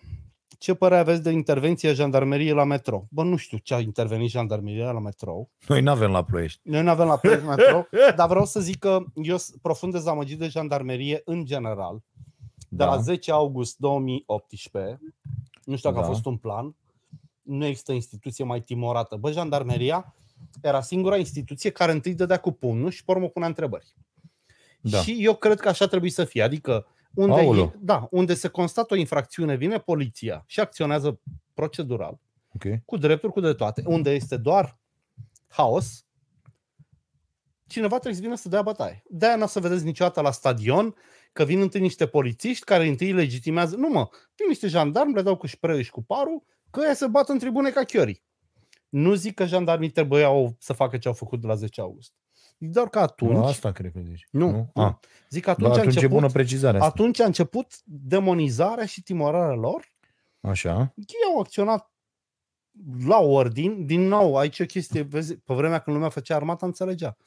Ce 0.59 0.73
părere 0.73 0.99
aveți 0.99 1.23
de 1.23 1.29
intervenția 1.29 1.93
jandarmeriei 1.93 2.53
la 2.53 2.63
metrou? 2.63 3.07
Bă, 3.09 3.23
nu 3.23 3.35
știu 3.35 3.57
ce 3.57 3.73
a 3.73 3.79
intervenit 3.79 4.29
jandarmeria 4.29 4.91
la 4.91 4.99
metrou. 4.99 5.49
Noi 5.67 5.81
nu 5.81 5.91
avem 5.91 6.11
la 6.11 6.23
ploiești. 6.23 6.59
Noi 6.63 6.83
nu 6.83 6.89
avem 6.89 7.07
la 7.07 7.17
proiect 7.17 7.45
metrou, 7.45 7.87
dar 8.15 8.27
vreau 8.27 8.45
să 8.45 8.59
zic 8.59 8.79
că 8.79 9.03
eu 9.15 9.37
sunt 9.37 9.61
profund 9.61 9.91
dezamăgit 9.93 10.39
de 10.39 10.47
jandarmerie 10.47 11.21
în 11.25 11.45
general. 11.45 12.03
De 12.69 12.75
Da. 12.75 12.85
la 12.85 12.97
10 12.97 13.31
august 13.31 13.77
2018, 13.77 14.99
nu 15.63 15.75
știu 15.75 15.89
dacă 15.89 16.01
Da. 16.01 16.07
a 16.07 16.11
fost 16.13 16.25
un 16.25 16.37
plan, 16.37 16.75
nu 17.41 17.65
există 17.65 17.91
instituție 17.91 18.43
mai 18.43 18.61
timorată. 18.61 19.15
Bă, 19.15 19.31
jandarmeria 19.31 20.15
era 20.61 20.81
singura 20.81 21.17
instituție 21.17 21.69
care 21.69 21.91
întâi 21.91 22.13
dădea 22.13 22.37
cu 22.37 22.51
pumnul 22.51 22.89
și 22.91 23.05
pe 23.05 23.11
urmă 23.11 23.27
punea 23.27 23.47
întrebări. 23.47 23.93
Da. 24.81 24.97
Și 25.01 25.17
eu 25.19 25.35
cred 25.35 25.59
că 25.59 25.67
așa 25.69 25.87
trebuie 25.87 26.11
să 26.11 26.23
fie. 26.25 26.41
Adică 26.41 26.85
unde, 27.19 27.39
Aoleu. 27.39 27.63
e, 27.63 27.77
da, 27.79 28.07
unde 28.11 28.33
se 28.33 28.47
constată 28.47 28.93
o 28.93 28.97
infracțiune, 28.97 29.55
vine 29.55 29.79
poliția 29.79 30.43
și 30.47 30.59
acționează 30.59 31.19
procedural, 31.53 32.19
Ok. 32.55 32.63
cu 32.85 32.97
drepturi, 32.97 33.31
cu 33.33 33.39
de 33.39 33.53
toate. 33.53 33.83
Unde 33.85 34.11
este 34.11 34.37
doar 34.37 34.77
haos, 35.47 36.05
cineva 37.67 37.93
trebuie 37.95 38.13
să 38.15 38.21
vină 38.21 38.35
să 38.35 38.49
dea 38.49 38.61
bătaie. 38.61 39.03
De-aia 39.09 39.35
nu 39.35 39.43
o 39.43 39.47
să 39.47 39.59
vedeți 39.59 39.83
niciodată 39.83 40.21
la 40.21 40.31
stadion 40.31 40.95
că 41.33 41.43
vin 41.43 41.61
întâi 41.61 41.81
niște 41.81 42.07
polițiști 42.07 42.63
care 42.63 42.87
întâi 42.87 43.11
legitimează. 43.11 43.75
Nu 43.75 43.89
mă, 43.89 44.09
vin 44.35 44.47
niște 44.47 44.67
jandarmi, 44.67 45.13
le 45.13 45.21
dau 45.21 45.37
cu 45.37 45.47
spray 45.47 45.83
și 45.83 45.91
cu 45.91 46.03
parul, 46.03 46.43
că 46.69 46.81
ea 46.85 46.93
se 46.93 47.07
bat 47.07 47.29
în 47.29 47.39
tribune 47.39 47.69
ca 47.69 47.83
chiorii. 47.83 48.23
Nu 48.89 49.13
zic 49.13 49.33
că 49.33 49.45
jandarmii 49.45 49.89
trebuiau 49.89 50.55
să 50.59 50.73
facă 50.73 50.97
ce 50.97 51.07
au 51.07 51.13
făcut 51.13 51.41
de 51.41 51.47
la 51.47 51.55
10 51.55 51.81
august. 51.81 52.13
Zic 52.59 52.71
doar 52.71 52.89
că 52.89 52.99
atunci, 52.99 53.31
Nu, 53.31 53.43
asta 53.45 53.71
cred 53.71 53.91
că 53.91 53.99
zici. 54.03 54.27
Nu, 54.31 54.49
nu? 54.49 54.71
nu. 54.73 54.83
Ah, 54.83 54.93
zic 55.29 55.43
că 55.43 55.49
atunci, 55.49 55.67
atunci, 55.67 55.67
da, 55.67 55.69
a 55.69 55.71
atunci 55.71 55.95
e 55.95 55.99
început, 55.99 56.19
bună 56.19 56.27
precizarea 56.31 56.79
asta. 56.79 56.91
atunci 56.91 57.19
a 57.19 57.25
început 57.25 57.73
demonizarea 57.85 58.85
și 58.85 59.01
timorarea 59.01 59.55
lor 59.55 59.85
Așa. 60.41 60.93
ei 60.95 61.33
au 61.33 61.39
acționat 61.39 61.91
la 63.05 63.17
ordin, 63.19 63.85
din 63.85 64.01
nou, 64.07 64.37
aici 64.37 64.59
e 64.59 64.63
o 64.63 64.65
chestie, 64.65 65.01
vezi, 65.01 65.37
pe 65.37 65.53
vremea 65.53 65.79
când 65.79 65.95
lumea 65.95 66.11
făcea 66.11 66.35
armata, 66.35 66.65
înțelegea. 66.65 67.17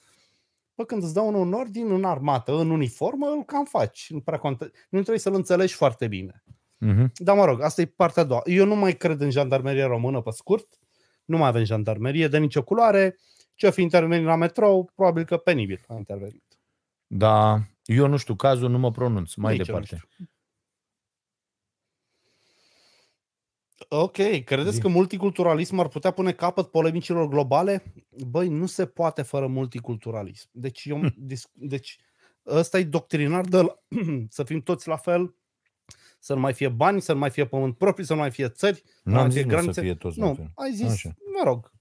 Bă, 0.75 0.85
când 0.85 1.03
îți 1.03 1.15
dau 1.15 1.27
unul 1.29 1.41
un 1.41 1.53
ordin 1.53 1.91
în 1.91 2.05
armată, 2.05 2.53
în 2.53 2.71
uniformă, 2.71 3.27
îl 3.27 3.45
cam 3.45 3.65
faci. 3.65 4.07
Nu, 4.11 4.21
prea 4.21 4.39
conte- 4.39 4.71
nu 4.89 4.99
trebuie 4.99 5.19
să-l 5.19 5.35
înțelegi 5.35 5.75
foarte 5.75 6.07
bine. 6.09 6.43
Mhm. 6.79 7.13
Dar 7.15 7.37
mă 7.37 7.45
rog, 7.45 7.61
asta 7.61 7.81
e 7.81 7.87
partea 7.87 8.23
a 8.23 8.27
doua. 8.27 8.43
Eu 8.45 8.67
nu 8.67 8.75
mai 8.77 8.97
cred 8.97 9.21
în 9.21 9.31
jandarmerie 9.31 9.85
română 9.85 10.21
pe 10.21 10.31
scurt. 10.31 10.79
Nu 11.25 11.37
mai 11.37 11.49
avem 11.49 11.65
jandarmerie 11.65 12.29
de 12.29 12.39
nicio 12.39 12.63
culoare. 12.63 13.17
Ce 13.55 13.67
o 13.67 13.71
fi 13.71 13.83
intervenit 13.83 14.27
la 14.27 14.37
metrou, 14.37 14.91
probabil 14.95 15.25
că 15.25 15.37
penibil 15.37 15.85
a 15.89 15.95
intervenit. 15.95 16.45
Da, 17.07 17.59
eu 17.85 18.07
nu 18.07 18.17
știu 18.17 18.35
cazul, 18.37 18.71
nu 18.71 18.79
mă 18.79 18.91
pronunț. 18.91 19.35
Mai 19.35 19.57
Nici 19.57 19.69
eu 19.69 19.75
nu 19.75 19.81
departe. 19.81 20.07
știu. 20.13 20.27
Ok, 23.89 24.17
credeți 24.45 24.75
Zi. 24.75 24.81
că 24.81 24.89
multiculturalism 24.89 25.79
ar 25.79 25.89
putea 25.89 26.11
pune 26.11 26.33
capăt 26.33 26.71
polemicilor 26.71 27.29
globale? 27.29 27.83
Băi, 28.27 28.49
nu 28.49 28.67
se 28.67 28.87
poate 28.87 29.23
fără 29.23 29.47
multiculturalism. 29.47 30.49
Deci, 30.53 30.85
eu, 30.85 31.01
dis- 31.17 31.51
deci 31.53 31.99
ăsta 32.47 32.79
e 32.79 32.85
doctrinar 32.85 33.45
de 33.45 33.57
la, 33.61 33.79
să 34.29 34.45
fim 34.45 34.61
toți 34.61 34.89
la 34.89 34.97
fel, 34.97 35.35
să 36.19 36.35
nu 36.35 36.41
mai 36.41 36.53
fie 36.53 36.69
bani, 36.69 37.01
să 37.01 37.13
nu 37.13 37.19
mai 37.19 37.31
fie 37.31 37.47
pământ 37.47 37.77
propriu, 37.79 38.05
să 38.05 38.13
nu 38.15 38.19
mai 38.21 38.31
fie 38.31 38.49
țări. 38.49 38.83
Nu 39.05 39.15
am 39.15 39.21
mai 39.21 39.31
zis 39.31 39.35
fie 39.43 39.45
nu 39.45 39.51
să 39.51 39.57
granițe. 39.57 39.81
fie 39.81 39.95
toți 39.95 40.19
la 40.19 40.27
Nu, 40.27 40.35
fel. 40.35 40.51
ai 40.55 40.73
zis, 40.73 40.91
Așa. 40.93 41.15
mă 41.39 41.43
rog, 41.45 41.72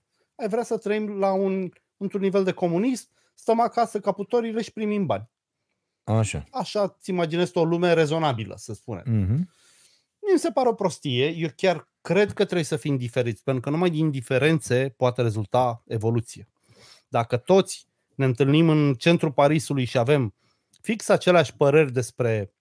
ai 0.42 0.48
vrea 0.48 0.64
să 0.64 0.78
trăim 0.78 1.20
la 1.20 1.32
un, 1.32 1.70
într-un 1.98 2.22
nivel 2.22 2.44
de 2.44 2.52
comunism, 2.52 3.10
stăm 3.34 3.60
acasă 3.60 4.00
ca 4.00 4.12
putorile 4.12 4.62
și 4.62 4.72
primim 4.72 5.06
bani. 5.06 5.30
Așa. 6.04 6.44
Așa 6.52 6.96
îți 6.98 7.10
imaginezi 7.10 7.52
tu 7.52 7.60
o 7.60 7.64
lume 7.64 7.94
rezonabilă, 7.94 8.56
să 8.58 8.74
spunem. 8.74 9.04
Mhm. 9.06 9.50
Mi 10.32 10.40
se 10.40 10.52
pare 10.52 10.70
o 10.70 10.74
prostie. 10.74 11.28
Eu 11.28 11.50
chiar 11.56 11.90
cred 12.02 12.28
că 12.34 12.44
trebuie 12.44 12.64
să 12.64 12.76
fim 12.76 12.98
diferiți, 12.98 13.44
pentru 13.44 13.62
că 13.62 13.70
numai 13.70 13.90
din 13.90 14.12
diferențe 14.12 14.94
poate 14.98 15.22
rezulta 15.22 15.84
evoluție. 15.86 16.48
Dacă 17.08 17.38
toți 17.38 17.88
ne 18.16 18.26
întâlnim 18.26 18.70
în 18.70 18.94
centrul 18.94 19.32
Parisului 19.32 19.86
și 19.86 19.98
avem 19.98 20.36
fix 20.82 21.10
aceleași 21.10 21.56
păreri 21.56 21.92
despre 21.92 22.54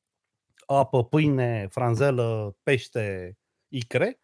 apă, 0.67 1.05
pâine, 1.05 1.67
franzelă, 1.71 2.57
pește, 2.63 3.37
icre, 3.69 4.20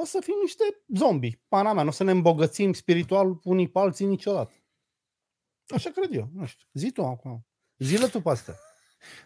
o 0.00 0.04
să 0.04 0.18
fim 0.22 0.34
niște 0.42 0.64
zombi. 0.94 1.38
Pana 1.48 1.72
mea, 1.72 1.82
nu 1.82 1.88
o 1.88 1.92
să 1.92 2.04
ne 2.04 2.10
îmbogățim 2.10 2.72
spiritual 2.72 3.38
unii 3.42 3.68
pe 3.68 3.78
alții 3.78 4.06
niciodată. 4.06 4.54
Așa 5.74 5.90
cred 5.90 6.14
eu. 6.14 6.28
Nu 6.34 6.46
știu. 6.46 6.66
Zi 6.72 6.90
tu 6.90 7.04
acum. 7.04 7.46
Zile 7.78 8.06
tu 8.06 8.20
pe 8.20 8.30
astea. 8.30 8.54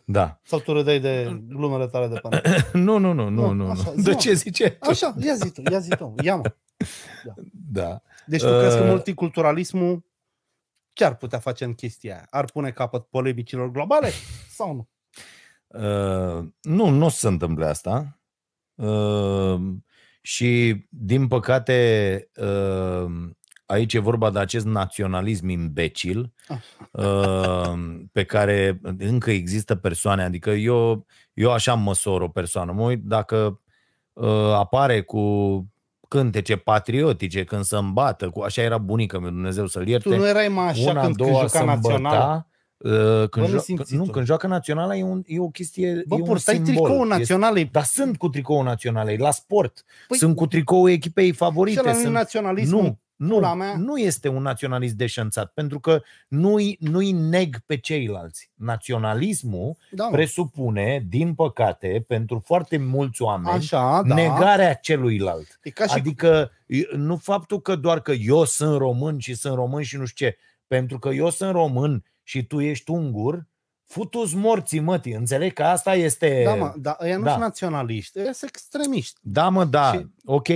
Da. 0.05 0.41
Sau 0.43 0.61
tu 0.61 0.73
râdeai 0.73 1.01
de 1.01 1.43
glumele 1.47 1.87
tale 1.87 2.07
de 2.09 2.19
până. 2.21 2.41
Nu, 2.73 2.99
nu, 2.99 3.13
nu, 3.13 3.29
nu, 3.29 3.47
Nu, 3.47 3.53
nu. 3.53 3.71
așa, 3.71 3.91
nu. 3.91 3.91
zi-mă. 3.91 4.03
De 4.03 4.15
ce 4.15 4.33
zice? 4.33 4.77
Așa, 4.81 5.15
ia 5.21 5.35
zi 5.35 5.51
tu, 5.51 5.63
ia 5.71 5.79
zi 5.79 5.97
tu, 5.97 6.15
ia 6.23 6.37
mă. 6.37 6.55
Da. 7.73 8.03
Deci 8.27 8.41
tu 8.41 8.49
uh... 8.49 8.59
crezi 8.59 8.77
că 8.77 8.83
Uh. 8.83 8.89
multiculturalismul 8.89 10.05
ce 10.93 11.05
ar 11.05 11.17
putea 11.17 11.39
face 11.39 11.65
în 11.65 11.75
chestia 11.75 12.15
aia? 12.15 12.27
Ar 12.31 12.45
pune 12.45 12.71
capăt 12.73 13.07
polemicilor 13.07 13.71
globale 13.71 14.11
sau 14.51 14.75
nu? 14.75 14.89
Uh, 15.67 16.49
nu, 16.63 16.89
nu 16.89 17.09
se 17.09 17.29
întâmplă 17.29 17.67
asta. 17.67 18.21
Uh, 18.75 19.61
și, 20.21 20.77
din 20.89 21.29
păcate, 21.29 22.29
uh, 22.37 23.11
aici 23.67 23.95
e 23.95 23.99
vorba 23.99 24.31
de 24.31 24.39
acest 24.39 24.67
naționalism 24.67 25.49
imbecil 25.49 26.33
uh, 26.91 27.73
pe 28.13 28.25
care 28.25 28.81
încă 28.99 29.31
există 29.31 29.75
persoane. 29.75 30.23
Adică 30.23 30.51
eu, 30.51 31.07
eu 31.35 31.53
așa 31.53 31.75
măsor 31.75 32.21
o 32.21 32.29
persoană. 32.29 32.73
Mă 32.73 32.83
uit 32.83 33.03
dacă 33.03 33.61
uh, 34.13 34.53
apare 34.53 35.01
cu 35.01 35.67
cântece 36.09 36.57
patriotice 36.57 37.45
când 37.45 37.65
se 37.65 37.77
îmbată, 37.77 38.31
cu 38.31 38.41
așa 38.41 38.63
era 38.63 38.79
bunica 38.79 39.19
mea, 39.19 39.31
Dumnezeu 39.31 39.67
să-l 39.67 39.89
ierte. 39.89 40.09
Tu 40.09 40.17
nu 40.17 40.29
erai 40.29 40.49
mai 40.49 40.69
așa 40.69 40.91
Una, 40.91 41.03
când, 41.03 41.17
când 41.17 41.31
două, 41.31 41.41
juca 41.47 41.65
național. 41.65 41.93
sâmbăta, 41.93 42.47
uh, 42.47 42.50
când, 43.29 43.45
Bă, 43.45 43.51
jo- 43.51 43.53
nesimțitul. 43.53 43.99
nu, 43.99 44.05
când 44.13 44.27
joacă 44.27 44.47
naționala 44.47 44.97
e, 44.97 45.03
un, 45.03 45.23
e 45.27 45.41
o 45.41 45.49
chestie, 45.49 46.03
Bă, 46.07 46.15
e 46.15 46.19
un 46.21 46.25
purtai 46.25 46.55
simbol. 46.55 46.75
tricoul 46.75 47.07
Este- 47.07 47.19
național, 47.19 47.57
e 47.59 47.69
Dar 47.73 47.85
sunt 47.85 48.17
cu 48.17 48.29
tricoul 48.29 48.65
național, 48.65 49.09
e 49.09 49.17
la 49.17 49.31
sport. 49.31 49.85
Păi- 49.85 50.17
sunt 50.19 50.37
cu 50.37 50.47
tricoul 50.47 50.91
echipei 50.91 51.27
și 51.27 51.33
favorite. 51.33 51.83
la 51.83 51.91
noi 51.93 52.01
Sunt... 52.01 52.13
naționalismul. 52.13 52.83
Nu, 52.83 52.99
Nu, 53.17 53.35
Pula 53.35 53.55
mea. 53.55 53.75
nu 53.77 53.97
este 53.97 54.29
un 54.29 54.43
naționalist 54.43 54.95
deșanțat, 54.95 55.53
pentru 55.55 55.81
că 55.81 56.03
nu-i, 56.29 56.77
nu-i 56.81 57.13
neg 57.13 57.57
pe 57.67 57.77
ceilalți. 57.77 58.51
Naționalismul 58.55 59.77
Da, 59.91 60.05
mă. 60.05 60.11
presupune, 60.11 61.07
din 61.09 61.35
păcate, 61.35 62.05
pentru 62.09 62.43
foarte 62.45 62.77
mulți 62.77 63.23
oameni, 63.23 63.57
Așa, 63.57 64.03
da. 64.07 64.15
negarea 64.15 64.75
celuilalt. 64.75 65.59
E 65.63 65.71
ca 65.71 65.87
și 65.87 65.95
Adică 65.97 66.51
nu 66.97 67.17
faptul 67.17 67.61
că 67.61 67.77
doar 67.77 68.01
că 68.01 68.13
eu 68.13 68.45
sunt 68.45 68.77
român 68.79 69.19
și 69.19 69.35
sunt 69.35 69.55
român 69.55 69.83
și 69.83 69.97
nu 69.97 70.05
știu 70.05 70.27
ce, 70.27 70.37
pentru 70.67 70.99
că 70.99 71.09
eu 71.09 71.31
sunt 71.31 71.53
român 71.53 72.05
și 72.31 72.47
tu 72.47 72.61
ești 72.61 72.91
ungur, 72.91 73.47
futus 73.85 74.33
morții 74.33 74.81
mătii, 74.81 75.13
înțeleg 75.13 75.53
că 75.53 75.65
asta 75.65 75.95
este... 75.95 76.43
Da, 76.45 76.55
mă, 76.55 76.75
dar 76.77 76.97
ăia 77.01 77.17
nu 77.17 77.23
da. 77.23 77.31
sunt 77.31 77.43
naționaliști, 77.43 78.19
ăia 78.19 78.33
sunt 78.33 78.51
extremiști. 78.51 79.21
Da, 79.23 79.49
mă, 79.49 79.65
da, 79.65 79.93
Și- 79.93 79.99
și... 79.99 80.07
ok. 80.25 80.49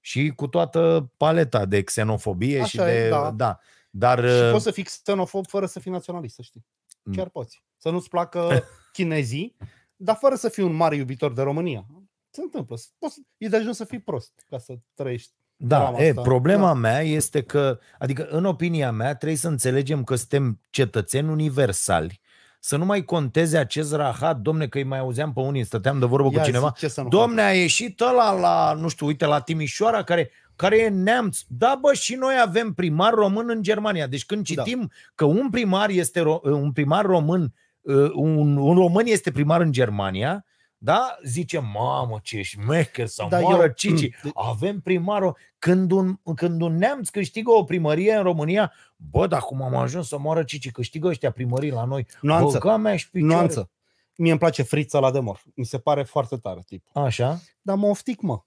Și 0.00 0.32
cu 0.36 0.46
toată 0.46 1.12
paleta 1.16 1.64
de 1.66 1.82
xenofobie 1.82 2.64
și 2.64 2.80
Așa 2.80 2.94
e, 2.94 3.02
de... 3.02 3.08
da. 3.08 3.30
da. 3.30 3.58
Dar 3.90 4.18
Și 4.18 4.42
uh, 4.42 4.50
poți 4.50 4.64
să 4.64 4.70
fii 4.70 4.82
xenofob 4.82 5.46
fără 5.46 5.66
să 5.66 5.80
fii 5.80 5.90
naționalist, 5.90 6.34
să 6.34 6.42
știi. 6.42 6.66
Mm. 7.02 7.14
Chiar 7.14 7.28
poți. 7.28 7.64
Să 7.76 7.90
nu-ți 7.90 8.08
placă 8.08 8.64
chinezii, 8.92 9.56
dar 9.96 10.16
fără 10.16 10.34
să 10.34 10.48
fii 10.48 10.62
un 10.62 10.74
mare 10.74 10.96
iubitor 10.96 11.32
de 11.32 11.42
România. 11.42 11.86
Se 12.30 12.40
întâmplă. 12.40 12.76
Poți, 12.98 13.20
e 13.36 13.48
de 13.48 13.56
ajuns 13.56 13.76
să 13.76 13.84
fii 13.84 14.00
prost 14.00 14.44
ca 14.46 14.58
să 14.58 14.78
trăiești. 14.94 15.32
Da, 15.60 15.78
drama 15.78 15.98
e, 15.98 16.08
asta. 16.08 16.20
problema 16.20 16.66
Da. 16.66 16.74
mea 16.74 17.00
este 17.00 17.42
că, 17.42 17.78
adică 17.98 18.26
în 18.30 18.44
opinia 18.44 18.90
mea, 18.90 19.14
trebuie 19.14 19.38
să 19.38 19.48
înțelegem 19.48 20.04
că 20.04 20.14
suntem 20.14 20.60
cetățeni 20.70 21.28
universali, 21.28 22.20
să 22.60 22.76
nu 22.76 22.84
mai 22.84 23.04
conteze 23.04 23.58
acest 23.58 23.94
rahat, 23.94 24.38
domne, 24.38 24.66
că 24.66 24.78
îi 24.78 24.84
mai 24.84 24.98
auzeam 24.98 25.32
pe 25.32 25.40
unii, 25.40 25.64
stăteam 25.64 25.98
de 25.98 26.06
vorbă 26.06 26.28
Ia 26.32 26.38
cu 26.38 26.44
cineva, 26.44 26.72
zi, 26.74 26.80
ce 26.80 26.88
să 26.88 27.00
nu 27.02 27.08
domne, 27.08 27.42
a 27.42 27.52
ieșit 27.52 28.00
ăla 28.00 28.32
la, 28.32 28.72
nu 28.72 28.88
știu, 28.88 29.06
uite, 29.06 29.26
la 29.26 29.40
Timișoara, 29.40 30.02
care, 30.02 30.30
care 30.56 30.78
e 30.78 30.88
neamț. 30.88 31.38
Da, 31.46 31.78
bă, 31.80 31.92
și 31.92 32.14
noi 32.14 32.34
avem 32.42 32.72
primar 32.72 33.12
român 33.12 33.46
în 33.48 33.62
Germania. 33.62 34.06
Deci 34.06 34.26
când 34.26 34.48
Da. 34.48 34.62
citim 34.62 34.90
că 35.14 35.24
un 35.24 35.50
primar 35.50 35.88
este 35.88 36.20
ro- 36.20 36.42
un 36.42 36.72
primar 36.72 37.04
român, 37.04 37.54
uh, 37.80 38.10
un, 38.14 38.56
un 38.56 38.74
român 38.74 39.06
este 39.06 39.30
primar 39.30 39.60
în 39.60 39.72
Germania, 39.72 40.44
da? 40.78 41.16
Zice, 41.24 41.58
mamă, 41.58 42.18
ce 42.22 42.42
șmecher, 42.42 43.06
să 43.06 43.26
Da, 43.28 43.40
moară 43.40 43.62
eu- 43.62 43.68
Cici. 43.68 44.10
Mm, 44.22 44.30
Avem 44.34 44.80
primarul. 44.80 45.36
Când 45.58 45.90
un, 45.90 46.16
când 46.34 46.60
un 46.60 46.76
neamț 46.76 47.08
câștigă 47.08 47.50
o 47.50 47.64
primărie 47.64 48.14
în 48.14 48.22
România, 48.22 48.72
bă, 48.96 49.26
dar 49.26 49.40
cum 49.40 49.62
am 49.62 49.74
ajuns 49.74 50.08
să 50.08 50.18
moară 50.18 50.42
Cici, 50.42 50.70
câștigă 50.70 51.08
ăștia 51.08 51.30
primării 51.30 51.70
la 51.70 51.84
noi. 51.84 52.06
Nuanță. 52.20 52.58
Băga 52.62 52.76
mea 52.76 52.96
și 52.96 53.10
picioare. 53.10 53.34
Nuanță. 53.34 53.70
Mie 54.16 54.30
îmi 54.30 54.40
place 54.40 54.62
frița 54.62 54.98
la 54.98 55.10
demor. 55.10 55.42
Mi 55.54 55.64
se 55.64 55.78
pare 55.78 56.02
foarte 56.02 56.36
tare 56.36 56.60
tip. 56.66 56.86
Așa? 56.92 57.40
Dar 57.62 57.76
mă 57.76 57.86
oftic, 57.86 58.20
mă. 58.20 58.42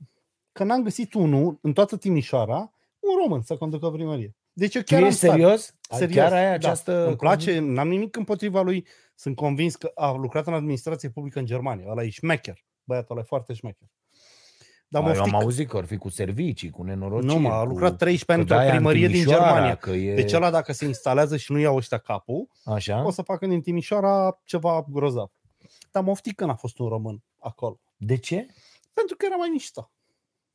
Că 0.52 0.64
n-am 0.64 0.84
găsit 0.84 1.14
unul 1.14 1.58
în 1.62 1.74
toată 1.74 1.98
Timișoara, 1.98 2.58
un 3.00 3.12
român 3.24 3.42
să 3.42 3.58
conducă 3.58 3.90
primărie. 3.90 4.36
Deci 4.54 4.76
eu 4.76 4.82
Tu 4.82 4.88
chiar 4.94 5.02
am 5.02 5.08
ești 5.08 5.18
stare. 5.20 5.32
serios? 5.42 5.74
Serios, 5.90 6.18
Chiar 6.18 6.34
ai 6.34 6.44
da. 6.46 6.52
această... 6.54 7.06
Îmi 7.08 7.16
place, 7.16 7.60
n-am 7.60 7.88
nimic 7.88 8.16
împotriva 8.16 8.62
lui. 8.62 8.88
Sunt 9.22 9.36
convins 9.36 9.76
că 9.76 9.92
a 9.96 10.12
lucrat 10.12 10.48
în 10.48 10.54
administrație 10.54 11.10
publică 11.10 11.40
în 11.40 11.46
Germania. 11.46 11.90
Ăla 11.90 12.04
e 12.04 12.10
șmecher. 12.10 12.66
Băiatul 12.84 13.12
ăla 13.16 13.22
e 13.22 13.28
foarte 13.28 13.54
șmecher. 13.54 13.88
Dar 14.88 15.02
Dar 15.02 15.02
mă 15.02 15.16
eu 15.16 15.22
am 15.22 15.28
oftic. 15.28 15.42
auzit 15.42 15.68
că 15.68 15.78
ar 15.78 15.86
fi 15.86 15.98
cu 15.98 16.10
servicii, 16.10 16.70
cu 16.70 16.84
nenorociri. 16.84 17.34
Nu, 17.34 17.40
mă, 17.40 17.50
a 17.50 17.62
cu... 17.62 17.68
lucrat 17.68 17.98
13 17.98 18.32
ani 18.32 18.38
că 18.38 18.42
într-o 18.42 18.56
de-aia 18.56 18.72
în 18.72 18.76
primărie 18.78 19.08
din 19.08 19.16
Timișoara, 19.16 19.44
Germania. 19.44 19.76
Că 19.76 19.90
e... 19.90 20.16
Deci 20.16 20.34
ăla 20.34 20.50
dacă 20.50 20.74
se 20.74 20.86
instalează 20.86 21.38
și 21.38 21.52
nu 21.52 21.60
iau 21.60 21.76
ăștia 21.76 21.98
capul, 21.98 22.48
Așa? 22.64 23.06
o 23.06 23.12
să 23.12 23.22
facă 23.22 23.48
din 23.48 23.62
Timișoara 23.62 24.40
ceva 24.44 24.86
grozav. 24.90 25.32
Dar 25.92 26.04
mă 26.04 26.12
oftic 26.12 26.36
că 26.36 26.46
n-a 26.46 26.56
fost 26.56 26.80
un 26.80 26.88
român 26.88 27.24
acolo. 27.38 27.80
De 27.98 28.18
ce? 28.18 28.46
Pentru 28.94 29.16
că 29.16 29.26
era 29.26 29.36
mai 29.36 29.50
mișto. 29.52 29.92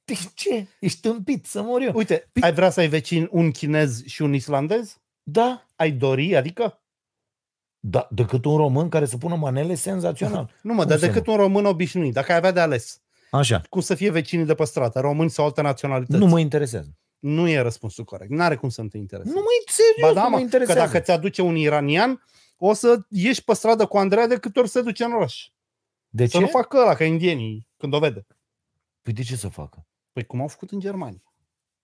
De 0.05 0.15
ce? 0.35 0.69
Ești 0.81 1.01
tâmpit 1.01 1.47
să 1.47 1.63
mor 1.63 1.81
eu. 1.81 1.93
Uite, 1.95 2.31
ai 2.41 2.53
vrea 2.53 2.71
să 2.71 2.81
ai 2.81 2.89
vecin 2.89 3.29
un 3.31 3.51
chinez 3.51 4.05
și 4.05 4.23
un 4.23 4.33
islandez? 4.35 5.01
Da, 5.23 5.67
Ai 5.77 5.91
dori, 5.91 6.37
adică? 6.37 6.81
Da, 7.81 8.09
decât 8.11 8.45
un 8.45 8.57
român 8.57 8.89
care 8.89 9.05
să 9.05 9.17
pună 9.17 9.35
manele 9.35 9.75
senzațional. 9.75 10.51
Nu 10.63 10.73
mă, 10.73 10.79
Cum 10.81 10.89
dar 10.89 10.99
să 10.99 11.07
decât 11.07 11.27
un 11.27 11.37
român 11.37 11.65
obișnuit. 11.65 12.13
Dacă 12.13 12.33
ai 12.33 12.39
avea 12.39 12.51
de 12.53 12.61
ales, 12.61 13.01
Așa. 13.31 13.63
cum 13.69 13.81
să 13.81 13.95
fie 13.95 14.11
vecinii 14.11 14.45
de 14.45 14.55
pe 14.55 14.65
stradă, 14.65 15.01
români 15.01 15.31
sau 15.31 15.45
alte 15.45 15.61
naționalități? 15.61 16.19
Nu 16.19 16.27
mă 16.27 16.39
interesează. 16.41 16.97
Nu 17.19 17.49
e 17.49 17.59
răspunsul 17.61 18.05
corect. 18.05 18.31
N-are 18.31 18.57
cum 18.57 18.69
să 18.69 18.83
nu 18.83 18.89
te 18.89 18.97
intereseze. 18.97 19.35
Nu 19.35 19.41
mă 19.41 19.47
serios, 19.73 20.09
ba 20.15 20.21
da, 20.21 20.23
nu 20.23 20.29
mă 20.29 20.31
mă, 20.31 20.37
că 20.37 20.43
interesează. 20.43 20.81
dacă 20.81 20.99
ți 21.01 21.11
aduce 21.11 21.43
un 21.43 21.57
iranian, 21.57 22.23
o 22.59 22.73
să 22.73 22.99
ieși 23.09 23.45
pe 23.45 23.55
stradă 23.55 23.87
cu 23.87 23.97
Andreea 23.99 24.27
de 24.27 24.37
câte 24.39 24.59
ori 24.59 24.69
se 24.69 24.83
duce 24.83 25.05
în 25.05 25.13
oraș. 25.13 25.49
De 26.09 26.27
Să 26.27 26.31
ce? 26.37 26.41
nu 26.41 26.47
facă 26.47 26.77
ăla 26.77 26.95
ca 26.95 27.05
indienii 27.05 27.69
când 27.77 27.95
o 27.95 27.99
vede. 27.99 28.27
Păi 29.03 29.13
de 29.13 29.23
ce 29.23 29.37
să 29.37 29.49
facă? 29.49 29.87
Păi 30.13 30.25
cum 30.25 30.41
au 30.41 30.49
făcut 30.49 30.71
în 30.71 30.81
Germania. 30.81 31.23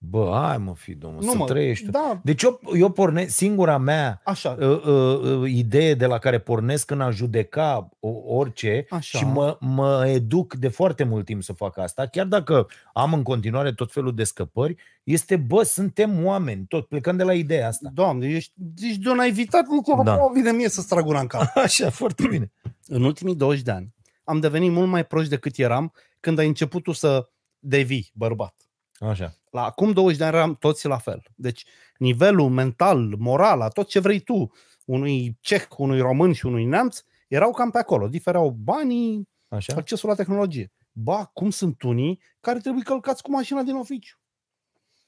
Bă, 0.04 0.30
hai 0.46 0.58
mă 0.58 0.74
fi, 0.74 0.94
domnul, 0.94 1.22
nu 1.24 1.30
să 1.30 1.36
mă, 1.36 1.44
trăiești. 1.44 1.84
tu. 1.84 1.90
Da, 1.90 2.20
Deci 2.24 2.42
eu, 2.42 2.60
eu 2.78 2.90
pornesc, 2.90 3.34
singura 3.36 3.78
mea 3.78 4.20
așa. 4.24 4.56
uh, 4.60 4.66
uh, 4.86 5.20
uh, 5.40 5.50
idee 5.50 5.94
de 5.94 6.06
la 6.06 6.18
care 6.18 6.38
pornesc 6.38 6.90
în 6.90 7.00
a 7.00 7.10
judeca 7.10 7.88
o- 8.00 8.34
orice 8.36 8.86
Așa. 8.90 9.18
și 9.18 9.24
mă, 9.24 9.56
mă 9.60 10.04
educ 10.08 10.54
de 10.54 10.68
foarte 10.68 11.04
mult 11.04 11.24
timp 11.24 11.42
să 11.42 11.52
fac 11.52 11.78
asta, 11.78 12.06
chiar 12.06 12.26
dacă 12.26 12.66
am 12.92 13.12
în 13.12 13.22
continuare 13.22 13.72
tot 13.72 13.92
felul 13.92 14.14
de 14.14 14.24
scăpări, 14.24 14.76
este, 15.04 15.36
bă, 15.36 15.62
suntem 15.62 16.24
oameni, 16.24 16.64
tot 16.68 16.88
plecând 16.88 17.18
de 17.18 17.24
la 17.24 17.34
ideea 17.34 17.68
asta. 17.68 17.90
Doamne, 17.94 18.26
ești, 18.28 18.52
ești 18.82 18.98
de 19.02 19.08
o 19.08 19.14
naivitate, 19.14 19.66
nu 19.70 20.02
Da. 20.02 20.02
da. 20.02 20.18
vine 20.34 20.50
mie 20.52 20.68
să-ți 20.68 20.88
trag 20.88 21.06
una 21.06 21.20
în 21.20 21.26
cap. 21.26 21.42
Așa, 21.64 21.90
foarte 21.90 22.26
bine. 22.28 22.52
în 22.86 23.02
ultimii 23.04 23.34
20 23.36 23.62
de 23.62 23.70
ani 23.70 23.94
am 24.24 24.40
devenit 24.40 24.70
mult 24.70 24.88
mai 24.88 25.04
proști 25.06 25.30
decât 25.30 25.56
eram 25.58 25.92
când 26.20 26.38
ai 26.38 26.46
început 26.46 26.82
tu 26.82 26.92
să 26.92 27.28
devii 27.58 28.10
bărbat. 28.14 28.54
Așa. 29.02 29.34
La 29.50 29.64
acum 29.64 29.92
20 29.92 30.18
de 30.18 30.24
ani 30.24 30.36
eram 30.36 30.54
toți 30.54 30.86
la 30.86 30.98
fel. 30.98 31.22
Deci 31.34 31.64
nivelul 31.96 32.48
mental, 32.48 33.14
moral, 33.18 33.58
la 33.58 33.68
tot 33.68 33.88
ce 33.88 33.98
vrei 33.98 34.20
tu, 34.20 34.52
unui 34.84 35.38
ceh, 35.40 35.62
unui 35.76 36.00
român 36.00 36.32
și 36.32 36.46
unui 36.46 36.64
neamț, 36.64 37.02
erau 37.28 37.52
cam 37.52 37.70
pe 37.70 37.78
acolo. 37.78 38.08
Difereau 38.08 38.50
banii, 38.50 39.28
Așa? 39.48 39.74
accesul 39.76 40.08
la 40.08 40.14
tehnologie. 40.14 40.72
Ba, 40.92 41.30
cum 41.32 41.50
sunt 41.50 41.82
unii 41.82 42.20
care 42.40 42.58
trebuie 42.58 42.82
călcați 42.82 43.22
cu 43.22 43.30
mașina 43.30 43.62
din 43.62 43.74
oficiu. 43.74 44.16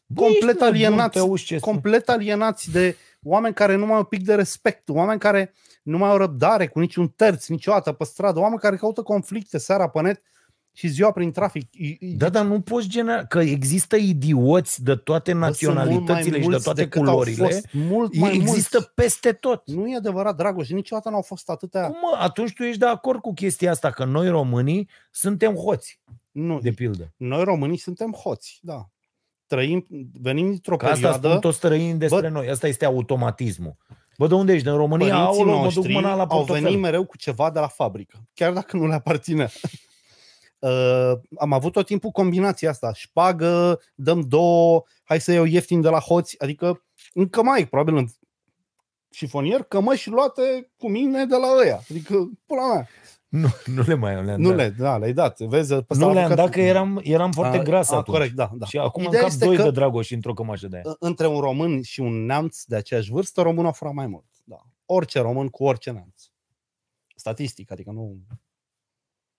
Bă, 0.06 0.20
complet 0.20 0.42
ești 0.42 0.62
nebun, 0.62 0.68
alienați, 0.68 1.12
te 1.12 1.18
auzi 1.18 1.44
ce 1.44 1.58
spui. 1.58 1.72
complet 1.72 2.08
alienați 2.08 2.70
de 2.70 2.96
oameni 3.22 3.54
care 3.54 3.74
nu 3.74 3.84
mai 3.84 3.94
au 3.94 3.98
un 3.98 4.04
pic 4.04 4.24
de 4.24 4.34
respect, 4.34 4.88
oameni 4.88 5.20
care 5.20 5.52
nu 5.82 5.98
mai 5.98 6.10
au 6.10 6.16
răbdare 6.16 6.68
cu 6.68 6.80
niciun 6.80 7.08
terț 7.08 7.46
niciodată 7.46 7.92
pe 7.92 8.04
stradă, 8.04 8.38
oameni 8.38 8.60
care 8.60 8.76
caută 8.76 9.02
conflicte 9.02 9.58
seara 9.58 9.88
pe 9.88 10.00
net 10.00 10.22
și 10.76 10.88
ziua 10.88 11.10
prin 11.12 11.32
trafic. 11.32 11.68
I- 11.74 11.96
i- 12.00 12.14
Da, 12.14 12.28
dar 12.28 12.44
nu 12.44 12.60
poți 12.60 12.88
genera... 12.88 13.24
Că 13.24 13.38
există 13.40 13.96
idioți 13.96 14.82
de 14.84 14.94
toate 14.94 15.32
bă, 15.34 15.50
sunt 15.50 15.60
mult 15.74 15.76
mai 15.76 15.84
naționalitățile 15.88 16.34
și 16.36 16.40
de 16.42 16.46
mulți 16.48 16.64
toate 16.64 16.82
decât 16.82 17.00
au 17.00 17.06
culorile. 17.08 17.44
Fost, 17.44 17.68
mult 17.72 18.16
mai 18.16 18.34
Există 18.34 18.76
mulți. 18.78 18.92
peste 18.94 19.32
tot. 19.32 19.62
Nu 19.70 19.88
e 19.88 19.96
adevărat, 19.96 20.36
Dragoș, 20.36 20.68
niciodată 20.68 21.08
n-au 21.10 21.22
fost 21.22 21.48
atâtea. 21.50 21.86
Cum, 21.86 21.96
mă? 22.00 22.16
Atunci 22.20 22.52
tu 22.52 22.62
ești 22.62 22.78
de 22.78 22.86
acord 22.86 23.20
cu 23.20 23.32
chestia 23.32 23.70
asta, 23.70 23.90
că 23.90 24.04
noi 24.04 24.28
românii 24.28 24.88
suntem 25.10 25.54
hoți, 25.54 26.00
Nu, 26.30 26.58
de 26.60 26.70
pildă. 26.70 27.12
noi 27.16 27.44
românii 27.44 27.78
suntem 27.78 28.12
hoți, 28.12 28.58
da. 28.62 28.88
Trăim, 29.46 29.86
venim 30.20 30.50
dintr-o 30.50 30.76
Că 30.76 30.84
asta 30.84 30.94
perioadă... 31.00 31.28
spun 31.28 31.40
toți 31.40 31.56
străinii 31.56 31.94
despre 31.94 32.28
Bă- 32.28 32.32
noi. 32.32 32.48
Asta 32.48 32.66
este 32.68 32.84
automatismul. 32.84 33.76
Bă, 34.18 34.26
de 34.26 34.34
unde 34.34 34.52
ești? 34.52 34.66
Din 34.66 34.76
România? 34.76 35.14
Părinții 35.16 35.40
Aolo, 35.40 35.50
mă 35.56 35.64
duc 35.66 35.74
noștri 35.74 35.92
mâna 35.94 36.14
la 36.14 36.20
au 36.22 36.26
portofel. 36.26 36.62
venit 36.62 36.78
mereu 36.80 37.04
cu 37.04 37.16
ceva 37.16 37.50
de 37.50 37.58
la 37.58 37.66
fabrică, 37.66 38.18
chiar 38.34 38.52
dacă 38.52 38.76
nu 38.76 38.86
le 38.86 38.94
aparține. 38.94 39.48
Uh, 40.64 41.12
am 41.38 41.52
avut 41.52 41.72
tot 41.72 41.86
timpul 41.86 42.10
combinația 42.10 42.70
asta, 42.70 42.92
șpagă, 42.92 43.80
dăm 43.94 44.20
două, 44.20 44.82
hai 45.02 45.20
să 45.20 45.32
iau 45.32 45.44
ieftin 45.44 45.80
de 45.80 45.88
la 45.88 45.98
hoți, 45.98 46.42
adică 46.42 46.84
în 47.14 47.28
cămai, 47.28 47.66
probabil 47.66 47.96
în 47.96 48.06
șifonier, 49.10 49.62
cămăși 49.62 50.08
luate 50.10 50.70
cu 50.76 50.88
mine 50.90 51.24
de 51.26 51.36
la 51.36 51.46
ăia. 51.62 51.80
Adică, 51.90 52.30
pula 52.46 52.74
mea. 52.74 52.88
Nu, 53.28 53.48
nu 53.64 53.82
le 53.86 53.94
mai 53.94 54.14
am. 54.14 54.24
Le-am 54.24 54.40
Nu 54.40 54.48
dat. 54.48 54.56
le, 54.56 54.68
da, 54.68 54.96
le-ai 54.98 55.12
dat. 55.12 55.38
Vezi, 55.40 55.74
pe 55.74 55.94
nu 55.96 56.12
le-am 56.12 56.34
dat 56.34 56.50
că 56.50 56.60
eram, 56.60 57.00
eram 57.02 57.32
foarte 57.32 57.56
A, 57.56 57.62
gras 57.62 57.90
a, 57.90 57.96
atunci. 57.96 58.16
Corect, 58.16 58.34
da, 58.34 58.50
da. 58.54 58.66
Și 58.66 58.78
acum 58.78 59.02
Ideea 59.02 59.22
în 59.22 59.26
cap 59.26 59.32
este 59.34 59.44
doi 59.46 59.56
că- 59.56 59.62
de 59.62 59.70
Dragoș 59.70 60.10
într-o 60.10 60.34
cămașă 60.34 60.68
de 60.68 60.76
aia. 60.76 60.96
între 60.98 61.26
un 61.26 61.40
român 61.40 61.82
și 61.82 62.00
un 62.00 62.24
neamț 62.24 62.62
de 62.64 62.76
aceeași 62.76 63.10
vârstă, 63.10 63.42
românul 63.42 63.66
a 63.66 63.72
furat 63.72 63.94
mai 63.94 64.06
mult. 64.06 64.24
Da. 64.44 64.56
Orice 64.86 65.20
român 65.20 65.48
cu 65.48 65.64
orice 65.64 65.90
neamț. 65.90 66.22
Statistic, 67.16 67.70
adică 67.70 67.90
nu... 67.90 68.16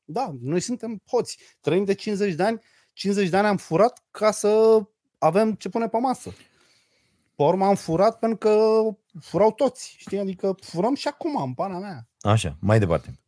Da, 0.05 0.35
noi 0.41 0.59
suntem 0.59 1.01
hoți. 1.07 1.37
Trăim 1.61 1.83
de 1.83 1.93
50 1.93 2.33
de 2.33 2.43
ani, 2.43 2.61
50 2.93 3.29
de 3.29 3.37
ani 3.37 3.47
am 3.47 3.57
furat 3.57 4.03
ca 4.11 4.31
să 4.31 4.81
avem 5.17 5.53
ce 5.53 5.69
pune 5.69 5.87
pe 5.87 5.97
masă. 5.97 6.29
Pe 7.35 7.43
urmă 7.43 7.65
am 7.65 7.75
furat 7.75 8.19
pentru 8.19 8.37
că 8.37 8.81
furau 9.21 9.51
toți, 9.51 9.95
știi? 9.97 10.19
Adică 10.19 10.55
furăm 10.61 10.95
și 10.95 11.07
acum, 11.07 11.41
în 11.41 11.53
pana 11.53 11.79
mea. 11.79 12.07
Așa, 12.21 12.57
mai 12.59 12.79
departe. 12.79 13.19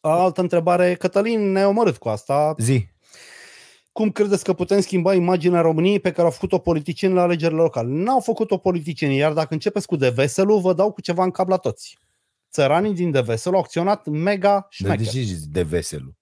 Altă 0.00 0.40
întrebare, 0.40 0.94
Cătălin 0.94 1.52
ne-a 1.52 1.68
omorât 1.68 1.96
cu 1.96 2.08
asta. 2.08 2.54
Zi. 2.58 2.86
Cum 3.92 4.10
credeți 4.10 4.44
că 4.44 4.52
putem 4.52 4.80
schimba 4.80 5.14
imaginea 5.14 5.60
României 5.60 6.00
pe 6.00 6.10
care 6.10 6.22
au 6.22 6.30
făcut-o 6.30 6.58
politicieni 6.58 7.14
la 7.14 7.22
alegerile 7.22 7.60
locale? 7.60 7.88
N-au 7.88 8.20
făcut-o 8.20 8.56
politicienii, 8.56 9.16
iar 9.16 9.32
dacă 9.32 9.54
începeți 9.54 9.86
cu 9.86 9.96
Deveselu, 9.96 10.58
vă 10.58 10.72
dau 10.72 10.92
cu 10.92 11.00
ceva 11.00 11.24
în 11.24 11.30
cap 11.30 11.48
la 11.48 11.56
toți. 11.56 11.98
Țăranii 12.52 12.94
din 12.94 13.10
Deveselu 13.10 13.56
au 13.56 13.62
acționat 13.62 14.06
mega 14.06 14.60
De, 14.60 14.66
șmecher. 14.70 14.96
de 14.98 15.04
ce 15.04 15.20
zici 15.20 15.46
de 15.46 15.62
veselu? 15.62 16.16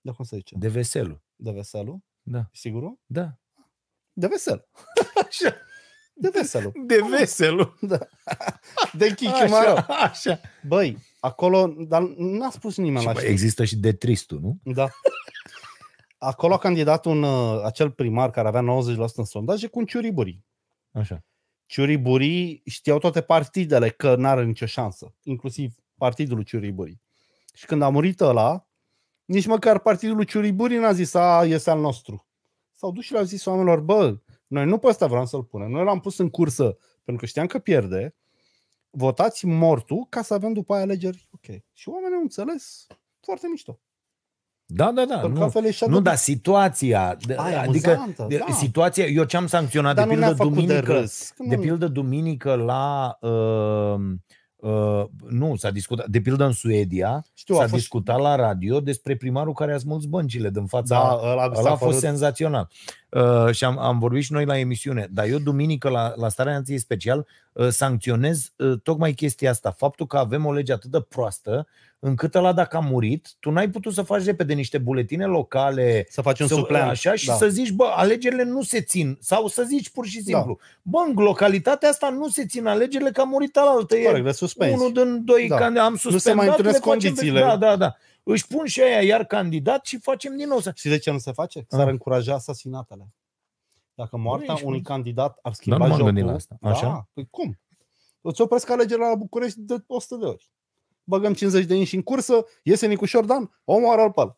De 0.00 0.10
cum 0.10 0.24
se 0.24 0.36
zice? 0.36 0.54
De 0.58 0.68
veselu. 0.68 1.22
Deveselu? 1.36 2.00
Da. 2.22 2.48
Sigur? 2.52 2.92
Da. 3.06 3.38
De 4.12 4.26
vesel. 4.26 4.68
Așa. 5.26 5.54
De 6.14 6.28
veselul. 6.32 6.72
De 6.86 6.98
veselul. 7.18 7.78
De 8.92 9.14
chichimară. 9.14 9.70
Așa, 9.76 9.94
așa. 9.94 10.40
Băi, 10.66 10.98
acolo, 11.20 11.74
dar 11.78 12.02
n-a 12.16 12.50
spus 12.50 12.76
nimeni 12.76 13.00
Și, 13.00 13.06
la 13.06 13.12
bă, 13.12 13.18
știri. 13.18 13.32
există 13.32 13.64
și 13.64 13.76
de 13.76 13.92
tristul, 13.92 14.40
nu? 14.40 14.72
Da. 14.72 14.88
Acolo 16.18 16.54
a 16.54 16.58
candidat 16.58 17.04
un, 17.04 17.22
uh, 17.22 17.62
acel 17.64 17.90
primar 17.90 18.30
care 18.30 18.48
avea 18.48 18.60
90% 18.60 19.16
în 19.16 19.24
sondaje 19.24 19.66
cu 19.66 19.78
un 19.78 19.84
ciuriburi. 19.86 20.42
Așa. 20.92 21.24
Ciuriburii 21.68 22.62
știau 22.64 22.98
toate 22.98 23.20
partidele 23.20 23.90
că 23.90 24.14
n-are 24.14 24.44
nicio 24.44 24.66
șansă, 24.66 25.14
inclusiv 25.22 25.74
partidul 25.94 26.36
lui 26.36 26.44
Ciuriburii. 26.44 27.00
Și 27.54 27.66
când 27.66 27.82
a 27.82 27.88
murit 27.88 28.20
ăla, 28.20 28.68
nici 29.24 29.46
măcar 29.46 29.78
partidul 29.78 30.16
lui 30.16 30.24
Ciuriburii 30.24 30.78
n-a 30.78 30.92
zis, 30.92 31.14
a, 31.14 31.44
este 31.44 31.70
al 31.70 31.80
nostru. 31.80 32.26
S-au 32.72 32.92
dus 32.92 33.04
și 33.04 33.12
le-au 33.12 33.24
zis 33.24 33.44
oamenilor, 33.44 33.80
bă, 33.80 34.18
noi 34.46 34.64
nu 34.64 34.78
pe 34.78 34.86
ăsta 34.86 35.06
vreau 35.06 35.26
să-l 35.26 35.44
punem. 35.44 35.70
Noi 35.70 35.84
l-am 35.84 36.00
pus 36.00 36.18
în 36.18 36.30
cursă 36.30 36.76
pentru 37.04 37.16
că 37.16 37.26
știam 37.26 37.46
că 37.46 37.58
pierde. 37.58 38.16
Votați 38.90 39.46
mortul 39.46 40.06
ca 40.08 40.22
să 40.22 40.34
avem 40.34 40.52
după 40.52 40.74
aia 40.74 40.82
alegeri. 40.82 41.28
Ok. 41.30 41.60
Și 41.72 41.88
oamenii 41.88 42.16
au 42.16 42.22
înțeles 42.22 42.86
foarte 43.20 43.46
mișto. 43.50 43.80
Da, 44.70 44.92
da, 44.94 45.04
da. 45.08 45.14
Pentru 45.14 45.28
că 45.32 45.36
Nu, 45.38 45.42
altfel 45.42 45.62
își 45.66 45.84
nu 45.86 45.90
aduc- 45.94 46.02
dar 46.02 46.16
situația, 46.16 47.16
de- 47.26 47.34
Aia, 47.38 47.60
adică 47.62 47.88
amuzantă, 47.90 48.26
de, 48.28 48.36
da. 48.48 48.54
situația, 48.54 49.04
eu 49.04 49.24
ce 49.24 49.36
am 49.36 49.46
sancționat, 49.46 49.94
Dar 49.94 50.06
de 50.06 50.14
nu 50.14 50.18
ne-a 50.18 50.28
pildă, 50.28 50.42
făcut 50.42 50.58
de 50.58 50.66
duminică, 50.66 50.92
râs. 51.00 51.32
Că 51.36 51.42
de 51.48 51.54
nu- 51.54 51.60
pildă 51.60 51.86
duminică 51.86 52.54
la 52.54 53.16
uh, 53.20 53.94
uh, 54.56 55.04
nu, 55.28 55.56
s-a 55.56 55.70
discutat, 55.70 56.06
de 56.06 56.20
pildă 56.20 56.44
în 56.44 56.52
Suedia, 56.52 57.24
Știu, 57.34 57.54
s-a 57.54 57.60
a 57.60 57.62
fost... 57.66 57.74
discutat 57.74 58.20
la 58.20 58.34
radio 58.36 58.80
despre 58.80 59.16
primarul 59.16 59.52
care 59.52 59.72
a 59.74 59.78
smuls 59.78 60.04
băncile 60.04 60.50
din 60.50 60.66
fața 60.66 60.94
Da, 60.94 61.18
ăla, 61.30 61.44
Ăla 61.44 61.54
s-a 61.54 61.60
a 61.60 61.64
fost 61.70 61.78
părut- 61.78 61.94
senzațional. 61.98 62.68
Uh, 63.10 63.50
și 63.54 63.64
am, 63.64 63.78
am 63.78 63.98
vorbit 63.98 64.22
și 64.22 64.32
noi 64.32 64.44
la 64.44 64.58
emisiune, 64.58 65.08
dar 65.10 65.26
eu 65.26 65.38
duminică 65.38 65.88
la, 65.88 66.12
la 66.16 66.28
Starea 66.28 66.52
Nației 66.52 66.78
Special 66.78 67.18
uh, 67.18 67.24
sancționez 67.68 68.52
uh, 68.56 68.80
tocmai 68.82 69.12
chestia 69.12 69.50
asta. 69.50 69.70
Faptul 69.70 70.06
că 70.06 70.16
avem 70.16 70.44
o 70.46 70.52
lege 70.52 70.72
atât 70.72 70.90
de 70.90 71.00
proastă 71.00 71.66
încât 72.00 72.34
ăla 72.34 72.52
dacă 72.52 72.76
a 72.76 72.80
murit, 72.80 73.28
tu 73.40 73.50
n-ai 73.50 73.70
putut 73.70 73.92
să 73.94 74.02
faci 74.02 74.24
repede 74.24 74.54
niște 74.54 74.78
buletine 74.78 75.24
locale 75.24 76.06
să 76.10 76.20
faci 76.22 76.40
un 76.40 76.46
să, 76.46 76.54
supleant. 76.54 76.90
așa 76.90 77.14
și 77.14 77.26
da. 77.26 77.34
să 77.34 77.48
zici, 77.48 77.70
bă, 77.70 77.84
alegerile 77.96 78.42
nu 78.42 78.62
se 78.62 78.80
țin. 78.80 79.18
Sau 79.20 79.46
să 79.46 79.62
zici 79.62 79.90
pur 79.90 80.06
și 80.06 80.20
simplu, 80.22 80.58
da. 80.60 80.66
bă, 80.82 80.98
în 81.06 81.14
localitatea 81.24 81.88
asta 81.88 82.08
nu 82.08 82.28
se 82.28 82.46
țin 82.46 82.66
alegerile 82.66 83.10
că 83.10 83.20
a 83.20 83.24
murit 83.24 83.56
alaltă. 83.56 83.96
E 83.96 84.04
Corect, 84.04 84.24
le 84.24 84.32
suspenzi. 84.32 84.74
unul 84.74 84.92
din 84.92 85.24
doi 85.24 85.46
Da. 85.48 85.70
da. 85.70 85.84
am 85.84 85.96
suspendat, 85.96 86.34
mai 86.44 86.46
întrunesc 86.48 86.84
le 86.84 86.90
facem- 86.92 87.08
condițiile. 87.08 87.40
Da, 87.40 87.56
da, 87.56 87.76
da. 87.76 87.96
Își 88.22 88.46
pun 88.46 88.66
și 88.66 88.80
aia 88.82 89.02
iar 89.02 89.24
candidat 89.24 89.84
și 89.86 89.98
facem 89.98 90.36
din 90.36 90.48
nou. 90.48 90.60
să- 90.60 90.72
Și 90.74 90.88
de 90.88 90.98
ce 90.98 91.10
nu 91.10 91.18
se 91.18 91.32
face? 91.32 91.58
Ah. 91.58 91.64
S-ar 91.68 91.88
încuraja 91.88 92.34
asasinatele. 92.34 93.06
Dacă 93.98 94.16
moartea 94.16 94.54
ești, 94.54 94.66
unui 94.66 94.78
mă. 94.78 94.82
candidat 94.84 95.30
ar 95.30 95.40
Dar 95.42 95.52
schimba 95.52 95.76
nu 95.76 95.82
m-am 95.82 95.92
jocul, 95.92 96.12
gândit 96.12 96.24
la 96.24 96.34
asta. 96.34 96.56
Da, 96.60 96.68
Așa? 96.68 97.08
păi 97.12 97.26
cum? 97.30 97.58
Îți 98.20 98.40
opresc 98.40 98.70
alegerile 98.70 99.06
la 99.06 99.14
București 99.14 99.60
de 99.60 99.74
100 99.86 100.16
de 100.16 100.26
ori. 100.26 100.50
Băgăm 101.04 101.32
50 101.34 101.64
de 101.64 101.74
inși 101.74 101.94
în 101.94 102.02
cursă, 102.02 102.44
iese 102.62 102.86
Nicu 102.86 103.04
Șordan, 103.04 103.60
omoară 103.64 104.00
al 104.00 104.12
pal. 104.12 104.36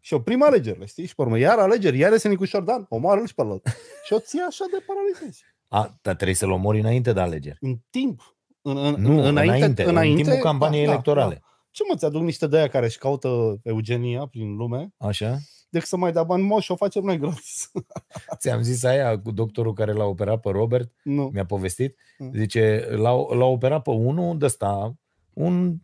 Și 0.00 0.14
oprim 0.14 0.42
alegerile, 0.42 0.86
știi? 0.86 1.06
Și 1.06 1.14
pe 1.14 1.22
urmă, 1.22 1.38
iar 1.38 1.58
alegeri, 1.58 1.98
iar 1.98 2.12
iese 2.12 2.28
Nicu 2.28 2.44
Șordan, 2.44 2.86
omoară 2.88 3.26
și 3.26 3.34
pe 3.34 3.42
ăla. 3.42 3.56
Și 4.06 4.12
o 4.12 4.18
ții 4.18 4.40
așa 4.48 4.64
de 4.70 4.84
paralizezi. 4.86 5.44
A, 5.68 5.98
dar 6.02 6.14
trebuie 6.14 6.36
să-l 6.36 6.50
omori 6.50 6.80
înainte 6.80 7.12
de 7.12 7.20
alegeri. 7.20 7.58
În 7.60 7.78
timp. 7.90 8.36
În, 8.62 8.76
în, 8.76 8.94
Nu, 8.94 9.22
înainte, 9.22 9.84
înainte, 9.84 10.20
în 10.20 10.24
timpul 10.24 10.42
campaniei 10.42 10.84
electorale. 10.84 11.34
Da. 11.34 11.46
Ce 11.70 11.82
mă, 11.88 11.96
ți-aduc 11.96 12.22
niște 12.22 12.46
de 12.46 12.56
aia 12.56 12.68
care 12.68 12.86
își 12.86 12.98
caută 12.98 13.60
eugenia 13.62 14.26
prin 14.26 14.56
lume, 14.56 14.94
Așa? 14.98 15.38
Decât 15.70 15.88
să 15.88 15.96
mai 15.96 16.12
dea 16.12 16.22
bani 16.22 16.42
moși 16.42 16.64
și 16.64 16.72
o 16.72 16.76
facem 16.76 17.02
noi 17.04 17.18
gratis. 17.18 17.70
Ți-am 18.38 18.62
zis 18.62 18.84
aia 18.84 19.18
cu 19.20 19.30
doctorul 19.30 19.72
care 19.72 19.92
l-a 19.92 20.04
operat 20.04 20.40
pe 20.40 20.50
Robert, 20.50 20.92
nu. 21.02 21.30
mi-a 21.32 21.44
povestit. 21.44 21.96
Mm. 22.18 22.32
Zice, 22.34 22.86
l-a, 22.90 23.34
l-a 23.34 23.44
operat 23.44 23.82
pe 23.82 23.90
unul 23.90 24.38
de 24.38 24.44
ăsta, 24.44 24.94
un 25.32 25.74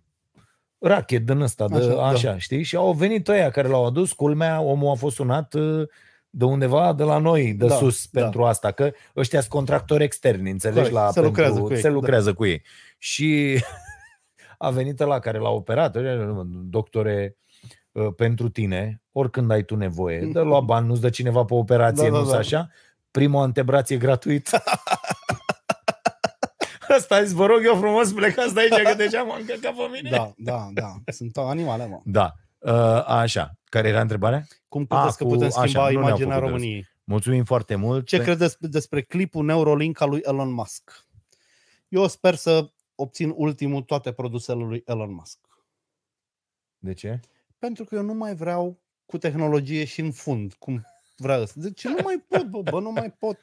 rachet 0.78 1.26
din 1.26 1.40
ăsta, 1.40 1.68
de, 1.68 1.76
Așa, 1.76 1.86
așa, 1.86 1.96
da. 1.96 2.06
așa 2.06 2.38
știi? 2.38 2.62
Și 2.62 2.76
au 2.76 2.92
venit 2.92 3.28
ăia 3.28 3.50
care 3.50 3.68
l-au 3.68 3.86
adus, 3.86 4.12
culmea, 4.12 4.60
omul 4.60 4.90
a 4.90 4.94
fost 4.94 5.14
sunat 5.14 5.54
uh, 5.54 5.88
de 6.30 6.44
undeva 6.44 6.92
de 6.92 7.02
la 7.02 7.18
noi, 7.18 7.54
de 7.54 7.66
Da, 7.66 7.74
sus, 7.74 8.06
da. 8.10 8.20
pentru 8.20 8.44
asta, 8.44 8.70
că 8.70 8.90
ăștia 9.16 9.40
sunt 9.40 9.52
contractori 9.52 10.04
externi, 10.04 10.50
înțelegi? 10.50 10.78
Corect, 10.78 10.94
La, 10.94 11.10
se 11.10 11.20
pentru, 11.20 11.30
lucrează 11.30 11.60
cu 11.60 11.72
ei, 11.72 11.76
Se 11.80 11.88
da. 11.88 11.94
lucrează 11.94 12.32
cu 12.34 12.44
ei. 12.46 12.62
Și 12.98 13.60
a 14.58 14.70
venit 14.70 14.98
la 14.98 15.18
care 15.18 15.38
l-a 15.38 15.50
operat, 15.50 15.96
doctore, 16.46 17.36
uh, 17.38 17.45
pentru 18.16 18.48
tine, 18.48 19.02
oricând 19.12 19.50
ai 19.50 19.62
tu 19.64 19.76
nevoie, 19.76 20.20
dă 20.32 20.40
lua 20.42 20.60
bani, 20.60 20.86
nu-ți 20.86 21.00
dă 21.00 21.10
cineva 21.10 21.44
pe 21.44 21.54
operație, 21.54 22.04
Da, 22.08 22.12
da, 22.12 22.18
nu-ți 22.18 22.30
da. 22.30 22.38
așa? 22.38 22.70
Prima 23.10 23.42
antebrație 23.42 23.96
gratuit. 23.96 24.50
Asta 26.88 27.22
zis, 27.22 27.32
vă 27.32 27.46
rog 27.46 27.64
eu 27.64 27.76
frumos, 27.76 28.12
plecați 28.12 28.54
de 28.54 28.60
aici, 28.60 28.82
că 28.88 28.94
deja 28.94 29.22
m-am 29.22 29.36
încărcat 29.40 29.74
pe 29.74 29.82
mine. 29.92 30.10
Da, 30.10 30.32
da, 30.36 30.68
da. 30.74 31.12
Sunt 31.12 31.36
animale, 31.36 31.86
mă. 31.86 32.00
Da. 32.04 32.34
Uh, 32.58 33.04
așa. 33.06 33.58
Care 33.64 33.88
era 33.88 34.00
întrebarea? 34.00 34.46
Cum 34.68 34.86
A, 34.88 34.96
credeți 34.98 35.16
că 35.18 35.24
cu- 35.24 35.30
putem 35.30 35.46
așa, 35.46 35.60
schimba 35.60 35.82
nu 35.84 35.90
ne-au 35.90 36.06
imaginea 36.06 36.34
făcut 36.34 36.48
României? 36.48 36.86
Mulțumim 37.04 37.44
foarte 37.44 37.74
mult. 37.74 38.06
Ce 38.06 38.16
Pe- 38.16 38.22
credeți 38.22 38.56
despre 38.60 39.02
clipul 39.02 39.44
Neurolink 39.44 40.00
al 40.00 40.08
lui 40.08 40.20
Elon 40.24 40.52
Musk? 40.52 41.04
Eu 41.88 42.06
sper 42.06 42.34
să 42.34 42.70
obțin 42.94 43.32
ultimul 43.36 43.82
toate 43.82 44.12
produsele 44.12 44.64
lui 44.64 44.82
Elon 44.86 45.12
Musk. 45.14 45.38
De 46.78 46.92
ce? 46.92 47.20
Pentru 47.58 47.84
că 47.84 47.94
eu 47.94 48.02
nu 48.02 48.14
mai 48.14 48.34
vreau 48.34 48.80
cu 49.06 49.18
tehnologie 49.18 49.84
și 49.84 50.00
în 50.00 50.12
fund, 50.12 50.52
cum 50.58 50.84
vrea 51.18 51.40
ăsta. 51.40 51.60
Deci 51.60 51.84
nu 51.86 51.96
mai 52.04 52.24
pot, 52.28 52.46
bă, 52.46 52.62
bă, 52.70 52.80
nu 52.80 52.90
mai 52.90 53.10
pot. 53.18 53.38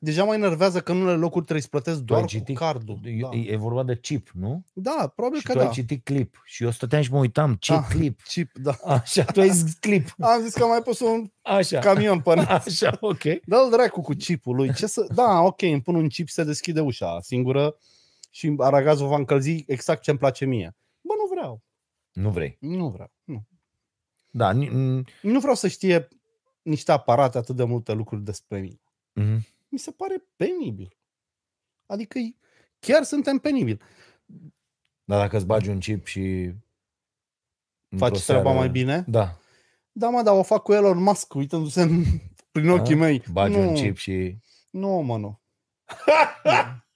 Deja 0.00 0.24
mă 0.24 0.34
enervează 0.34 0.80
că 0.80 0.92
în 0.92 1.00
unele 1.00 1.16
locuri 1.16 1.42
trebuie 1.44 1.62
să 1.62 1.68
plătesc 1.68 1.98
doar 2.00 2.18
ai 2.20 2.24
cu 2.24 2.30
citit? 2.30 2.56
cardul. 2.56 3.00
E, 3.04 3.18
Da, 3.20 3.28
e 3.36 3.56
vorba 3.56 3.82
de 3.82 3.96
chip, 3.98 4.30
nu? 4.34 4.64
da 4.72 5.12
probabil 5.14 5.38
Și 5.38 5.44
că 5.46 5.52
tu 5.52 5.58
da. 5.58 5.64
ai 5.64 5.70
citit 5.70 6.04
clip. 6.04 6.42
Și 6.44 6.62
eu 6.64 6.70
stăteam 6.70 7.02
și 7.02 7.12
mă 7.12 7.18
uitam. 7.18 7.54
Ce 7.54 7.72
Ah. 7.72 7.86
clip? 7.88 8.20
Chip, 8.28 8.50
da. 8.58 8.76
Așa, 8.84 9.24
tu 9.24 9.40
ai 9.40 9.48
zis 9.50 9.72
clip. 9.74 10.14
Am 10.18 10.42
zis 10.42 10.54
că 10.54 10.62
am 10.62 10.68
mai 10.68 10.82
pus 10.82 11.00
un 11.00 11.30
Așa. 11.42 11.78
camion 11.78 12.20
pe 12.20 12.34
nas. 12.34 12.66
Așa, 12.66 12.96
ok. 13.00 13.22
Dă-l 13.22 13.70
dracu 13.70 14.00
cu 14.00 14.12
chipul 14.12 14.56
lui. 14.56 14.74
Ce 14.74 14.86
să... 14.86 15.06
Da, 15.14 15.40
ok, 15.40 15.62
îmi 15.62 15.82
pun 15.82 15.94
un 15.94 16.08
chip, 16.08 16.28
se 16.28 16.44
deschide 16.44 16.80
ușa 16.80 17.20
singură 17.20 17.76
și 18.30 18.54
aragazul 18.58 19.08
va 19.08 19.16
încălzi 19.16 19.64
exact 19.66 20.02
ce 20.02 20.10
îmi 20.10 20.18
place 20.18 20.44
mie. 20.44 20.76
Bă, 21.00 21.12
nu 21.18 21.26
vreau. 21.34 21.62
Nu 22.12 22.30
vrei. 22.30 22.56
Nu 22.60 22.88
vreau. 22.88 23.12
Nu. 23.24 23.42
Da. 24.30 24.52
ni- 24.52 24.68
n- 24.68 25.04
nu 25.22 25.40
vreau 25.40 25.54
să 25.54 25.68
știe 25.68 26.08
niște 26.62 26.92
aparate 26.92 27.38
atât 27.38 27.56
de 27.56 27.64
multe 27.64 27.92
lucruri 27.92 28.22
despre 28.24 28.60
mine. 28.60 28.80
mhm. 29.12 29.46
Mi 29.70 29.78
se 29.78 29.90
pare 29.90 30.24
penibil. 30.36 30.96
Adică 31.86 32.18
chiar 32.78 33.02
suntem 33.02 33.38
penibili. 33.38 33.80
Dar 35.04 35.18
dacă 35.20 35.36
îți 35.36 35.46
bagi 35.46 35.68
un 35.68 35.78
chip 35.78 36.06
și... 36.06 36.20
într-o 37.88 38.06
Faci 38.08 38.24
treaba 38.24 38.42
seară- 38.42 38.58
mai 38.58 38.68
bine? 38.68 39.04
Da. 39.06 39.38
Da, 39.92 40.08
mă, 40.08 40.22
dar 40.22 40.34
o 40.34 40.42
fac 40.42 40.62
cu 40.62 40.72
Elon 40.72 41.02
Musk, 41.02 41.34
uitându-se 41.34 41.82
în, 41.82 42.04
prin 42.52 42.68
ochii 42.68 42.94
Da? 42.94 43.00
mei. 43.00 43.22
Bagi 43.32 43.56
nu, 43.56 43.68
un 43.68 43.74
chip 43.74 43.96
și... 43.96 44.36
Nu, 44.70 44.88
mă, 44.88 45.16
nu. 45.16 45.40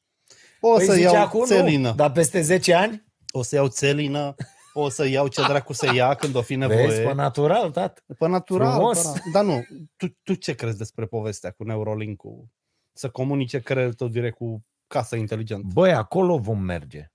O 0.61 0.75
Păi 0.77 0.85
să 0.87 0.93
zice 0.93 1.05
iau 1.05 1.23
acum, 1.25 1.45
țelină. 1.45 1.89
nu, 1.89 1.95
dar 1.95 2.13
peste 2.13 2.41
10 2.41 2.75
ani, 2.75 3.05
O 3.33 3.43
să 3.43 3.55
iau 3.55 3.69
țelină. 3.69 4.35
O 4.73 4.89
să 4.89 5.07
iau 5.07 5.29
ce 5.29 5.43
dracu 5.43 5.73
să 5.73 5.95
ia 5.95 6.15
când 6.15 6.35
o 6.35 6.43
fi 6.43 6.55
nevoie. 6.55 6.87
vezi, 6.87 7.01
pe 7.01 7.13
natural, 7.13 7.71
tat. 7.71 8.05
Pe 8.19 8.29
natural. 8.29 8.73
Frumos. 8.73 9.03
Pe, 9.03 9.21
dar 9.33 9.45
nu, 9.45 9.63
tu, 9.97 10.07
tu 10.23 10.35
ce 10.35 10.55
crezi 10.55 10.79
despre 10.79 11.07
povestea 11.07 11.51
cu 11.51 11.65
Neuralink-ul? 11.65 12.49
Să 12.93 13.11
comunice 13.11 13.61
creierul 13.61 13.95
tău 13.95 14.09
direct 14.09 14.37
cu 14.37 14.65
casa 14.87 15.17
inteligentă. 15.17 15.67
Băi, 15.73 15.93
acolo 15.93 16.39
vom 16.39 16.59
merge. 16.59 17.12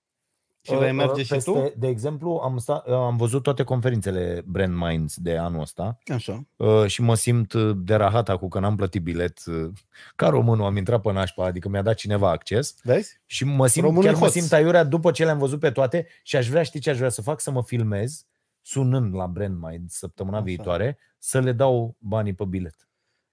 Și 0.68 0.76
vei 0.76 0.90
Uh, 0.90 0.96
merge 0.96 1.22
uh, 1.22 1.26
și 1.26 1.44
tu? 1.44 1.74
De 1.78 1.88
exemplu, 1.88 2.40
am, 2.44 2.58
sta, 2.58 2.84
uh, 2.88 2.94
am 2.94 3.18
văzut 3.18 3.44
toate 3.44 3.64
conferințele 3.64 4.44
Brand 4.46 4.76
Minds 4.76 5.18
de 5.18 5.38
anul 5.38 5.62
ăsta 5.62 5.98
Așa. 6.14 6.46
uh, 6.56 6.86
și 6.86 7.02
mă 7.02 7.16
simt 7.16 7.54
uh, 7.54 7.76
de 7.78 7.96
rahat 7.96 8.30
acum 8.30 8.48
că 8.48 8.60
n-am 8.60 8.76
plătit 8.76 9.02
bilet. 9.02 9.40
uh, 9.46 9.70
Ca 10.16 10.28
românul 10.28 10.66
am 10.66 10.78
intrat 10.78 11.02
pe 11.02 11.12
nașpa, 11.12 11.46
adică 11.46 11.70
mi-a 11.70 11.82
dat 11.82 11.96
cineva 11.96 12.30
acces 12.30 12.76
Vezi? 12.84 13.20
și 13.26 13.46
mă 13.46 13.68
simt, 13.68 13.86
Românul 13.86 14.06
chiar 14.10 14.20
mă 14.20 14.26
hoț. 14.26 14.32
simt 14.32 14.52
aiurea 14.52 14.84
după 14.84 15.12
ce 15.12 15.24
le-am 15.26 15.38
văzut 15.38 15.60
pe 15.60 15.72
toate 15.72 16.08
și 16.24 16.36
aș 16.36 16.48
vrea, 16.50 16.64
știi 16.64 16.80
ce 16.80 16.90
aș 16.90 16.98
vrea 16.98 17.10
să 17.10 17.22
fac? 17.22 17.40
Să 17.40 17.52
mă 17.52 17.64
filmez 17.64 18.26
sunând 18.62 19.16
la 19.16 19.28
Brand 19.28 19.58
Minds 19.62 19.96
săptămâna 19.98 20.36
Așa. 20.38 20.46
viitoare 20.46 20.98
să 21.18 21.40
le 21.40 21.52
dau 21.52 21.96
banii 22.00 22.34
pe 22.34 22.46
bilet. 22.46 22.76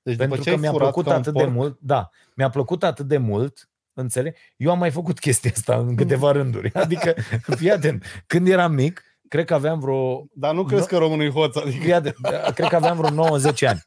Deci 0.02 0.16
Pentru 0.16 0.36
după 0.36 0.48
ce 0.48 0.54
că 0.54 0.54
ai 0.56 0.60
mi-a 0.60 0.70
furat 0.70 0.92
plăcut 0.92 1.04
ca 1.04 1.10
un 1.14 1.20
atât 1.20 1.32
de 1.32 1.42
porc, 1.42 1.52
mult, 1.54 1.78
da, 1.80 2.10
mi-a 2.36 2.48
plăcut 2.48 2.82
atât 2.84 3.06
de 3.06 3.16
mult, 3.18 3.68
înțeleg? 3.94 4.36
Eu 4.56 4.70
am 4.70 4.78
mai 4.78 4.90
făcut 4.90 5.18
chestia 5.18 5.50
asta 5.54 5.76
în 5.76 5.96
câteva 5.96 6.32
rânduri. 6.32 6.72
Adică, 6.84 7.14
fii 7.56 7.70
atent, 7.70 8.24
când 8.26 8.48
eram 8.48 8.72
mic, 8.72 9.02
cred 9.28 9.44
că 9.44 9.54
aveam 9.54 9.80
vreo, 9.80 10.26
Dar 10.32 10.54
nu 10.54 10.64
crezi 10.64 10.80
Nu. 10.80 10.86
că 10.86 10.98
românul 10.98 11.24
e 11.24 11.30
hoț? 11.30 11.56
Adică... 11.56 11.82
fii 11.82 11.92
atent, 11.92 12.16
cred 12.54 12.68
că 12.68 12.76
aveam 12.76 12.96
vreo 12.96 13.38
9-10 13.38 13.68
ani. 13.68 13.82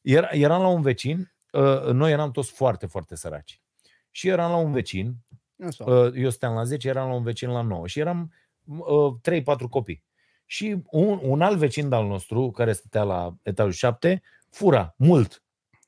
Era, 0.00 0.28
eram 0.30 0.60
la 0.60 0.68
un 0.68 0.82
vecin, 0.82 1.32
uh, 1.52 1.84
noi 1.92 2.12
eram 2.12 2.30
toți 2.30 2.52
foarte, 2.52 2.86
foarte 2.86 3.16
săraci. 3.16 3.60
Și 4.10 4.28
eram 4.28 4.50
la 4.50 4.56
un 4.56 4.72
vecin, 4.72 5.14
Așa. 5.66 5.84
uh, 5.84 6.12
eu 6.14 6.30
stăteam 6.30 6.54
la 6.54 6.64
10, 6.64 6.88
eram 6.88 7.08
la 7.08 7.14
un 7.14 7.22
vecin 7.22 7.48
la 7.50 7.62
9 7.62 7.86
și 7.86 7.98
eram 7.98 8.32
uh, 8.64 9.14
3-4 9.42 9.42
copii. 9.70 10.04
Și 10.46 10.76
un, 10.90 11.20
un 11.22 11.42
alt 11.42 11.58
vecin 11.58 11.92
al 11.92 12.06
nostru, 12.06 12.50
care 12.50 12.72
stătea 12.72 13.02
la 13.02 13.34
etajul 13.42 13.72
7, 13.72 14.22
fura 14.50 14.94
mult. 14.96 15.42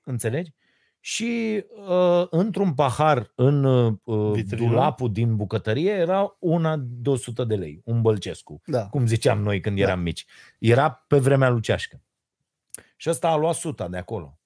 Înțelegi? 0.05 0.53
Și 1.01 1.65
uh, 1.89 2.27
într-un 2.31 2.75
pahar 2.75 3.33
în 3.35 3.65
uh, 3.65 4.33
Vitrină? 4.33 4.69
dulapul 4.69 5.12
din 5.12 5.37
bucătărie 5.37 5.91
era 5.91 6.37
una 6.39 6.77
de 6.79 7.11
100 7.11 7.45
de 7.45 7.55
lei, 7.55 7.81
un 7.85 8.03
bălcescu, 8.03 8.61
Da. 8.66 8.87
cum 8.87 9.07
ziceam 9.07 9.43
noi 9.43 9.61
când 9.61 9.77
Da. 9.77 9.83
eram 9.83 10.01
mici. 10.01 10.27
Era 10.59 10.91
pe 10.91 11.19
vremea 11.19 11.49
lui 11.49 11.61
Ceașcă. 11.61 12.03
Și 12.97 13.11
ăsta 13.11 13.29
a 13.29 13.37
luat 13.37 13.55
suta 13.55 13.89
de 13.89 13.97
acolo. 13.97 14.39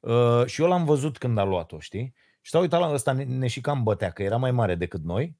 Uh, 0.00 0.44
și 0.46 0.60
eu 0.62 0.68
l-am 0.68 0.84
văzut 0.84 1.18
când 1.18 1.38
a 1.38 1.44
luat-o, 1.44 1.78
știi? 1.78 2.14
Și 2.40 2.50
s-a 2.50 2.58
uitat 2.58 2.80
la 2.80 2.92
ăsta, 2.92 3.12
ne, 3.12 3.24
ne 3.24 3.46
și 3.46 3.60
cam 3.60 3.82
bătea, 3.82 4.10
că 4.10 4.22
era 4.22 4.36
mai 4.36 4.50
mare 4.50 4.74
decât 4.74 5.04
noi. 5.04 5.36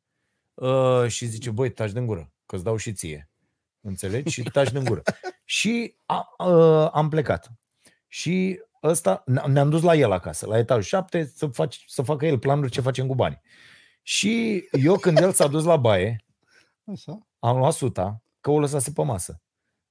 Uh, 0.55 1.06
și 1.06 1.26
zice, 1.26 1.51
băi, 1.51 1.70
taci 1.72 1.90
din 1.90 2.06
gură, 2.06 2.32
că 2.47 2.55
îți 2.55 2.64
dau 2.64 2.76
și 2.76 2.93
ție. 2.93 3.30
Înțelegi? 3.80 4.32
Și 4.32 4.43
taci 4.43 4.70
din 4.72 4.85
gură. 4.85 5.02
și 5.44 5.94
a, 6.06 6.35
uh, 6.47 6.89
am 6.93 7.09
plecat. 7.09 7.52
Și 8.09 8.60
ăsta, 8.82 9.22
ne- 9.26 9.42
ne-am 9.46 9.70
dus 9.70 9.82
la 9.82 9.94
el 9.94 10.12
acasă, 10.12 10.46
la 10.46 10.59
etajul 10.59 10.82
7, 10.82 11.32
să, 11.34 11.46
faci, 11.46 11.84
să 11.86 12.02
facă 12.02 12.26
el 12.26 12.38
planuri 12.38 12.70
ce 12.70 12.80
facem 12.80 13.06
cu 13.06 13.14
banii. 13.14 13.40
Și 14.02 14.64
eu 14.72 14.96
când 14.96 15.18
el 15.18 15.32
s-a 15.32 15.46
dus 15.46 15.64
la 15.64 15.76
baie, 15.76 16.24
Așa. 16.92 17.18
am 17.38 17.56
luat 17.59 17.72
suta, 17.72 18.22
că 18.40 18.50
o 18.50 18.60
lăsase 18.60 18.90
pe 18.90 19.02
masă. 19.02 19.40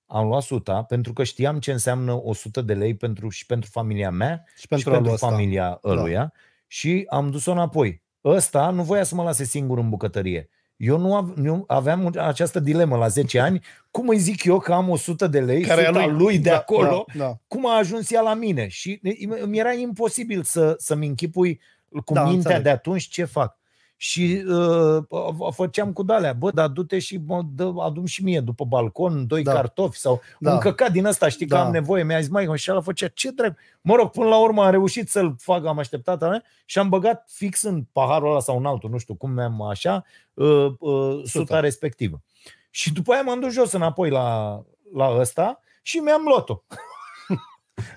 Am 0.06 0.28
luat 0.28 0.42
suta 0.44 0.84
pentru 0.84 1.14
că 1.14 1.24
știam 1.24 1.60
ce 1.60 1.72
înseamnă 1.72 2.14
100 2.24 2.62
de 2.62 2.74
lei 2.74 2.96
pentru, 2.96 3.30
și 3.30 3.46
pentru 3.46 3.70
familia 3.72 4.10
mea 4.12 4.44
Și 4.56 4.60
și 4.62 4.68
pentru, 4.68 4.90
pentru 4.90 5.10
alul 5.10 5.14
ăsta. 5.14 5.28
familia 5.28 5.80
ăluia 5.84 6.20
da. 6.20 6.32
și 6.68 7.06
am 7.10 7.32
dus-o 7.32 7.52
înapoi. 7.52 8.04
Ăsta 8.24 8.70
nu 8.70 8.84
voia 8.84 9.04
să 9.04 9.16
mă 9.16 9.24
lase 9.24 9.44
singur 9.44 9.78
în 9.78 9.90
bucătărie. 9.90 10.50
Eu 10.78 10.98
nu, 10.98 11.16
av- 11.16 11.34
nu 11.36 11.64
aveam 11.68 12.14
această 12.18 12.60
dilemă 12.60 12.98
la 12.98 13.08
10 13.08 13.40
ani. 13.40 13.62
Cum 13.92 14.08
îi 14.08 14.18
zic 14.18 14.44
eu 14.44 14.60
că 14.60 14.74
am 14.74 14.90
100 14.90 15.28
de 15.28 15.40
lei, 15.40 15.62
Care 15.62 15.82
e 15.82 15.84
a 15.84 15.88
suta 15.88 16.06
lui. 16.06 16.18
lui 16.18 16.38
de 16.40 16.50
Da, 16.50 16.56
acolo, 16.58 17.06
Da, 17.16 17.24
da. 17.26 17.38
cum 17.48 17.68
a 17.68 17.78
ajuns 17.78 18.12
ea 18.12 18.22
la 18.22 18.34
mine? 18.34 18.68
Și 18.68 19.00
îmi 19.42 19.58
era 19.60 19.74
imposibil 19.74 20.44
să, 20.44 20.76
să-mi 20.78 21.08
închipui 21.08 21.60
cu 22.06 22.14
Da, 22.14 22.22
da, 22.22 22.30
mintea 22.30 22.36
înțeleg. 22.36 22.62
de 22.64 22.70
atunci 22.70 23.08
ce 23.08 23.24
fac. 23.26 23.57
Și 24.00 24.44
uh, 24.48 25.04
făceam 25.52 25.94
cu 25.94 26.04
dalea, 26.04 26.34
bă, 26.34 26.52
dar 26.52 26.68
du-te 26.68 27.00
și 27.00 27.20
mă, 27.26 27.42
dă, 27.56 27.74
adu 27.80 28.06
și 28.06 28.24
mie 28.24 28.40
după 28.40 28.66
balcon 28.66 29.28
doi 29.28 29.44
Da. 29.44 29.52
da. 29.52 29.58
cartofi 29.58 29.98
sau 30.00 30.22
Da. 30.40 30.50
da. 30.50 30.56
un 30.56 30.60
căcat 30.62 30.92
din 30.92 31.06
ăsta, 31.06 31.28
știi 31.30 31.48
că 31.48 31.56
Da. 31.56 31.66
am 31.66 31.72
nevoie. 31.72 32.04
Mi-a 32.04 32.20
zis, 32.20 32.30
mai 32.30 32.58
și 32.58 32.72
ăla 32.72 32.82
făcea 32.82 33.08
ce 33.08 33.32
drept. 33.32 33.58
Mă 33.82 33.96
rog, 33.96 34.10
până 34.10 34.28
la 34.28 34.38
urmă 34.42 34.64
am 34.64 34.72
reușit 34.72 35.10
să-l 35.10 35.36
fac, 35.38 35.66
am 35.66 35.78
așteptat 35.78 36.20
mea 36.20 36.44
și 36.66 36.80
am 36.80 36.90
băgat 36.90 37.30
fix 37.32 37.62
în 37.62 37.84
paharul 37.92 38.30
ăla 38.30 38.40
sau 38.40 38.58
în 38.58 38.66
altul, 38.66 38.90
nu 38.90 38.98
știu 38.98 39.16
cum 39.16 39.32
mi-am 39.32 39.62
așa, 39.62 40.04
uh, 40.34 40.72
uh, 40.80 41.22
suta 41.24 41.60
respectivă. 41.60 42.22
Și 42.70 42.94
după 42.94 43.12
aia 43.14 43.22
m-am 43.22 43.40
dus 43.40 43.54
jos 43.54 43.72
înapoi 43.72 44.10
la, 44.10 44.60
la 44.94 45.16
ăsta 45.20 45.60
și 45.82 45.98
mi-am 45.98 46.22
luat-o. 46.26 46.62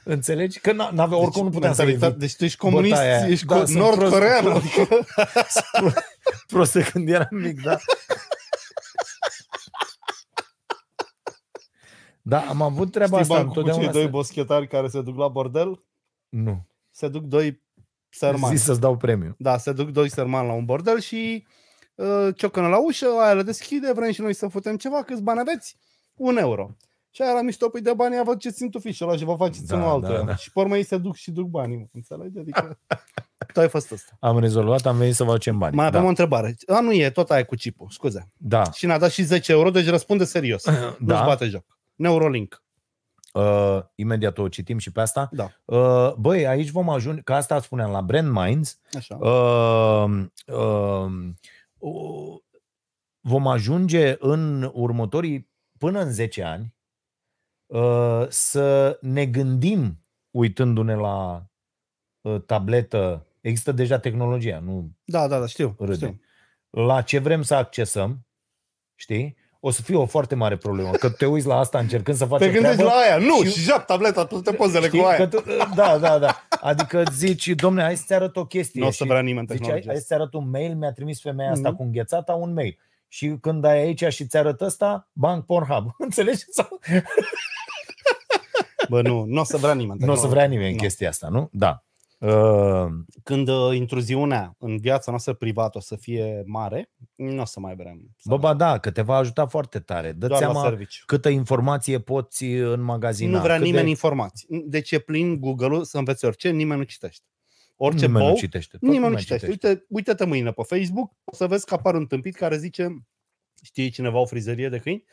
Înțelegi? 0.05 0.61
Că 0.61 0.73
n- 0.73 0.91
n-avea, 0.93 1.17
oricum 1.17 1.45
nu 1.45 1.51
puteam 1.51 1.73
să 1.75 1.83
Mentalitate- 1.85 2.07
evit. 2.07 2.21
Deci 2.21 2.37
tu 2.37 2.45
ești 2.45 2.59
comunist, 2.59 2.91
bătaia 2.95 3.17
aia. 3.19 3.27
ești 3.29 3.47
Da, 3.47 3.59
da, 3.59 3.65
sunt 3.65 3.79
nord-corean. 3.79 4.45
prost- 4.45 4.57
Adică, 4.57 5.05
Prost 6.53 6.73
de 6.73 6.83
când 6.83 7.09
eram 7.09 7.29
mic, 7.31 7.63
da. 7.63 7.79
Da, 12.23 12.41
am 12.41 12.63
avut 12.63 12.91
treaba 12.93 13.21
știi 13.21 13.21
asta 13.21 13.35
bancul 13.35 13.53
cu 13.53 13.59
întotdeauna. 13.59 13.83
cei 13.85 13.93
doi 13.93 14.03
Asta... 14.03 14.17
boschetari 14.17 14.69
care 14.69 14.89
se 14.89 15.03
duc 15.03 15.17
la 15.17 15.29
bordel? 15.29 15.85
Nu. 16.29 16.67
Se 16.91 17.09
duc 17.09 17.23
doi 17.25 17.63
sărmani. 18.09 18.57
Zis 18.57 18.65
să-ți 18.65 18.81
dau 18.81 18.97
premiu. 18.97 19.35
Da, 19.39 19.59
se 19.59 19.73
duc 19.73 19.89
doi 19.91 20.09
sărmani 20.11 20.47
la 20.47 20.53
un 20.53 20.65
bordel 20.65 21.01
și 21.01 21.47
uh, 21.95 22.29
ciocănă 22.37 22.69
la 22.69 22.79
ușă, 22.85 23.07
aia 23.21 23.33
le 23.35 23.43
deschide, 23.43 23.93
vrem 23.93 24.13
și 24.13 24.21
noi 24.21 24.35
să 24.35 24.49
futem 24.49 24.77
ceva, 24.77 25.03
câți 25.03 25.23
bani 25.23 25.41
aveți? 25.41 25.77
Un 26.15 26.37
euro. 26.37 26.77
Și 27.11 27.23
aia 27.23 27.33
la 27.33 27.43
mișto, 27.43 27.69
păi 27.69 27.81
de 27.81 27.93
bani, 27.95 28.23
văd 28.25 28.39
ce 28.39 28.51
țin 28.51 28.71
tu 28.71 28.79
fișul 28.79 29.09
ăla 29.09 29.17
și 29.17 29.25
vă 29.25 29.35
faceți 29.35 29.67
Da, 29.67 29.77
unul 29.77 29.89
altul. 29.89 30.15
da, 30.17 30.23
da. 30.23 30.37
Și 30.37 30.53
pe 30.53 30.61
urmă 30.61 30.77
ei 30.77 30.83
se 30.85 30.99
duc 30.99 31.15
și 31.15 31.31
duc 31.31 31.47
banii, 31.49 31.77
mă, 31.77 31.85
înțelegi? 31.93 32.39
Adică 32.39 32.79
tu 33.53 33.61
ai 33.61 33.69
fost 33.69 33.91
ăsta. 33.91 34.17
Am 34.21 34.39
rezolvat, 34.39 34.87
am 34.87 34.97
venit 34.97 35.15
să 35.15 35.25
vă 35.25 35.31
facem 35.31 35.59
bani. 35.59 35.77
Mai 35.77 35.87
avem 35.87 36.01
da. 36.01 36.07
o 36.07 36.09
întrebare. 36.09 36.57
A, 36.67 36.81
nu 36.81 36.93
e, 36.93 37.11
tot 37.11 37.31
aia 37.31 37.45
cu 37.45 37.55
chipul, 37.55 37.87
scuze. 37.91 38.31
da. 38.37 38.71
Și 38.73 38.87
ne-a 38.87 38.99
dat 38.99 39.11
și 39.11 39.23
10 39.23 39.53
euro, 39.53 39.71
deci 39.71 39.89
răspunde 39.89 40.25
serios. 40.25 40.67
Nu-și 40.67 40.97
da. 41.19 41.25
bate 41.25 41.47
joc. 41.47 41.65
Neurolink. 41.95 42.63
Uh, 43.33 43.79
imediat 43.95 44.39
o 44.39 44.49
citim 44.49 44.79
și 44.79 44.93
pe 44.93 45.01
asta. 45.01 45.29
Da, 45.33 45.51
Uh, 45.65 46.13
băi, 46.19 46.47
aici 46.47 46.71
vom 46.71 46.89
ajunge, 46.91 47.21
ca 47.23 47.35
asta 47.37 47.61
spuneam, 47.61 47.91
la 47.91 48.01
Brand 48.01 48.31
Minds, 48.33 48.79
așa. 48.97 49.17
uh, 49.17 50.25
uh, 50.47 51.11
uh, 51.79 52.39
vom 53.21 53.47
ajunge 53.47 54.15
în 54.19 54.71
următorii, 54.73 55.49
până 55.79 56.01
în 56.01 56.11
10 56.13 56.43
ani, 56.43 56.63
uh, 56.63 56.71
să 58.29 58.99
ne 59.01 59.27
gândim, 59.27 60.05
uitându-ne 60.31 60.95
la 60.95 61.45
uh, 62.21 62.43
tabletă, 62.47 63.27
există 63.41 63.73
deja 63.73 63.99
tehnologia, 63.99 64.59
nu 64.59 64.91
Da, 65.05 65.29
da, 65.29 65.39
da, 65.39 65.47
știu. 65.47 65.75
râde. 65.79 65.95
știu. 65.95 66.21
la 66.71 67.03
ce 67.03 67.19
vrem 67.19 67.43
să 67.43 67.55
accesăm, 67.55 68.27
știi? 68.95 69.37
O 69.63 69.71
să 69.71 69.83
fie 69.83 69.97
o 69.97 70.07
foarte 70.07 70.35
mare 70.35 70.57
problemă. 70.57 70.91
Că 70.91 71.11
te 71.11 71.27
uiți 71.27 71.47
la 71.47 71.57
asta 71.59 71.79
încercând 71.79 72.17
să 72.17 72.25
faci 72.25 72.39
Te 72.41 72.51
gândești 72.51 72.77
treabă, 72.77 72.93
la 72.95 73.01
aia, 73.01 73.17
nu, 73.19 73.43
și- 73.43 73.51
și, 73.51 73.61
jap 73.61 73.87
tableta, 73.87 74.25
toate 74.25 74.53
pozele 74.53 74.87
știi? 74.87 75.01
cu 75.01 75.07
aia. 75.07 75.17
Că 75.17 75.27
tu, 75.27 75.43
da, 75.75 75.99
da, 75.99 76.19
da. 76.19 76.47
Adică 76.61 77.03
zici, 77.13 77.49
domne, 77.49 77.83
hai 77.83 77.97
să-ți 77.97 78.13
arăt 78.15 78.37
o 78.37 78.47
chestie. 78.47 78.81
Nu 78.81 78.87
o 78.87 78.91
să 78.91 79.03
Și 79.03 79.09
vrea 79.09 79.21
nimeni 79.21 79.47
zici, 79.47 79.57
hai, 79.57 79.59
tehnologia 79.61 79.91
hai 79.91 79.97
să-ți 80.01 80.13
arăt 80.15 80.35
un 80.35 80.51
mail, 80.51 80.75
mi-a 80.75 80.93
trimis 80.93 81.21
femeia 81.21 81.51
asta 81.51 81.69
Mhm. 81.69 81.77
cu 81.77 81.83
înghețata 81.83 82.33
un 82.33 82.53
mail. 82.53 82.79
Și 83.09 83.37
când 83.41 83.65
ai 83.65 83.79
aici 83.79 84.05
și 84.05 84.27
ți 84.27 84.37
arăt 84.37 84.61
ăsta, 84.61 85.11
banc 85.13 85.45
Pornhub. 85.45 85.87
Înțelegi? 85.99 86.45
Sau... 86.51 86.81
Bă, 88.89 89.03
nu, 89.03 89.25
nu 89.25 89.41
o 89.41 89.45
să 89.45 89.57
vrea 89.57 89.75
nimeni. 89.75 90.05
Nu 90.05 90.13
o 90.13 90.15
să 90.15 90.27
vrea 90.27 90.45
nimeni 90.45 90.71
Nu. 90.71 90.77
chestia 90.77 91.09
asta, 91.09 91.29
nu? 91.29 91.49
Da. 91.53 91.85
Uh, 92.19 92.87
Când 93.23 93.49
uh, 93.49 93.75
intruziunea 93.77 94.55
în 94.59 94.79
viața 94.79 95.11
noastră 95.11 95.33
privată 95.33 95.79
o 95.79 95.81
să 95.81 95.97
fie 95.97 96.43
mare, 96.47 96.91
nu 97.15 97.41
o 97.41 97.45
să 97.45 97.61
mai 97.61 97.75
vrem. 97.75 98.15
să 98.17 98.29
bă, 98.29 98.37
ba 98.37 98.49
avem. 98.49 98.59
da, 98.59 98.79
că 98.79 98.91
te 98.91 99.03
va 99.03 99.17
ajuta 99.17 99.47
foarte 99.47 99.79
tare. 99.79 100.13
Dă 100.13 100.27
Doar 100.27 100.41
la 100.41 100.47
seama 100.47 100.63
serviciu. 100.69 101.03
câtă 101.07 101.29
informație 101.29 102.01
poți 102.01 102.45
înmagazina. 102.45 103.37
Nu 103.37 103.43
vrea 103.43 103.57
cât 103.57 103.65
nimeni 103.65 103.85
de... 103.85 103.91
informații. 103.91 104.49
Deci 104.67 104.91
e 104.91 104.99
plin 104.99 105.41
Google-ul 105.41 105.85
să 105.85 105.99
înveți 105.99 106.25
orice, 106.25 106.51
nimeni 106.51 106.79
nu 106.79 106.85
citește. 106.87 107.25
Orice 107.77 108.07
Nimeni 108.07 108.25
bou, 108.25 108.33
nu 108.33 108.39
citește. 108.39 108.77
Tot 108.77 108.81
nimeni 108.81 109.01
nu 109.01 109.09
lumea 109.09 109.23
citește. 109.23 109.47
Uite, 109.49 109.85
uite-te 109.89 110.25
mâine 110.25 110.51
pe 110.51 110.63
Facebook, 110.63 111.13
o 111.25 111.35
să 111.35 111.47
vezi 111.47 111.67
că 111.67 111.75
apare 111.75 111.97
un 111.97 112.07
tâmpit 112.07 112.35
care 112.35 112.59
zice 112.59 113.05
știi 113.63 113.91
cineva 113.91 114.19
o 114.19 114.25
frizerie 114.25 114.69
de 114.69 114.79
câini? 114.79 115.05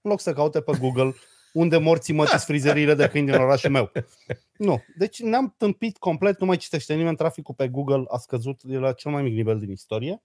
În 0.00 0.10
loc 0.10 0.20
să 0.20 0.32
caute 0.32 0.60
pe 0.60 0.78
Google 0.80 1.14
unde 1.56 1.76
morții 1.76 2.14
mătiți 2.14 2.44
frizeriile 2.44 2.94
de 2.94 3.08
câini 3.08 3.26
din 3.26 3.40
orașul 3.40 3.70
meu. 3.70 3.92
Nu. 4.56 4.82
Deci 4.96 5.20
ne-am 5.20 5.54
tâmpit 5.56 5.96
complet, 5.98 6.40
nu 6.40 6.46
mai 6.46 6.56
citește 6.56 6.94
nimeni, 6.94 7.16
traficul 7.16 7.54
pe 7.54 7.68
Google 7.68 8.04
a 8.08 8.18
scăzut 8.18 8.62
de 8.62 8.76
la 8.76 8.92
cel 8.92 9.10
mai 9.10 9.22
mic 9.22 9.34
nivel 9.34 9.58
din 9.58 9.70
istorie, 9.70 10.22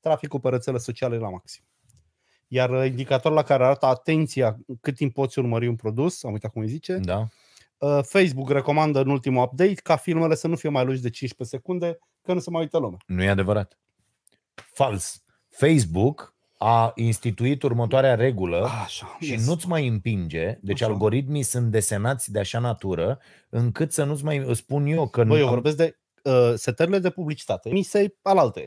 traficul 0.00 0.40
pe 0.40 0.48
rețele 0.48 0.78
sociale 0.78 1.14
e 1.14 1.18
la 1.18 1.28
maxim. 1.28 1.64
Iar 2.48 2.70
uh, 2.70 2.86
indicatorul 2.86 3.36
la 3.36 3.42
care 3.42 3.64
arată 3.64 3.86
atenția 3.86 4.58
cât 4.80 4.94
timp 4.94 5.14
poți 5.14 5.38
urmări 5.38 5.66
un 5.66 5.76
produs, 5.76 6.24
am 6.24 6.32
uitat 6.32 6.52
cum 6.52 6.62
îi 6.62 6.68
zice, 6.68 6.96
Da. 6.96 7.26
Uh, 7.78 7.98
Facebook 8.02 8.50
recomandă 8.50 9.00
în 9.00 9.08
ultimul 9.08 9.42
update 9.42 9.74
ca 9.74 9.96
filmele 9.96 10.34
să 10.34 10.48
nu 10.48 10.56
fie 10.56 10.68
mai 10.68 10.84
lungi 10.84 11.02
de 11.02 11.10
15 11.10 11.56
secunde, 11.56 11.98
că 12.22 12.32
nu 12.32 12.40
se 12.40 12.50
mai 12.50 12.60
uită 12.60 12.78
lumea. 12.78 12.98
Nu 13.06 13.22
e 13.22 13.28
adevărat. 13.28 13.78
Fals. 14.54 15.22
Facebook 15.48 16.34
a 16.64 16.92
instituit 16.94 17.62
următoarea 17.62 18.14
regulă 18.14 18.68
Așa, 18.84 19.16
și 19.20 19.40
nu-ți 19.46 19.68
mai 19.68 19.86
împinge, 19.86 20.58
deci 20.60 20.82
Așa. 20.82 20.90
algoritmii 20.92 21.42
sunt 21.42 21.70
desenați 21.70 22.32
de 22.32 22.38
așa 22.38 22.58
natură, 22.58 23.18
încât 23.48 23.92
să 23.92 24.04
nu-ți 24.04 24.24
mai 24.24 24.36
îți 24.36 24.58
spun 24.60 24.86
eu 24.86 25.08
că 25.08 25.24
Băi, 25.24 25.38
eu 25.38 25.44
am- 25.46 25.52
vorbesc 25.52 25.76
de 25.76 25.98
uh, 26.22 26.52
setările 26.54 26.98
de 26.98 27.10
publicitate, 27.10 27.68
emise 27.68 28.14
alaltă 28.22 28.60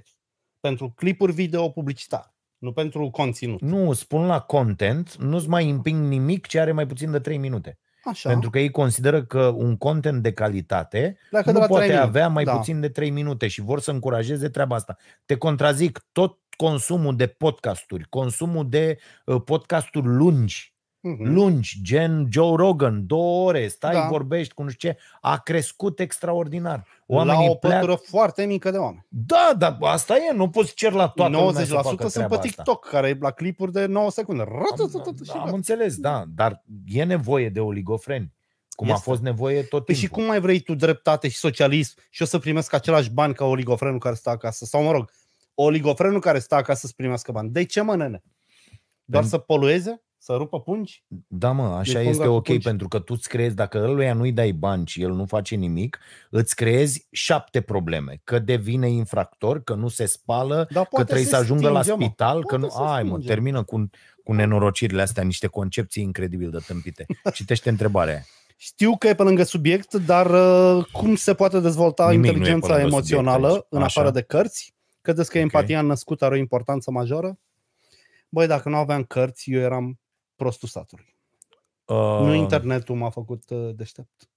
pentru 0.60 0.92
clipuri 0.96 1.32
video 1.32 1.70
publicitar, 1.70 2.34
nu 2.58 2.72
pentru 2.72 3.10
conținut. 3.10 3.62
nu 3.62 3.94
spun 3.94 4.26
la 4.26 4.40
content, 4.40 5.16
nu-ți 5.16 5.50
mai 5.50 5.70
împing 5.70 6.08
nimic 6.08 6.48
ce 6.48 6.60
are 6.60 6.72
mai 6.72 6.88
puțin 6.88 7.12
de 7.12 7.20
3 7.20 7.38
minute. 7.38 7.80
Așa, 8.08 8.30
Pentru 8.30 8.50
că 8.50 8.60
ei 8.60 8.70
consideră 8.72 9.24
că 9.24 9.40
un 9.56 9.78
content 9.78 10.22
de 10.24 10.34
calitate 10.34 11.18
Pleacă 11.30 11.46
de 11.48 11.52
nu 11.54 11.60
la 11.60 11.66
poate 11.66 11.86
trei 11.86 11.98
avea 11.98 12.28
minute. 12.28 12.34
mai 12.34 12.44
Da. 12.44 12.56
puțin 12.58 12.80
de 12.80 12.90
3 12.90 13.10
minute 13.10 13.48
și 13.48 13.62
vor 13.62 13.80
să 13.80 13.92
încurajeze 13.92 14.50
treaba 14.50 14.76
asta. 14.76 14.98
Te 15.26 15.36
contrazic 15.38 16.06
tot 16.12 16.40
consumul 16.56 17.15
de 17.15 17.27
podcasturi, 17.27 18.06
consumul 18.10 18.69
de 18.69 18.98
uh, 19.26 19.41
podcasturi 19.45 20.07
lungi, 20.07 20.73
Mhm. 21.07 21.23
lungi, 21.34 21.80
gen 21.82 22.27
Joe 22.32 22.56
Rogan, 22.56 23.07
două 23.07 23.48
ore, 23.48 23.68
stai, 23.68 23.94
Da. 23.94 24.07
vorbești 24.07 24.53
cu 24.53 24.64
nu 24.64 24.69
știu 24.69 24.90
ce, 24.90 24.98
a 25.22 25.38
crescut 25.40 25.99
extraordinar. 25.99 26.86
la 27.07 27.15
Oamenii 27.15 27.49
o 27.49 27.53
pleacă... 27.56 27.86
pătură 27.86 27.99
foarte 28.10 28.45
mică 28.45 28.72
de 28.72 28.77
oameni. 28.77 29.06
Da, 29.10 29.53
dar 29.57 29.77
asta 29.82 30.15
e, 30.15 30.34
nu 30.34 30.49
poți 30.49 30.73
cer 30.73 30.91
la 30.91 31.07
toată 31.07 31.38
lumea 31.38 31.52
să 31.65 31.73
90% 31.76 31.82
facă 31.82 31.95
sunt 32.02 32.11
treaba 32.14 32.38
pe 32.38 32.48
asta. 32.48 32.48
TikTok, 32.64 32.88
care 32.90 33.07
e 33.07 33.18
la 33.19 33.32
clipuri 33.32 33.72
de 33.72 33.86
9 33.86 34.10
secunde. 34.11 34.41
Am, 34.41 34.65
Rătătătătă 34.69 35.23
și 35.23 35.32
am 35.32 35.40
gata. 35.40 35.56
înțeles, 35.56 35.95
da, 35.98 36.23
dar 36.36 36.64
e 36.88 37.03
nevoie 37.03 37.49
de 37.49 37.60
oligofreni. 37.60 38.34
Cum 38.69 38.88
a 38.88 38.91
Este. 38.91 39.03
fost 39.03 39.22
nevoie 39.22 39.61
tot 39.61 39.86
Păi 39.86 39.95
timpul. 39.95 40.03
și 40.03 40.07
cum 40.10 40.23
mai 40.23 40.40
vrei 40.40 40.60
tu 40.60 40.76
dreptate 40.76 41.27
și 41.27 41.38
socialism 41.38 41.95
și 42.10 42.22
o 42.22 42.26
să 42.26 42.40
primesc 42.40 42.73
același 42.73 43.10
bani 43.11 43.34
ca 43.34 43.45
oligofrenul 43.45 43.99
care 43.99 44.15
stă 44.15 44.30
acasă? 44.30 44.65
Sau 44.65 44.84
mă 44.84 44.91
rog, 44.91 45.11
oligofrenul 45.56 46.19
care 46.19 46.40
stă 46.40 46.56
acasă 46.56 46.88
să 46.88 46.94
primească 46.95 47.32
bani. 47.32 47.49
De 47.49 47.64
ce 47.65 47.82
mă, 47.82 47.95
nene? 47.95 48.23
Doar 49.03 49.23
Pen- 49.23 49.27
să 49.27 49.38
polueze? 49.38 49.99
Să 50.18 50.34
rupă 50.34 50.61
pungi? 50.61 51.03
Da, 51.27 51.52
mă, 51.52 51.64
așa 51.64 51.94
punga 51.94 52.10
este 52.10 52.26
cu 52.26 52.32
ok, 52.32 52.44
pungi. 52.45 52.64
pentru 52.68 52.88
că 52.88 52.99
tu 52.99 53.14
îți 53.18 53.30
creezi, 53.30 53.56
dacă 53.56 53.77
ăluia 53.77 54.14
nu-i 54.14 54.32
dai 54.32 54.52
bani 54.52 54.88
și 54.88 55.02
el 55.02 55.11
nu 55.11 55.26
face 55.26 55.56
nimic, 55.56 55.99
îți 56.30 56.56
creezi 56.56 57.07
șapte 57.11 57.61
probleme. 57.61 58.22
Că 58.23 58.40
devine 58.40 58.90
infractor, 58.90 59.64
că 59.64 59.73
nu 59.73 59.88
se 59.88 60.06
spală, 60.06 60.56
Dar 60.56 60.84
că 60.84 60.90
poate 60.90 61.03
trebuie 61.06 61.26
se 61.26 61.30
să 61.32 61.36
ajungă 61.36 61.69
la 61.69 61.82
stinge, 61.82 61.99
mă. 61.99 62.06
spital, 62.06 62.40
că 62.45 62.57
Poate 62.57 62.64
nu... 62.64 62.69
se 62.69 62.77
Ai, 62.94 63.03
mă, 63.03 63.10
stinge. 63.10 63.27
termină 63.27 63.64
cu, 63.64 63.90
cu 64.23 64.34
nenorocirile 64.34 65.02
astea, 65.02 65.23
niște 65.23 65.48
concepții 65.48 66.03
incredibil 66.03 66.49
de 66.49 66.60
tâmpite. 66.68 67.06
Citește 67.34 67.69
întrebarea 67.69 68.14
aia. 68.14 68.26
Știu 68.57 68.98
că 68.98 69.07
e 69.07 69.15
pe 69.15 69.23
lângă 69.23 69.44
subiect, 69.44 69.94
dar 69.94 70.30
uh, 70.77 70.86
cum 70.91 71.15
se 71.15 71.34
poate 71.34 71.60
dezvolta 71.60 72.10
Nimic 72.10 72.22
nu 72.23 72.27
e 72.27 72.32
pe 72.32 72.38
inteligența 72.38 72.73
lângă 72.73 72.88
emoțională 72.88 73.48
subiect 73.48 73.53
aici. 73.64 73.65
în 73.69 73.82
Așa. 73.82 73.99
afară 74.02 74.14
de 74.14 74.22
cărți? 74.22 74.75
Credeți 75.06 75.30
că 75.30 75.38
Ok. 75.38 75.44
empatia 75.44 75.82
născută 75.82 76.26
are 76.26 76.36
o 76.36 76.38
importanță 76.38 76.91
majoră? 76.91 77.40
Băi, 78.30 78.48
dacă 78.48 78.69
nu 78.69 78.76
aveam 78.76 79.03
cărți, 79.03 79.52
eu 79.52 79.60
eram 79.60 79.99
prostul 80.36 80.68
satului. 80.68 81.15
Uh, 81.86 81.95
Nu 82.22 82.34
internetul 82.34 82.95
m-a 82.95 83.10
făcut 83.10 83.49
uh, 83.49 83.76
deștept. 83.76 84.30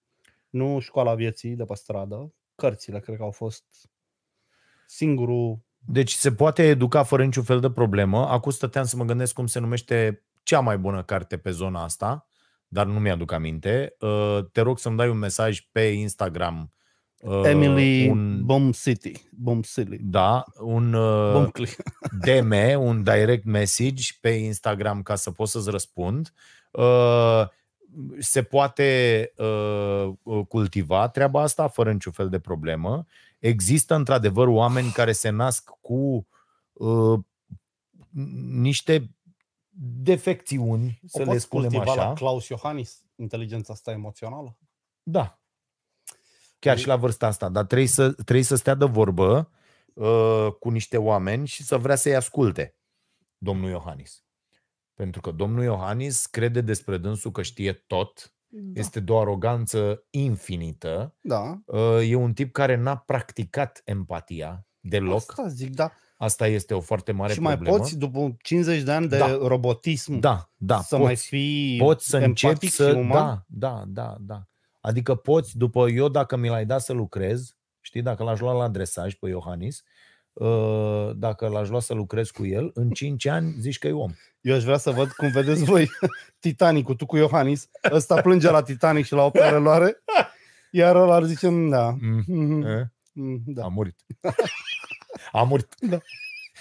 Nu 0.50 0.78
școala 0.78 1.14
vieții 1.14 1.54
de 1.54 1.64
pe 1.64 1.74
stradă. 1.74 2.34
Cărțile 2.54 3.00
cred 3.00 3.16
că 3.16 3.22
au 3.22 3.30
fost 3.30 3.64
singurul... 4.86 5.58
Deci 5.78 6.12
se 6.12 6.32
poate 6.32 6.62
educa 6.62 7.02
fără 7.02 7.24
niciun 7.24 7.42
fel 7.42 7.60
de 7.60 7.70
problemă. 7.70 8.26
Acum 8.26 8.50
stăteam 8.50 8.84
să 8.84 8.96
mă 8.96 9.04
gândesc 9.04 9.34
cum 9.34 9.46
se 9.46 9.58
numește 9.58 10.24
cea 10.42 10.60
mai 10.60 10.78
bună 10.78 11.02
carte 11.02 11.38
pe 11.38 11.50
zona 11.50 11.82
asta, 11.82 12.26
dar 12.66 12.86
nu 12.86 13.00
mi-aduc 13.00 13.32
aminte. 13.32 13.96
Uh, 14.00 14.38
Te 14.52 14.60
rog 14.60 14.78
să-mi 14.78 14.96
dai 14.96 15.08
un 15.08 15.18
mesaj 15.18 15.60
pe 15.72 15.80
Instagram. 15.80 16.72
Uh, 17.20 17.42
Emily 17.44 18.08
un, 18.08 18.44
Bomb 18.44 18.74
City. 18.74 19.28
Bomb 19.30 19.64
City. 19.64 19.96
da, 20.00 20.44
un 20.60 20.92
uh, 20.92 21.32
Bomb 21.32 21.52
Click. 21.52 21.82
DM, 22.24 22.52
un 22.78 23.02
direct 23.02 23.44
message 23.44 24.02
pe 24.20 24.28
Instagram 24.28 25.02
ca 25.02 25.14
să 25.14 25.30
pot 25.30 25.48
să-ți 25.48 25.70
răspund. 25.70 26.32
Uh, 26.70 27.48
Se 28.18 28.42
poate 28.42 29.32
uh, 29.36 30.10
cultiva 30.48 31.08
treaba 31.08 31.42
asta 31.42 31.68
fără 31.68 31.92
niciun 31.92 32.12
fel 32.12 32.28
de 32.28 32.38
problemă. 32.38 33.06
Există 33.38 33.94
într-adevăr 33.94 34.46
oameni 34.46 34.90
care 34.90 35.12
se 35.12 35.28
nasc 35.28 35.70
cu 35.80 36.26
uh, 36.72 37.18
niște 38.52 39.10
defecțiuni, 39.80 41.00
O 41.04 41.06
să 41.08 41.18
le 41.18 41.24
poți 41.24 41.42
spunem 41.42 41.70
cultiva 41.70 41.92
așa. 41.92 42.08
la 42.08 42.12
Klaus 42.12 42.48
Iohannis, 42.48 43.02
inteligența 43.16 43.72
asta 43.72 43.90
emoțională? 43.90 44.56
Da. 45.02 45.40
Chiar 46.58 46.78
și 46.78 46.86
la 46.86 46.96
vârsta 46.96 47.26
asta. 47.26 47.48
Dar 47.48 47.64
trebuie 47.64 47.88
să, 47.88 48.12
trebuie 48.12 48.44
să 48.44 48.54
stea 48.56 48.74
de 48.74 48.84
vorbă 48.84 49.50
uh, 49.94 50.46
cu 50.60 50.70
niște 50.70 50.96
oameni 50.96 51.46
și 51.46 51.62
să 51.62 51.76
vrea 51.76 51.94
să-i 51.96 52.14
asculte 52.16 52.74
domnul 53.38 53.70
Iohannis. 53.70 54.22
Pentru 54.94 55.20
că 55.20 55.30
domnul 55.30 55.62
Iohannis 55.62 56.26
crede 56.26 56.60
despre 56.60 56.96
dânsul 56.96 57.30
că 57.30 57.42
știe 57.42 57.72
tot, 57.72 58.32
Da. 58.50 58.80
este 58.80 59.00
de 59.00 59.12
o 59.12 59.18
aroganță 59.20 60.04
infinită, 60.10 61.14
da. 61.20 61.60
uh, 61.66 62.10
e 62.10 62.14
un 62.14 62.32
tip 62.32 62.52
care 62.52 62.74
n-a 62.76 62.96
practicat 62.96 63.82
empatia 63.84 64.66
deloc. 64.80 65.16
Asta, 65.16 65.32
Asta 65.42 65.48
zic, 65.48 65.74
da. 65.74 65.92
Asta 66.16 66.46
este 66.46 66.74
o 66.74 66.80
foarte 66.80 67.12
mare 67.12 67.32
și 67.32 67.40
mai 67.40 67.54
problemă. 67.54 67.76
poți, 67.78 67.98
după 67.98 68.36
50 68.42 68.82
de 68.82 68.92
ani 68.92 69.08
de 69.08 69.18
Da. 69.18 69.38
robotism, 69.42 70.18
da, 70.18 70.50
da, 70.56 70.80
să 70.80 70.94
poți. 70.94 71.04
mai 71.06 71.16
fii 71.16 71.78
poți 71.78 72.08
să 72.08 72.16
începi 72.16 72.46
empatic 72.46 72.70
să... 72.70 72.90
și 72.90 72.96
uman? 72.96 73.44
Da, 73.46 73.46
da, 73.48 73.84
da, 73.88 74.16
da. 74.20 74.48
Adică 74.80 75.14
poți, 75.14 75.56
după 75.56 75.88
eu, 75.88 76.08
dacă 76.08 76.36
mi 76.36 76.48
l-ai 76.48 76.66
dat 76.66 76.80
să 76.80 76.92
lucrez, 76.92 77.56
știi, 77.80 78.02
dacă 78.02 78.22
l-aș 78.22 78.40
lua 78.40 78.52
la 78.52 78.68
dresaj 78.68 79.14
pe 79.14 79.28
Iohannis, 79.28 79.82
uh, 80.32 81.10
dacă 81.16 81.48
l-aș 81.48 81.68
lua 81.68 81.80
să 81.80 81.94
lucrez 81.94 82.30
cu 82.30 82.46
el, 82.46 82.70
în 82.74 82.90
5 83.00 83.26
ani 83.26 83.54
zici 83.58 83.78
că 83.78 83.86
e 83.86 83.92
om. 83.92 84.10
Eu 84.40 84.54
aș 84.54 84.62
vrea 84.64 84.76
să 84.76 84.90
văd 84.90 85.10
cum 85.10 85.28
vedeți 85.30 85.64
voi 85.64 85.90
Titanicul, 86.40 86.94
tu 86.94 87.06
cu 87.06 87.16
Iohannis, 87.16 87.68
ăsta 87.92 88.20
plânge 88.20 88.50
la 88.50 88.62
Titanic 88.62 89.04
și 89.04 89.12
la 89.12 89.22
o 89.24 89.30
preluare, 89.30 89.96
iar 90.70 90.96
ăla 90.96 91.14
ar 91.14 91.22
zice, 91.24 91.48
"Mm, 91.48 91.68
da, 91.68 91.90
Mm. 92.00 92.22
mhm, 92.26 92.62
Eh? 92.66 92.82
mm, 93.12 93.42
A 93.46 93.50
da. 93.52 93.66
murit. 93.66 93.96
A 95.32 95.42
murit. 95.42 95.74
Da. 95.80 95.98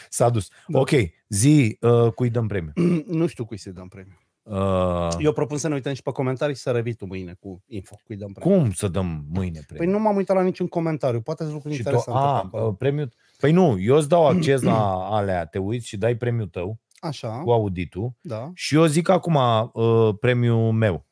S-a 0.10 0.30
dus. 0.30 0.50
Da. 0.68 0.80
Ok, 0.80 0.90
zi 1.28 1.78
uh, 1.82 2.12
cui 2.14 2.30
dăm 2.30 2.48
premiu. 2.48 2.72
Nu 3.08 3.28
știu 3.28 3.46
cui 3.46 3.58
să-i 3.58 3.72
dăm 3.74 3.88
premiu. 3.88 4.18
Uh, 4.50 5.10
Eu 5.20 5.32
propun 5.34 5.58
să 5.58 5.68
ne 5.68 5.74
uităm 5.74 5.94
și 5.94 6.02
pe 6.02 6.12
comentarii 6.12 6.56
și 6.56 6.62
să 6.62 6.72
revii 6.72 6.94
tu 6.94 7.06
mâine 7.06 7.34
cu 7.40 7.64
info, 7.68 7.96
cui 8.06 8.16
dăm 8.16 8.32
premiu. 8.32 8.58
cum 8.60 8.72
să 8.72 8.88
dăm 8.88 9.26
mâine 9.30 9.60
premiu? 9.68 9.84
Păi 9.84 9.94
nu 9.94 10.00
m-am 10.00 10.16
uitat 10.16 10.36
la 10.36 10.42
niciun 10.42 10.68
comentariu, 10.68 11.22
poate 11.22 11.42
sunt 11.44 11.54
lucruri 11.54 11.76
și 11.76 11.82
tu, 11.84 11.90
interesante 11.90 12.20
pe 12.20 12.26
a, 12.28 12.38
acolo. 12.38 12.68
uh, 12.68 12.76
premiu, 12.78 13.08
păi 13.40 13.52
nu, 13.52 13.80
eu 13.80 13.96
îți 13.96 14.10
dau 14.10 14.28
acces 14.28 14.62
la 14.62 15.08
alea, 15.10 15.46
te 15.46 15.58
uiți 15.58 15.88
și 15.88 15.98
dai 15.98 16.16
premiul 16.16 16.48
tău 16.48 16.80
Așa, 17.00 17.30
cu 17.44 17.52
auditul 17.52 18.14
da. 18.22 18.52
și 18.54 18.76
eu 18.76 18.86
zic 18.86 19.10
acum 19.10 19.36
uh, 19.74 20.16
premiul 20.20 20.72
meu. 20.72 21.06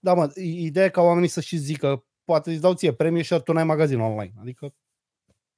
Da, 0.00 0.14
mă, 0.14 0.30
ideea 0.42 0.84
e 0.86 0.88
ca 0.90 1.00
oamenii 1.02 1.28
să 1.28 1.40
și 1.40 1.56
zică, 1.56 2.04
poate 2.24 2.50
îți 2.50 2.60
dau 2.60 2.72
ție 2.74 2.92
premiu 2.92 3.22
și 3.22 3.40
tu 3.44 3.52
n-ai 3.52 3.64
magazin 3.64 4.00
online. 4.00 4.32
Adică 4.40 4.74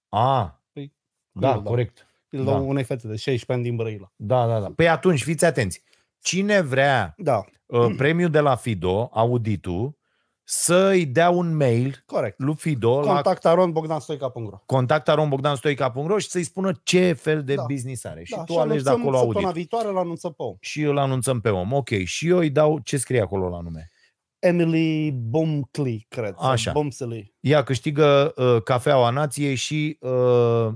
A, 0.09 0.63
Păi, 0.73 0.95
da, 1.33 1.55
nu, 1.55 1.61
da. 1.63 1.69
corect. 1.69 2.07
îl 2.31 2.45
Da. 2.45 2.51
dau 2.51 2.69
unei 2.69 2.85
fete 2.85 3.07
de 3.09 3.17
16 3.17 3.53
ani 3.53 3.63
din 3.63 3.77
Brăila. 3.77 4.13
Da, 4.17 4.47
da, 4.47 4.61
da. 4.61 4.73
Păi 4.77 4.89
atunci, 4.89 5.23
fiți 5.23 5.45
atenți. 5.45 5.83
Cine 6.23 6.61
vrea 6.61 7.15
Da, 7.17 7.45
uh, 7.67 7.95
premiul 7.97 8.31
de 8.31 8.41
la 8.41 8.55
Fido, 8.57 9.09
auditul, 9.13 10.01
să-i 10.45 11.07
dea 11.07 11.31
un 11.31 11.57
mail 11.57 12.03
corect. 12.07 12.39
lui 12.39 12.55
Fido 12.57 13.01
la 13.01 13.13
Contact 13.13 13.47
aron 13.47 13.73
bogdanstoica.ro 13.73 14.59
contactarombogdanstoica.ro 14.67 16.19
și 16.19 16.29
să-i 16.29 16.43
spună 16.43 16.73
ce 16.83 17.13
fel 17.13 17.43
de 17.45 17.55
Da. 17.55 17.63
business 17.69 18.05
are. 18.05 18.25
Și 18.25 18.35
da, 18.37 18.45
tu 18.45 18.59
alegi 18.59 18.83
de 18.85 18.91
acolo 18.91 19.05
săptămâna 19.17 19.39
audit. 19.39 19.55
viitoare 19.55 19.89
îl 19.89 19.99
anunțăm 19.99 20.31
pe 20.33 20.43
om. 20.43 20.57
Și 20.61 20.81
îl 20.83 20.99
anunțăm 20.99 21.41
pe 21.41 21.49
om. 21.49 21.73
Ok. 21.73 21.89
Și 22.05 22.29
eu 22.29 22.39
îi 22.39 22.51
dau 22.51 22.79
ce 22.79 22.97
scrie 22.97 23.21
acolo 23.21 23.49
la 23.49 23.61
nume. 23.61 23.91
Emily 24.39 25.11
Bumcley, 25.13 26.07
cred. 26.09 26.35
sau 26.39 26.51
Așa. 26.51 26.73
Bumsley. 26.73 27.35
Ea 27.41 27.63
câștigă 27.63 28.33
uh, 28.37 28.63
cafeaua 28.63 29.11
nației 29.11 29.55
și 29.55 29.97
uh, 30.01 30.67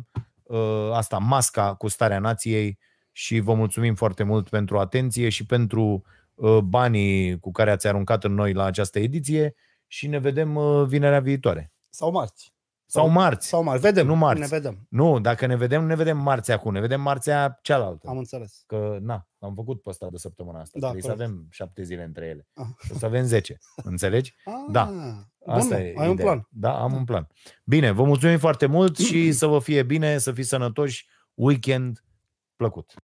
uh, 0.42 0.90
asta, 0.92 1.18
masca 1.18 1.74
cu 1.74 1.88
starea 1.88 2.18
nației 2.18 2.78
și 3.18 3.38
vă 3.38 3.54
mulțumim 3.54 3.94
foarte 3.94 4.22
mult 4.22 4.48
pentru 4.48 4.78
atenție 4.78 5.28
și 5.28 5.46
pentru 5.46 6.04
uh, 6.34 6.58
banii 6.58 7.38
cu 7.40 7.50
care 7.50 7.70
ați 7.70 7.86
aruncat 7.86 8.24
în 8.24 8.34
noi 8.34 8.52
la 8.52 8.64
această 8.64 8.98
ediție 8.98 9.54
și 9.86 10.06
ne 10.06 10.18
vedem 10.18 10.54
uh, 10.56 10.86
vinerea 10.86 11.20
viitoare. 11.20 11.72
Sau 11.88 12.10
marți. 12.10 12.54
Sau 12.86 13.08
marți. 13.08 13.48
Sau 13.48 13.62
marți. 13.62 13.82
Vedem. 13.82 14.06
Nu 14.06 14.14
marți. 14.16 14.40
Ne 14.40 14.46
vedem. 14.46 14.86
Nu, 14.88 15.20
dacă 15.20 15.46
ne 15.46 15.56
vedem, 15.56 15.80
nu 15.80 15.86
ne 15.86 15.94
vedem 15.94 16.18
marțea 16.18 16.54
acum, 16.54 16.72
ne 16.72 16.80
vedem 16.80 17.00
marțea 17.00 17.58
cealaltă. 17.62 18.08
Am 18.08 18.18
înțeles. 18.18 18.62
Că, 18.66 18.98
na, 19.00 19.28
am 19.38 19.54
făcut 19.54 19.82
pe 19.82 19.88
asta 19.90 20.08
de 20.10 20.16
săptămâna 20.16 20.60
asta. 20.60 20.78
Da, 20.78 20.90
Trebuie 20.90 21.02
să 21.10 21.16
corect. 21.16 21.30
avem 21.30 21.46
șapte 21.50 21.82
zile 21.82 22.02
între 22.02 22.26
ele. 22.26 22.48
Ah. 22.54 22.66
O 22.94 22.98
să 22.98 23.06
avem 23.06 23.24
zece. 23.24 23.58
Înțelegi? 23.76 24.34
Ah, 24.44 24.52
Da. 24.70 24.84
Bun, 24.84 25.28
Asta 25.46 25.74
mă, 25.74 25.80
e 25.80 25.94
ai 25.98 26.06
un 26.06 26.12
ideea. 26.12 26.26
plan. 26.26 26.46
Da, 26.50 26.80
am 26.80 26.92
un 26.94 27.04
plan. 27.04 27.28
Bine, 27.64 27.90
vă 27.90 28.04
mulțumim 28.04 28.38
foarte 28.38 28.66
mult 28.66 28.96
și 28.96 29.32
să 29.32 29.46
vă 29.46 29.58
fie 29.58 29.82
bine, 29.82 30.18
să 30.18 30.32
fiți 30.32 30.48
sănătoși. 30.48 31.08
Weekend 31.34 32.04
plăcut. 32.56 32.94